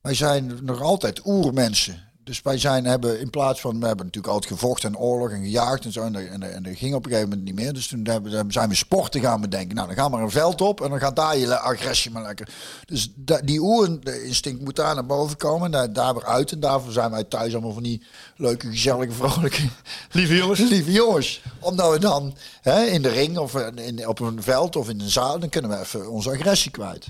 wij 0.00 0.14
zijn 0.14 0.58
nog 0.62 0.80
altijd 0.82 1.20
oermensen. 1.24 2.07
Dus 2.28 2.42
wij 2.42 2.58
zijn, 2.58 2.84
hebben 2.84 3.20
in 3.20 3.30
plaats 3.30 3.60
van, 3.60 3.80
we 3.80 3.86
hebben 3.86 4.04
natuurlijk 4.06 4.34
altijd 4.34 4.52
gevochten 4.52 4.88
en 4.88 4.98
oorlog 4.98 5.30
en 5.30 5.42
gejaagd 5.42 5.84
en 5.84 5.92
zo. 5.92 6.02
En 6.02 6.12
dat, 6.12 6.22
en, 6.22 6.54
en 6.54 6.62
dat 6.62 6.76
ging 6.76 6.94
op 6.94 7.04
een 7.04 7.10
gegeven 7.10 7.30
moment 7.30 7.46
niet 7.48 7.56
meer. 7.58 7.72
Dus 7.72 7.86
toen 7.86 8.06
hebben, 8.06 8.52
zijn 8.52 8.68
we 8.68 8.74
sporten 8.74 9.20
gaan 9.20 9.40
bedenken. 9.40 9.74
Nou, 9.74 9.86
dan 9.86 9.96
gaan 9.96 10.10
we 10.10 10.16
maar 10.16 10.24
een 10.24 10.30
veld 10.30 10.60
op 10.60 10.80
en 10.80 10.90
dan 10.90 10.98
gaat 10.98 11.16
daar 11.16 11.36
je 11.38 11.58
agressie 11.58 12.10
maar 12.10 12.22
lekker. 12.22 12.48
Dus 12.86 13.12
da- 13.14 13.40
die 13.44 13.60
oerinstinct 13.60 14.64
moet 14.64 14.76
daar 14.76 14.94
naar 14.94 15.06
boven 15.06 15.36
komen. 15.36 15.64
En 15.64 15.70
daar, 15.70 15.92
daar 15.92 16.14
weer 16.14 16.24
uit. 16.24 16.52
En 16.52 16.60
daarvoor 16.60 16.92
zijn 16.92 17.10
wij 17.10 17.24
thuis 17.24 17.52
allemaal 17.52 17.72
van 17.72 17.82
die 17.82 18.02
leuke, 18.36 18.66
gezellige, 18.66 19.12
vrolijke, 19.12 19.68
Lieve 20.12 20.36
jongens. 20.36 20.60
lieve 20.60 20.92
jongens. 20.92 21.42
Omdat 21.58 21.92
we 21.92 21.98
dan 21.98 22.36
hè, 22.60 22.82
in 22.84 23.02
de 23.02 23.08
ring 23.08 23.38
of 23.38 23.54
in, 23.74 24.08
op 24.08 24.20
een 24.20 24.42
veld 24.42 24.76
of 24.76 24.88
in 24.88 25.00
een 25.00 25.10
zaal, 25.10 25.38
dan 25.38 25.48
kunnen 25.48 25.70
we 25.70 25.78
even 25.80 26.10
onze 26.10 26.30
agressie 26.30 26.70
kwijt. 26.70 27.06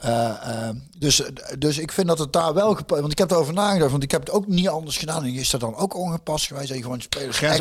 Eh, 0.00 0.68
eh, 0.68 0.74
dus, 0.98 1.22
dus 1.58 1.78
ik 1.78 1.92
vind 1.92 2.06
dat 2.06 2.18
het 2.18 2.32
daar 2.32 2.54
wel 2.54 2.74
gepast. 2.74 3.00
Want 3.00 3.12
ik 3.12 3.18
heb 3.18 3.30
erover 3.30 3.54
nagedacht. 3.54 3.90
Want 3.90 4.02
ik 4.02 4.10
heb 4.10 4.20
het 4.20 4.30
ook 4.30 4.46
niet 4.46 4.68
anders 4.68 4.96
gedaan. 4.96 5.24
En 5.24 5.34
is 5.34 5.50
dat 5.50 5.60
dan 5.60 5.76
ook 5.76 5.94
ongepast 5.94 6.46
geweest? 6.46 6.68
Dat 6.68 6.76
je 6.76 6.82
gewoon 6.82 7.00
spelers 7.00 7.36
echt? 7.42 7.58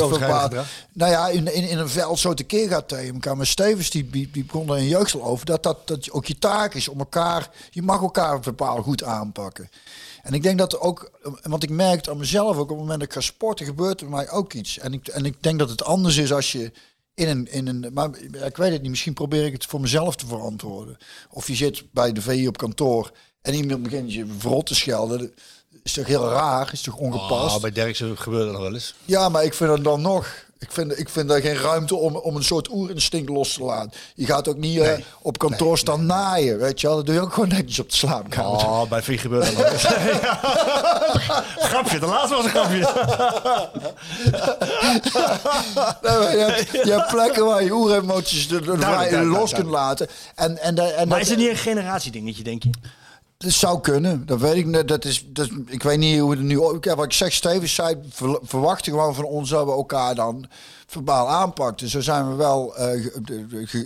Nou 0.93 1.11
ja, 1.11 1.27
in, 1.27 1.53
in, 1.53 1.69
in 1.69 1.77
een 1.77 1.89
veld 1.89 2.19
zo 2.19 2.33
tekeer 2.33 2.69
gaat 2.69 2.87
tegen 2.87 3.13
elkaar. 3.13 3.37
Maar 3.37 3.45
Stevens 3.45 3.89
die, 3.89 4.09
die, 4.09 4.29
die 4.31 4.45
begon 4.45 4.69
er 4.69 4.77
in 4.77 4.87
jeugd 4.87 5.13
al 5.13 5.23
over. 5.23 5.45
Dat, 5.45 5.63
dat 5.63 5.87
dat 5.87 6.11
ook 6.11 6.25
je 6.25 6.39
taak 6.39 6.73
is 6.73 6.87
om 6.87 6.99
elkaar. 6.99 7.49
Je 7.69 7.81
mag 7.81 8.01
elkaar 8.01 8.39
bepaald 8.39 8.83
goed 8.83 9.03
aanpakken. 9.03 9.69
En 10.23 10.33
ik 10.33 10.43
denk 10.43 10.57
dat 10.57 10.79
ook, 10.79 11.11
want 11.43 11.63
ik 11.63 11.69
merk 11.69 11.95
het 11.95 12.09
aan 12.09 12.17
mezelf 12.17 12.55
ook 12.57 12.61
op 12.61 12.69
het 12.69 12.77
moment 12.77 12.99
dat 12.99 13.07
ik 13.07 13.13
ga 13.13 13.21
sporten, 13.21 13.65
gebeurt 13.65 14.01
er 14.01 14.09
bij 14.09 14.15
mij 14.15 14.29
ook 14.29 14.53
iets. 14.53 14.77
En 14.77 14.93
ik, 14.93 15.07
en 15.07 15.25
ik 15.25 15.35
denk 15.39 15.59
dat 15.59 15.69
het 15.69 15.83
anders 15.83 16.17
is 16.17 16.33
als 16.33 16.51
je 16.51 16.71
in 17.19 17.27
een, 17.27 17.51
in 17.51 17.67
een, 17.67 17.93
maar 17.93 18.09
ik 18.45 18.57
weet 18.57 18.71
het 18.71 18.81
niet, 18.81 18.89
misschien 18.89 19.13
probeer 19.13 19.45
ik 19.45 19.53
het 19.53 19.65
voor 19.65 19.81
mezelf 19.81 20.15
te 20.15 20.25
verantwoorden. 20.25 20.97
Of 21.29 21.47
je 21.47 21.55
zit 21.55 21.83
bij 21.91 22.11
de 22.11 22.21
VI 22.21 22.47
op 22.47 22.57
kantoor 22.57 23.11
en 23.41 23.53
iemand 23.53 23.83
begint 23.83 24.13
je 24.13 24.25
verrot 24.37 24.65
te 24.65 24.75
schelden. 24.75 25.19
Dat 25.19 25.79
is 25.83 25.93
toch 25.93 26.07
heel 26.07 26.29
raar, 26.29 26.69
is 26.73 26.81
toch 26.81 26.95
ongepast? 26.95 27.55
Oh, 27.55 27.61
bij 27.61 27.71
Derksen 27.71 28.17
gebeurde 28.17 28.45
dat 28.45 28.53
nog 28.53 28.63
wel 28.63 28.73
eens. 28.73 28.95
Ja, 29.05 29.29
maar 29.29 29.43
ik 29.43 29.53
vind 29.53 29.71
het 29.71 29.83
dan 29.83 30.01
nog. 30.01 30.47
Ik 30.61 30.71
vind, 30.71 30.99
ik 30.99 31.09
vind 31.09 31.29
daar 31.29 31.41
geen 31.41 31.55
ruimte 31.57 31.95
om, 31.95 32.15
om 32.15 32.35
een 32.35 32.43
soort 32.43 32.69
oerinstinct 32.71 33.29
los 33.29 33.53
te 33.53 33.63
laten. 33.63 33.91
Je 34.15 34.25
gaat 34.25 34.47
ook 34.47 34.57
niet 34.57 34.79
eh, 34.79 34.93
op 35.21 35.37
kantoor 35.37 35.77
staan 35.77 36.05
naaien, 36.05 36.57
weet 36.59 36.81
je 36.81 36.87
wel. 36.87 36.95
Dat 36.95 37.05
doe 37.05 37.15
je 37.15 37.21
ook 37.21 37.33
gewoon 37.33 37.49
netjes 37.49 37.79
op 37.79 37.89
de 37.89 37.95
slaapkamer. 37.95 38.49
Oh, 38.51 38.83
bij 38.89 39.01
dat 39.39 39.57
nog 39.57 39.71
eens. 39.71 39.83
grapje, 41.71 41.99
de 41.99 42.05
laatste 42.05 42.35
was 42.35 42.43
een 42.45 42.49
grapje. 42.49 42.77
Je, 46.01 46.45
hebt, 46.55 46.71
je 46.85 46.91
hebt 46.91 47.07
plekken 47.07 47.45
waar 47.45 47.63
je 47.63 47.71
oeremoties 47.71 48.49
er- 48.51 48.69
er 48.69 48.77
vrij 48.77 48.91
duidelijk, 48.91 49.25
los 49.25 49.51
duidelijk. 49.51 49.55
kunt 49.55 49.69
laten. 49.69 50.07
En, 50.35 50.57
en, 50.57 50.75
da- 50.75 50.87
en 50.89 51.07
Maar 51.07 51.17
dat, 51.17 51.25
is 51.27 51.29
het 51.29 51.39
niet 51.39 51.49
een 51.49 51.55
generatiedingetje, 51.57 52.43
denk 52.43 52.63
je? 52.63 52.69
Dat 53.45 53.51
zou 53.51 53.79
kunnen. 53.79 54.25
Dat 54.25 54.39
weet 54.39 54.55
ik 54.55 54.65
niet. 54.65 54.87
Dat 54.87 55.05
is, 55.05 55.25
dat, 55.27 55.45
is- 55.45 55.51
ik 55.67 55.83
weet 55.83 55.97
niet 55.97 56.19
hoe 56.19 56.29
het 56.29 56.39
er 56.39 56.45
nu... 56.45 56.61
Ja, 56.81 56.95
wat 56.95 57.05
ik 57.05 57.13
zeg, 57.13 57.33
Stevens 57.33 57.73
zei, 57.75 57.95
ver- 58.09 58.39
verwachten 58.43 58.91
gewoon 58.91 59.15
van 59.15 59.23
ons 59.23 59.49
dat 59.49 59.65
we 59.65 59.71
elkaar 59.71 60.15
dan 60.15 60.45
verbaal 60.87 61.27
aanpakten. 61.29 61.89
Zo 61.89 62.01
zijn 62.01 62.29
we 62.29 62.35
wel 62.35 62.75
eh, 62.75 63.05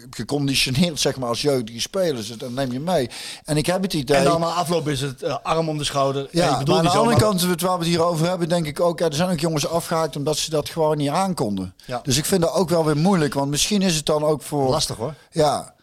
geconditioneerd, 0.09 0.99
zeg 0.99 1.17
maar, 1.17 1.29
als 1.29 1.41
jeugdige 1.41 1.79
spelers. 1.81 2.27
Dat 2.37 2.51
neem 2.51 2.71
je 2.71 2.79
mee. 2.79 3.09
En 3.43 3.57
ik 3.57 3.65
heb 3.65 3.81
het 3.81 3.93
idee... 3.93 4.17
En 4.17 4.23
dan 4.23 4.39
na 4.39 4.47
afloop 4.47 4.87
is 4.87 5.01
het 5.01 5.23
eh, 5.23 5.37
arm 5.43 5.69
om 5.69 5.77
de 5.77 5.83
schouder. 5.83 6.27
Ja, 6.31 6.51
ik 6.51 6.57
bedoel 6.57 6.75
maar 6.75 6.85
aan 6.85 6.91
de 6.91 6.97
andere 6.97 7.17
kant, 7.19 7.41
het 7.41 7.61
waar 7.61 7.71
we 7.77 7.83
het 7.83 7.87
hier 7.93 8.03
over 8.03 8.27
hebben, 8.27 8.49
denk 8.49 8.65
ik 8.65 8.79
ook, 8.79 8.99
ja, 8.99 9.05
er 9.05 9.13
zijn 9.13 9.29
ook 9.31 9.39
jongens 9.39 9.67
afgehaakt 9.67 10.15
omdat 10.15 10.37
ze 10.37 10.49
dat 10.49 10.69
gewoon 10.69 10.97
niet 10.97 11.09
aankonden. 11.09 11.73
Ja. 11.85 11.99
Dus 12.03 12.17
ik 12.17 12.25
vind 12.25 12.41
dat 12.41 12.53
ook 12.53 12.69
wel 12.69 12.85
weer 12.85 12.97
moeilijk, 12.97 13.33
want 13.33 13.49
misschien 13.49 13.81
is 13.81 13.95
het 13.95 14.05
dan 14.05 14.23
ook 14.23 14.41
voor... 14.41 14.69
Lastig 14.69 14.95
hoor. 14.97 15.13
Ja. 15.31 15.73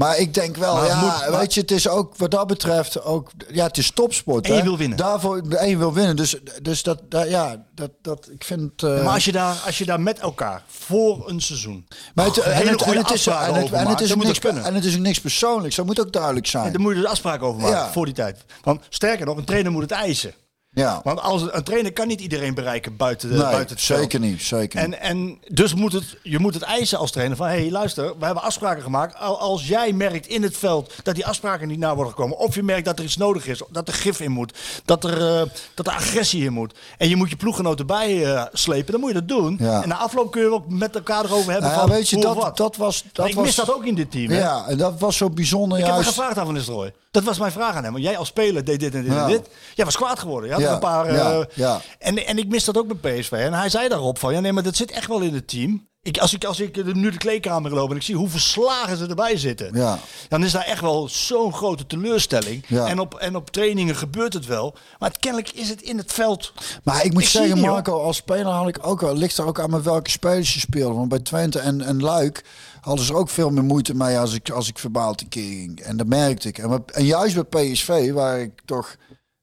Maar 0.00 0.18
ik 0.18 0.34
denk 0.34 0.56
wel, 0.56 0.74
Maar 0.74 0.86
ja, 0.86 1.00
moet- 1.28 1.38
weet 1.38 1.54
je, 1.54 1.60
het 1.60 1.70
is 1.70 1.88
ook 1.88 2.16
wat 2.16 2.30
dat 2.30 2.46
betreft 2.46 3.02
ook, 3.02 3.30
ja, 3.48 3.66
het 3.66 3.78
is 3.78 3.90
topsport. 3.90 4.44
En 4.46 4.52
je 4.52 4.58
hè. 4.58 4.64
wil 4.64 4.76
winnen. 4.76 4.98
Daarvoor, 4.98 5.42
en 5.48 5.68
je 5.68 5.76
wil 5.76 5.92
winnen. 5.92 6.16
Dus, 6.16 6.36
dus 6.62 6.82
dat, 6.82 7.00
dat, 7.08 7.28
ja, 7.28 7.64
dat, 7.74 7.90
dat, 8.02 8.28
ik 8.32 8.44
vind. 8.44 8.82
eh, 8.82 9.04
Maar 9.04 9.14
als 9.14 9.24
je, 9.24 9.32
daar, 9.32 9.56
als 9.66 9.78
je 9.78 9.84
daar 9.84 10.00
met 10.00 10.18
elkaar 10.18 10.62
voor 10.66 11.28
een 11.28 11.40
seizoen 11.40 11.86
maar 12.14 12.24
het, 12.26 12.34
hele 12.34 12.50
en, 12.52 12.68
het, 12.68 12.82
en 12.82 12.96
het 12.96 13.10
is, 13.10 13.26
en 13.26 13.54
het, 13.54 13.72
en 13.72 13.86
het 13.86 14.00
is 14.00 14.14
niks, 14.14 14.38
en 14.38 14.74
het 14.74 14.84
is 14.84 14.94
ook 14.94 15.00
niks 15.00 15.20
persoonlijks. 15.20 15.76
Dat 15.76 15.86
moet 15.86 16.00
ook 16.00 16.12
duidelijk 16.12 16.46
zijn. 16.46 16.72
dan 16.72 16.80
moet 16.80 16.94
je 16.96 17.00
er 17.02 17.06
afspraken 17.08 17.46
over 17.46 17.60
maken 17.60 17.76
Ja. 17.76 17.92
voor 17.92 18.04
die 18.04 18.14
tijd. 18.14 18.44
Want 18.62 18.80
sterker 18.88 19.26
nog, 19.26 19.36
een 19.36 19.44
trainer 19.44 19.72
moet 19.72 19.82
het 19.82 19.90
eisen. 19.90 20.32
Ja, 20.72 21.00
Want 21.04 21.20
als 21.20 21.42
een 21.50 21.62
trainer 21.62 21.92
kan 21.92 22.06
niet 22.08 22.20
iedereen 22.20 22.54
bereiken 22.54 22.96
buiten, 22.96 23.28
de, 23.28 23.34
nee, 23.34 23.42
buiten 23.42 23.76
het 23.76 23.84
veld. 23.84 24.00
zeker 24.00 24.20
niet, 24.20 24.42
zeker. 24.42 24.88
niet. 24.88 24.94
En, 24.98 25.00
en 25.00 25.38
dus 25.48 25.74
moet 25.74 25.92
het, 25.92 26.16
je 26.22 26.38
moet 26.38 26.54
het 26.54 26.62
eisen 26.62 26.98
als 26.98 27.10
trainer 27.10 27.36
van... 27.36 27.46
hé, 27.46 27.60
hey, 27.60 27.70
luister, 27.70 28.04
we 28.18 28.24
hebben 28.24 28.42
afspraken 28.42 28.82
gemaakt. 28.82 29.18
Al- 29.18 29.38
Als 29.38 29.66
jij 29.68 29.92
merkt 29.92 30.26
in 30.26 30.42
het 30.42 30.56
veld 30.56 30.92
dat 31.02 31.14
die 31.14 31.26
afspraken 31.26 31.68
niet 31.68 31.78
na 31.78 31.94
worden 31.94 32.12
gekomen... 32.12 32.36
of 32.38 32.54
je 32.54 32.62
merkt 32.62 32.84
dat 32.84 32.98
er 32.98 33.04
iets 33.04 33.16
nodig 33.16 33.46
is, 33.46 33.62
dat 33.70 33.88
er 33.88 33.94
gif 33.94 34.20
in 34.20 34.30
moet... 34.30 34.58
dat 34.84 35.04
er, 35.04 35.40
eh, 35.40 35.42
dat 35.74 35.86
er 35.86 35.92
agressie 35.92 36.44
in 36.44 36.52
moet... 36.52 36.74
en 36.98 37.08
je 37.08 37.16
moet 37.16 37.30
je 37.30 37.36
ploeggenoten 37.36 37.86
bij 37.86 38.24
eh, 38.34 38.42
slepen, 38.52 38.92
dan 38.92 39.00
moet 39.00 39.10
je 39.12 39.18
dat 39.18 39.28
doen. 39.28 39.56
Ja. 39.60 39.82
En 39.82 39.88
na 39.88 39.96
afloop 39.96 40.30
kun 40.30 40.42
je 40.42 40.52
ook 40.52 40.68
met 40.68 40.94
elkaar 40.94 41.24
erover 41.24 41.52
hebben 41.52 41.70
Nou 41.70 41.80
ja, 41.82 41.86
van 41.86 41.96
weet 41.96 42.08
je, 42.08 42.16
dat, 42.20 42.36
wat. 42.36 42.56
dat 42.56 42.76
was. 42.76 43.04
Dat 43.12 43.28
ik 43.28 43.34
was 43.34 43.44
mis 43.44 43.54
dat 43.54 43.74
ook 43.74 43.84
in 43.84 43.94
dit 43.94 44.10
team. 44.10 44.30
hè? 44.30 44.38
Ja, 44.38 44.64
en 44.68 44.76
dat 44.78 45.00
was 45.00 45.16
zo 45.16 45.30
bijzonder. 45.30 45.78
Ik 45.78 45.84
heb 45.84 45.92
juist. 45.94 46.08
gevraagd 46.08 46.38
aan 46.38 46.44
Van 46.44 46.54
Nistelrooy. 46.54 46.92
Dat 47.10 47.22
was 47.22 47.38
mijn 47.38 47.52
vraag 47.52 47.74
aan 47.74 47.82
hem. 47.84 47.92
Want 47.92 48.04
jij 48.04 48.16
als 48.16 48.28
speler 48.28 48.64
deed 48.64 48.80
dit 48.80 48.94
en 48.94 49.02
dit 49.02 49.12
Ja. 49.12 49.22
en 49.22 49.28
dit. 49.28 49.48
Jij 49.74 49.84
was 49.84 49.96
kwaad 49.96 50.18
geworden. 50.18 50.58
Je 50.58 50.59
er 50.66 50.72
een 50.72 50.78
paar... 50.78 51.06
eh, 51.06 51.40
ja. 51.54 51.80
En, 51.98 52.26
en 52.26 52.38
ik 52.38 52.48
mis 52.48 52.64
dat 52.64 52.78
ook 52.78 53.00
bij 53.00 53.20
PSV. 53.20 53.32
En 53.32 53.52
hij 53.52 53.68
zei 53.68 53.88
daarop 53.88 54.18
van... 54.18 54.32
Ja, 54.32 54.40
nee, 54.40 54.52
maar 54.52 54.62
dat 54.62 54.76
zit 54.76 54.90
echt 54.90 55.06
wel 55.06 55.20
in 55.20 55.34
het 55.34 55.48
team. 55.48 55.88
Ik, 56.02 56.18
als 56.18 56.34
ik, 56.34 56.44
als 56.44 56.60
ik 56.60 56.94
nu 56.94 57.10
de 57.10 57.16
kleedkamer 57.16 57.74
loop 57.74 57.90
en 57.90 57.96
ik 57.96 58.02
zie 58.02 58.16
hoe 58.16 58.28
verslagen 58.28 58.96
ze 58.96 59.06
erbij 59.06 59.36
zitten... 59.36 59.70
Ja. 59.74 59.98
dan 60.28 60.44
is 60.44 60.52
daar 60.52 60.64
echt 60.64 60.80
wel 60.80 61.08
zo'n 61.08 61.52
grote 61.54 61.86
teleurstelling. 61.86 62.64
Ja. 62.66 62.86
En, 62.86 62.98
op, 62.98 63.14
en 63.14 63.36
op 63.36 63.50
trainingen 63.50 63.96
gebeurt 63.96 64.32
het 64.32 64.46
wel. 64.46 64.74
Maar 64.98 65.08
het, 65.08 65.18
kennelijk 65.18 65.50
is 65.50 65.68
het 65.68 65.82
in 65.82 65.98
het 65.98 66.12
veld... 66.12 66.52
Maar 66.82 67.04
ik 67.04 67.12
moet 67.12 67.22
Ik 67.22 67.28
zeggen, 67.28 67.56
niet, 67.56 67.66
Marco, 67.66 68.02
als 68.02 68.16
speler 68.16 68.52
had 68.52 68.68
ik 68.68 68.78
ook 68.86 69.00
wel. 69.00 69.14
Ligt 69.14 69.38
er 69.38 69.46
ook 69.46 69.60
aan 69.60 69.70
met 69.70 69.82
welke 69.82 70.10
spelers 70.10 70.54
je 70.54 70.60
speelde. 70.60 70.94
Want 70.94 71.08
bij 71.08 71.18
Twente 71.20 71.58
en, 71.58 71.80
en 71.80 72.02
Luik 72.02 72.44
hadden 72.80 73.04
ze 73.04 73.14
ook 73.14 73.28
veel 73.28 73.50
meer 73.50 73.64
moeite 73.64 73.94
mee 73.94 74.18
als 74.18 74.34
ik, 74.34 74.50
als 74.50 74.68
ik 74.68 74.78
verbaal 74.78 75.14
tekeer 75.14 75.42
ging. 75.52 75.80
En 75.80 75.96
dat 75.96 76.06
merkte 76.06 76.48
ik. 76.48 76.58
En, 76.58 76.84
en 76.86 77.04
juist 77.04 77.48
bij 77.48 77.72
PSV, 77.72 78.12
waar 78.12 78.40
ik 78.40 78.60
toch. 78.64 78.96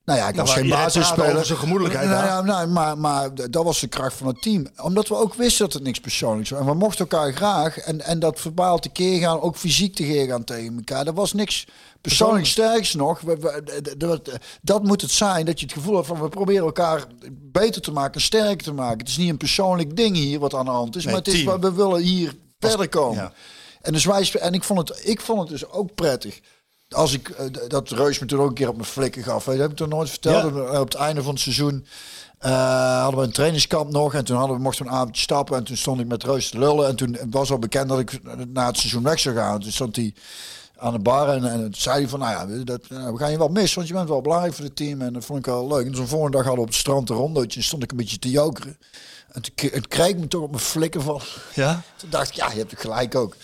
Nou 0.07 0.19
ja, 0.19 0.27
ik 0.27 0.35
was 0.35 0.53
geen 0.53 0.69
basisspeler. 0.69 1.45
zijn 1.45 1.57
gemoedelijkheid 1.59 2.09
Nou, 2.09 2.25
ja, 2.25 2.41
nou, 2.41 2.67
maar, 2.67 2.97
maar 2.97 3.35
dat 3.51 3.63
was 3.63 3.79
de 3.79 3.87
kracht 3.87 4.15
van 4.17 4.27
het 4.27 4.41
team. 4.41 4.67
Omdat 4.81 5.07
we 5.07 5.15
ook 5.15 5.33
wisten 5.33 5.65
dat 5.65 5.73
het 5.73 5.83
niks 5.83 5.99
persoonlijks 5.99 6.49
was. 6.49 6.59
En 6.59 6.65
we 6.65 6.73
mochten 6.73 6.99
elkaar 7.09 7.33
graag. 7.33 7.77
En, 7.77 8.01
en 8.01 8.19
dat 8.19 8.39
verbaal 8.39 8.79
tekeer 8.79 9.19
gaan, 9.19 9.41
ook 9.41 9.55
fysiek 9.55 9.95
tekeer 9.95 10.27
gaan 10.27 10.43
tegen 10.43 10.75
elkaar. 10.77 11.05
Dat 11.05 11.13
was 11.15 11.33
niks 11.33 11.67
persoonlijk 12.01 12.45
sterks 12.45 12.93
nog. 12.93 13.21
We, 13.21 13.37
we- 13.37 13.63
d- 13.81 13.99
d- 13.99 14.25
d- 14.25 14.37
dat 14.61 14.83
moet 14.83 15.01
het 15.01 15.11
zijn, 15.11 15.45
dat 15.45 15.59
je 15.59 15.65
het 15.65 15.75
gevoel 15.75 15.95
hebt 15.95 16.07
van 16.07 16.21
we 16.21 16.29
proberen 16.29 16.65
elkaar 16.65 17.05
beter 17.31 17.81
te 17.81 17.91
maken, 17.91 18.21
sterker 18.21 18.63
te 18.63 18.73
maken. 18.73 18.97
Het 18.99 19.07
is 19.07 19.17
niet 19.17 19.29
een 19.29 19.37
persoonlijk 19.37 19.95
ding 19.95 20.15
hier 20.15 20.39
wat 20.39 20.53
aan 20.53 20.65
de 20.65 20.71
hand 20.71 20.95
is, 20.95 21.03
Nee, 21.03 21.13
maar 21.13 21.23
het 21.23 21.33
is 21.33 21.43
team. 21.43 21.61
we 21.61 21.73
willen 21.73 22.01
hier 22.01 22.33
verder 22.59 22.89
komen. 22.89 23.15
ja. 23.23 23.31
En, 23.81 23.93
dus 23.93 24.05
wij, 24.05 24.31
en 24.39 24.53
ik, 24.53 24.63
vond 24.63 24.89
het, 24.89 25.01
ik 25.07 25.21
vond 25.21 25.39
het 25.39 25.49
dus 25.49 25.69
ook 25.69 25.95
prettig. 25.95 26.39
Als 26.89 27.13
ik 27.13 27.29
eh, 27.29 27.45
dat 27.67 27.89
Reus 27.89 28.19
me 28.19 28.25
toen 28.25 28.39
ook 28.39 28.47
een 28.47 28.53
keer 28.53 28.69
op 28.69 28.75
mijn 28.75 28.87
flikken 28.87 29.23
gaf. 29.23 29.43
Dat 29.43 29.57
heb 29.57 29.71
ik 29.71 29.75
toen 29.75 29.89
nooit 29.89 30.09
verteld. 30.09 30.55
Ja. 30.55 30.61
Eh, 30.61 30.79
Op 30.79 30.87
het 30.87 30.95
einde 30.95 31.23
van 31.23 31.33
het 31.33 31.41
seizoen 31.41 31.85
eh, 32.39 33.01
hadden 33.01 33.19
we 33.19 33.25
een 33.25 33.31
trainingskamp 33.31 33.91
nog. 33.91 34.13
En 34.13 34.25
toen 34.25 34.37
hadden 34.37 34.55
we, 34.55 34.61
mochten 34.61 34.85
we 34.85 34.91
een 34.91 34.97
avondje 34.97 35.21
stappen. 35.21 35.57
En 35.57 35.63
toen 35.63 35.77
stond 35.77 35.99
ik 35.99 36.07
met 36.07 36.23
Reus 36.23 36.49
te 36.49 36.59
lullen. 36.59 36.87
En 36.87 36.95
toen 36.95 37.17
was 37.29 37.51
al 37.51 37.59
bekend 37.59 37.89
dat 37.89 37.99
ik 37.99 38.19
na 38.53 38.65
het 38.65 38.77
seizoen 38.77 39.03
weg 39.03 39.19
zou 39.19 39.35
gaan. 39.35 39.59
Toen 39.59 39.71
stond 39.71 39.95
hij 39.95 40.13
aan 40.77 40.93
de 40.93 40.99
bar. 40.99 41.29
En, 41.29 41.73
zei 41.77 41.99
hij 41.99 42.07
van, 42.09 42.19
nou 42.19 42.31
ja, 42.31 42.63
dat, 42.63 42.89
nou, 42.89 43.13
we 43.13 43.19
gaan 43.19 43.31
je 43.31 43.37
wel 43.37 43.47
missen, 43.47 43.75
want 43.75 43.87
je 43.87 43.93
bent 43.93 44.09
wel 44.09 44.21
belangrijk 44.21 44.53
voor 44.53 44.65
het 44.65 44.75
team. 44.75 45.01
En 45.01 45.13
dat 45.13 45.25
vond 45.25 45.39
ik 45.39 45.45
wel 45.45 45.67
leuk. 45.67 45.85
En 45.85 45.91
toen 45.91 46.01
de 46.01 46.07
volgende 46.07 46.37
dag 46.37 46.45
hadden 46.45 46.63
we 46.63 46.69
op 46.69 46.73
het 46.73 46.81
strand 46.83 47.09
een 47.09 47.15
rondootje. 47.15 47.59
En 47.59 47.65
stond 47.65 47.83
ik 47.83 47.91
een 47.91 47.97
beetje 47.97 48.19
te 48.19 48.29
jokeren. 48.29 48.77
En 49.31 49.41
toen 49.41 49.81
kreeg 49.87 50.15
me 50.15 50.27
toch 50.27 50.41
op 50.41 50.49
mijn 50.51 50.63
flikken 50.63 51.01
van. 51.01 51.21
Ja? 51.53 51.81
Toen 51.97 52.09
dacht 52.09 52.27
ik, 52.29 52.33
ja, 52.33 52.51
je 52.51 52.57
hebt 52.57 52.71
het 52.71 52.79
gelijk 52.79 53.15
ook. 53.15 53.35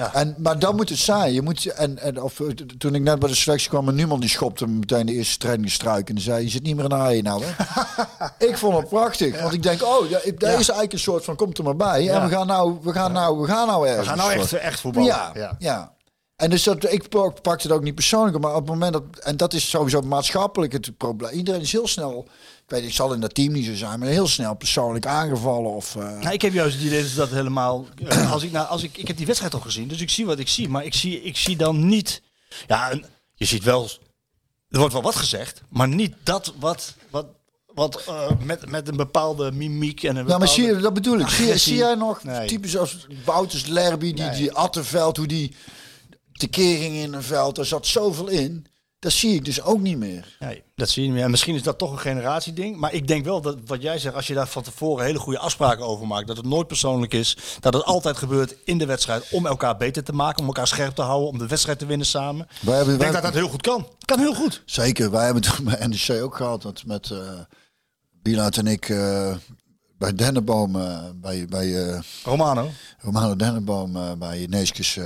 Ja. 0.00 0.14
En, 0.14 0.34
maar 0.38 0.58
dan 0.58 0.76
moet 0.76 0.88
het 0.88 0.98
zijn. 0.98 1.32
Je 1.32 1.42
moet, 1.42 1.66
en, 1.66 1.98
en, 1.98 2.22
of, 2.22 2.40
eh, 2.40 2.46
toen 2.78 2.94
ik 2.94 3.02
net 3.02 3.18
bij 3.18 3.28
de 3.28 3.34
selectie 3.34 3.68
kwam, 3.68 3.88
en 3.88 3.94
Numan 3.94 4.20
die 4.20 4.28
schopte 4.28 4.66
me 4.66 4.72
meteen 4.78 5.06
de 5.06 5.12
eerste 5.12 5.38
training 5.38 5.70
struik. 5.70 6.08
En 6.10 6.20
zei, 6.20 6.42
je 6.44 6.50
zit 6.50 6.62
niet 6.62 6.74
meer 6.76 6.84
in 6.84 6.90
de 6.90 7.22
nou 7.22 7.42
hè. 7.44 7.52
ik 8.48 8.58
vond 8.58 8.76
het 8.76 8.88
prachtig. 8.88 9.40
Want 9.40 9.52
ik 9.54 9.62
denk, 9.62 9.82
oh, 9.82 10.08
ja, 10.08 10.18
daar 10.36 10.50
is 10.50 10.56
eigenlijk 10.56 10.92
een 10.92 10.98
soort 10.98 11.24
van, 11.24 11.36
komt 11.36 11.58
er 11.58 11.64
maar 11.64 11.76
bij. 11.76 11.98
En 11.98 12.04
Ja. 12.04 12.24
we 12.28 12.34
gaan 12.34 12.46
nou, 12.46 12.78
we 12.82 12.92
gaan 12.92 13.12
nou, 13.12 13.40
we 13.40 13.46
gaan 13.46 13.66
nou 13.66 13.86
ergens. 13.86 14.02
We 14.08 14.08
gaan 14.14 14.28
nou 14.28 14.32
echt, 14.40 14.52
echt 14.52 14.80
voetballen. 14.80 15.08
Ja, 15.34 15.56
ja. 15.58 15.92
En 16.36 16.50
dus 16.50 16.62
dat, 16.62 16.92
ik 16.92 17.08
pak- 17.08 17.42
pakte 17.42 17.66
het 17.66 17.76
ook 17.76 17.82
niet 17.82 17.94
persoonlijk, 17.94 18.38
maar 18.40 18.50
op 18.54 18.60
het 18.60 18.68
moment 18.68 18.92
dat, 18.92 19.02
en 19.22 19.36
dat 19.36 19.52
is 19.54 19.70
sowieso 19.70 20.00
maatschappelijk 20.00 20.72
het 20.72 20.96
probleem. 20.96 21.32
Iedereen 21.32 21.60
is 21.60 21.72
heel 21.72 21.88
snel, 21.88 22.28
weet, 22.70 22.84
ik 22.84 22.92
zal 22.92 23.12
in 23.12 23.20
dat 23.20 23.34
team 23.34 23.52
niet 23.52 23.64
zo 23.66 23.74
zijn, 23.74 23.98
maar 23.98 24.08
heel 24.08 24.26
snel 24.28 24.54
persoonlijk 24.54 25.06
aangevallen 25.06 25.70
of. 25.70 25.96
eh, 25.96 26.02
Nou, 26.02 26.32
ik 26.32 26.42
heb 26.42 26.52
juist 26.52 26.76
het 26.76 26.84
idee 26.84 27.14
dat 27.14 27.30
helemaal. 27.30 27.86
eh, 28.06 28.32
Als 28.32 28.42
ik, 28.42 28.52
nou, 28.52 28.68
als 28.68 28.82
ik, 28.82 28.96
ik 28.96 29.06
heb 29.06 29.16
die 29.16 29.26
wedstrijd 29.26 29.54
al 29.54 29.60
gezien, 29.60 29.88
dus 29.88 30.00
ik 30.00 30.10
zie 30.10 30.26
wat 30.26 30.38
ik 30.38 30.48
zie. 30.48 30.68
Maar 30.68 30.84
ik 30.84 30.94
zie, 30.94 31.22
ik 31.22 31.36
zie 31.36 31.56
dan 31.56 31.86
niet. 31.86 32.22
Ja, 32.66 32.92
een- 32.92 33.04
je 33.34 33.44
ziet 33.44 33.62
wel. 33.64 33.88
Er 34.68 34.78
wordt 34.78 34.92
wel 34.92 35.02
wat 35.02 35.16
gezegd, 35.16 35.62
maar 35.68 35.88
niet 35.88 36.14
dat 36.22 36.52
wat. 36.58 36.94
wat 37.10 37.26
wat 37.74 38.04
eh, 38.06 38.30
met, 38.44 38.68
met 38.70 38.88
een 38.88 38.96
bepaalde 38.96 39.52
mimiek 39.52 40.02
en 40.02 40.08
een 40.10 40.14
Ja, 40.16 40.22
bepaalde... 40.22 40.44
maar 40.44 40.54
zie 40.54 40.64
je, 40.66 40.76
dat 40.76 40.94
bedoel 40.94 41.18
ik. 41.18 41.28
Zie, 41.28 41.76
jij 41.76 41.94
nog 41.94 42.24
Nee. 42.24 42.46
types 42.48 42.76
als 42.76 43.06
Wouters 43.24 43.66
Lerby, 43.66 44.12
die, 44.14 44.30
die 44.30 44.52
Attenveld, 44.52 45.16
hoe 45.16 45.26
die 45.26 45.54
tekeer 46.32 46.78
ging 46.78 46.94
in 46.96 47.12
een 47.12 47.22
veld, 47.22 47.58
er 47.58 47.66
zat 47.66 47.86
zoveel 47.86 48.28
in. 48.28 48.66
Dat 49.00 49.12
zie 49.12 49.34
ik 49.34 49.44
dus 49.44 49.62
ook 49.62 49.80
niet 49.80 49.98
meer. 49.98 50.36
Nee, 50.38 50.62
dat 50.74 50.88
zie 50.88 51.00
je 51.02 51.08
niet 51.08 51.16
meer. 51.16 51.24
En 51.26 51.30
misschien 51.30 51.54
is 51.54 51.62
dat 51.62 51.78
toch 51.78 51.92
een 51.92 51.98
generatieding. 51.98 52.76
Maar 52.76 52.92
ik 52.92 53.08
denk 53.08 53.24
wel 53.24 53.40
dat 53.40 53.56
wat 53.66 53.82
jij 53.82 53.98
zegt, 53.98 54.14
als 54.14 54.26
je 54.26 54.34
daar 54.34 54.48
van 54.48 54.62
tevoren 54.62 55.04
hele 55.04 55.18
goede 55.18 55.38
afspraken 55.38 55.84
over 55.84 56.06
maakt, 56.06 56.26
dat 56.26 56.36
het 56.36 56.46
nooit 56.46 56.66
persoonlijk 56.66 57.12
is, 57.14 57.36
dat 57.60 57.74
het 57.74 57.84
altijd 57.84 58.16
gebeurt 58.16 58.54
in 58.64 58.78
de 58.78 58.86
wedstrijd 58.86 59.28
om 59.30 59.46
elkaar 59.46 59.76
beter 59.76 60.04
te 60.04 60.12
maken, 60.12 60.40
om 60.40 60.46
elkaar 60.46 60.66
scherp 60.66 60.94
te 60.94 61.02
houden, 61.02 61.28
om 61.28 61.38
de 61.38 61.46
wedstrijd 61.46 61.78
te 61.78 61.86
winnen 61.86 62.06
samen. 62.06 62.46
Wij 62.60 62.76
hebben, 62.76 62.94
Ik 62.94 63.00
denk 63.00 63.12
wij- 63.12 63.20
dat 63.20 63.32
dat 63.32 63.40
heel 63.42 63.50
goed 63.50 63.62
kan. 63.62 63.88
Kan 64.04 64.18
heel 64.18 64.34
goed. 64.34 64.62
Zeker, 64.64 65.10
wij 65.10 65.24
hebben 65.24 65.42
het 65.42 65.64
bij 65.78 65.86
NEC 65.86 66.22
ook 66.22 66.36
gehad. 66.36 66.82
Met 66.86 67.10
eh 67.10 67.18
Bilaat 68.22 68.56
en 68.56 68.66
ik 68.66 68.88
eh, 68.88 69.36
bij 69.98 70.14
Dennenboom, 70.14 70.76
eh, 70.80 70.98
bij, 71.14 71.46
bij 71.48 72.00
Romano. 72.24 72.70
Romano 72.98 73.36
Dennenboom, 73.36 74.18
bij 74.18 74.46
Neeskes. 74.50 74.98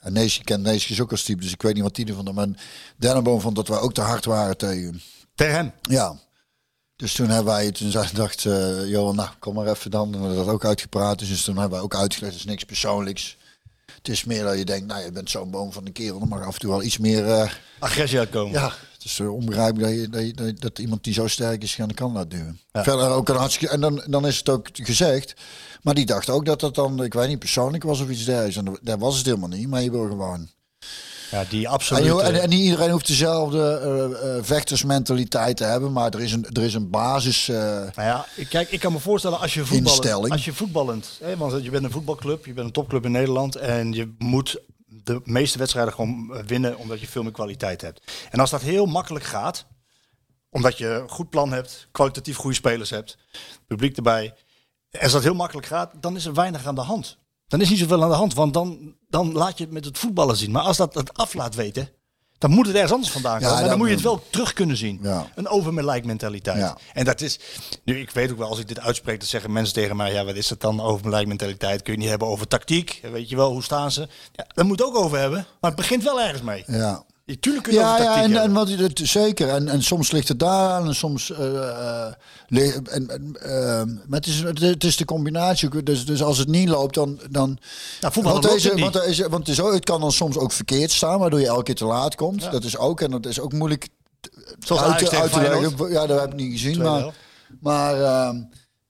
Eh 0.00 0.06
en 0.06 0.12
Neeskes 0.12 0.44
kent 0.44 0.62
Neeskes 0.62 1.00
ook 1.00 1.10
als 1.10 1.22
type, 1.22 1.42
dus 1.42 1.52
ik 1.52 1.62
weet 1.62 1.74
niet 1.74 1.82
wat 1.82 1.94
die 1.94 2.06
ervan. 2.06 2.34
Maar 2.34 2.48
Dennenboom 2.96 3.40
vond 3.40 3.56
dat 3.56 3.68
wij 3.68 3.78
ook 3.78 3.94
te 3.94 4.00
hard 4.00 4.24
waren 4.24 4.56
tegen 4.56 5.02
Tegen 5.34 5.54
hem. 5.54 5.72
Ja. 5.82 6.18
Dus 6.96 7.14
toen 7.14 7.28
hebben 7.28 7.52
wij, 7.52 7.70
toen 7.70 7.90
dacht 8.14 8.44
uh, 8.44 8.88
Johan, 8.88 9.16
nou 9.16 9.28
kom 9.38 9.54
maar 9.54 9.66
even 9.66 9.90
dan. 9.90 10.06
En 10.14 10.20
we 10.20 10.26
hebben 10.26 10.44
dat 10.44 10.54
ook 10.54 10.64
uitgepraat. 10.64 11.18
Dus 11.18 11.44
toen 11.44 11.54
hebben 11.54 11.72
wij 11.72 11.80
ook 11.80 11.94
uitgelegd, 11.94 12.32
het 12.32 12.42
is 12.42 12.48
niks 12.48 12.64
persoonlijks. 12.64 13.36
Het 13.94 14.08
is 14.08 14.24
meer 14.24 14.44
dat 14.44 14.58
je 14.58 14.64
denkt, 14.64 14.86
nou 14.86 15.04
je 15.04 15.12
bent 15.12 15.30
zo'n 15.30 15.50
boom 15.50 15.72
van 15.72 15.86
een 15.86 15.92
kerel. 15.92 16.18
Dan 16.18 16.28
mag 16.28 16.46
af 16.46 16.54
en 16.54 16.60
toe 16.60 16.70
wel 16.70 16.82
iets 16.82 16.98
meer... 16.98 17.26
eh, 17.26 17.50
Agressie 17.78 18.18
uitkomen. 18.18 18.52
ja, 18.52 18.72
het 19.02 19.10
is 19.10 19.18
uh, 19.18 19.34
onbegrijpelijk 19.34 20.12
dat, 20.12 20.22
je, 20.22 20.32
dat, 20.34 20.46
je, 20.46 20.52
dat, 20.52 20.78
iemand 20.78 21.04
die 21.04 21.12
zo 21.14 21.26
sterk 21.26 21.62
is, 21.62 21.80
aan 21.80 21.88
de 21.88 21.94
kant 21.94 22.14
laat 22.14 22.30
duwen. 22.30 22.60
Verder 22.72 23.08
ook 23.08 23.28
een 23.28 23.36
hartstikke... 23.36 23.74
En 23.74 23.80
dan, 23.80 24.02
dan 24.06 24.26
is 24.26 24.36
het 24.38 24.48
ook 24.48 24.68
gezegd. 24.72 25.34
Maar 25.82 25.94
die 25.94 26.06
dacht 26.06 26.30
ook 26.30 26.44
dat 26.46 26.60
dat 26.60 26.74
dan, 26.74 27.02
ik 27.04 27.14
weet 27.14 27.28
niet, 27.28 27.38
persoonlijk 27.38 27.82
was 27.82 28.00
of 28.00 28.08
iets 28.10 28.24
dergelijks. 28.24 28.56
En 28.56 28.78
dat 28.82 28.98
was 28.98 29.16
het 29.16 29.26
helemaal 29.26 29.48
niet, 29.48 29.68
maar 29.68 29.82
je 29.82 29.90
wil 29.90 30.06
gewoon... 30.08 30.48
Ja, 31.30 31.44
die 31.48 31.64
En, 31.66 31.70
absoluut. 31.72 32.18
en, 32.18 32.40
en 32.42 32.48
niet 32.48 32.60
iedereen 32.60 32.90
hoeft 32.90 33.06
dezelfde 33.06 33.80
eh, 33.82 34.36
eh, 34.36 34.44
vechtersmentaliteit 34.44 35.56
te 35.56 35.64
hebben, 35.64 35.92
maar 35.92 36.14
er 36.14 36.20
is 36.20 36.32
een, 36.32 36.46
er 36.52 36.62
is 36.62 36.74
een 36.74 36.90
basis. 36.90 37.48
eh, 37.48 37.56
Nou 37.56 37.90
ja, 37.94 38.26
ik- 38.36 38.48
kijk, 38.48 38.70
ik 38.70 38.80
kan 38.80 38.92
me 38.92 38.98
voorstellen 38.98 39.38
als 39.40 39.54
je 39.54 39.64
voetballend, 39.64 40.30
als 40.32 40.44
je 40.44 40.52
voetballend, 40.52 41.18
hè, 41.22 41.36
want 41.36 41.64
je 41.64 41.70
bent 41.70 41.84
een 41.84 41.90
voetbalclub, 41.90 42.46
je 42.46 42.52
bent 42.52 42.66
een 42.66 42.72
topclub 42.72 43.04
in 43.04 43.10
Nederland 43.10 43.56
en 43.56 43.92
je 43.92 44.14
moet 44.18 44.60
de 45.04 45.20
meeste 45.24 45.58
wedstrijden 45.58 45.92
gewoon 45.92 46.34
eh, 46.34 46.44
winnen 46.44 46.78
omdat 46.78 47.00
je 47.00 47.06
veel 47.06 47.22
meer 47.22 47.32
kwaliteit 47.32 47.80
hebt. 47.80 48.12
En 48.30 48.40
als 48.40 48.50
dat 48.50 48.60
heel 48.60 48.86
makkelijk 48.86 49.24
gaat, 49.24 49.66
omdat 50.50 50.78
je 50.78 50.86
een 50.86 51.08
goed 51.08 51.30
plan 51.30 51.52
hebt, 51.52 51.88
kwalitatief 51.90 52.36
goede 52.36 52.56
spelers 52.56 52.90
hebt, 52.90 53.18
publiek 53.66 53.96
erbij, 53.96 54.34
als 55.00 55.12
dat 55.12 55.22
heel 55.22 55.34
makkelijk 55.34 55.66
gaat, 55.66 55.92
dan 56.00 56.16
is 56.16 56.24
er 56.24 56.34
weinig 56.34 56.66
aan 56.66 56.74
de 56.74 56.80
hand. 56.80 57.18
Dan 57.46 57.60
is 57.60 57.68
niet 57.68 57.78
zoveel 57.78 58.02
aan 58.02 58.08
de 58.08 58.14
hand, 58.14 58.34
want 58.34 58.54
dan, 58.54 58.96
dan 59.08 59.32
laat 59.32 59.58
je 59.58 59.64
het 59.64 59.72
met 59.72 59.84
het 59.84 59.98
voetballen 59.98 60.36
zien. 60.36 60.50
Maar 60.50 60.62
als 60.62 60.76
dat 60.76 60.94
het 60.94 61.14
af 61.14 61.34
laat 61.34 61.54
weten, 61.54 61.88
dan 62.40 62.50
moet 62.50 62.66
het 62.66 62.74
ergens 62.74 62.92
anders 62.92 63.12
vandaan 63.12 63.40
Ja, 63.40 63.46
komen. 63.46 63.52
en 63.54 63.60
dan 63.60 63.68
dan- 63.68 63.78
moet 63.78 63.88
je 63.88 63.94
het 63.94 64.02
wel 64.04 64.22
terug 64.30 64.52
kunnen 64.52 64.76
zien. 64.76 64.98
Ja. 65.02 65.26
Een 65.34 65.48
overmelijk 65.48 66.04
mentaliteit. 66.04 66.58
Ja. 66.58 66.76
En 66.92 67.04
dat 67.04 67.20
is, 67.20 67.38
nu 67.84 68.00
ik 68.00 68.10
weet 68.10 68.30
ook 68.30 68.38
wel, 68.38 68.48
als 68.48 68.58
ik 68.58 68.68
dit 68.68 68.80
uitspreek, 68.80 69.18
dan 69.18 69.28
zeggen 69.28 69.52
mensen 69.52 69.74
tegen 69.74 69.96
mij, 69.96 70.12
ja, 70.12 70.24
wat 70.24 70.34
is 70.34 70.48
dat 70.48 70.60
dan, 70.60 70.80
overmelijk 70.80 71.26
mentaliteit? 71.28 71.82
Kun 71.82 71.92
je 71.92 71.98
niet 71.98 72.08
hebben 72.08 72.28
over 72.28 72.48
tactiek? 72.48 73.00
Weet 73.12 73.28
je 73.28 73.36
wel, 73.36 73.50
hoe 73.52 73.62
staan 73.62 73.92
ze? 73.92 74.08
Ja, 74.32 74.46
daar 74.54 74.64
moet 74.64 74.78
het 74.78 74.88
ook 74.88 74.96
over 74.96 75.18
hebben, 75.18 75.46
maar 75.60 75.70
het 75.70 75.80
begint 75.80 76.02
wel 76.02 76.20
ergens 76.20 76.42
mee. 76.42 76.64
ja. 76.66 77.02
Tuurlijk 77.38 77.64
kun 77.64 77.72
je 77.72 77.78
Ja, 77.78 77.92
over 77.92 78.04
ja 78.04 78.22
en, 78.22 78.36
en 78.36 78.52
wat, 78.52 78.68
het, 78.68 79.00
zeker. 79.02 79.48
En, 79.48 79.68
en 79.68 79.82
soms 79.82 80.10
ligt 80.10 80.28
het 80.28 80.38
daar 80.38 80.70
aan 80.70 80.86
en 80.86 80.94
soms. 80.94 81.32
li- 82.46 82.70
en, 82.90 83.08
en, 83.08 83.36
eh, 83.40 83.82
maar 84.06 84.18
het 84.20 84.26
is, 84.26 84.40
het 84.60 84.84
is 84.84 84.96
de 84.96 85.04
combinatie. 85.04 85.82
Dus, 85.82 86.06
dus 86.06 86.22
als 86.22 86.38
het 86.38 86.48
niet 86.48 86.68
loopt, 86.68 86.94
dan. 86.94 87.20
dan 87.30 87.58
Nou, 88.00 88.12
voetballen 88.12 88.40
want, 88.42 88.52
deze, 88.54 88.78
want, 88.80 89.04
is, 89.04 89.18
want 89.18 89.46
het, 89.46 89.48
is 89.48 89.60
ook, 89.60 89.72
het 89.72 89.84
kan 89.84 90.00
dan 90.00 90.12
soms 90.12 90.36
ook 90.36 90.52
verkeerd 90.52 90.90
staan, 90.90 91.18
waardoor 91.18 91.40
je 91.40 91.46
elke 91.46 91.62
keer 91.62 91.74
te 91.74 91.84
laat 91.84 92.14
komt. 92.14 92.50
Dat 92.52 92.64
is 92.64 92.76
ook. 92.76 93.00
En 93.00 93.10
dat 93.10 93.26
is 93.26 93.40
ook 93.40 93.52
moeilijk 93.52 93.88
Zoals 94.58 94.82
uit, 94.82 94.98
te- 94.98 95.16
uit 95.20 95.32
te 95.32 95.40
leggen. 95.40 95.90
Ja, 95.90 96.06
dat 96.06 96.20
heb 96.20 96.30
ik 96.30 96.36
niet 96.36 96.52
gezien. 96.52 96.82
Maar, 96.82 97.14
maar 97.60 98.02
ehm, 98.02 98.36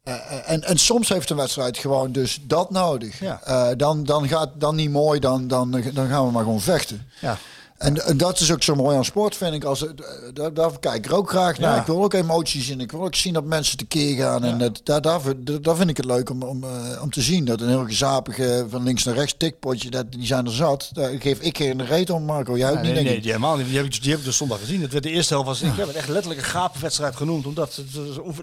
eh, 0.03 0.51
en, 0.51 0.62
en 0.64 0.78
soms 0.78 1.09
heeft 1.09 1.30
een 1.30 1.36
wedstrijd 1.36 1.78
gewoon 1.78 2.12
dus 2.12 2.38
dat 2.43 2.70
nodig. 2.70 3.20
Ja. 3.20 3.41
Eh, 3.45 3.68
dan, 3.76 4.05
dan 4.05 4.28
gaat 4.28 4.51
dan 4.59 4.74
niet 4.74 4.91
mooi, 4.91 5.20
dan, 5.20 5.49
dan, 5.49 5.70
dan 5.93 6.09
gaan 6.09 6.26
we 6.26 6.32
maar 6.32 6.43
gewoon 6.45 6.61
vechten. 6.61 7.09
Ja. 7.20 7.38
En, 7.81 8.05
en 8.07 8.16
dat 8.16 8.41
is 8.41 8.53
ook 8.53 8.62
zo 8.62 8.74
mooi 8.74 8.97
aan 8.97 9.05
sport, 9.05 9.37
vind 9.37 9.55
ik. 9.55 9.64
Als, 9.64 9.87
eh, 9.87 9.91
daar, 10.35 10.55
daar 10.55 10.78
kijk 10.78 10.97
ik 10.97 11.07
er 11.07 11.16
ook 11.16 11.28
graag 11.31 11.59
naar. 11.59 11.74
Ja. 11.74 11.81
Ik 11.81 11.87
wil 11.87 12.03
ook 12.05 12.12
emoties 12.14 12.68
in. 12.68 12.81
Ik 12.81 12.91
wil 12.93 13.05
ook 13.05 13.14
zien 13.14 13.33
dat 13.33 13.45
mensen 13.45 13.76
tekeer 13.78 14.16
gaan. 14.16 14.45
En 14.45 14.59
dat, 14.59 14.81
daar, 14.85 15.01
daar, 15.01 15.20
vind- 15.20 15.64
daar 15.64 15.76
vind 15.76 15.91
ik 15.91 15.97
het 15.97 16.07
leuk 16.07 16.31
om, 16.31 16.43
om, 16.43 16.64
eh, 16.64 17.03
om 17.03 17.11
te 17.11 17.20
zien. 17.22 17.45
Dat 17.45 17.61
een 17.61 17.68
heel 17.68 17.85
gezapige 17.85 18.66
van 18.70 18.83
links 18.83 19.05
naar 19.05 19.14
rechts 19.14 19.35
tikpotje, 19.37 19.91
dat, 19.91 20.12
die 20.12 20.26
zijn 20.26 20.47
er 20.47 20.53
zat. 20.53 20.91
Daar 20.93 21.11
geef 21.18 21.41
ik 21.41 21.57
geen 21.57 21.87
reet 21.87 22.11
om, 22.11 22.24
Marco. 22.24 22.57
Jij 22.57 22.68
ook 22.70 22.74
niet, 22.74 22.85
nee, 22.85 22.95
denk 22.95 23.07
nee, 23.07 23.16
ik. 23.16 23.22
die 23.22 23.31
helemaal 23.33 23.57
niet. 23.57 23.66
Die 23.66 23.76
heb, 23.76 23.87
ik, 23.87 24.03
die 24.03 24.11
heb 24.11 24.18
ik 24.18 24.24
dus 24.24 24.37
zondag 24.37 24.59
gezien. 24.61 24.81
Het 24.83 24.93
werd 24.93 25.05
de 25.05 25.11
eerste 25.11 25.33
helft 25.35 25.49
was, 25.49 25.62
ik 25.62 25.76
heb 25.76 25.87
het 25.87 25.97
echt 25.97 26.09
letterlijk 26.09 26.41
een 26.41 26.51
gapenwedstrijd 26.51 27.16
genoemd. 27.16 27.47
Omdat 27.47 27.81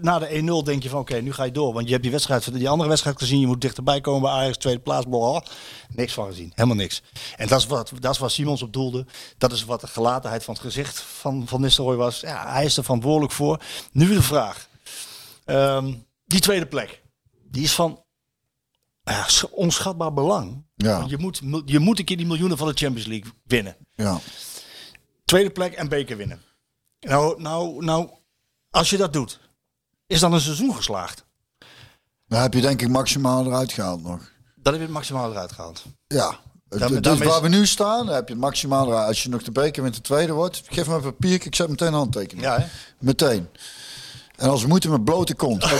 na 0.00 0.18
de 0.18 0.60
1-0 0.62 0.64
denk 0.64 0.82
je 0.82 0.88
van 0.88 1.00
oké, 1.00 1.20
nu 1.20 1.32
ga 1.32 1.44
je 1.44 1.52
door. 1.52 1.72
Want 1.72 1.84
je 1.84 1.90
hebt 1.90 2.02
die 2.02 2.12
wedstrijd, 2.12 2.54
die 2.54 2.68
andere 2.68 2.88
wedstrijd 2.88 3.18
gezien. 3.18 3.40
Je 3.40 3.46
moet 3.46 3.60
dichterbij 3.60 4.00
komen 4.00 4.22
bij 4.22 4.30
Ajax, 4.30 4.56
tweede 4.56 4.80
plaats. 4.80 5.06
Niks 5.94 6.12
van 6.12 6.26
gezien. 6.26 6.52
Helemaal 6.54 6.76
niks. 6.76 7.02
En 7.36 7.48
dat 7.48 7.58
is 7.58 7.66
wat, 7.66 7.92
dat 8.00 8.12
is 8.12 8.18
waar 8.18 8.30
Simons 8.30 8.62
op 8.62 8.72
doelde. 8.72 9.06
Dat 9.38 9.52
is 9.52 9.64
wat 9.64 9.80
de 9.80 9.86
gelatenheid 9.86 10.44
van 10.44 10.54
het 10.54 10.62
gezicht 10.62 11.00
van 11.00 11.46
Van 11.46 11.60
Nistelrooy 11.60 11.96
was. 11.96 12.20
Ja, 12.20 12.52
hij 12.52 12.64
is 12.64 12.76
er 12.76 12.84
verantwoordelijk 12.84 13.32
voor. 13.32 13.62
Nu 13.92 14.14
de 14.14 14.22
vraag. 14.22 14.68
Ehm, 15.44 15.94
die 16.26 16.40
tweede 16.40 16.66
plek. 16.66 17.02
Die 17.50 17.62
is 17.62 17.74
van 17.74 18.02
ja, 19.04 19.28
sch- 19.28 19.44
onschatbaar 19.44 20.12
belang. 20.12 20.64
Ja. 20.76 20.98
Want 20.98 21.10
Je, 21.10 21.18
moet, 21.18 21.40
je 21.64 21.78
moet 21.78 21.98
een 21.98 22.04
keer 22.04 22.16
die 22.16 22.26
miljoenen 22.26 22.58
van 22.58 22.68
de 22.68 22.74
Champions 22.74 23.06
League 23.08 23.32
winnen. 23.44 23.76
Ja. 23.94 24.20
Tweede 25.24 25.50
plek 25.50 25.72
en 25.72 25.88
beker 25.88 26.16
winnen. 26.16 26.42
Nou, 27.00 27.40
nou, 27.42 27.84
nou, 27.84 28.10
als 28.70 28.90
je 28.90 28.96
dat 28.96 29.12
doet, 29.12 29.40
is 30.06 30.20
dan 30.20 30.32
een 30.32 30.40
seizoen 30.40 30.74
geslaagd. 30.74 31.24
Dan 32.28 32.40
heb 32.40 32.54
je 32.54 32.60
denk 32.60 32.82
ik 32.82 32.88
maximaal 32.88 33.46
eruit 33.46 33.72
gehaald 33.72 34.02
nog. 34.02 34.18
Dan 34.54 34.72
heb 34.72 34.74
je 34.74 34.80
het 34.80 34.90
maximaal 34.90 35.30
eruit 35.30 35.52
gehaald. 35.52 35.82
Ja. 36.06 36.40
Dus 36.68 36.80
is- 37.20 37.26
waar 37.26 37.42
we 37.42 37.48
nu 37.48 37.66
staan, 37.66 38.06
dan 38.06 38.14
heb 38.14 38.28
je 38.28 38.34
het 38.34 38.42
maximaal. 38.42 38.94
Als 38.98 39.22
je 39.22 39.28
nog 39.28 39.42
de 39.42 39.50
beker 39.52 39.82
met 39.82 39.94
de 39.94 40.00
tweede 40.00 40.32
wordt, 40.32 40.62
geef 40.70 40.86
me 40.88 40.94
een 40.94 41.00
papier, 41.02 41.32
ik 41.44 41.54
zet 41.54 41.68
meteen 41.68 41.88
een 41.88 41.94
handtekening. 41.94 42.46
Ja, 42.46 42.58
hè? 42.58 42.66
Meteen. 42.98 43.48
En 44.38 44.50
als 44.50 44.62
we 44.62 44.68
moeten 44.68 44.90
met 44.90 45.04
blote 45.04 45.34
kont. 45.34 45.64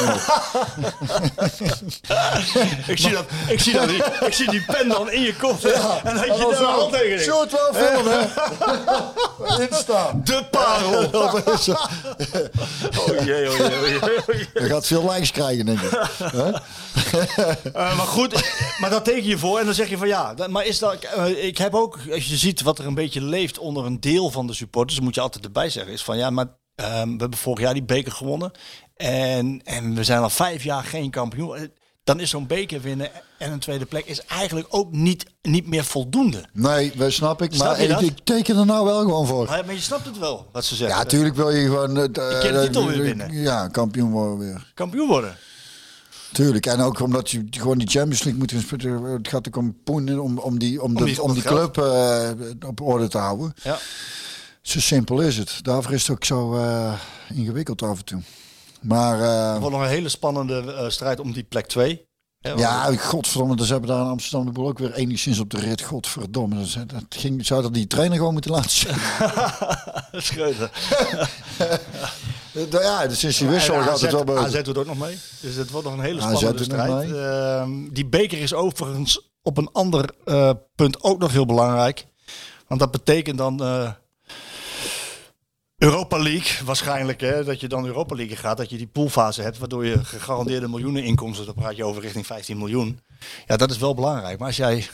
Ik 2.87 2.99
zie, 2.99 3.11
dat, 3.11 3.25
ik, 3.49 3.61
zie 3.61 3.73
dat, 3.73 3.91
ik 4.27 4.33
zie 4.33 4.51
die 4.51 4.65
pen 4.65 4.89
dan 4.89 5.11
in 5.11 5.21
je 5.21 5.37
kop. 5.37 5.65
En 5.65 6.15
dat 6.15 6.25
je 6.25 6.31
daar. 6.31 7.19
Zullen 7.19 7.49
we 7.49 7.49
het 7.49 7.51
wel 7.51 7.75
filmen, 7.75 8.13
hè? 8.13 9.63
Instaan. 9.69 10.21
De 10.25 10.45
parel. 10.51 11.11
Oh 12.99 13.25
jee, 13.25 13.51
oh 13.51 13.57
jee, 13.57 13.81
oh 13.81 13.89
jee, 13.89 13.99
oh 14.01 14.25
jee. 14.27 14.49
Je 14.55 14.69
gaat 14.69 14.87
veel 14.87 15.11
likes 15.11 15.31
krijgen, 15.31 15.67
denk 15.67 15.81
ik. 15.81 15.93
Eh, 17.73 17.97
maar 17.97 18.07
goed, 18.07 18.53
maar 18.81 18.91
dat 18.91 19.05
teken 19.05 19.27
je 19.29 19.39
voor 19.39 19.59
en 19.59 19.65
dan 19.65 19.75
zeg 19.75 19.89
je 19.89 19.99
van 19.99 20.09
ja. 20.09 20.35
Maar 20.49 20.67
is 20.67 20.79
dat, 20.79 20.95
eh, 20.95 21.45
ik 21.45 21.59
heb 21.59 21.75
ook, 21.75 21.99
als 22.13 22.27
je 22.27 22.37
ziet 22.37 22.63
wat 22.63 22.79
er 22.79 22.87
een 22.87 22.95
beetje 22.95 23.23
leeft 23.23 23.59
onder 23.59 23.85
een 23.85 24.01
deel 24.01 24.31
van 24.31 24.47
de 24.47 24.55
supporters, 24.55 24.95
dan 24.95 25.05
moet 25.05 25.15
je 25.15 25.21
altijd 25.21 25.45
erbij 25.45 25.71
zeggen, 25.71 25.93
is 25.93 26.05
van 26.05 26.19
ja, 26.19 26.31
maar 26.31 26.47
ehm, 26.79 27.09
we 27.13 27.17
hebben 27.19 27.39
vorig 27.39 27.61
jaar 27.61 27.75
die 27.75 27.83
beker 27.85 28.13
gewonnen 28.13 28.51
en, 28.97 29.61
en 29.65 29.95
we 29.95 30.05
zijn 30.05 30.23
al 30.23 30.31
vijf 30.31 30.63
jaar 30.65 30.85
geen 30.85 31.11
kampioen. 31.11 31.57
Eh, 31.57 31.63
dan 32.05 32.21
is 32.21 32.31
zo'n 32.31 32.47
beker 32.47 32.81
winnen 32.81 33.11
en 33.39 33.53
een 33.53 33.59
tweede 33.59 33.85
plek 33.87 34.05
is 34.07 34.25
eigenlijk 34.25 34.67
ook 34.71 34.93
niet, 34.93 35.25
niet 35.43 35.67
meer 35.67 35.85
voldoende. 35.85 36.45
Nee, 36.53 36.93
dat 36.97 37.13
snap 37.13 37.43
ik. 37.43 37.53
Snap 37.55 37.67
maar 37.67 37.83
je 37.83 38.07
ik, 38.07 38.19
teken 38.25 38.57
er 38.59 38.67
nou 38.67 38.85
wel 38.85 38.99
gewoon 39.01 39.27
voor. 39.27 39.47
Maar, 39.47 39.65
maar 39.65 39.75
je 39.75 39.81
snapt 39.81 40.05
het 40.05 40.19
wel, 40.19 40.47
wat 40.53 40.65
ze 40.65 40.75
zeggen. 40.75 40.97
Ja, 40.97 41.03
natuurlijk 41.03 41.35
wil 41.37 41.51
je 41.51 41.65
gewoon... 41.65 41.97
eh, 41.97 42.41
keer 42.41 42.53
de 42.53 42.61
titel 42.63 42.87
weer 42.87 43.01
winnen. 43.03 43.33
Ja, 43.33 43.69
kampioen 43.69 44.11
worden 44.11 44.39
weer. 44.39 44.71
Kampioen 44.75 45.09
worden. 45.09 45.37
Tuurlijk. 46.33 46.67
En 46.67 46.81
ook 46.81 47.01
omdat 47.01 47.31
je 47.31 47.47
gewoon 47.51 47.79
die 47.79 47.89
Champions 47.89 48.23
League 48.23 48.41
moet 48.41 48.53
gaan 48.53 48.61
spelen. 48.61 49.03
Het 49.03 49.29
gaat 49.29 49.47
ook 49.49 49.57
om 49.57 49.77
poen 49.85 50.19
om, 50.21 50.39
om 50.39 50.59
die, 50.59 50.83
om 50.83 50.95
de, 50.95 51.05
die- 51.05 51.23
om 51.23 51.29
om 51.29 51.35
die 51.35 51.43
club 51.43 51.79
eh, 51.79 52.31
op 52.67 52.81
orde 52.81 53.09
te 53.09 53.19
houden. 53.19 53.53
Ja. 53.63 53.79
Zo 54.63 54.81
simpel 54.81 55.21
is 55.21 55.37
het. 55.37 55.59
Daarvoor 55.63 55.93
is 55.93 56.03
het 56.03 56.11
ook 56.17 56.25
zo 56.25 56.57
eh, 56.57 56.93
ingewikkeld 57.35 57.83
af 57.83 57.99
en 57.99 58.05
toe. 58.05 58.23
Maar 58.81 59.21
eh, 59.21 59.53
Het 59.53 59.61
wordt 59.61 59.77
nog 59.77 59.85
een 59.85 59.91
hele 59.91 60.09
spannende 60.09 60.73
eh, 60.73 60.89
strijd 60.89 61.21
om 61.21 61.33
die 61.33 61.43
plek 61.43 61.67
2. 61.67 62.07
ja, 62.41 62.97
godverdomme, 62.97 63.57
dus 63.57 63.69
hebben 63.69 63.89
daar 63.89 64.01
in 64.01 64.11
Amsterdam 64.11 64.47
de 64.47 64.53
boel 64.53 64.69
ook 64.69 64.79
weer 64.79 64.95
enigszins 64.95 65.39
op 65.39 65.51
de 65.51 65.59
rit. 65.61 65.83
Godverdomme, 65.83 66.57
dat, 66.57 66.91
dat 66.91 67.05
ging, 67.09 67.47
zou 67.47 67.63
dat 67.63 67.75
die 67.75 67.87
trainer 67.87 68.17
gewoon 68.17 68.33
moeten 68.33 68.51
laten 68.51 68.71
zien. 68.71 68.95
Schreuder. 70.29 70.71
ja, 72.71 73.07
dus 73.07 73.19
sinds 73.19 73.39
die 73.39 73.49
wissel 73.49 73.83
gaat 73.83 74.01
het 74.01 74.13
wel 74.13 74.25
boven. 74.25 74.45
AZ 74.45 74.63
doet 74.63 74.79
ook 74.79 74.87
nog 74.87 74.99
mee. 74.99 75.19
Dus 75.41 75.55
het 75.55 75.71
wordt 75.71 75.87
nog 75.87 75.97
een 75.97 76.05
hele 76.05 76.21
spannende 76.21 76.65
strijd. 76.65 77.13
Ehm, 77.13 77.89
die 77.93 78.07
beker 78.07 78.39
is 78.39 78.55
overigens 78.55 79.29
op 79.43 79.59
een 79.59 79.69
ander 79.73 80.11
eh, 80.25 80.51
punt 80.75 81.03
ook 81.03 81.19
nog 81.19 81.33
heel 81.33 81.47
belangrijk. 81.47 82.07
Want 82.67 82.81
dat 82.81 82.91
betekent 82.91 83.39
dan 83.39 83.63
eh, 83.63 83.91
Europa 85.79 86.19
League 86.19 86.65
waarschijnlijk. 86.67 87.21
Hè, 87.21 87.45
dat 87.45 87.61
je 87.61 87.69
dan 87.69 87.87
Europa 87.87 88.15
League 88.15 88.37
gaat. 88.37 88.57
Dat 88.57 88.71
je 88.71 88.77
die 88.77 88.87
poolfase 88.87 89.43
hebt. 89.43 89.59
Waardoor 89.59 89.87
je 89.87 90.05
gegarandeerde 90.05 90.69
miljoenen 90.69 91.05
inkomsten. 91.05 91.47
Dan 91.47 91.55
praat 91.55 91.77
je 91.77 91.85
over 91.85 92.03
richting 92.03 92.27
15 92.27 92.59
miljoen. 92.59 93.01
Ja, 93.47 93.57
dat 93.57 93.71
is 93.71 93.79
wel 93.79 93.95
belangrijk. 93.95 94.39
Maar 94.39 94.47
als 94.47 94.57
jij... 94.57 94.89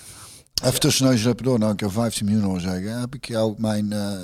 Even 0.64 0.80
tussen 0.80 1.06
neus 1.06 1.24
en 1.24 1.36
door, 1.42 1.58
nou 1.58 1.72
ik 1.72 1.80
jou 1.80 1.92
15 1.92 2.24
miljoen 2.26 2.44
hoor 2.44 2.60
zeggen. 2.60 3.00
Heb 3.00 3.14
ik 3.14 3.26
jou 3.26 3.54
mijn 3.58 3.92
eh, 3.92 4.22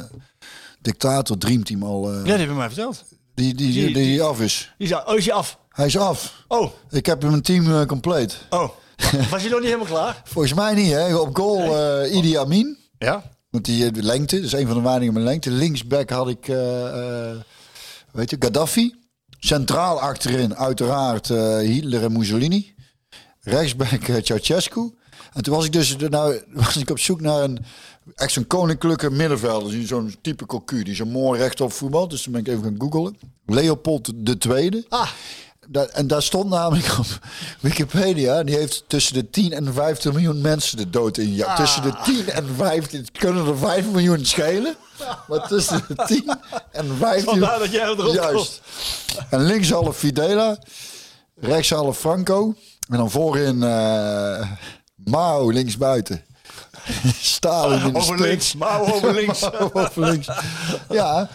dictator 0.81 1.39
dreamteam 1.39 1.83
al... 1.83 2.09
eh, 2.13 2.17
Ja, 2.17 2.23
die 2.23 2.33
heb 2.33 2.49
je 2.49 2.55
mij 2.55 2.67
verteld. 2.67 3.05
die, 3.35 3.55
die, 3.55 3.73
die, 3.73 3.85
die- 3.87 3.95
die 3.95 4.23
af 4.23 4.41
is. 4.41 4.73
Die 4.79 4.89
zei, 4.89 5.03
oh, 5.07 5.17
is 5.17 5.25
je 5.25 5.33
af? 5.33 5.59
Hij 5.69 5.87
is 5.87 5.97
af. 5.99 6.45
Oh, 6.49 6.71
Ik 6.91 7.07
heb 7.07 7.23
mijn 7.23 7.43
team 7.43 7.73
eh, 7.81 7.87
compleet. 7.87 8.37
oh. 8.51 8.69
Was 9.31 9.43
je 9.43 9.49
nog 9.49 9.59
niet 9.61 9.69
helemaal 9.69 9.87
klaar? 9.87 10.23
Volgens 10.33 10.55
mij 10.55 10.75
niet, 10.75 10.91
hè? 10.93 11.17
Op 11.17 11.37
goal 11.37 11.77
eh 11.79 12.15
Idi 12.17 12.37
Amin. 12.37 12.77
Ja. 12.99 13.23
Want 13.51 13.65
die 13.65 13.87
eh, 13.87 13.93
de 13.93 14.03
lengte, 14.03 14.41
is 14.41 14.53
een 14.53 14.67
van 14.67 14.77
de 14.77 14.83
weinigen 14.83 15.15
met 15.15 15.23
lengte. 15.23 15.51
Linksback 15.51 16.11
had 16.11 16.29
ik, 16.29 16.49
eh, 16.49 17.31
eh, 17.31 17.37
weet 18.13 18.31
je, 18.31 18.37
Gaddafi. 18.39 18.95
Centraal 19.39 20.01
achterin, 20.01 20.57
uiteraard, 20.57 21.29
Hitler 21.63 22.03
en 22.03 22.13
Mussolini. 22.13 22.75
Rechtsback 23.41 24.03
Ceausescu. 24.23 24.95
En 25.33 25.43
toen 25.43 25.55
was 25.55 25.65
ik 25.65 25.73
dus 25.73 25.97
nou, 25.97 26.41
was 26.53 26.77
ik 26.77 26.91
op 26.91 26.99
zoek 26.99 27.21
naar 27.21 27.43
een 27.43 27.59
echt 28.15 28.33
zo'n 28.33 28.47
koninklijke 28.47 29.11
middenvelder. 29.11 29.71
Die 29.71 29.87
Zo'n 29.87 30.15
type 30.21 30.47
cocu, 30.47 30.83
die 30.83 30.95
zo 30.95 31.05
mooi 31.05 31.41
rechtop 31.41 31.73
voetbal. 31.73 32.09
Dus 32.09 32.23
toen 32.23 32.33
ben 32.33 32.41
ik 32.41 32.49
even 32.49 32.63
gaan 32.63 32.75
googlen. 32.79 33.19
Leopold 33.47 34.13
Tweede. 34.39 34.85
Ah. 34.89 35.11
Da- 35.69 35.87
en 35.87 36.07
daar 36.07 36.23
stond 36.23 36.51
namelijk 36.51 36.99
op 36.99 37.07
Wikipedia, 37.61 38.43
die 38.43 38.57
heeft 38.57 38.85
tussen 38.87 39.15
de 39.15 39.31
10 39.31 39.53
en 39.53 39.73
15 39.75 40.13
miljoen 40.13 40.41
mensen 40.41 40.77
de 40.77 40.91
dood 40.91 41.17
in. 41.19 41.35
Ja, 41.35 41.55
tussen 41.57 41.83
de 41.83 41.93
10 42.05 42.29
en 42.31 42.47
15 42.57 43.01
het 43.01 43.11
kunnen 43.19 43.47
er 43.47 43.59
5 43.59 43.87
miljoen 43.87 44.27
schelen. 44.27 44.77
Maar 45.29 45.49
tussen 45.49 45.85
de 45.89 46.05
10 46.07 46.39
en 46.73 46.97
15 46.99 47.25
Vandaar 47.25 47.59
dat 47.59 47.71
jij 47.71 47.85
erop 47.87 48.15
Juist. 48.15 48.61
En 49.31 49.43
links 49.45 49.71
half 49.71 49.97
Fidela, 49.97 50.59
rechts 51.41 51.71
half 51.71 51.99
Franco. 51.99 52.55
En 52.89 52.97
dan 52.97 53.11
voorin 53.11 53.63
eh 53.63 54.49
Mao 55.05 55.51
links 55.51 55.77
buiten. 55.77 56.25
Stalin 57.21 57.81
in 57.87 57.93
de 57.93 57.99
Over 57.99 58.21
links, 58.21 58.55
Mao 58.55 58.93
over 58.93 59.13
links. 59.21 59.41
Mao 59.41 59.71
over 59.73 60.05
links. 60.05 60.29
Ja, 60.91 61.29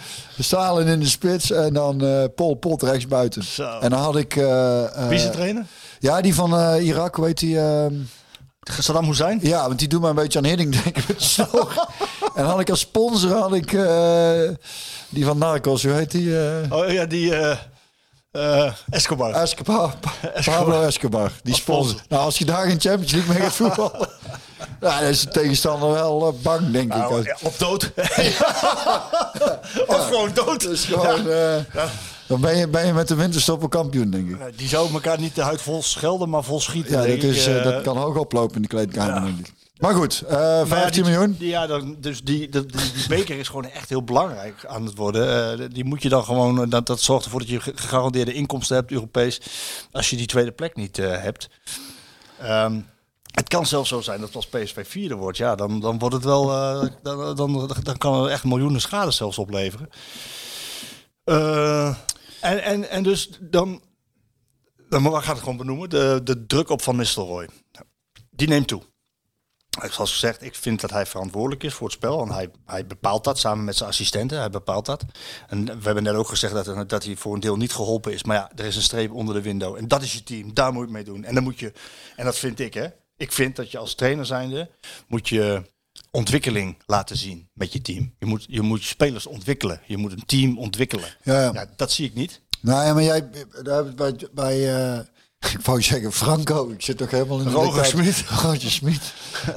Stalin 0.44 0.88
in 0.88 1.00
de 1.00 1.08
spits 1.08 1.52
en 1.52 1.74
dan 1.74 2.02
eh 2.06 2.24
Pol 2.36 2.56
Pot 2.56 2.82
rechts 2.84 3.08
buiten. 3.08 3.44
Zo. 3.44 3.78
En 3.82 3.90
dan 3.90 4.00
had 4.00 4.16
ik... 4.16 4.36
eh, 4.36 5.08
Wie 5.08 5.18
is 5.18 5.24
de 5.24 5.30
trainer? 5.30 5.66
Ja, 6.00 6.22
die 6.22 6.36
van 6.36 6.76
Irak, 6.80 7.18
heet 7.18 7.40
die? 7.40 7.60
ehm, 7.60 7.94
Saddam 8.80 9.06
Hussein? 9.06 9.40
ja, 9.42 9.68
want 9.68 9.80
die 9.80 9.88
doet 9.88 10.02
me 10.02 10.10
een 10.10 10.16
beetje 10.16 10.38
aan 10.40 10.46
Hidding 10.46 10.82
denken 10.82 11.04
snor. 11.18 11.88
en 12.36 12.42
dan 12.44 12.46
had 12.46 12.60
ik 12.60 12.70
als 12.70 12.80
sponsor 12.80 13.32
had 13.32 13.54
ik 13.54 13.72
die 15.10 15.26
van 15.26 15.38
Narcos, 15.38 15.84
hoe 15.84 15.92
heet 15.94 16.12
die? 16.12 16.34
Oh 16.70 16.92
ja, 16.92 17.06
die 17.06 17.36
eh 17.36 17.58
eh 18.32 18.74
Escobar. 18.90 19.34
Escobar, 19.34 19.94
Pablo 20.46 20.82
Escobar. 20.82 21.32
Die 21.44 21.56
sponsor. 21.56 22.00
Nou, 22.10 22.24
als 22.24 22.38
je 22.38 22.46
daar 22.46 22.66
geen 22.68 22.80
Champions 22.82 23.12
League 23.12 23.34
mee 23.34 23.42
gaat 23.44 23.54
voetballen, 23.56 24.08
ja, 24.82 25.00
dan 25.00 25.10
is 25.10 25.22
de 25.22 25.28
tegenstander 25.30 25.92
wel 25.92 26.28
eh, 26.28 26.34
bang, 26.44 26.72
denk 26.72 26.94
ik. 26.94 27.00
Nou, 27.00 27.36
op 27.42 27.60
dood. 27.60 27.92
of 29.88 30.06
gewoon 30.08 30.32
dood. 30.34 30.62
Dus 30.62 30.86
gewoon, 30.86 31.30
eh, 31.30 31.56
dan 32.28 32.42
ben 32.42 32.58
je, 32.58 32.68
ben 32.68 32.86
je 32.86 32.94
met 32.94 33.08
de 33.08 33.16
winterstoppen 33.16 33.70
kampioen, 33.70 34.10
denk 34.10 34.30
ik. 34.30 34.58
Die 34.58 34.68
zou 34.68 34.94
elkaar 34.94 35.20
niet 35.20 35.36
de 35.36 35.42
huid 35.42 35.62
vol 35.62 35.84
schelden, 35.84 36.30
maar 36.30 36.44
vol 36.44 36.60
schieten. 36.62 36.92
Ja, 37.02 37.08
dat, 37.16 37.24
is, 37.24 37.48
eh, 37.48 37.64
dat 37.64 37.82
kan 37.82 37.98
hoog 37.98 38.16
oplopen 38.18 38.56
in 38.56 38.62
de 38.62 38.68
kleedkamer, 38.68 39.14
ja. 39.16 39.22
denk 39.22 39.40
ik. 39.40 39.54
Maar 39.80 39.94
goed, 39.96 40.24
maar 40.30 40.42
ja, 40.58 40.66
15 40.66 41.04
die- 41.04 41.12
miljoen. 41.12 41.36
die- 41.40 41.50
ja, 41.50 41.68
dan, 41.68 41.96
dus 42.00 42.22
die, 42.24 42.50
die, 42.50 42.66
die, 42.66 43.08
beker 43.08 43.38
is 43.40 43.48
gewoon 43.48 43.70
echt 43.70 43.90
heel 43.90 44.04
belangrijk 44.04 44.66
aan 44.68 44.86
het 44.86 44.96
worden. 44.96 45.74
Die 45.74 45.84
moet 45.84 46.02
je 46.04 46.10
dan 46.10 46.24
gewoon, 46.24 46.70
dat, 46.70 46.88
dat 46.88 47.00
zorgt 47.02 47.26
ervoor 47.26 47.40
dat 47.40 47.50
je 47.50 47.60
ge- 47.60 47.72
gegarandeerde 47.76 48.34
inkomsten 48.34 48.76
hebt, 48.76 48.92
Europees, 48.92 49.42
als 49.92 50.10
je 50.10 50.16
die 50.16 50.26
tweede 50.26 50.52
plek 50.52 50.76
niet 50.76 50.98
hebt. 50.98 51.50
Ehm, 52.42 52.80
het 53.36 53.50
kan 53.50 53.66
zelfs 53.66 53.90
zo 53.90 54.02
zijn 54.02 54.22
dat 54.22 54.36
als 54.36 54.48
PSV 54.48 54.88
vierde 54.88 55.16
wordt, 55.16 55.38
ja, 55.38 55.56
dan, 55.56 55.80
dan 55.80 56.00
wordt 56.00 56.16
het 56.16 56.24
wel, 56.24 56.52
eh, 56.52 56.90
dan, 57.02 57.36
dan, 57.36 57.72
dan 57.84 57.98
kan 57.98 58.24
er 58.24 58.32
echt 58.32 58.44
miljoenen 58.44 58.82
schade 58.82 59.12
zelfs 59.12 59.38
opleveren. 59.38 59.90
Eh, 61.24 61.88
en, 62.42 62.64
en, 62.64 62.90
en 62.90 63.04
dus 63.04 63.30
dan, 63.42 63.82
dan 64.90 65.02
maar 65.02 65.22
gaat 65.22 65.36
het 65.36 65.44
gewoon 65.44 65.58
benoemen, 65.58 65.90
de, 65.90 66.22
de 66.24 66.46
druk 66.46 66.70
op 66.70 66.82
Van 66.82 66.96
Nistelrooy. 66.96 67.50
Die 68.30 68.48
neemt 68.48 68.68
toe. 68.68 68.82
Zoals 69.92 70.12
gezegd, 70.12 70.42
ik 70.42 70.56
vind 70.56 70.82
dat 70.82 70.90
hij 70.90 71.06
verantwoordelijk 71.06 71.64
is 71.64 71.74
voor 71.74 71.88
het 71.88 71.96
spel. 71.96 72.22
En 72.22 72.32
hij, 72.32 72.50
hij 72.66 72.86
bepaalt 72.86 73.24
dat 73.24 73.40
samen 73.40 73.66
met 73.66 73.76
zijn 73.76 73.90
assistenten. 73.90 74.40
Hij 74.40 74.50
bepaalt 74.50 74.86
dat. 74.86 75.06
En 75.48 75.66
we 75.66 75.84
hebben 75.84 76.04
net 76.04 76.14
ook 76.14 76.28
gezegd 76.28 76.54
dat, 76.54 76.90
dat 76.90 77.04
hij 77.04 77.16
voor 77.16 77.34
een 77.34 77.40
deel 77.40 77.58
niet 77.58 77.74
geholpen 77.74 78.14
is. 78.14 78.24
Maar 78.24 78.36
ja, 78.36 78.52
er 78.56 78.66
is 78.66 78.76
een 78.76 78.82
streep 78.82 79.12
onder 79.12 79.36
de 79.36 79.42
window. 79.42 79.76
En 79.76 79.88
dat 79.88 80.02
is 80.02 80.14
je 80.14 80.24
team. 80.24 80.54
Daar 80.54 80.74
moet 80.74 80.90
je 80.90 80.96
het 80.96 81.06
mee 81.06 81.16
doen. 81.16 81.24
En 81.24 81.34
dan 81.34 81.44
moet 81.44 81.60
je, 81.60 81.74
en 82.16 82.26
dat 82.26 82.38
vind 82.38 82.60
ik 82.60 82.74
hè. 82.74 82.88
Ik 83.18 83.32
vind 83.32 83.56
dat 83.56 83.72
je 83.72 83.78
als 83.78 83.96
trainer 83.96 84.26
zijnde 84.26 84.70
moet 85.08 85.30
je 85.30 85.62
ontwikkeling 86.12 86.78
laten 86.86 87.18
zien 87.18 87.50
met 87.54 87.74
je 87.74 87.82
team. 87.82 88.14
Je 88.20 88.26
moet 88.26 88.46
je, 88.48 88.62
moet 88.62 88.84
spelers 88.84 89.26
ontwikkelen. 89.26 89.82
Je 89.86 89.98
moet 89.98 90.12
een 90.12 90.26
team 90.26 90.58
ontwikkelen. 90.58 91.16
Ja, 91.24 91.42
ja. 91.42 91.52
Ja, 91.54 91.66
dat 91.76 91.92
zie 91.92 92.06
ik 92.06 92.14
niet. 92.14 92.42
Nou 92.62 92.86
ja, 92.86 92.94
maar 92.94 93.04
jij, 93.04 93.18
ik 93.18 93.96
bij, 93.96 94.16
bij 94.34 94.76
eh, 94.76 95.00
ik 95.48 95.60
wou 95.66 95.82
zeggen 95.82 96.12
Franco, 96.12 96.70
ik 96.70 96.82
zit 96.82 96.98
toch 96.98 97.12
helemaal 97.12 97.38
in 97.40 97.44
de 97.46 97.52
Roger. 97.52 97.86
Smit. 97.86 98.24
Roger 98.44 98.72
Smit. 98.72 99.14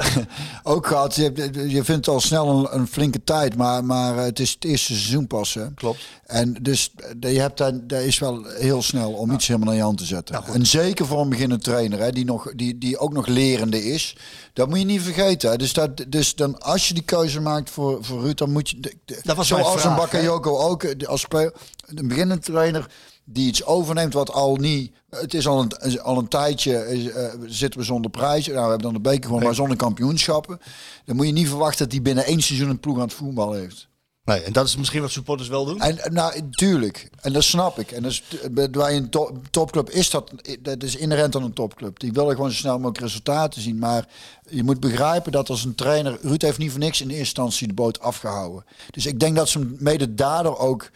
ook 0.62 0.86
gehad, 0.86 1.14
je, 1.14 1.50
je 1.68 1.84
vindt 1.84 2.08
al 2.08 2.20
snel 2.20 2.48
een, 2.48 2.78
een 2.80 2.86
flinke 2.86 3.24
tijd, 3.24 3.56
maar, 3.56 3.84
maar 3.84 4.16
het 4.16 4.40
is 4.40 4.50
het 4.50 4.64
eerste 4.64 4.92
seizoen 4.92 5.26
pas. 5.26 5.54
Hè? 5.54 5.70
Klopt. 5.74 6.00
En 6.26 6.56
dus 6.62 6.92
eh, 7.20 7.32
je 7.32 7.40
hebt 7.40 7.58
daar, 7.58 7.72
daar 7.86 8.02
is 8.02 8.18
wel 8.18 8.44
heel 8.44 8.82
snel 8.82 9.12
om 9.12 9.30
iets 9.32 9.46
helemaal 9.46 9.68
aan 9.68 9.76
je 9.76 9.82
hand 9.82 9.98
te 9.98 10.04
zetten. 10.04 10.44
en 10.44 10.66
zeker 10.66 11.06
voor 11.06 11.20
een 11.20 11.28
beginnende 11.28 11.64
trainer, 11.64 11.98
hè, 11.98 12.10
die, 12.12 12.24
nog, 12.24 12.52
die, 12.56 12.78
die 12.78 12.98
ook 12.98 13.12
nog 13.12 13.26
lerende 13.26 13.84
is. 13.84 14.16
Dat 14.52 14.68
moet 14.68 14.78
je 14.78 14.84
niet 14.84 15.02
vergeten. 15.02 15.50
Hè. 15.50 15.56
Dus, 15.56 15.72
dat, 15.72 16.04
dus 16.08 16.34
dan, 16.34 16.60
als 16.60 16.88
je 16.88 16.94
die 16.94 17.02
keuze 17.02 17.40
maakt 17.40 17.70
voor, 17.70 18.04
voor 18.04 18.20
Ruud, 18.20 18.38
dan 18.38 18.52
moet 18.52 18.70
je... 18.70 18.80
de- 18.80 18.96
de- 19.04 19.20
Dat 19.22 19.36
was 19.36 19.46
zoals 19.48 19.74
een 19.74 19.80
vraag, 19.80 19.96
Bakayoko 19.96 20.58
ook, 20.58 20.82
eh, 20.82 21.08
als 21.08 21.20
speler, 21.20 21.52
een 21.86 22.08
beginnende 22.08 22.42
trainer 22.42 22.86
die 23.30 23.46
iets 23.46 23.64
overneemt 23.64 24.12
wat 24.12 24.32
al 24.32 24.56
niet... 24.56 24.92
Het 25.10 25.34
is 25.34 25.46
al 25.46 25.60
een, 25.60 26.00
al 26.00 26.18
een 26.18 26.28
tijdje, 26.28 26.76
eh, 26.76 27.34
zitten 27.46 27.80
we 27.80 27.86
zonder 27.86 28.10
prijs. 28.10 28.46
Nou, 28.46 28.58
we 28.58 28.68
hebben 28.68 28.92
dan 28.92 28.92
de 28.92 29.08
beker 29.08 29.24
gewoon, 29.24 29.42
maar 29.42 29.54
zonder 29.54 29.76
kampioenschappen. 29.76 30.60
Dan 31.04 31.16
moet 31.16 31.26
je 31.26 31.32
niet 31.32 31.48
verwachten 31.48 31.84
dat 31.84 31.92
hij 31.92 32.02
binnen 32.02 32.24
één 32.24 32.42
seizoen 32.42 32.68
een 32.68 32.80
ploeg 32.80 32.96
aan 32.96 33.02
het 33.02 33.12
voetbal 33.12 33.52
heeft. 33.52 33.88
Nee, 34.24 34.42
en 34.42 34.52
dat 34.52 34.66
is 34.66 34.76
misschien 34.76 35.00
wat 35.00 35.10
supporters 35.10 35.48
wel 35.48 35.64
doen. 35.64 35.80
En 35.80 35.98
en 35.98 36.12
nou, 36.12 36.50
tuurlijk. 36.50 37.10
En 37.20 37.32
dat 37.32 37.44
snap 37.44 37.78
ik. 37.78 37.90
En 37.90 38.02
dat 38.02 38.12
is, 38.12 38.22
bij 38.70 38.96
een 38.96 39.10
to- 39.10 39.40
topclub 39.50 39.90
is 39.90 40.10
dat, 40.10 40.30
dat 40.60 40.82
is 40.82 40.96
inherent 40.96 41.36
aan 41.36 41.42
een 41.42 41.52
topclub. 41.52 41.98
Die 41.98 42.12
willen 42.12 42.34
gewoon 42.34 42.50
zo 42.50 42.56
snel 42.56 42.76
mogelijk 42.76 42.98
resultaten 42.98 43.62
zien. 43.62 43.78
Maar 43.78 44.08
je 44.48 44.62
moet 44.62 44.80
begrijpen 44.80 45.32
dat 45.32 45.50
als 45.50 45.64
een 45.64 45.74
trainer... 45.74 46.18
Ruud 46.22 46.42
heeft 46.42 46.58
niet 46.58 46.70
voor 46.70 46.80
niks 46.80 47.00
in 47.00 47.06
eerste 47.08 47.22
instantie 47.22 47.66
de 47.66 47.74
boot 47.74 48.00
afgehouden. 48.00 48.64
Dus 48.90 49.06
ik 49.06 49.20
denk 49.20 49.36
dat 49.36 49.48
ze 49.48 49.58
hem 49.58 49.76
mede 49.78 50.14
daardoor 50.14 50.58
ook 50.58 50.90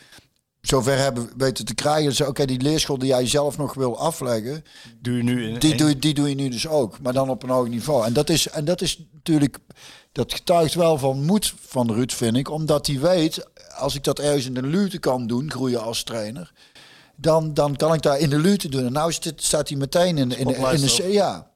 zover 0.63 0.99
hebben 0.99 1.31
weten 1.37 1.65
te 1.65 1.75
krijgen. 1.75 2.13
Ze, 2.15 2.27
Oké, 2.27 2.45
die 2.45 2.61
leerschool 2.61 2.99
die 2.99 3.09
jij 3.09 3.27
zelf 3.29 3.59
nog 3.59 3.75
wil 3.75 3.99
afleggen... 3.99 4.65
Doe 5.01 5.17
je 5.17 5.23
nu 5.23 5.49
in 5.49 5.59
Die 5.59 5.77
doe, 5.77 5.89
je- 5.89 5.99
die 5.99 6.15
doe 6.15 6.29
je 6.29 6.35
nu 6.35 6.49
dus 6.49 6.67
ook, 6.69 7.01
maar 7.01 7.13
dan 7.13 7.31
op 7.31 7.43
een 7.43 7.49
hoog 7.51 7.69
niveau. 7.69 8.05
En 8.07 8.13
dat 8.13 8.29
is, 8.31 8.49
en 8.49 8.65
dat 8.65 8.81
is 8.81 9.05
natuurlijk, 9.13 9.59
dat 10.13 10.33
getuigt 10.35 10.75
wel 10.75 10.99
van 10.99 11.25
moed 11.25 11.55
van 11.67 11.93
Ruud, 11.93 12.13
vind 12.13 12.37
ik. 12.37 12.51
Omdat 12.51 12.87
hij 12.87 13.01
weet, 13.01 13.47
als 13.77 13.95
ik 13.95 14.05
dat 14.05 14.19
ergens 14.19 14.47
in 14.47 14.55
de 14.55 14.63
luwte 14.63 14.99
kan 14.99 15.27
doen, 15.27 15.51
groeien 15.51 15.83
als 15.83 16.03
trainer. 16.03 16.53
dan, 17.17 17.55
dan 17.55 17.77
kan 17.77 17.95
ik 17.95 18.03
daar 18.03 18.19
in 18.19 18.31
de 18.31 18.39
lute 18.39 18.69
doen. 18.69 18.87
En 18.87 18.93
nou 18.93 19.13
staat 19.37 19.69
hij 19.69 19.79
meteen 19.79 20.19
in, 20.19 20.31
in, 20.39 20.49
in, 20.49 20.81
de... 20.81 21.09
Ja. 21.13 21.51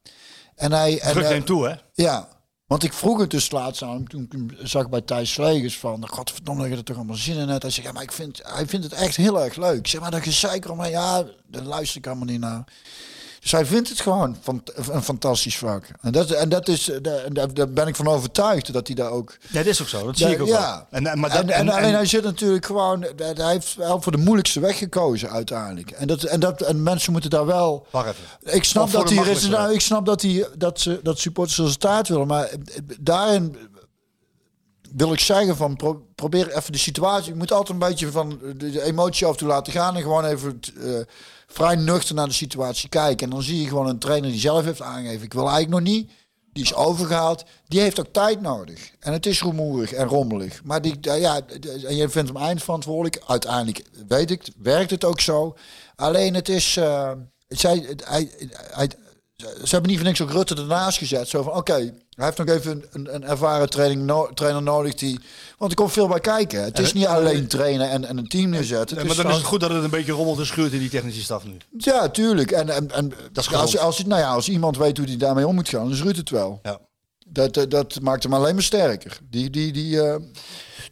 En 0.57 0.73
hij... 0.73 0.99
En, 1.01 1.13
Druk 1.13 1.29
neemt 1.29 1.47
toe, 1.47 1.69
hè? 1.69 1.75
ja, 1.95 2.29
want 2.67 2.83
ik 2.83 2.93
vroeg 2.93 3.21
het 3.21 3.31
dus 3.31 3.51
laatst 3.51 3.83
aan 3.83 3.91
hem, 3.91 4.09
toen 4.09 4.29
ik 4.31 4.57
zag 4.63 4.89
bij 4.89 5.01
Thijs 5.01 5.33
Slegers 5.33 5.79
van, 5.79 6.09
godverdomme, 6.09 6.61
dat 6.61 6.71
je 6.71 6.77
er 6.77 6.85
toch 6.85 6.97
allemaal 6.97 7.17
zin 7.17 7.37
in 7.37 7.49
hebt. 7.49 7.63
Hij 7.63 7.71
zegt, 7.71 7.87
ja, 7.87 7.93
maar 7.93 8.03
ik 8.03 8.13
vind, 8.13 8.41
hij 8.43 8.67
vindt 8.67 8.85
het 8.85 8.95
echt 8.95 9.17
heel 9.17 9.43
erg 9.43 9.57
leuk. 9.57 9.79
Ik 9.79 9.87
zeg, 9.87 10.01
maar 10.01 10.11
dat 10.11 10.23
gezeik 10.23 10.65
eromheen, 10.65 10.91
ja, 10.91 11.25
daar 11.47 11.63
luister 11.63 11.99
ik 11.99 12.07
allemaal 12.07 12.25
niet 12.25 12.41
naar. 12.41 12.65
Hij 13.51 13.67
vindt 13.67 13.89
het 13.89 14.01
gewoon 14.01 14.37
van, 14.41 14.63
een 14.91 15.03
fantastisch 15.03 15.59
vak. 15.59 15.85
En, 16.01 16.13
dat, 16.13 16.31
en 16.31 16.49
dat 16.49 16.69
is, 16.69 16.91
eh, 16.91 16.97
daar, 17.33 17.55
daar- 17.55 17.71
ben 17.71 17.87
ik 17.87 17.97
van 17.97 18.07
overtuigd 18.09 18.73
dat 18.73 18.87
hij 18.87 18.97
daar 18.97 19.11
ook... 19.11 19.37
Ja, 19.41 19.59
dat 19.59 19.67
is 19.67 19.83
ook 19.83 19.89
zo. 19.89 20.07
Dat 20.07 20.19
zie 20.19 20.29
ik 20.29 20.41
ook 20.41 20.47
ja. 20.49 20.61
wel. 20.61 20.87
En, 20.91 21.07
en- 21.07 21.19
maar 21.19 21.31
dat, 21.31 21.41
en, 21.41 21.51
en, 21.51 21.69
alleen 21.69 21.95
hij 21.95 22.07
zit 22.07 22.25
natuurlijk 22.25 22.67
gewoon, 22.67 23.07
hij 23.17 23.51
heeft 23.51 23.75
wel 23.75 24.03
voor 24.03 24.13
de 24.13 24.19
moeilijkste 24.19 24.61
weg 24.61 24.79
gekozen 24.79 25.31
uiteindelijk. 25.31 25.91
En, 25.91 26.07
dat, 26.07 26.23
en, 26.23 26.41
dat, 26.41 26.61
en 26.61 26.83
mensen 26.83 27.13
moeten 27.13 27.31
daar 27.31 27.47
wel... 27.47 27.87
Wacht 27.91 28.09
even. 28.09 28.55
Ik 28.57 28.65
snap 28.65 28.85
dat 28.85 28.95
makkelijkste 28.95 29.33
resultaat, 29.35 29.67
weg. 29.67 29.75
ik 29.75 29.81
snap 29.81 30.07
dat 30.07 30.21
die 30.21 30.45
dat 30.59 30.81
ze 30.81 31.01
dat 31.03 31.19
supporters 31.19 31.59
resultaat 31.59 32.09
willen, 32.09 32.27
maar 32.27 32.45
eh, 32.45 32.59
daarin 33.01 33.57
wil 34.95 35.13
ik 35.13 35.21
zeggen 35.21 35.57
van 35.57 35.77
pro- 35.77 36.07
probeer 36.15 36.57
even 36.57 36.73
de 36.73 36.79
situatie. 36.79 37.33
Je 37.33 37.39
moet 37.39 37.53
altijd 37.53 37.71
een 37.71 37.89
beetje 37.89 38.11
van 38.11 38.39
de, 38.57 38.83
emotie 38.83 39.27
af 39.27 39.37
toe 39.37 39.49
laten 39.49 39.73
gaan 39.73 39.97
en 39.97 40.03
gewoon 40.03 40.25
even 40.25 40.61
eh, 40.81 40.99
vrij 41.47 41.75
nuchter 41.77 42.15
naar 42.15 42.27
de 42.27 42.33
situatie 42.33 42.89
kijken. 42.89 43.27
En 43.27 43.33
dan 43.33 43.43
zie 43.43 43.61
je 43.61 43.69
gewoon 43.69 43.89
een 43.89 43.99
trainer 43.99 44.31
die 44.31 44.41
zelf 44.41 44.65
heeft 44.65 44.83
aangegeven: 44.83 45.25
ik 45.25 45.33
wil 45.33 45.49
eigenlijk 45.49 45.85
nog 45.85 45.95
niet. 45.95 46.11
Die 46.53 46.65
is 46.65 46.75
overgehaald. 46.75 47.45
Die 47.69 47.81
heeft 47.81 48.01
ook 48.01 48.13
tijd 48.13 48.41
nodig. 48.41 48.91
En 49.01 49.13
het 49.13 49.27
is 49.27 49.43
rumoerig 49.43 49.93
en 49.93 50.07
rommelig. 50.07 50.63
Maar 50.65 50.83
die, 50.83 50.99
eh, 51.01 51.21
ja, 51.21 51.41
en 51.87 51.97
je 51.97 52.09
vindt 52.09 52.29
hem 52.29 52.43
eindverantwoordelijk. 52.43 53.23
Uiteindelijk 53.27 53.83
weet 54.09 54.31
ik, 54.31 54.49
werkt 54.59 54.91
het 54.91 55.05
ook 55.05 55.21
zo. 55.21 55.57
Alleen 55.97 56.35
het 56.35 56.49
is. 56.49 56.75
hij, 57.49 57.97
hij, 58.05 58.89
ze 59.37 59.69
hebben 59.69 59.91
niet 59.91 59.99
voor 59.99 60.09
niks 60.09 60.21
ook 60.21 60.31
Rutte 60.31 60.55
ernaast 60.55 60.99
gezet. 60.99 61.29
Zo 61.29 61.43
van, 61.43 61.53
oké, 61.53 61.73
hij 61.73 61.93
heeft 62.25 62.39
nog 62.39 62.49
even 62.49 62.85
een, 62.93 63.15
een 63.15 63.25
ervaren 63.25 63.71
training 63.71 64.03
no- 64.03 64.31
trainer 64.35 64.63
nodig. 64.63 64.95
Die, 64.95 65.19
want 65.59 65.71
er 65.71 65.77
komt 65.77 65.93
veel 65.93 66.09
bij 66.09 66.21
kijken. 66.21 66.65
Het 66.65 66.79
is 66.79 66.93
niet 66.93 67.07
alleen 67.07 67.47
trainen 67.47 67.91
en, 67.91 68.05
en 68.05 68.19
een 68.19 68.29
team 68.29 68.51
neerzetten. 68.51 68.97
Nee, 68.97 69.07
Het 69.07 69.15
maar 69.15 69.25
dan 69.25 69.33
is 69.33 69.39
het 69.39 69.47
goed 69.49 69.61
dat 69.61 69.71
het 69.71 69.85
een 69.85 69.91
beetje 69.91 70.13
rommelt 70.13 70.39
en 70.39 70.47
schuurt 70.47 70.73
in 70.73 70.79
die 70.79 70.91
technische 70.91 71.23
staf 71.23 71.45
nu. 71.45 71.57
Ja, 71.79 72.09
tuurlijk. 72.09 72.51
En, 72.51 72.69
en, 72.69 72.91
en 72.91 73.13
Dat 73.33 73.45
is 73.45 73.55
als, 73.55 73.79
als, 73.79 74.05
nou 74.05 74.21
ja, 74.21 74.29
als 74.33 74.49
iemand 74.49 74.77
weet 74.77 74.97
hoe 74.97 75.07
hij 75.07 75.17
daarmee 75.17 75.47
om 75.47 75.55
moet 75.55 75.69
gaan, 75.69 75.83
dan 75.83 75.93
is 75.93 76.03
Rutte 76.03 76.21
het 76.21 76.31
wel. 76.31 76.61
Ja. 76.63 76.79
Dat, 77.27 77.55
dat, 77.55 77.71
dat 77.71 78.01
maakt 78.01 78.23
hem 78.23 78.35
alleen 78.35 78.55
maar 78.55 78.63
sterker. 78.63 79.19
Die, 79.31 79.51
die, 79.51 79.73
die, 79.73 80.03
eh, 80.03 80.17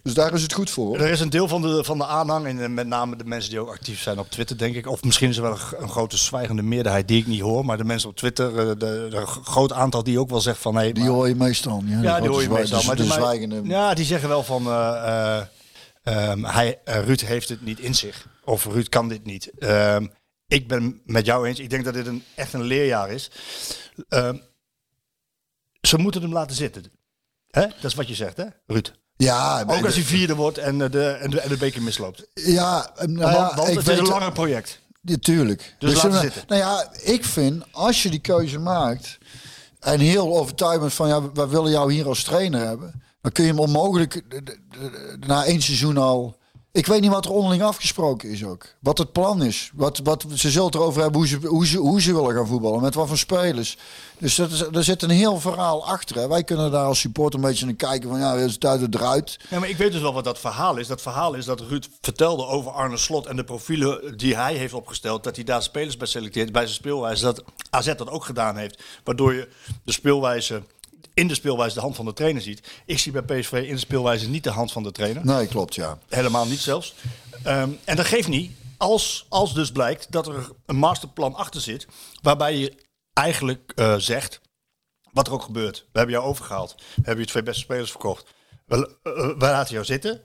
dus 0.04 0.14
daar 0.14 0.32
is 0.32 0.42
het 0.42 0.52
goed 0.52 0.70
voor. 0.70 0.98
Er 1.00 1.10
is 1.10 1.20
een 1.20 1.30
deel 1.30 1.48
van 1.48 1.62
de, 1.62 1.84
van 1.84 1.98
de 1.98 2.06
aanhang, 2.06 2.46
en 2.46 2.62
eh, 2.62 2.68
met 2.68 2.86
name 2.86 3.16
de 3.16 3.24
mensen 3.24 3.50
die 3.50 3.60
ook 3.60 3.68
actief 3.68 4.00
zijn 4.00 4.18
op 4.18 4.30
Twitter, 4.30 4.58
denk 4.58 4.74
ik. 4.74 4.86
Of 4.86 5.02
misschien 5.02 5.28
is 5.28 5.36
er 5.36 5.42
wel 5.42 5.58
een, 5.78 5.88
grote 5.88 6.16
zwijgende 6.16 6.62
meerderheid 6.62 7.08
die 7.08 7.20
ik 7.20 7.26
niet 7.26 7.40
hoor. 7.40 7.64
Maar 7.64 7.76
de 7.76 7.84
mensen 7.84 8.08
op 8.08 8.16
Twitter, 8.16 8.58
eh, 8.58 9.10
een 9.20 9.26
g- 9.26 9.40
groot 9.44 9.72
aantal 9.72 10.02
die 10.02 10.18
ook 10.18 10.30
wel 10.30 10.40
zegt 10.40 10.58
van... 10.58 10.74
Hey, 10.74 10.92
Die 10.92 11.02
maar- 11.04 11.12
hoor 11.12 11.28
je 11.28 11.34
meestal. 11.34 11.82
Ja, 11.84 12.02
ja, 12.02 12.20
die 12.20 12.28
hoor 12.28 12.42
je 12.42 12.48
meestal. 12.48 12.80
de- 12.80 12.86
Maar 12.86 12.96
de 12.96 13.04
zwijgende. 13.04 13.60
Ja, 13.64 13.94
die 13.94 14.04
zeggen 14.04 14.28
wel 14.28 14.42
van... 14.42 14.66
eh, 14.66 15.38
eh, 15.38 15.46
ehm, 16.02 16.44
hij, 16.44 16.80
eh, 16.84 17.04
Ruud 17.04 17.20
heeft 17.20 17.48
het 17.48 17.62
niet 17.64 17.78
in 17.80 17.94
zich. 17.94 18.26
Of 18.44 18.64
Ruud 18.64 18.88
kan 18.88 19.08
dit 19.08 19.24
niet. 19.24 19.50
Ehm, 19.58 20.06
ik 20.46 20.68
ben 20.68 21.00
met 21.04 21.26
jou 21.26 21.46
eens. 21.48 21.58
Ik 21.58 21.70
denk 21.70 21.84
dat 21.84 21.94
dit 21.94 22.06
een, 22.06 22.24
echt 22.34 22.52
een 22.52 22.62
leerjaar 22.62 23.10
is. 23.10 23.30
Ehm, 24.08 24.36
ze 25.80 25.98
moeten 25.98 26.22
hem 26.22 26.32
laten 26.32 26.56
zitten. 26.56 26.84
Hè? 27.50 27.60
Dat 27.66 27.84
is 27.84 27.94
wat 27.94 28.08
je 28.08 28.14
zegt, 28.14 28.36
hè, 28.36 28.44
Ruud? 28.66 28.88
Ja, 29.16 29.64
Ook 29.66 29.84
als 29.84 29.94
hij 29.94 30.04
vierde 30.04 30.34
wordt 30.34 30.58
en 30.58 30.82
eh, 30.82 30.90
de, 30.90 31.06
en 31.06 31.30
de, 31.30 31.40
en 31.40 31.48
de 31.48 31.56
beker 31.56 31.82
misloopt. 31.82 32.26
ja, 32.34 32.90
nou 32.96 33.18
want 33.18 33.34
ja, 33.34 33.54
want 33.56 33.68
ik 33.68 33.74
het 33.78 33.88
is 33.88 33.98
een 33.98 34.06
langer 34.06 34.32
project. 34.32 34.80
Natuurlijk. 35.00 35.74
Dus 35.78 35.94
laten 35.94 36.10
eh, 36.10 36.20
zitten. 36.20 36.42
Nou 36.46 36.60
ja, 36.60 36.88
ik 37.02 37.24
vind 37.24 37.64
als 37.70 38.02
je 38.02 38.10
die 38.10 38.20
keuze 38.20 38.58
maakt 38.58 39.18
en 39.80 40.00
heel 40.00 40.38
overtuigd 40.38 40.80
bent 40.80 40.92
van 40.92 41.08
ja, 41.08 41.32
we 41.32 41.48
willen 41.48 41.70
jou 41.70 41.92
hier 41.92 42.06
als 42.06 42.22
trainer 42.22 42.60
hebben, 42.66 43.02
dan 43.20 43.32
kun 43.32 43.44
je 43.44 43.50
hem 43.50 43.60
onmogelijk 43.60 44.14
eh, 44.14 44.38
na 45.26 45.44
één 45.44 45.62
seizoen 45.62 45.96
al. 45.96 46.36
Ik 46.74 46.86
weet 46.86 47.00
niet 47.00 47.10
wat 47.10 47.24
er 47.24 47.30
onderling 47.30 47.62
afgesproken 47.62 48.30
is 48.30 48.44
ook. 48.44 48.66
Wat 48.80 48.98
het 48.98 49.12
plan 49.12 49.42
is. 49.42 49.70
Wat, 49.74 50.00
wat, 50.04 50.24
ze 50.34 50.50
zullen 50.50 50.74
erover 50.74 51.02
hebben 51.02 51.20
hoe 51.20 51.28
ze, 51.28 51.38
hoe, 51.46 51.66
ze, 51.66 51.78
hoe 51.78 52.00
ze 52.00 52.14
willen 52.14 52.34
gaan 52.34 52.46
voetballen. 52.46 52.80
Met 52.80 52.94
wat 52.94 53.08
voor 53.08 53.18
spelers. 53.18 53.76
Dus 54.18 54.34
dat 54.34 54.50
is, 54.50 54.60
er 54.60 54.84
zit 54.84 55.02
een 55.02 55.10
heel 55.10 55.40
verhaal 55.40 55.86
achter. 55.86 56.16
Hè. 56.16 56.28
Wij 56.28 56.44
kunnen 56.44 56.70
daar 56.70 56.84
als 56.84 57.00
support 57.00 57.34
een 57.34 57.40
beetje 57.40 57.64
naar 57.64 57.74
kijken 57.74 58.08
van 58.08 58.18
ja, 58.18 58.32
resultaat 58.32 58.80
het 58.80 58.94
eruit. 58.94 59.38
Maar 59.50 59.68
ik 59.68 59.76
weet 59.76 59.92
dus 59.92 60.00
wel 60.00 60.12
wat 60.12 60.24
dat 60.24 60.38
verhaal 60.38 60.76
is. 60.76 60.86
Dat 60.86 61.02
verhaal 61.02 61.34
is 61.34 61.44
dat 61.44 61.60
Ruud 61.60 61.86
vertelde 62.00 62.46
over 62.46 62.70
Arne 62.70 62.96
Slot 62.96 63.26
en 63.26 63.36
de 63.36 63.44
profielen 63.44 64.16
die 64.16 64.36
hij 64.36 64.54
heeft 64.54 64.74
opgesteld. 64.74 65.24
Dat 65.24 65.36
hij 65.36 65.44
daar 65.44 65.62
spelers 65.62 65.96
bij 65.96 66.06
selecteert, 66.06 66.52
bij 66.52 66.62
zijn 66.62 66.74
speelwijze. 66.74 67.24
Dat 67.24 67.44
AZ 67.70 67.94
dat 67.94 68.10
ook 68.10 68.24
gedaan 68.24 68.56
heeft. 68.56 68.82
Waardoor 69.04 69.34
je 69.34 69.48
de 69.84 69.92
speelwijze, 69.92 70.62
in 71.14 71.28
de 71.28 71.34
speelwijze 71.34 71.74
de 71.74 71.80
hand 71.80 71.96
van 71.96 72.04
de 72.04 72.12
trainer 72.12 72.42
ziet. 72.42 72.68
Ik 72.86 72.98
zie 72.98 73.12
bij 73.12 73.22
PSV 73.22 73.52
in 73.52 73.74
de 73.74 73.80
speelwijze 73.80 74.28
niet 74.28 74.44
de 74.44 74.50
hand 74.50 74.72
van 74.72 74.82
de 74.82 74.92
trainer. 74.92 75.24
Nee, 75.24 75.46
klopt 75.46 75.74
ja. 75.74 75.98
Helemaal 76.08 76.46
niet 76.46 76.58
zelfs. 76.58 76.94
Ehm, 77.42 77.70
en 77.84 77.96
dat 77.96 78.06
geeft 78.06 78.28
niet. 78.28 78.52
Als, 78.76 79.26
als 79.28 79.54
dus 79.54 79.72
blijkt 79.72 80.12
dat 80.12 80.26
er 80.26 80.50
een 80.66 80.76
masterplan 80.76 81.34
achter 81.34 81.60
zit. 81.60 81.86
Waarbij 82.22 82.56
je 82.56 82.76
eigenlijk 83.12 83.72
eh, 83.74 83.94
zegt. 83.96 84.40
Wat 85.12 85.26
er 85.26 85.32
ook 85.32 85.42
gebeurt. 85.42 85.78
We 85.78 85.98
hebben 85.98 86.14
jou 86.14 86.28
overgehaald. 86.28 86.74
We 86.76 87.02
hebben 87.02 87.24
je 87.24 87.30
twee 87.30 87.42
beste 87.42 87.60
spelers 87.60 87.90
verkocht. 87.90 88.34
We, 88.66 88.96
eh, 89.02 89.12
we 89.12 89.34
laten 89.38 89.72
jou 89.72 89.84
zitten. 89.84 90.20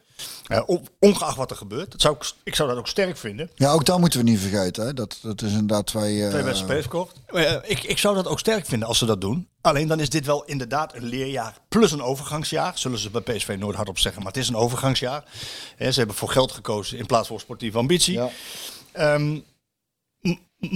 Eh, 0.47 0.61
on- 0.65 0.87
ongeacht 0.99 1.35
wat 1.37 1.51
er 1.51 1.57
gebeurt. 1.57 1.91
Dat 1.91 2.01
zou 2.01 2.15
ik, 2.15 2.31
ik 2.43 2.55
zou 2.55 2.69
dat 2.69 2.77
ook 2.77 2.87
sterk 2.87 3.17
vinden. 3.17 3.49
Ja, 3.55 3.71
ook 3.71 3.85
dat 3.85 3.99
moeten 3.99 4.19
we 4.19 4.29
niet 4.29 4.39
vergeten. 4.39 4.85
Hè. 4.85 4.93
Dat, 4.93 5.19
dat 5.21 5.41
is 5.41 5.51
inderdaad 5.51 5.85
twee... 5.85 6.23
eh, 6.23 6.29
Twee 6.29 6.43
beste 6.43 6.63
spelers 6.63 6.81
verkocht. 6.85 7.15
Eh, 7.25 7.53
ik, 7.63 7.83
ik 7.83 7.97
zou 7.97 8.15
dat 8.15 8.27
ook 8.27 8.39
sterk 8.39 8.65
vinden 8.65 8.87
als 8.87 8.97
ze 8.97 9.05
dat 9.05 9.21
doen. 9.21 9.47
Alleen 9.61 9.87
dan 9.87 9.99
is 9.99 10.09
dit 10.09 10.25
wel 10.25 10.43
inderdaad 10.45 10.95
een 10.95 11.03
leerjaar 11.05 11.57
plus 11.69 11.91
een 11.91 12.01
overgangsjaar. 12.01 12.77
Zullen 12.77 12.99
ze 12.99 13.09
bij 13.09 13.21
PSV 13.21 13.55
nooit 13.59 13.75
hardop 13.75 13.99
zeggen, 13.99 14.21
maar 14.23 14.31
het 14.31 14.41
is 14.41 14.47
een 14.49 14.55
overgangsjaar. 14.55 15.23
Ze 15.77 15.93
hebben 15.93 16.15
voor 16.15 16.29
geld 16.29 16.51
gekozen 16.51 16.97
in 16.97 17.05
plaats 17.05 17.27
voor 17.27 17.39
sportieve 17.39 17.77
ambitie. 17.77 18.13
Ja. 18.13 18.29
Ehm, 18.91 19.39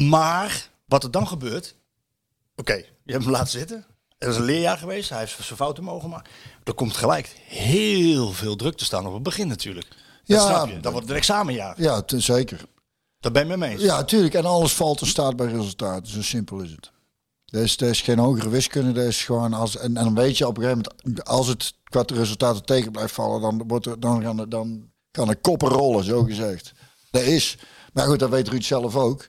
maar 0.10 0.70
wat 0.86 1.04
er 1.04 1.12
dan 1.12 1.28
gebeurt. 1.28 1.76
Oké, 2.56 2.74
je 3.04 3.12
hebt 3.12 3.24
hem 3.24 3.32
laten 3.34 3.48
zitten. 3.60 3.86
Er 4.18 4.30
is 4.30 4.36
een 4.36 4.44
leerjaar 4.44 4.78
geweest. 4.78 5.10
Hij 5.10 5.20
heeft 5.20 5.38
zijn 5.42 5.58
fouten 5.58 5.84
mogen 5.84 6.10
maken. 6.10 6.32
Er 6.64 6.74
komt 6.74 6.96
gelijk 6.98 7.36
heel 7.46 8.32
veel 8.32 8.56
druk 8.56 8.78
te 8.78 8.86
staan 8.86 9.06
op 9.08 9.14
het 9.14 9.24
begin 9.24 9.48
natuurlijk. 9.48 9.88
Dat 9.90 9.98
Ja. 10.24 10.48
snap 10.48 10.68
je. 10.70 10.80
Dat 10.80 10.92
wordt 10.92 11.08
het 11.08 11.18
examenjaar. 11.18 11.82
Ja, 11.82 12.02
te- 12.02 12.20
zeker. 12.20 12.62
Daar 13.20 13.32
ben 13.32 13.48
je 13.48 13.58
mee 13.58 13.70
eens. 13.72 13.82
Ja, 13.82 14.04
tuurlijk. 14.04 14.34
En 14.34 14.46
alles 14.46 14.74
valt 14.74 15.02
en 15.02 15.08
staat 15.08 15.36
bij 15.36 15.48
resultaat. 15.48 16.08
Zo 16.08 16.22
simpel 16.22 16.60
is 16.60 16.72
het. 16.72 16.92
Er 17.46 17.62
is, 17.62 17.78
er 17.78 17.90
is 17.90 18.02
geen 18.02 18.18
hogere 18.20 18.50
wiskunde. 18.50 19.02
Er 19.02 19.08
is 19.08 19.24
gewoon 19.26 19.54
als, 19.54 19.78
en, 19.78 19.98
en 19.98 20.04
dan 20.04 20.16
weet 20.16 20.38
je 20.38 20.48
op 20.48 20.58
een 20.58 20.64
gegeven 20.64 20.86
moment, 21.04 21.26
als 21.28 21.48
het 21.48 21.74
qua 21.84 22.04
de 22.04 22.14
resultaten 22.14 22.66
tegen 22.66 22.92
blijft 22.92 23.14
vallen, 23.14 23.42
dan, 23.42 23.64
wordt 23.68 23.86
er, 23.86 24.00
dan, 24.00 24.22
gaan 24.22 24.50
dan 24.50 24.90
kan 25.12 25.30
er 25.30 25.38
koppen 25.38 25.68
rollen, 25.70 26.04
zo 26.04 26.24
gezegd. 26.24 26.72
Dat 27.12 27.22
is. 27.22 27.58
Maar 27.94 28.06
goed, 28.08 28.20
dat 28.20 28.30
weet 28.30 28.48
Ruud 28.48 28.64
zelf 28.64 28.96
ook. 28.96 29.28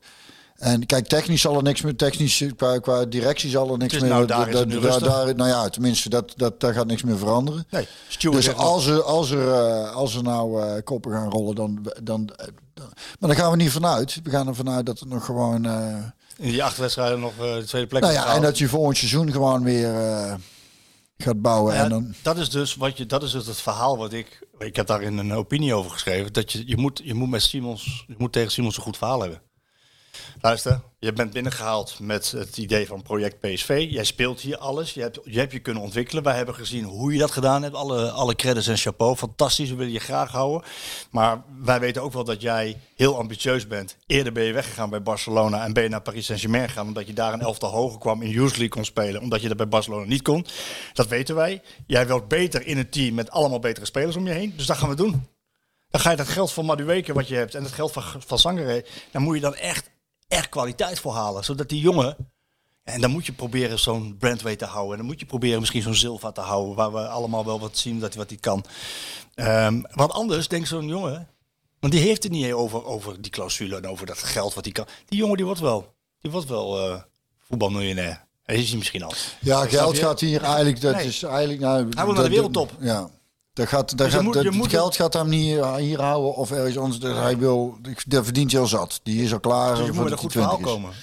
En 0.64 0.86
kijk, 0.86 1.06
technisch 1.06 1.40
zal 1.40 1.56
er 1.56 1.62
niks 1.62 1.82
meer, 1.82 1.96
technisch 1.96 2.44
qua, 2.56 2.78
qua 2.78 3.04
directie 3.04 3.50
zal 3.50 3.72
er 3.72 3.78
niks 3.78 3.94
is 3.94 4.00
meer. 4.00 4.10
nou, 4.10 4.26
daar 4.26 4.50
da- 4.50 4.64
da- 4.64 4.98
daar, 4.98 5.34
nou 5.34 5.48
ja, 5.48 5.68
tenminste, 5.68 6.08
dat, 6.08 6.32
dat, 6.36 6.60
daar 6.60 6.74
gaat 6.74 6.86
niks 6.86 7.02
meer 7.02 7.18
veranderen. 7.18 7.66
Nee, 7.70 7.86
Stuart 8.08 8.36
Dus 8.36 8.54
als 8.54 8.86
er, 8.86 9.02
als 9.02 9.30
er, 9.30 9.52
eh, 9.52 9.90
als 9.94 10.14
er 10.14 10.22
nou 10.22 10.62
eh, 10.62 10.82
koppen 10.84 11.12
gaan 11.12 11.30
rollen, 11.30 11.54
dan, 11.54 11.78
dan, 12.02 12.30
dan- 12.74 12.92
Maar 13.20 13.30
daar 13.30 13.38
gaan 13.38 13.50
we 13.50 13.56
niet 13.56 13.70
vanuit. 13.70 14.20
We 14.22 14.30
gaan 14.30 14.48
er 14.48 14.54
vanuit 14.54 14.86
dat 14.86 14.98
het 15.00 15.08
nog 15.08 15.24
gewoon. 15.24 15.64
eh, 15.64 15.96
in 16.38 16.50
die 16.50 16.64
acht 16.64 16.76
wedstrijden 16.76 17.20
nog 17.20 17.32
eh, 17.38 17.54
de 17.54 17.64
tweede 17.64 17.88
plek 17.88 18.02
nou 18.02 18.14
ja, 18.14 18.34
en 18.34 18.42
dat 18.42 18.58
je 18.58 18.68
volgend 18.68 18.96
seizoen 18.96 19.32
gewoon 19.32 19.62
weer 19.64 19.94
eh, 19.94 20.34
gaat 21.18 21.42
bouwen. 21.42 21.74
Ja, 21.74 21.82
en 21.82 21.88
dan, 21.88 22.14
dat 22.22 22.38
is 22.38 22.50
dus 22.50 22.74
wat 22.74 22.96
je, 22.96 23.06
dat 23.06 23.22
is 23.22 23.30
dus 23.30 23.46
het 23.46 23.60
verhaal 23.60 23.96
wat 23.98 24.12
ik, 24.12 24.46
ik 24.58 24.76
heb 24.76 24.86
daarin 24.86 25.18
een 25.18 25.32
opinie 25.32 25.74
over 25.74 25.90
geschreven. 25.90 26.32
Dat 26.32 26.52
je, 26.52 26.62
je 26.68 26.76
moet, 26.76 27.00
je 27.04 27.14
moet 27.14 27.30
met 27.30 27.42
Simons, 27.42 28.04
je 28.06 28.14
moet 28.18 28.32
tegen 28.32 28.50
Simons 28.50 28.76
een 28.76 28.82
goed 28.82 28.96
verhaal 28.96 29.20
hebben. 29.20 29.40
Luister, 30.44 30.80
je 30.98 31.12
bent 31.12 31.32
binnengehaald 31.32 31.98
met 32.00 32.30
het 32.30 32.58
idee 32.58 32.86
van 32.86 33.02
project 33.02 33.40
PSV. 33.40 33.86
Jij 33.90 34.04
speelt 34.04 34.40
hier 34.40 34.56
alles. 34.56 34.94
Je 34.94 35.00
hebt 35.00 35.18
je, 35.24 35.38
hebt 35.38 35.52
je 35.52 35.58
kunnen 35.58 35.82
ontwikkelen. 35.82 36.22
Wij 36.22 36.36
hebben 36.36 36.54
gezien 36.54 36.84
hoe 36.84 37.12
je 37.12 37.18
dat 37.18 37.30
gedaan 37.30 37.62
hebt. 37.62 37.74
Alle, 37.74 38.10
alle 38.10 38.34
credits 38.34 38.66
en 38.66 38.76
chapeau. 38.76 39.16
Fantastisch, 39.16 39.70
we 39.70 39.76
willen 39.76 39.92
je 39.92 39.98
graag 39.98 40.30
houden. 40.30 40.68
Maar 41.10 41.42
wij 41.62 41.80
weten 41.80 42.02
ook 42.02 42.12
wel 42.12 42.24
dat 42.24 42.40
jij 42.40 42.80
heel 42.94 43.18
ambitieus 43.18 43.66
bent. 43.66 43.96
Eerder 44.06 44.32
ben 44.32 44.44
je 44.44 44.52
weggegaan 44.52 44.90
bij 44.90 45.02
Barcelona 45.02 45.64
en 45.64 45.72
ben 45.72 45.82
je 45.82 45.88
naar 45.88 46.02
Paris 46.02 46.26
Saint-Germain 46.26 46.68
gegaan. 46.68 46.86
Omdat 46.86 47.06
je 47.06 47.12
daar 47.12 47.32
een 47.32 47.40
elftal 47.40 47.70
hoger 47.70 47.98
kwam 47.98 48.22
in 48.22 48.30
Youth 48.30 48.68
kon 48.68 48.84
spelen. 48.84 49.20
Omdat 49.20 49.42
je 49.42 49.48
dat 49.48 49.56
bij 49.56 49.68
Barcelona 49.68 50.06
niet 50.06 50.22
kon. 50.22 50.46
Dat 50.92 51.08
weten 51.08 51.34
wij. 51.34 51.62
Jij 51.86 52.06
wilt 52.06 52.28
beter 52.28 52.66
in 52.66 52.78
een 52.78 52.90
team 52.90 53.14
met 53.14 53.30
allemaal 53.30 53.58
betere 53.58 53.86
spelers 53.86 54.16
om 54.16 54.26
je 54.26 54.32
heen. 54.32 54.52
Dus 54.56 54.66
dat 54.66 54.76
gaan 54.76 54.88
we 54.88 54.96
doen. 54.96 55.26
Dan 55.94 56.02
ga 56.02 56.10
je 56.10 56.16
dat 56.16 56.28
geld 56.28 56.52
van 56.52 56.64
Madueke 56.64 57.12
wat 57.12 57.28
je 57.28 57.34
hebt 57.34 57.54
en 57.54 57.62
het 57.62 57.72
geld 57.72 57.92
van, 57.92 58.02
van 58.18 58.38
Sangare, 58.38 58.84
dan 59.10 59.22
moet 59.22 59.34
je 59.34 59.40
dan 59.40 59.54
echt, 59.54 59.90
echt 60.28 60.48
kwaliteit 60.48 61.00
voor 61.00 61.12
halen. 61.12 61.44
Zodat 61.44 61.68
die 61.68 61.80
jongen, 61.80 62.16
en 62.84 63.00
dan 63.00 63.10
moet 63.10 63.26
je 63.26 63.32
proberen 63.32 63.78
zo'n 63.78 64.16
Brandway 64.18 64.56
te 64.56 64.64
houden. 64.64 64.92
En 64.92 64.98
dan 64.98 65.06
moet 65.06 65.20
je 65.20 65.26
proberen 65.26 65.58
misschien 65.60 65.82
zo'n 65.82 65.94
Silva 65.94 66.32
te 66.32 66.40
houden, 66.40 66.74
waar 66.74 66.92
we 66.92 67.08
allemaal 67.08 67.44
wel 67.44 67.60
wat 67.60 67.76
zien 67.78 68.00
dat 68.00 68.08
hij 68.14 68.18
wat 68.22 68.30
hij 68.30 68.38
kan. 68.38 68.64
Ehm, 69.34 69.82
want 69.90 70.12
anders 70.12 70.48
denkt 70.48 70.68
zo'n 70.68 70.86
jongen, 70.88 71.28
Want 71.80 71.92
die 71.96 72.02
heeft 72.02 72.22
het 72.22 72.32
niet 72.32 72.52
over, 72.52 72.84
over 72.84 73.22
die 73.22 73.30
clausule 73.30 73.76
en 73.76 73.86
over 73.88 74.06
dat 74.06 74.18
geld 74.18 74.54
wat 74.54 74.64
hij 74.64 74.72
kan. 74.72 74.86
Die 75.06 75.18
jongen 75.18 75.36
die 75.36 75.44
wordt 75.44 75.60
wel, 75.60 75.94
die 76.20 76.30
wordt 76.30 76.48
wel 76.48 76.90
eh, 76.90 77.00
voetbalmiljonair. 77.48 78.24
Hij 78.42 78.56
is 78.56 78.68
hij 78.68 78.78
misschien 78.78 79.02
al. 79.02 79.12
Ja, 79.40 79.66
geld 79.66 79.98
gaat 79.98 80.20
hier 80.20 80.42
eigenlijk. 80.42 80.80
Dat 80.80 80.94
Nee. 80.94 81.06
is 81.06 81.22
eigenlijk. 81.22 81.60
Nou, 81.60 81.88
Hij 81.94 82.04
wil 82.04 82.14
naar 82.14 82.22
de 82.24 82.28
wereldtop. 82.30 82.70
Ja. 82.80 83.10
Dat 83.54 83.68
gaat, 83.68 83.88
dat 83.88 83.98
Dus 83.98 84.06
je 84.06 84.12
gaat, 84.12 84.22
moet- 84.22 84.34
dat- 84.34 84.42
je 84.42 84.60
het 84.60 84.70
geld 84.70 84.96
gaat 84.96 85.12
hem 85.12 85.28
niet 85.28 85.42
hier, 85.42 85.74
hier 85.74 86.00
houden 86.00 86.34
of 86.34 86.50
ergens 86.50 86.78
anders. 86.78 86.98
Dat 87.00 87.16
hij 87.16 87.38
wil, 87.38 87.78
dat 88.06 88.24
verdient 88.24 88.52
hij 88.52 88.60
al 88.60 88.66
zat. 88.66 89.00
Die 89.02 89.22
is 89.22 89.32
al 89.32 89.40
klaar. 89.40 89.74
Dus 89.76 89.86
je 89.86 89.92
moet 89.92 90.02
met 90.02 90.12
een 90.12 90.18
goed 90.18 90.32
verhaal 90.32 90.50
20 90.56 90.74
is. 90.74 90.80
komen. 90.80 90.94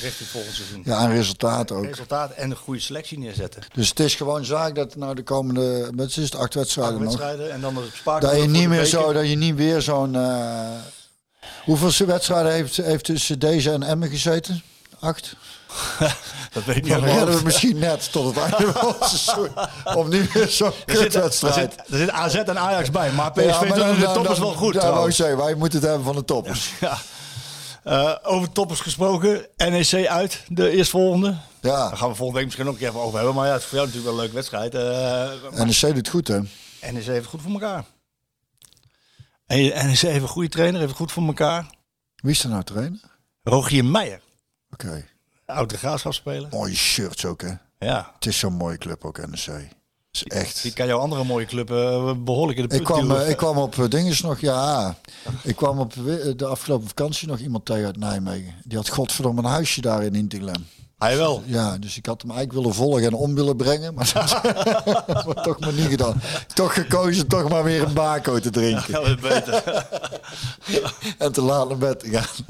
Richting 0.00 0.28
volgend 0.28 0.54
seizoen. 0.54 0.82
Ja, 0.84 1.00
en 1.00 1.10
resultaat 1.12 1.72
ook. 1.72 1.84
Resultaat 1.84 2.30
en 2.32 2.50
een 2.50 2.56
goede 2.56 2.80
selectie 2.80 3.18
neerzetten. 3.18 3.62
Dus 3.74 3.88
het 3.88 4.00
is 4.00 4.14
gewoon 4.14 4.44
zaak 4.44 4.74
dat 4.74 4.96
nou 4.96 5.14
de 5.14 5.22
komende, 5.22 5.90
wat 5.94 6.06
is 6.08 6.16
het, 6.16 6.34
acht 6.34 6.54
wedstrijden 6.54 6.94
Acht 6.94 7.02
nog. 7.04 7.12
wedstrijden 7.16 7.52
en 7.52 7.60
dan 7.60 7.76
spaak. 7.94 8.20
Dat 8.20 8.36
je 8.36 8.48
niet 8.48 8.68
meer 8.68 8.84
zo, 8.84 9.12
dat 9.12 9.28
je 9.28 9.36
niet 9.36 9.54
weer 9.54 9.82
zo'n. 9.82 10.14
eh, 10.16 10.70
hoeveel 11.64 12.06
wedstrijden 12.06 12.52
heeft, 12.52 12.76
heeft 12.76 13.04
tussen 13.04 13.38
deze 13.38 13.70
en 13.70 13.82
Emmen 13.82 14.08
gezeten? 14.08 14.62
Acht? 14.98 15.36
Dat 16.52 16.64
weet 16.64 16.76
ik 16.76 16.82
niet 16.82 16.92
Dan 16.92 17.04
redden 17.04 17.36
we 17.36 17.42
misschien 17.44 17.78
net 17.78 18.12
tot 18.12 18.34
het 18.34 18.44
einde 18.52 18.72
van 18.72 18.94
het 18.98 19.08
seizoen. 19.08 19.50
Om 19.94 20.08
niet 20.08 20.32
weer 20.32 20.48
zo'n 20.48 20.72
Er 20.86 20.94
er, 20.94 21.02
kutwedstrijd. 21.02 21.54
zit, 21.54 21.90
er 21.90 21.98
zit 21.98 22.10
AZ 22.10 22.34
en 22.34 22.58
Ajax 22.58 22.90
bij, 22.90 23.12
maar 23.12 23.32
PSV 23.32 23.44
Ja, 23.44 23.58
maar 23.58 23.68
doet 23.68 23.76
dan- 23.76 23.98
de 23.98 24.04
toppers 24.04 24.38
dan- 24.38 24.46
wel 24.48 24.54
goed. 24.56 24.74
Ja, 24.74 24.80
wou 24.80 24.84
ik 24.86 24.90
trouwens. 24.90 25.16
zeggen, 25.16 25.36
wij 25.36 25.54
moeten 25.54 25.78
het 25.78 25.88
hebben 25.88 26.06
van 26.06 26.16
de 26.16 26.24
toppers. 26.24 26.70
Ja. 26.80 26.98
Eh, 27.84 28.14
over 28.22 28.52
toppers 28.52 28.80
gesproken, 28.80 29.46
NEC 29.56 30.06
uit, 30.06 30.42
de 30.48 30.70
eerstvolgende. 30.70 31.36
Ja, 31.60 31.88
Daar 31.88 31.96
gaan 31.96 32.08
we 32.08 32.14
volgende 32.14 32.32
week 32.40 32.44
misschien 32.44 32.76
keer 32.76 32.88
even 32.88 33.00
over 33.00 33.16
hebben. 33.16 33.34
Maar 33.34 33.46
ja, 33.46 33.52
het 33.52 33.62
is 33.62 33.68
voor 33.68 33.78
jou 33.78 33.88
natuurlijk 33.88 34.14
wel 34.16 34.24
een 34.24 34.30
leuke 34.32 34.34
wedstrijd. 34.34 34.74
Eh, 34.74 35.60
en 35.60 35.68
de 35.68 35.74
C 35.90 35.94
doet 35.94 36.08
goed, 36.08 36.28
hè? 36.28 36.38
NEC 36.92 36.92
heeft 37.04 37.06
het 37.06 37.26
goed 37.26 37.42
voor 37.42 37.50
elkaar. 37.52 37.84
En 39.46 39.58
NEC 39.86 39.98
heeft 39.98 40.22
een 40.22 40.28
goede 40.28 40.48
trainer, 40.48 40.76
heeft 40.78 40.90
het 40.90 41.00
goed 41.00 41.12
voor 41.12 41.26
elkaar. 41.26 41.66
Wie 42.16 42.30
is 42.32 42.42
er 42.42 42.48
nou 42.50 42.62
trainer? 42.64 43.00
Rogier 43.42 43.84
Meijer, 43.84 44.20
Oké. 44.72 45.04
Oude 45.48 45.76
graafschapspeler. 45.76 46.48
Mooie 46.50 46.74
shirts 46.74 47.24
ook, 47.24 47.42
hè? 47.42 47.52
Ja, 47.78 48.10
Het 48.14 48.26
is 48.26 48.38
zo'n 48.38 48.52
mooie 48.52 48.78
club 48.78 49.04
ook, 49.04 49.26
NEC. 49.26 49.68
is 50.10 50.24
echt... 50.24 50.62
die 50.62 50.72
kan 50.72 50.86
jouw 50.86 50.98
andere 50.98 51.24
mooie 51.24 51.46
club 51.46 51.70
eh, 51.70 52.12
behoorlijk 52.16 52.58
in 52.58 52.68
de 52.68 52.76
Ik 52.76 52.84
kwam, 52.84 53.10
eh, 53.10 53.30
ik 53.30 53.36
kwam 53.36 53.56
op 53.56 53.86
dinges 53.88 54.20
nog, 54.20 54.40
ja. 54.40 54.96
Ik 55.42 55.56
kwam 55.56 55.78
op 55.78 55.94
de 56.36 56.46
afgelopen 56.46 56.88
vakantie 56.88 57.28
nog 57.28 57.38
iemand 57.38 57.64
tegen 57.64 57.84
uit 57.86 57.96
Nijmegen. 57.96 58.54
Die 58.64 58.76
had 58.78 58.88
godverdomme 58.88 59.42
een 59.42 59.48
huisje 59.48 59.80
daar 59.80 60.02
in 60.02 60.14
Intilem. 60.14 60.66
Hij 60.98 61.16
wel. 61.16 61.42
Ja, 61.46 61.78
dus 61.78 61.96
ik 61.96 62.06
had 62.06 62.22
hem 62.22 62.30
eigenlijk 62.30 62.60
willen 62.60 62.76
volgen 62.76 63.04
en 63.04 63.14
om 63.14 63.34
willen 63.34 63.56
brengen. 63.56 63.94
Maar 63.94 64.12
dat 65.06 65.24
wordt 65.24 65.42
toch 65.42 65.60
maar 65.60 65.72
niet 65.72 65.86
gedaan. 65.88 66.20
Toch 66.54 66.74
gekozen 66.74 67.26
toch 67.26 67.48
maar 67.48 67.64
weer 67.64 67.82
een 67.82 67.94
bako 67.94 68.38
te 68.38 68.50
drinken. 68.50 68.84
Ja, 69.02 69.08
dat 69.08 69.20
beter. 69.20 69.86
En 71.18 71.32
te 71.32 71.42
laat 71.42 71.68
naar 71.68 71.78
bed 71.78 72.00
te 72.00 72.08
gaan. 72.08 72.44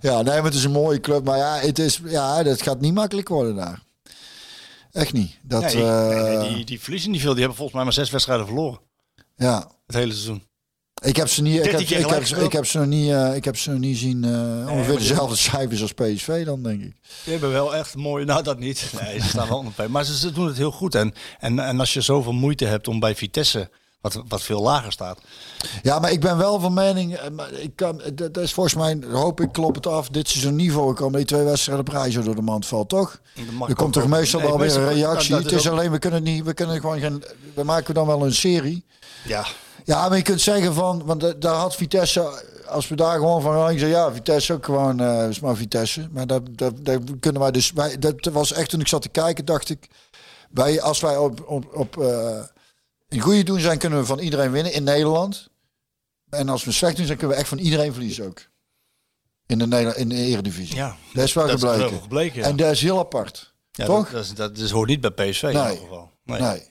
Ja. 0.00 0.22
nee, 0.22 0.34
maar 0.34 0.44
het 0.44 0.54
is 0.54 0.64
een 0.64 0.70
mooie 0.70 1.00
club. 1.00 1.24
Maar 1.24 1.38
ja, 1.38 1.56
het 1.58 1.78
is, 1.78 2.00
ja, 2.04 2.42
dat 2.42 2.62
gaat 2.62 2.80
niet 2.80 2.94
makkelijk 2.94 3.28
worden 3.28 3.56
daar. 3.56 3.82
Echt 4.92 5.12
niet. 5.12 5.38
Dat, 5.42 5.62
Nee, 5.62 5.84
eh, 5.84 6.08
nee, 6.08 6.36
nee, 6.36 6.54
die, 6.54 6.64
die 6.64 6.80
verliezen 6.80 7.10
niet 7.10 7.20
veel. 7.20 7.30
Die 7.30 7.38
hebben 7.38 7.56
volgens 7.56 7.76
mij 7.76 7.84
maar 7.84 7.92
zes 7.94 8.10
wedstrijden 8.10 8.46
verloren. 8.46 8.80
ja. 9.36 9.70
Het 9.86 9.96
hele 9.96 10.12
seizoen. 10.12 10.42
Ik 11.06 11.16
heb 11.16 11.28
ze 11.28 11.42
niet. 11.42 11.56
Ik 11.56 11.62
13 11.62 11.78
heb, 11.78 11.86
ik 12.20 12.28
heb, 12.28 12.38
ik 12.42 12.52
heb 12.52 12.66
ze 12.66 12.78
nog 12.78 12.86
niet. 12.86 13.10
eh, 13.10 13.34
ik 13.34 13.44
heb 13.44 13.56
ze 13.56 13.70
nog 13.70 13.78
niet 13.78 13.98
zien. 13.98 14.24
eh, 14.24 14.72
ongeveer 14.72 14.98
dezelfde 14.98 15.36
cijfers 15.36 15.82
als 15.82 15.92
PSV 15.92 16.44
dan 16.44 16.62
denk 16.62 16.82
ik. 16.82 16.94
Die 17.24 17.32
hebben 17.32 17.52
wel 17.52 17.74
echt 17.74 17.94
mooi. 17.96 18.24
Nou, 18.24 18.42
dat 18.42 18.58
niet. 18.58 18.92
Nee, 19.02 19.20
ze 19.20 19.28
staan 19.28 19.48
wel 19.48 19.58
onder. 19.58 19.90
Maar 19.90 20.04
ze, 20.04 20.16
ze 20.18 20.32
doen 20.32 20.46
het 20.46 20.56
heel 20.56 20.70
goed. 20.72 20.94
En, 20.94 21.14
en, 21.38 21.58
en 21.58 21.80
als 21.80 21.92
je 21.94 22.00
zoveel 22.00 22.32
moeite 22.32 22.64
hebt 22.64 22.88
om 22.88 23.00
bij 23.00 23.14
Vitesse, 23.14 23.70
wat, 24.00 24.22
wat 24.28 24.42
veel 24.42 24.62
lager 24.62 24.92
staat. 24.92 25.18
Ja, 25.82 25.98
maar 25.98 26.10
ik 26.12 26.20
ben 26.20 26.36
wel 26.36 26.60
van 26.60 26.74
mening. 26.74 27.14
eh, 27.14 27.62
Ik 27.62 27.76
kan, 27.76 28.02
dat 28.14 28.36
is 28.38 28.52
volgens 28.52 28.74
mij. 28.74 28.98
Hoop 29.10 29.40
ik 29.40 29.52
klop 29.52 29.74
het 29.74 29.86
af. 29.86 30.08
Dit 30.08 30.28
seizoen 30.28 30.56
niet 30.56 30.72
voorkomen. 30.72 31.16
Die 31.16 31.26
twee 31.26 31.42
wedstrijden 31.42 31.84
prijs 31.84 32.14
zo 32.14 32.22
door 32.22 32.34
de 32.36 32.42
mand 32.42 32.66
valt 32.66 32.88
toch? 32.88 33.20
Er 33.68 33.74
komt 33.74 33.92
toch 33.92 34.04
wel. 34.06 34.18
meestal 34.18 34.40
Nee, 34.40 34.48
wel 34.48 34.58
weer 34.58 34.76
een 34.76 34.92
reactie. 34.94 35.34
het 35.34 35.46
is 35.46 35.52
is 35.52 35.66
ook- 35.66 35.72
alleen 35.72 35.90
we 35.90 35.98
kunnen 35.98 36.22
niet. 36.22 36.44
We 36.44 36.54
kunnen 36.54 36.80
gewoon 36.80 37.00
geen. 37.00 37.24
We 37.54 37.62
maken 37.62 37.94
dan 37.94 38.06
wel 38.06 38.24
een 38.24 38.34
serie. 38.34 38.84
Ja, 39.24 39.46
Ja, 39.86 40.08
maar 40.08 40.16
je 40.16 40.22
kunt 40.22 40.40
zeggen 40.40 40.74
van, 40.74 41.04
want 41.04 41.20
da- 41.20 41.32
daar 41.32 41.54
had 41.54 41.74
Vitesse, 41.76 42.42
als 42.66 42.88
we 42.88 42.96
daar 42.96 43.14
gewoon 43.18 43.42
van 43.42 43.52
gaan, 43.54 43.70
ik 43.70 43.78
zeg 43.78 43.90
ja, 43.90 44.12
Vitesse 44.12 44.52
ook 44.52 44.64
gewoon, 44.64 45.00
eh 45.00 45.28
is 45.28 45.40
maar 45.40 45.56
Vitesse. 45.56 46.08
Maar 46.12 46.26
dat, 46.26 46.42
dat, 46.58 46.84
dat 46.84 47.00
kunnen 47.20 47.40
wij 47.42 47.50
dus, 47.50 47.72
wij, 47.72 47.98
dat 47.98 48.24
was 48.24 48.52
echt 48.52 48.70
toen 48.70 48.80
ik 48.80 48.88
zat 48.88 49.02
te 49.02 49.08
kijken, 49.08 49.44
dacht 49.44 49.68
ik, 49.70 49.88
wij, 50.50 50.80
als 50.82 51.00
wij 51.00 51.16
op, 51.16 51.48
op, 51.48 51.74
op 51.74 51.98
eh, 52.02 52.42
een 53.08 53.20
goede 53.20 53.42
doen 53.42 53.60
zijn, 53.60 53.78
kunnen 53.78 53.98
we 53.98 54.04
van 54.06 54.18
iedereen 54.18 54.50
winnen 54.50 54.72
in 54.72 54.84
Nederland. 54.84 55.48
En 56.30 56.48
als 56.48 56.64
we 56.64 56.72
slecht 56.72 56.96
doen 56.96 57.06
zijn, 57.06 57.18
kunnen 57.18 57.36
we 57.36 57.42
echt 57.42 57.50
van 57.50 57.58
iedereen 57.58 57.92
verliezen 57.92 58.26
ook. 58.26 58.46
In 59.46 59.58
de, 59.58 59.66
Nederland, 59.66 59.96
in 59.96 60.08
de 60.08 60.14
Eredivisie. 60.14 60.76
ja. 60.76 60.96
Dat 61.14 61.24
is 61.24 61.32
wel 61.32 61.46
dat 61.46 61.52
gebleken. 61.60 61.84
Is 61.84 61.90
wel 61.90 62.00
gebleken 62.00 62.40
ja. 62.40 62.46
En 62.46 62.56
dat 62.56 62.70
is 62.70 62.80
heel 62.82 62.98
apart. 62.98 63.54
Ja, 63.70 63.84
toch? 63.84 64.04
Dat, 64.04 64.12
dat, 64.12 64.24
is- 64.24 64.34
dat, 64.34 64.58
is- 64.58 64.70
hoort 64.70 64.88
niet 64.88 65.00
bij 65.00 65.10
PSV 65.30 65.42
in 65.42 65.48
Nee. 65.52 65.62
ieder 65.62 65.78
geval. 65.78 66.10
Nee. 66.24 66.40
Nee. 66.40 66.62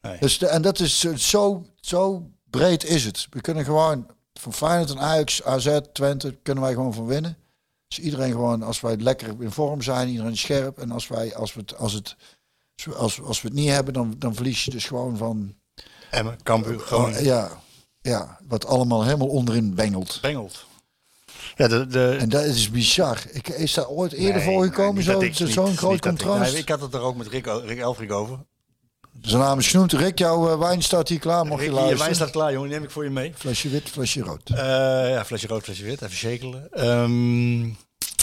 Nee. 0.00 0.18
Dus 0.20 0.38
de, 0.38 0.46
en 0.46 0.62
dat 0.62 0.80
is 0.80 0.98
zo, 1.16 1.62
zo 1.80 2.30
breed 2.58 2.84
is 2.84 3.04
het. 3.04 3.26
We 3.30 3.40
kunnen 3.40 3.64
gewoon 3.64 4.06
van 4.34 4.52
Feyenoord 4.52 4.90
en 4.90 4.98
Ajax, 4.98 5.42
AZ, 5.42 5.78
Twente, 5.92 6.36
kunnen 6.42 6.64
wij 6.64 6.72
gewoon 6.72 6.94
van 6.94 7.06
winnen. 7.06 7.36
Dus 7.88 7.98
iedereen 7.98 8.30
gewoon, 8.30 8.62
als 8.62 8.80
wij 8.80 8.96
lekker 8.96 9.34
in 9.38 9.50
vorm 9.50 9.82
zijn, 9.82 10.08
iedereen 10.08 10.36
scherp. 10.36 10.78
En 10.78 10.90
als 10.90 11.08
wij, 11.08 11.36
als 11.36 11.54
we 11.54 11.60
het, 11.60 11.76
als 11.76 11.92
het, 11.92 12.16
als, 12.96 13.22
als 13.22 13.42
we 13.42 13.48
het 13.48 13.56
niet 13.56 13.68
hebben, 13.70 13.94
dan, 13.94 14.14
dan 14.18 14.34
verlies 14.34 14.64
je 14.64 14.70
dus 14.70 14.84
gewoon 14.84 15.16
van, 15.16 15.54
Emmen, 16.10 16.38
Cambuur, 16.42 16.80
gewoon 16.80 17.14
oh, 17.14 17.20
ja, 17.20 17.50
ja, 18.00 18.38
wat 18.48 18.66
allemaal 18.66 19.04
helemaal 19.04 19.28
onderin 19.28 19.74
bengelt. 19.74 20.18
bengelt. 20.22 20.66
Ja, 21.56 21.68
de, 21.68 21.86
de, 21.86 22.16
En 22.20 22.28
dat 22.28 22.44
is 22.44 22.70
bizar. 22.70 23.22
Ik, 23.32 23.48
is 23.48 23.74
daar 23.74 23.88
ooit 23.88 24.12
eerder 24.12 24.42
Nee, 24.42 24.54
voorgekomen, 24.54 25.18
nee, 25.18 25.32
zo- 25.34 25.46
zo'n 25.46 25.76
groot 25.76 25.94
ik- 25.94 26.00
contrast? 26.00 26.52
nee, 26.52 26.60
ik 26.60 26.68
had 26.68 26.80
het 26.80 26.94
er 26.94 27.00
ook 27.00 27.16
met 27.16 27.26
Rick, 27.26 27.46
Rick 27.46 27.78
Elfrik 27.78 28.12
over. 28.12 28.38
Zijn 29.20 29.40
naam 29.40 29.58
is 29.58 29.70
genoemd. 29.70 29.92
Rick, 29.92 30.18
jouw 30.18 30.50
eh, 30.50 30.58
wijn 30.58 30.82
staat 30.82 31.08
hier 31.08 31.18
klaar, 31.18 31.46
mocht 31.46 31.62
je 31.62 31.66
Rick, 31.66 31.68
je 31.68 31.74
luisteren. 31.74 32.02
wijn 32.02 32.14
staat 32.14 32.30
klaar, 32.30 32.52
jongen. 32.52 32.68
Die 32.68 32.76
neem 32.78 32.86
ik 32.86 32.92
voor 32.92 33.04
je 33.04 33.10
mee. 33.10 33.32
Flesje 33.36 33.68
wit, 33.68 33.88
flesje 33.88 34.20
rood. 34.20 34.50
Eh, 34.50 34.56
ja, 35.10 35.24
flesje 35.24 35.46
rood, 35.46 35.62
flesje 35.62 35.84
wit. 35.84 36.02
Even 36.02 36.16
shakelen. 36.16 36.72
Ehm, 36.72 37.64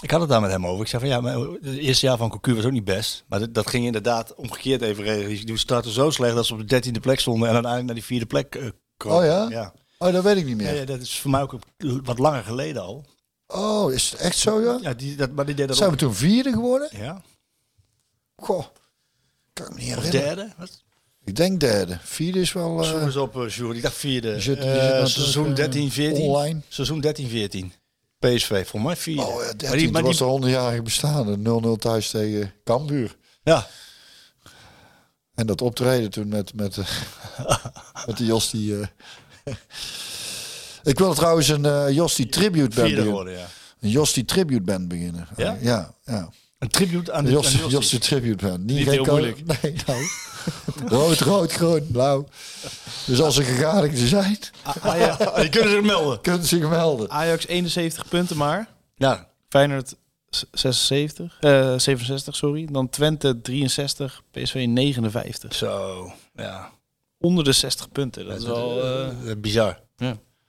ik 0.01 0.11
had 0.11 0.19
het 0.19 0.29
daar 0.29 0.41
met 0.41 0.51
hem 0.51 0.67
over. 0.67 0.81
Ik 0.81 0.89
zei 0.89 1.01
van 1.01 1.11
ja, 1.11 1.21
maar 1.21 1.37
het 1.61 1.77
eerste 1.77 2.05
jaar 2.05 2.17
van 2.17 2.29
Cocu 2.29 2.55
was 2.55 2.65
ook 2.65 2.71
niet 2.71 2.83
best. 2.83 3.23
Maar 3.27 3.39
dat, 3.39 3.53
dat 3.53 3.69
ging 3.69 3.85
inderdaad 3.85 4.35
omgekeerd 4.35 4.81
even 4.81 5.03
regelen. 5.03 5.45
Die 5.45 5.57
startte 5.57 5.91
zo 5.91 6.09
slecht 6.09 6.35
dat 6.35 6.45
ze 6.45 6.53
op 6.53 6.59
de 6.59 6.65
dertiende 6.65 6.99
plek 6.99 7.19
stonden 7.19 7.47
en 7.47 7.53
uiteindelijk 7.53 7.85
naar 7.85 7.99
die 7.99 8.09
vierde 8.09 8.25
plek 8.25 8.55
uh, 8.55 8.69
Oh 9.05 9.23
ja? 9.23 9.47
ja. 9.49 9.73
Oh, 9.97 10.13
dat 10.13 10.23
weet 10.23 10.37
ik 10.37 10.45
niet 10.45 10.57
meer. 10.57 10.75
Ja, 10.75 10.85
dat 10.85 10.99
is 10.99 11.19
voor 11.19 11.31
mij 11.31 11.41
ook 11.41 11.55
wat 12.03 12.19
langer 12.19 12.43
geleden 12.43 12.81
al. 12.81 13.05
Oh, 13.47 13.93
is 13.93 14.11
het 14.11 14.19
echt 14.19 14.37
zo, 14.37 14.61
ja? 14.61 14.77
Ja, 14.81 14.93
die, 14.93 15.15
dat, 15.15 15.31
maar 15.31 15.45
die 15.45 15.55
deed 15.55 15.67
dat 15.67 15.77
Zijn 15.77 15.89
we 15.89 15.95
toen 15.95 16.15
vierde 16.15 16.51
geworden? 16.51 16.89
Ja. 16.91 17.21
Goh, 18.35 18.65
kan 19.53 19.65
ik 19.65 19.71
me 19.73 19.79
niet 19.79 19.87
herinneren. 19.95 20.35
derde? 20.35 20.51
Wat? 20.57 20.83
Ik 21.23 21.35
denk 21.35 21.59
derde. 21.59 21.97
Vierde 22.03 22.39
is 22.39 22.53
wel... 22.53 22.81
eh, 22.83 22.89
Zoom 22.89 23.01
eens 23.01 23.15
op, 23.15 23.35
uh, 23.35 23.49
Sjoerd. 23.49 23.75
Ik 23.77 23.81
dacht 23.83 23.95
vierde. 23.95 24.29
Je 24.29 24.41
zit- 24.41 24.57
Eh, 24.59 24.99
zit 24.99 25.09
seizoen 25.09 25.47
eh, 25.49 25.55
13, 25.55 25.91
14. 25.91 26.21
online. 26.23 26.61
Seizoen 26.67 26.99
13, 27.01 27.29
14. 27.29 27.73
PSV, 28.19 28.67
voor 28.67 28.81
mij 28.81 28.95
vierde. 28.95 29.21
oh 29.21 29.27
ja, 29.39 29.45
maar 29.45 29.57
13, 29.57 29.77
die, 29.77 29.91
maar 29.91 30.03
was 30.03 30.17
die, 30.17 30.27
er 30.27 30.41
100-jarige 30.41 30.81
bestaan. 30.81 31.37
0-0 31.77 31.79
thuis 31.79 32.09
tegen 32.09 32.53
Cambuur. 32.63 33.15
ja, 33.43 33.67
En 35.35 35.47
dat 35.47 35.61
optreden 35.61 36.09
toen 36.09 36.27
met, 36.27 36.53
met, 36.53 36.77
eh, 36.77 36.85
met 38.07 38.17
de 38.17 38.25
Jos 38.25 38.49
die... 38.49 38.79
eh, 38.79 39.53
ik 40.83 40.97
wil 40.99 41.13
trouwens 41.13 41.47
een 41.47 41.65
eh 41.65 41.89
Jos 41.89 42.15
die 42.15 42.29
tribute 42.29 42.59
band 42.59 42.73
vierde 42.73 42.89
beginnen. 42.89 43.05
geworden, 43.05 43.33
ja. 43.33 43.47
Een 43.79 43.89
Jos 43.89 44.13
die 44.13 44.25
tribute 44.25 44.61
band 44.61 44.87
beginnen. 44.87 45.27
Ja? 45.37 45.57
ja, 45.61 45.93
ja. 46.03 46.29
Een 46.61 46.67
tribute 46.69 47.11
aan 47.11 47.25
de 47.25 47.31
Jos, 47.31 47.45
aan 47.45 47.51
Jossie. 47.51 47.69
Jos 47.71 47.89
de 47.89 47.97
tribute 47.97 48.45
band. 48.45 48.57
Niet, 48.57 48.67
Niet 48.77 48.83
geen 48.83 48.93
heel 48.93 49.05
moeilijk. 49.05 49.41
Nee, 49.61 49.75
nou. 49.85 50.03
rood, 50.85 51.19
rood, 51.19 51.51
groen, 51.51 51.87
blauw. 51.91 52.27
Dus 53.05 53.21
als 53.21 53.37
er 53.37 53.43
gegadigden 53.43 54.07
zijn, 54.07 54.37
Ajax, 54.81 55.17
Die 55.41 55.49
kunnen 55.49 55.71
zich 55.71 55.81
melden. 55.81 56.21
kunnen 56.21 56.41
ze 56.41 56.47
zich 56.57 56.69
melden. 56.69 57.09
Ajax 57.09 57.47
71 57.47 58.07
punten 58.07 58.37
maar. 58.37 58.67
Ja, 58.95 59.27
Feyenoord 59.49 59.95
s- 60.29 60.45
76, 60.51 61.37
eh 61.39 61.73
67, 61.77 62.35
sorry. 62.35 62.67
Dan 62.71 62.89
Twente 62.89 63.41
63, 63.41 64.21
PSV 64.31 64.65
59. 64.69 65.55
zo. 65.55 66.11
Ja, 66.35 66.69
Onder 67.19 67.43
de 67.43 67.51
60 67.51 67.89
punten. 67.91 68.25
Dat 68.27 68.37
is 68.39 68.45
wel... 68.45 68.81
eh, 68.83 69.07
Eh, 69.29 69.37
bizar. 69.37 69.79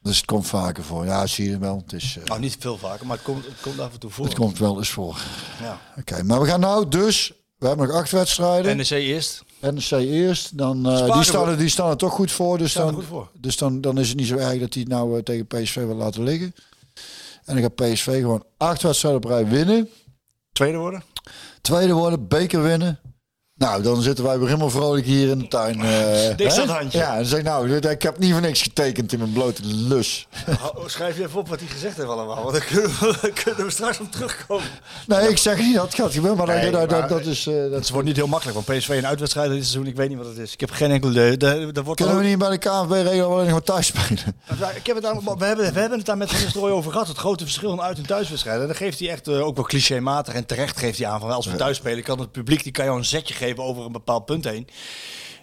Dus 0.02 0.16
het 0.16 0.24
komt 0.24 0.46
vaker 0.46 0.84
voor. 0.84 1.04
Ja, 1.04 1.26
zie 1.26 1.50
je 1.50 1.58
wel. 1.58 1.76
Het, 1.76 1.92
is, 1.92 2.16
eh, 2.18 2.24
Nou, 2.24 2.40
niet 2.40 2.56
veel 2.58 2.78
vaker, 2.78 3.06
maar 3.06 3.16
het 3.16 3.24
komt, 3.24 3.44
het 3.44 3.60
komt 3.60 3.80
af 3.80 3.92
en 3.92 3.98
toe 3.98 4.10
voor. 4.10 4.24
het 4.24 4.34
komt 4.34 4.58
wel 4.58 4.78
eens 4.78 4.90
voor. 4.90 5.20
Ja. 5.60 5.80
Oké, 5.98 6.22
maar 6.22 6.40
we 6.40 6.46
gaan 6.46 6.60
nou 6.60 6.88
dus... 6.88 7.32
We 7.58 7.68
hebben 7.68 7.86
nog 7.86 7.96
acht 7.96 8.10
wedstrijden. 8.10 8.76
NEC 8.76 8.90
eerst. 8.90 9.44
NEC 9.60 9.90
eerst. 9.90 10.58
Dan, 10.58 10.78
Spaken 10.80 11.12
die, 11.14 11.24
staan 11.24 11.48
er, 11.48 11.56
die 11.56 11.68
staan 11.68 11.90
er 11.90 11.96
toch 11.96 12.12
goed 12.12 12.32
voor. 12.32 12.58
Dus, 12.58 12.72
dan, 12.72 12.94
goed 12.94 13.04
voor. 13.04 13.30
dus 13.40 13.56
dan, 13.56 13.80
dan 13.80 13.98
is 13.98 14.08
het 14.08 14.16
niet 14.16 14.26
zo 14.26 14.36
erg 14.36 14.60
dat 14.60 14.74
hij 14.74 14.82
het 14.82 14.88
nou 14.92 15.16
eh, 15.16 15.22
tegen 15.22 15.46
PSV 15.46 15.74
wil 15.74 15.94
laten 15.94 16.22
liggen. 16.22 16.54
En 17.44 17.54
dan 17.54 17.62
gaat 17.62 17.74
PSV 17.74 18.20
gewoon 18.20 18.44
acht 18.56 18.82
wedstrijden 18.82 19.22
op 19.24 19.30
rij 19.30 19.46
winnen. 19.46 19.88
Tweede 20.52 20.78
worden. 20.78 21.02
Tweede 21.60 21.92
worden, 21.92 22.28
beker 22.28 22.62
winnen. 22.62 23.00
Nou, 23.54 23.82
dan 23.82 24.02
zitten 24.02 24.24
wij 24.24 24.38
weer 24.38 24.46
helemaal 24.46 24.70
vrolijk 24.70 25.06
hier 25.06 25.28
in 25.28 25.38
de 25.38 25.48
tuin. 25.48 25.80
eh, 25.80 25.88
hè? 25.88 26.30
aan 26.30 26.60
het 26.60 26.68
handje. 26.70 26.98
Ja, 26.98 27.16
en 27.16 27.26
zeg 27.26 27.42
nou, 27.42 27.70
ik 27.76 28.02
heb 28.02 28.18
niet 28.18 28.32
voor 28.32 28.40
niks 28.40 28.62
getekend 28.62 29.12
in 29.12 29.18
mijn 29.18 29.32
blote 29.32 29.62
lus. 29.64 30.26
Oh, 30.48 30.86
Schrijf 30.88 31.16
je 31.16 31.24
even 31.24 31.38
op 31.40 31.48
wat 31.48 31.60
hij 31.60 31.68
gezegd 31.68 31.96
heeft 31.96 32.08
allemaal. 32.08 32.42
Want 32.42 32.52
dan 32.52 32.64
kunnen 32.66 32.90
we, 32.90 33.30
kunnen 33.44 33.64
we 33.64 33.70
straks 33.70 34.00
op 34.00 34.12
terugkomen. 34.12 34.64
Nee, 35.06 35.28
ik 35.28 35.38
zeg 35.38 35.58
niet 35.58 35.74
dat 35.74 35.84
het 35.84 35.94
gaat 35.94 36.12
gebeuren, 36.12 36.36
maar, 36.38 36.46
dat- 36.46 36.56
Nee, 36.56 36.70
dat, 36.70 36.90
dat, 36.90 37.00
maar- 37.00 37.08
dat 37.08 37.26
is... 37.26 37.46
eh, 37.46 37.54
dat 37.54 37.70
Het 37.72 37.90
wordt 37.90 38.06
niet 38.06 38.16
heel 38.16 38.26
makkelijk, 38.26 38.58
want 38.66 38.78
PSV 38.78 38.88
een 38.88 39.06
uitwedstrijd 39.06 39.50
dit 39.50 39.58
seizoen, 39.58 39.86
ik 39.86 39.96
weet 39.96 40.08
niet 40.08 40.18
wat 40.18 40.26
het 40.26 40.38
is. 40.38 40.52
Ik 40.52 40.60
heb 40.60 40.70
geen 40.70 40.90
enkel 40.90 41.10
idee. 41.10 41.36
Daar- 41.36 41.72
daar 41.72 41.84
wordt 41.84 42.00
Kunnen 42.00 42.18
we 42.18 42.24
niet 42.24 42.38
bij 42.38 42.50
de 42.50 42.58
KNVB 42.58 42.90
regelen 42.90 43.26
alleen 43.26 43.42
nog 43.44 43.52
maar 43.52 43.62
thuis 43.62 43.86
spelen? 43.86 44.18
Ik 44.80 44.86
heb 44.86 44.96
het 44.96 45.04
aan, 45.06 45.20
we, 45.38 45.44
hebben, 45.44 45.72
we 45.72 45.80
hebben 45.80 45.98
het 45.98 46.06
daar 46.06 46.16
met 46.16 46.30
Van 46.30 46.40
Nistelrooy 46.42 46.70
over 46.70 46.92
gehad. 46.92 47.08
Het 47.08 47.16
grote 47.18 47.44
verschil 47.44 47.72
in 47.72 47.80
uit- 47.82 47.98
en 47.98 48.06
thuiswedstrijden. 48.06 48.66
Dan 48.66 48.76
geeft 48.76 48.98
hij 48.98 49.08
echt 49.10 49.28
eh, 49.28 49.46
ook 49.46 49.56
wel 49.56 49.64
clichématig 49.64 50.34
en 50.34 50.46
terecht 50.46 50.78
geeft 50.78 50.98
hij 50.98 51.06
aan 51.08 51.20
van 51.20 51.30
als 51.30 51.46
we 51.46 51.56
thuis 51.56 51.76
spelen, 51.76 52.02
kan 52.02 52.18
het 52.20 52.32
publiek 52.32 52.62
die 52.62 52.72
kan 52.72 52.84
jou 52.84 52.98
een 52.98 53.04
zetje 53.04 53.34
geven 53.34 53.40
over 53.58 53.84
een 53.84 53.92
bepaald 53.92 54.24
punt 54.24 54.44
heen. 54.44 54.68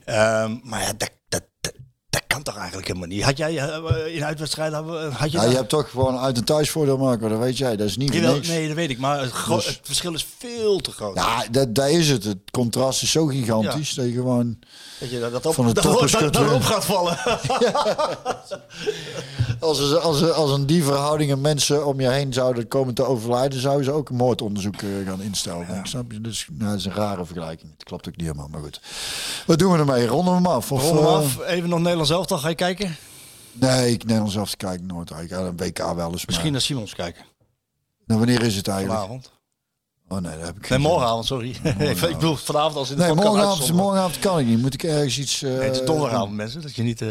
Ehm, 0.05 0.55
maar 0.63 0.81
ja, 0.81 0.93
dat, 0.97 1.11
dat, 1.29 1.43
dat, 1.61 1.73
dat 2.09 2.23
kan 2.27 2.43
toch 2.43 2.55
eigenlijk 2.57 2.87
helemaal 2.87 3.07
niet. 3.07 3.23
Had 3.23 3.37
jij 3.37 3.57
eh, 3.57 4.15
in 4.15 4.23
uitwedstrijden 4.25 4.85
had 5.13 5.31
je, 5.31 5.37
Ja, 5.37 5.43
dat- 5.43 5.51
je 5.51 5.57
hebt 5.57 5.69
toch 5.69 5.89
gewoon 5.89 6.17
uit- 6.17 6.37
en 6.37 6.43
thuisvoordeel 6.45 6.97
maken, 6.97 7.29
dat 7.29 7.39
weet 7.39 7.57
jij. 7.57 7.75
Dat 7.75 7.87
is 7.87 7.97
niet 7.97 8.13
Jawel, 8.13 8.33
niks. 8.33 8.47
nee, 8.47 8.67
dat 8.67 8.75
weet 8.75 8.89
ik. 8.89 8.99
Maar 8.99 9.19
het, 9.21 9.33
Dus- 9.47 9.65
het 9.65 9.79
verschil 9.83 10.13
is 10.13 10.25
veel 10.37 10.79
te 10.79 10.91
groot. 10.91 11.15
Ja, 11.15 11.45
dat, 11.51 11.75
dat 11.75 11.89
is 11.89 12.09
het. 12.09 12.23
Het 12.23 12.51
contrast 12.51 13.01
is 13.01 13.11
zo 13.11 13.25
gigantisch 13.25 13.93
dat 13.93 14.05
je 14.05 14.11
gewoon... 14.11 14.59
dat 14.99 15.09
je 15.09 15.19
dat, 15.19 15.45
op, 15.45 15.53
van 15.53 15.65
dat, 15.65 15.75
dat, 16.33 16.53
op 16.53 16.61
gaat 16.61 16.85
vallen. 16.85 17.17
Als, 19.59 19.95
als, 19.95 20.31
als 20.31 20.51
een 20.51 20.65
die 20.65 20.83
verhoudingen 20.83 21.41
mensen 21.41 21.85
om 21.85 21.99
je 21.99 22.09
heen 22.09 22.33
zouden 22.33 22.67
komen 22.67 22.93
te 22.93 23.03
overlijden, 23.03 23.59
zouden 23.59 23.85
ze 23.85 23.91
ook 23.91 24.09
een 24.09 24.15
moordonderzoek 24.15 24.81
eh, 24.81 24.89
gaan 25.05 25.21
instellen. 25.21 25.77
Ik 25.77 25.85
snap 25.85 26.11
je? 26.11 26.21
Dus 26.21 26.47
nou, 26.51 26.69
dat 26.69 26.79
is 26.79 26.85
een 26.85 26.93
rare 26.93 27.25
vergelijking. 27.25 27.71
Het 27.71 27.83
klopt 27.83 28.07
ook 28.07 28.15
niet 28.15 28.25
helemaal, 28.25 28.47
maar 28.47 28.61
goed. 28.61 28.81
Wat 29.45 29.59
doen 29.59 29.71
we 29.71 29.77
ermee? 29.77 30.07
Ronden 30.07 30.33
we 30.33 30.39
hem 30.39 30.47
af? 30.47 30.71
Of, 30.71 30.81
Rond 30.81 30.95
hem 30.99 31.07
eh, 31.07 31.13
af. 31.13 31.39
Even 31.45 31.69
nog 31.69 31.79
Nederlands 31.79 32.09
elftal. 32.09 32.37
Ga 32.37 32.49
je 32.49 32.55
kijken? 32.55 32.95
Nee, 33.51 33.91
ik 33.91 34.05
Nederlands 34.05 34.51
te 34.51 34.57
kijken 34.57 34.85
nooit. 34.85 35.09
Ik 35.09 35.29
ga 35.29 35.37
een 35.37 35.57
WK 35.57 35.77
wel 35.77 36.11
eens. 36.11 36.25
Misschien 36.25 36.43
maar- 36.43 36.51
naar 36.51 36.61
Simons 36.61 36.95
kijken. 36.95 37.23
Nou, 38.05 38.19
wanneer 38.19 38.43
is 38.43 38.55
het 38.55 38.67
eigenlijk? 38.67 38.99
Vanavond. 38.99 39.31
Oh 40.11 40.17
nee, 40.19 40.37
dat 40.37 40.45
heb 40.45 40.57
ik 40.57 40.67
geen 40.67 40.81
morgenavond, 40.81 41.25
sorry. 41.25 41.49
ik 41.79 41.99
bedoel 41.99 42.35
vanavond 42.35 42.75
als 42.75 42.89
in 42.89 42.97
de 42.97 43.03
Nee, 43.03 43.13
morgenavond, 43.73 44.19
kan 44.19 44.39
ik 44.39 44.45
niet. 44.45 44.61
Moet 44.61 44.73
ik 44.73 44.83
ergens 44.83 45.17
iets... 45.19 45.41
eh, 45.41 45.49
Nee, 45.51 45.59
het 45.61 45.75
is 45.79 45.85
donderdagavond, 45.85 46.31
mensen. 46.33 46.61
Dat 46.61 46.75
je 46.75 46.83
niet... 46.83 47.01
eh 47.01 47.07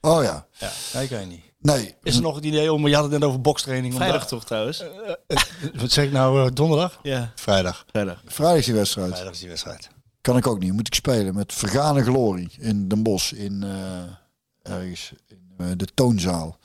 Oh 0.00 0.22
ja. 0.22 0.46
ja, 0.58 0.70
nee, 0.94 1.08
kan 1.08 1.20
je 1.20 1.26
niet. 1.26 1.42
Nee. 1.60 1.94
Is 2.02 2.16
er 2.16 2.22
nog 2.22 2.34
het 2.34 2.44
idee 2.44 2.72
om... 2.72 2.88
Je 2.88 2.94
had 2.94 3.02
het 3.02 3.12
net 3.12 3.24
over 3.24 3.40
bokstraining. 3.40 3.92
om 3.92 3.98
Vrijdag 3.98 4.20
daar- 4.20 4.28
toch 4.28 4.44
trouwens? 4.44 4.84
Wat 5.74 5.90
zeg 5.90 6.04
ik 6.04 6.12
nou? 6.12 6.44
eh, 6.46 6.50
donderdag? 6.54 6.98
Ja, 7.02 7.32
Vrijdag. 7.34 7.84
vrijdag. 7.90 8.22
Vrijdag 8.26 8.64
die 8.64 8.74
wedstrijd. 8.74 9.10
Vrijdag 9.12 9.32
is 9.32 9.38
die 9.38 9.48
wedstrijd. 9.48 9.88
Kan 10.20 10.36
ik 10.36 10.46
ook 10.46 10.58
niet. 10.58 10.72
Moet 10.72 10.86
ik 10.86 10.94
spelen 10.94 11.34
met 11.34 11.52
vergane 11.54 12.02
glorie 12.02 12.48
in 12.58 12.88
Den 12.88 13.02
Bosch. 13.02 13.32
In, 13.32 13.62
eh, 13.62 14.72
ergens 14.74 15.12
in 15.26 15.40
eh, 15.58 15.66
de 15.76 15.86
toonzaal. 15.94 16.58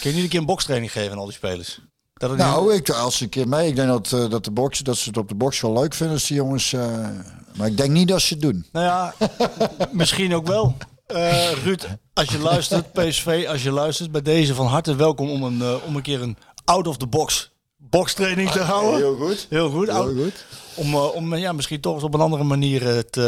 Kun 0.00 0.10
je 0.10 0.14
niet 0.16 0.24
een 0.24 0.30
keer 0.30 0.40
een 0.40 0.46
bokstraining 0.46 0.92
geven 0.92 1.12
aan 1.12 1.18
al 1.18 1.24
die 1.24 1.34
spelers? 1.34 1.80
Dat 2.28 2.36
Nou, 2.36 2.74
ik, 2.74 2.90
als 2.90 3.14
ik 3.14 3.20
een 3.20 3.28
keer 3.28 3.48
mee. 3.48 3.68
Ik 3.68 3.76
denk 3.76 3.88
dat, 3.88 4.12
eh, 4.12 4.30
dat, 4.30 4.44
de 4.44 4.50
box, 4.50 4.78
dat 4.78 4.96
ze 4.96 5.08
het 5.08 5.18
op 5.18 5.28
de 5.28 5.34
box 5.34 5.60
wel 5.60 5.72
leuk 5.72 5.94
vinden 5.94 6.14
als 6.16 6.26
die 6.26 6.36
jongens... 6.36 6.72
eh, 6.72 7.08
maar 7.56 7.66
ik 7.66 7.76
denk 7.76 7.90
niet 7.90 8.08
dat 8.08 8.20
ze 8.20 8.32
het 8.34 8.42
doen. 8.42 8.66
Nou 8.72 8.86
ja, 8.86 9.14
misschien 9.92 10.34
ook 10.34 10.46
wel. 10.46 10.76
Eh, 11.06 11.52
Ruud, 11.64 11.86
als 12.14 12.28
je 12.28 12.38
luistert, 12.38 12.92
PSV, 12.98 13.46
als 13.48 13.62
je 13.62 13.70
luistert, 13.70 14.10
bij 14.12 14.22
deze 14.22 14.54
van 14.54 14.66
harte 14.66 14.94
welkom 14.94 15.30
om 15.30 15.42
een, 15.42 15.80
om 15.86 15.96
een 15.96 16.02
keer 16.02 16.22
een 16.22 16.36
out-of-the-box 16.64 17.50
bokstraining 17.76 18.50
te 18.50 18.60
houden. 18.60 18.96
Heel 18.96 19.16
goed. 19.16 19.46
Heel 19.50 19.70
goed. 19.70 19.86
Heel 19.86 19.96
Out- 19.96 20.16
goed. 20.16 20.44
Om, 20.74 20.94
om 20.96 21.36
ja, 21.36 21.52
misschien 21.52 21.80
toch 21.80 21.94
eens 21.94 22.02
op 22.02 22.14
een 22.14 22.20
andere 22.20 22.44
manier 22.44 22.82
het 22.86 23.20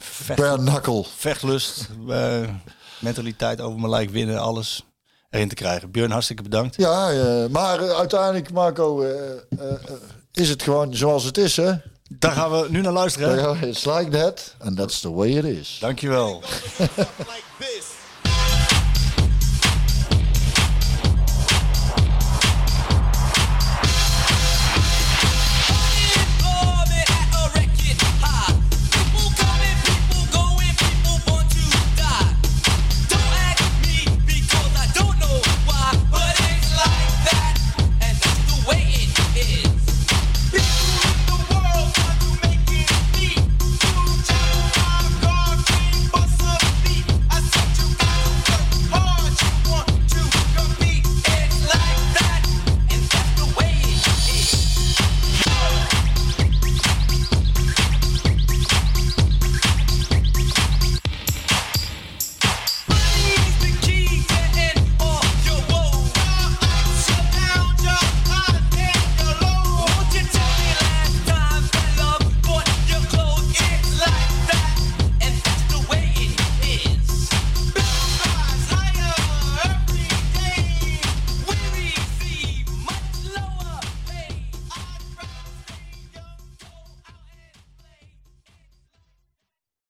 vecht, 0.00 0.56
knuckle. 0.56 1.04
vechtlust, 1.16 1.88
mentaliteit 3.00 3.60
over 3.60 3.78
mijn 3.78 3.90
lijk 3.90 4.10
winnen, 4.10 4.38
alles 4.40 4.84
erin 5.30 5.48
te 5.48 5.54
krijgen. 5.54 5.90
Björn, 5.90 6.10
hartstikke 6.10 6.42
bedankt. 6.42 6.76
Ja, 6.76 7.10
eh, 7.10 7.46
maar 7.50 7.92
uiteindelijk, 7.94 8.52
Marco, 8.52 9.02
eh, 9.02 9.10
eh, 9.10 9.38
eh, 9.58 9.72
is 10.32 10.48
het 10.48 10.62
gewoon 10.62 10.94
zoals 10.94 11.24
het 11.24 11.38
is, 11.38 11.56
hè? 11.56 11.72
Daar 12.10 12.32
gaan 12.32 12.50
we 12.50 12.66
nu 12.70 12.80
naar 12.80 12.92
luisteren. 12.92 13.58
hè? 13.58 13.66
It's 13.66 13.84
like 13.84 14.08
that, 14.10 14.54
and 14.58 14.76
that's 14.76 15.00
the 15.00 15.12
way 15.12 15.28
it 15.36 15.44
is. 15.44 15.76
Dankjewel. 15.80 16.42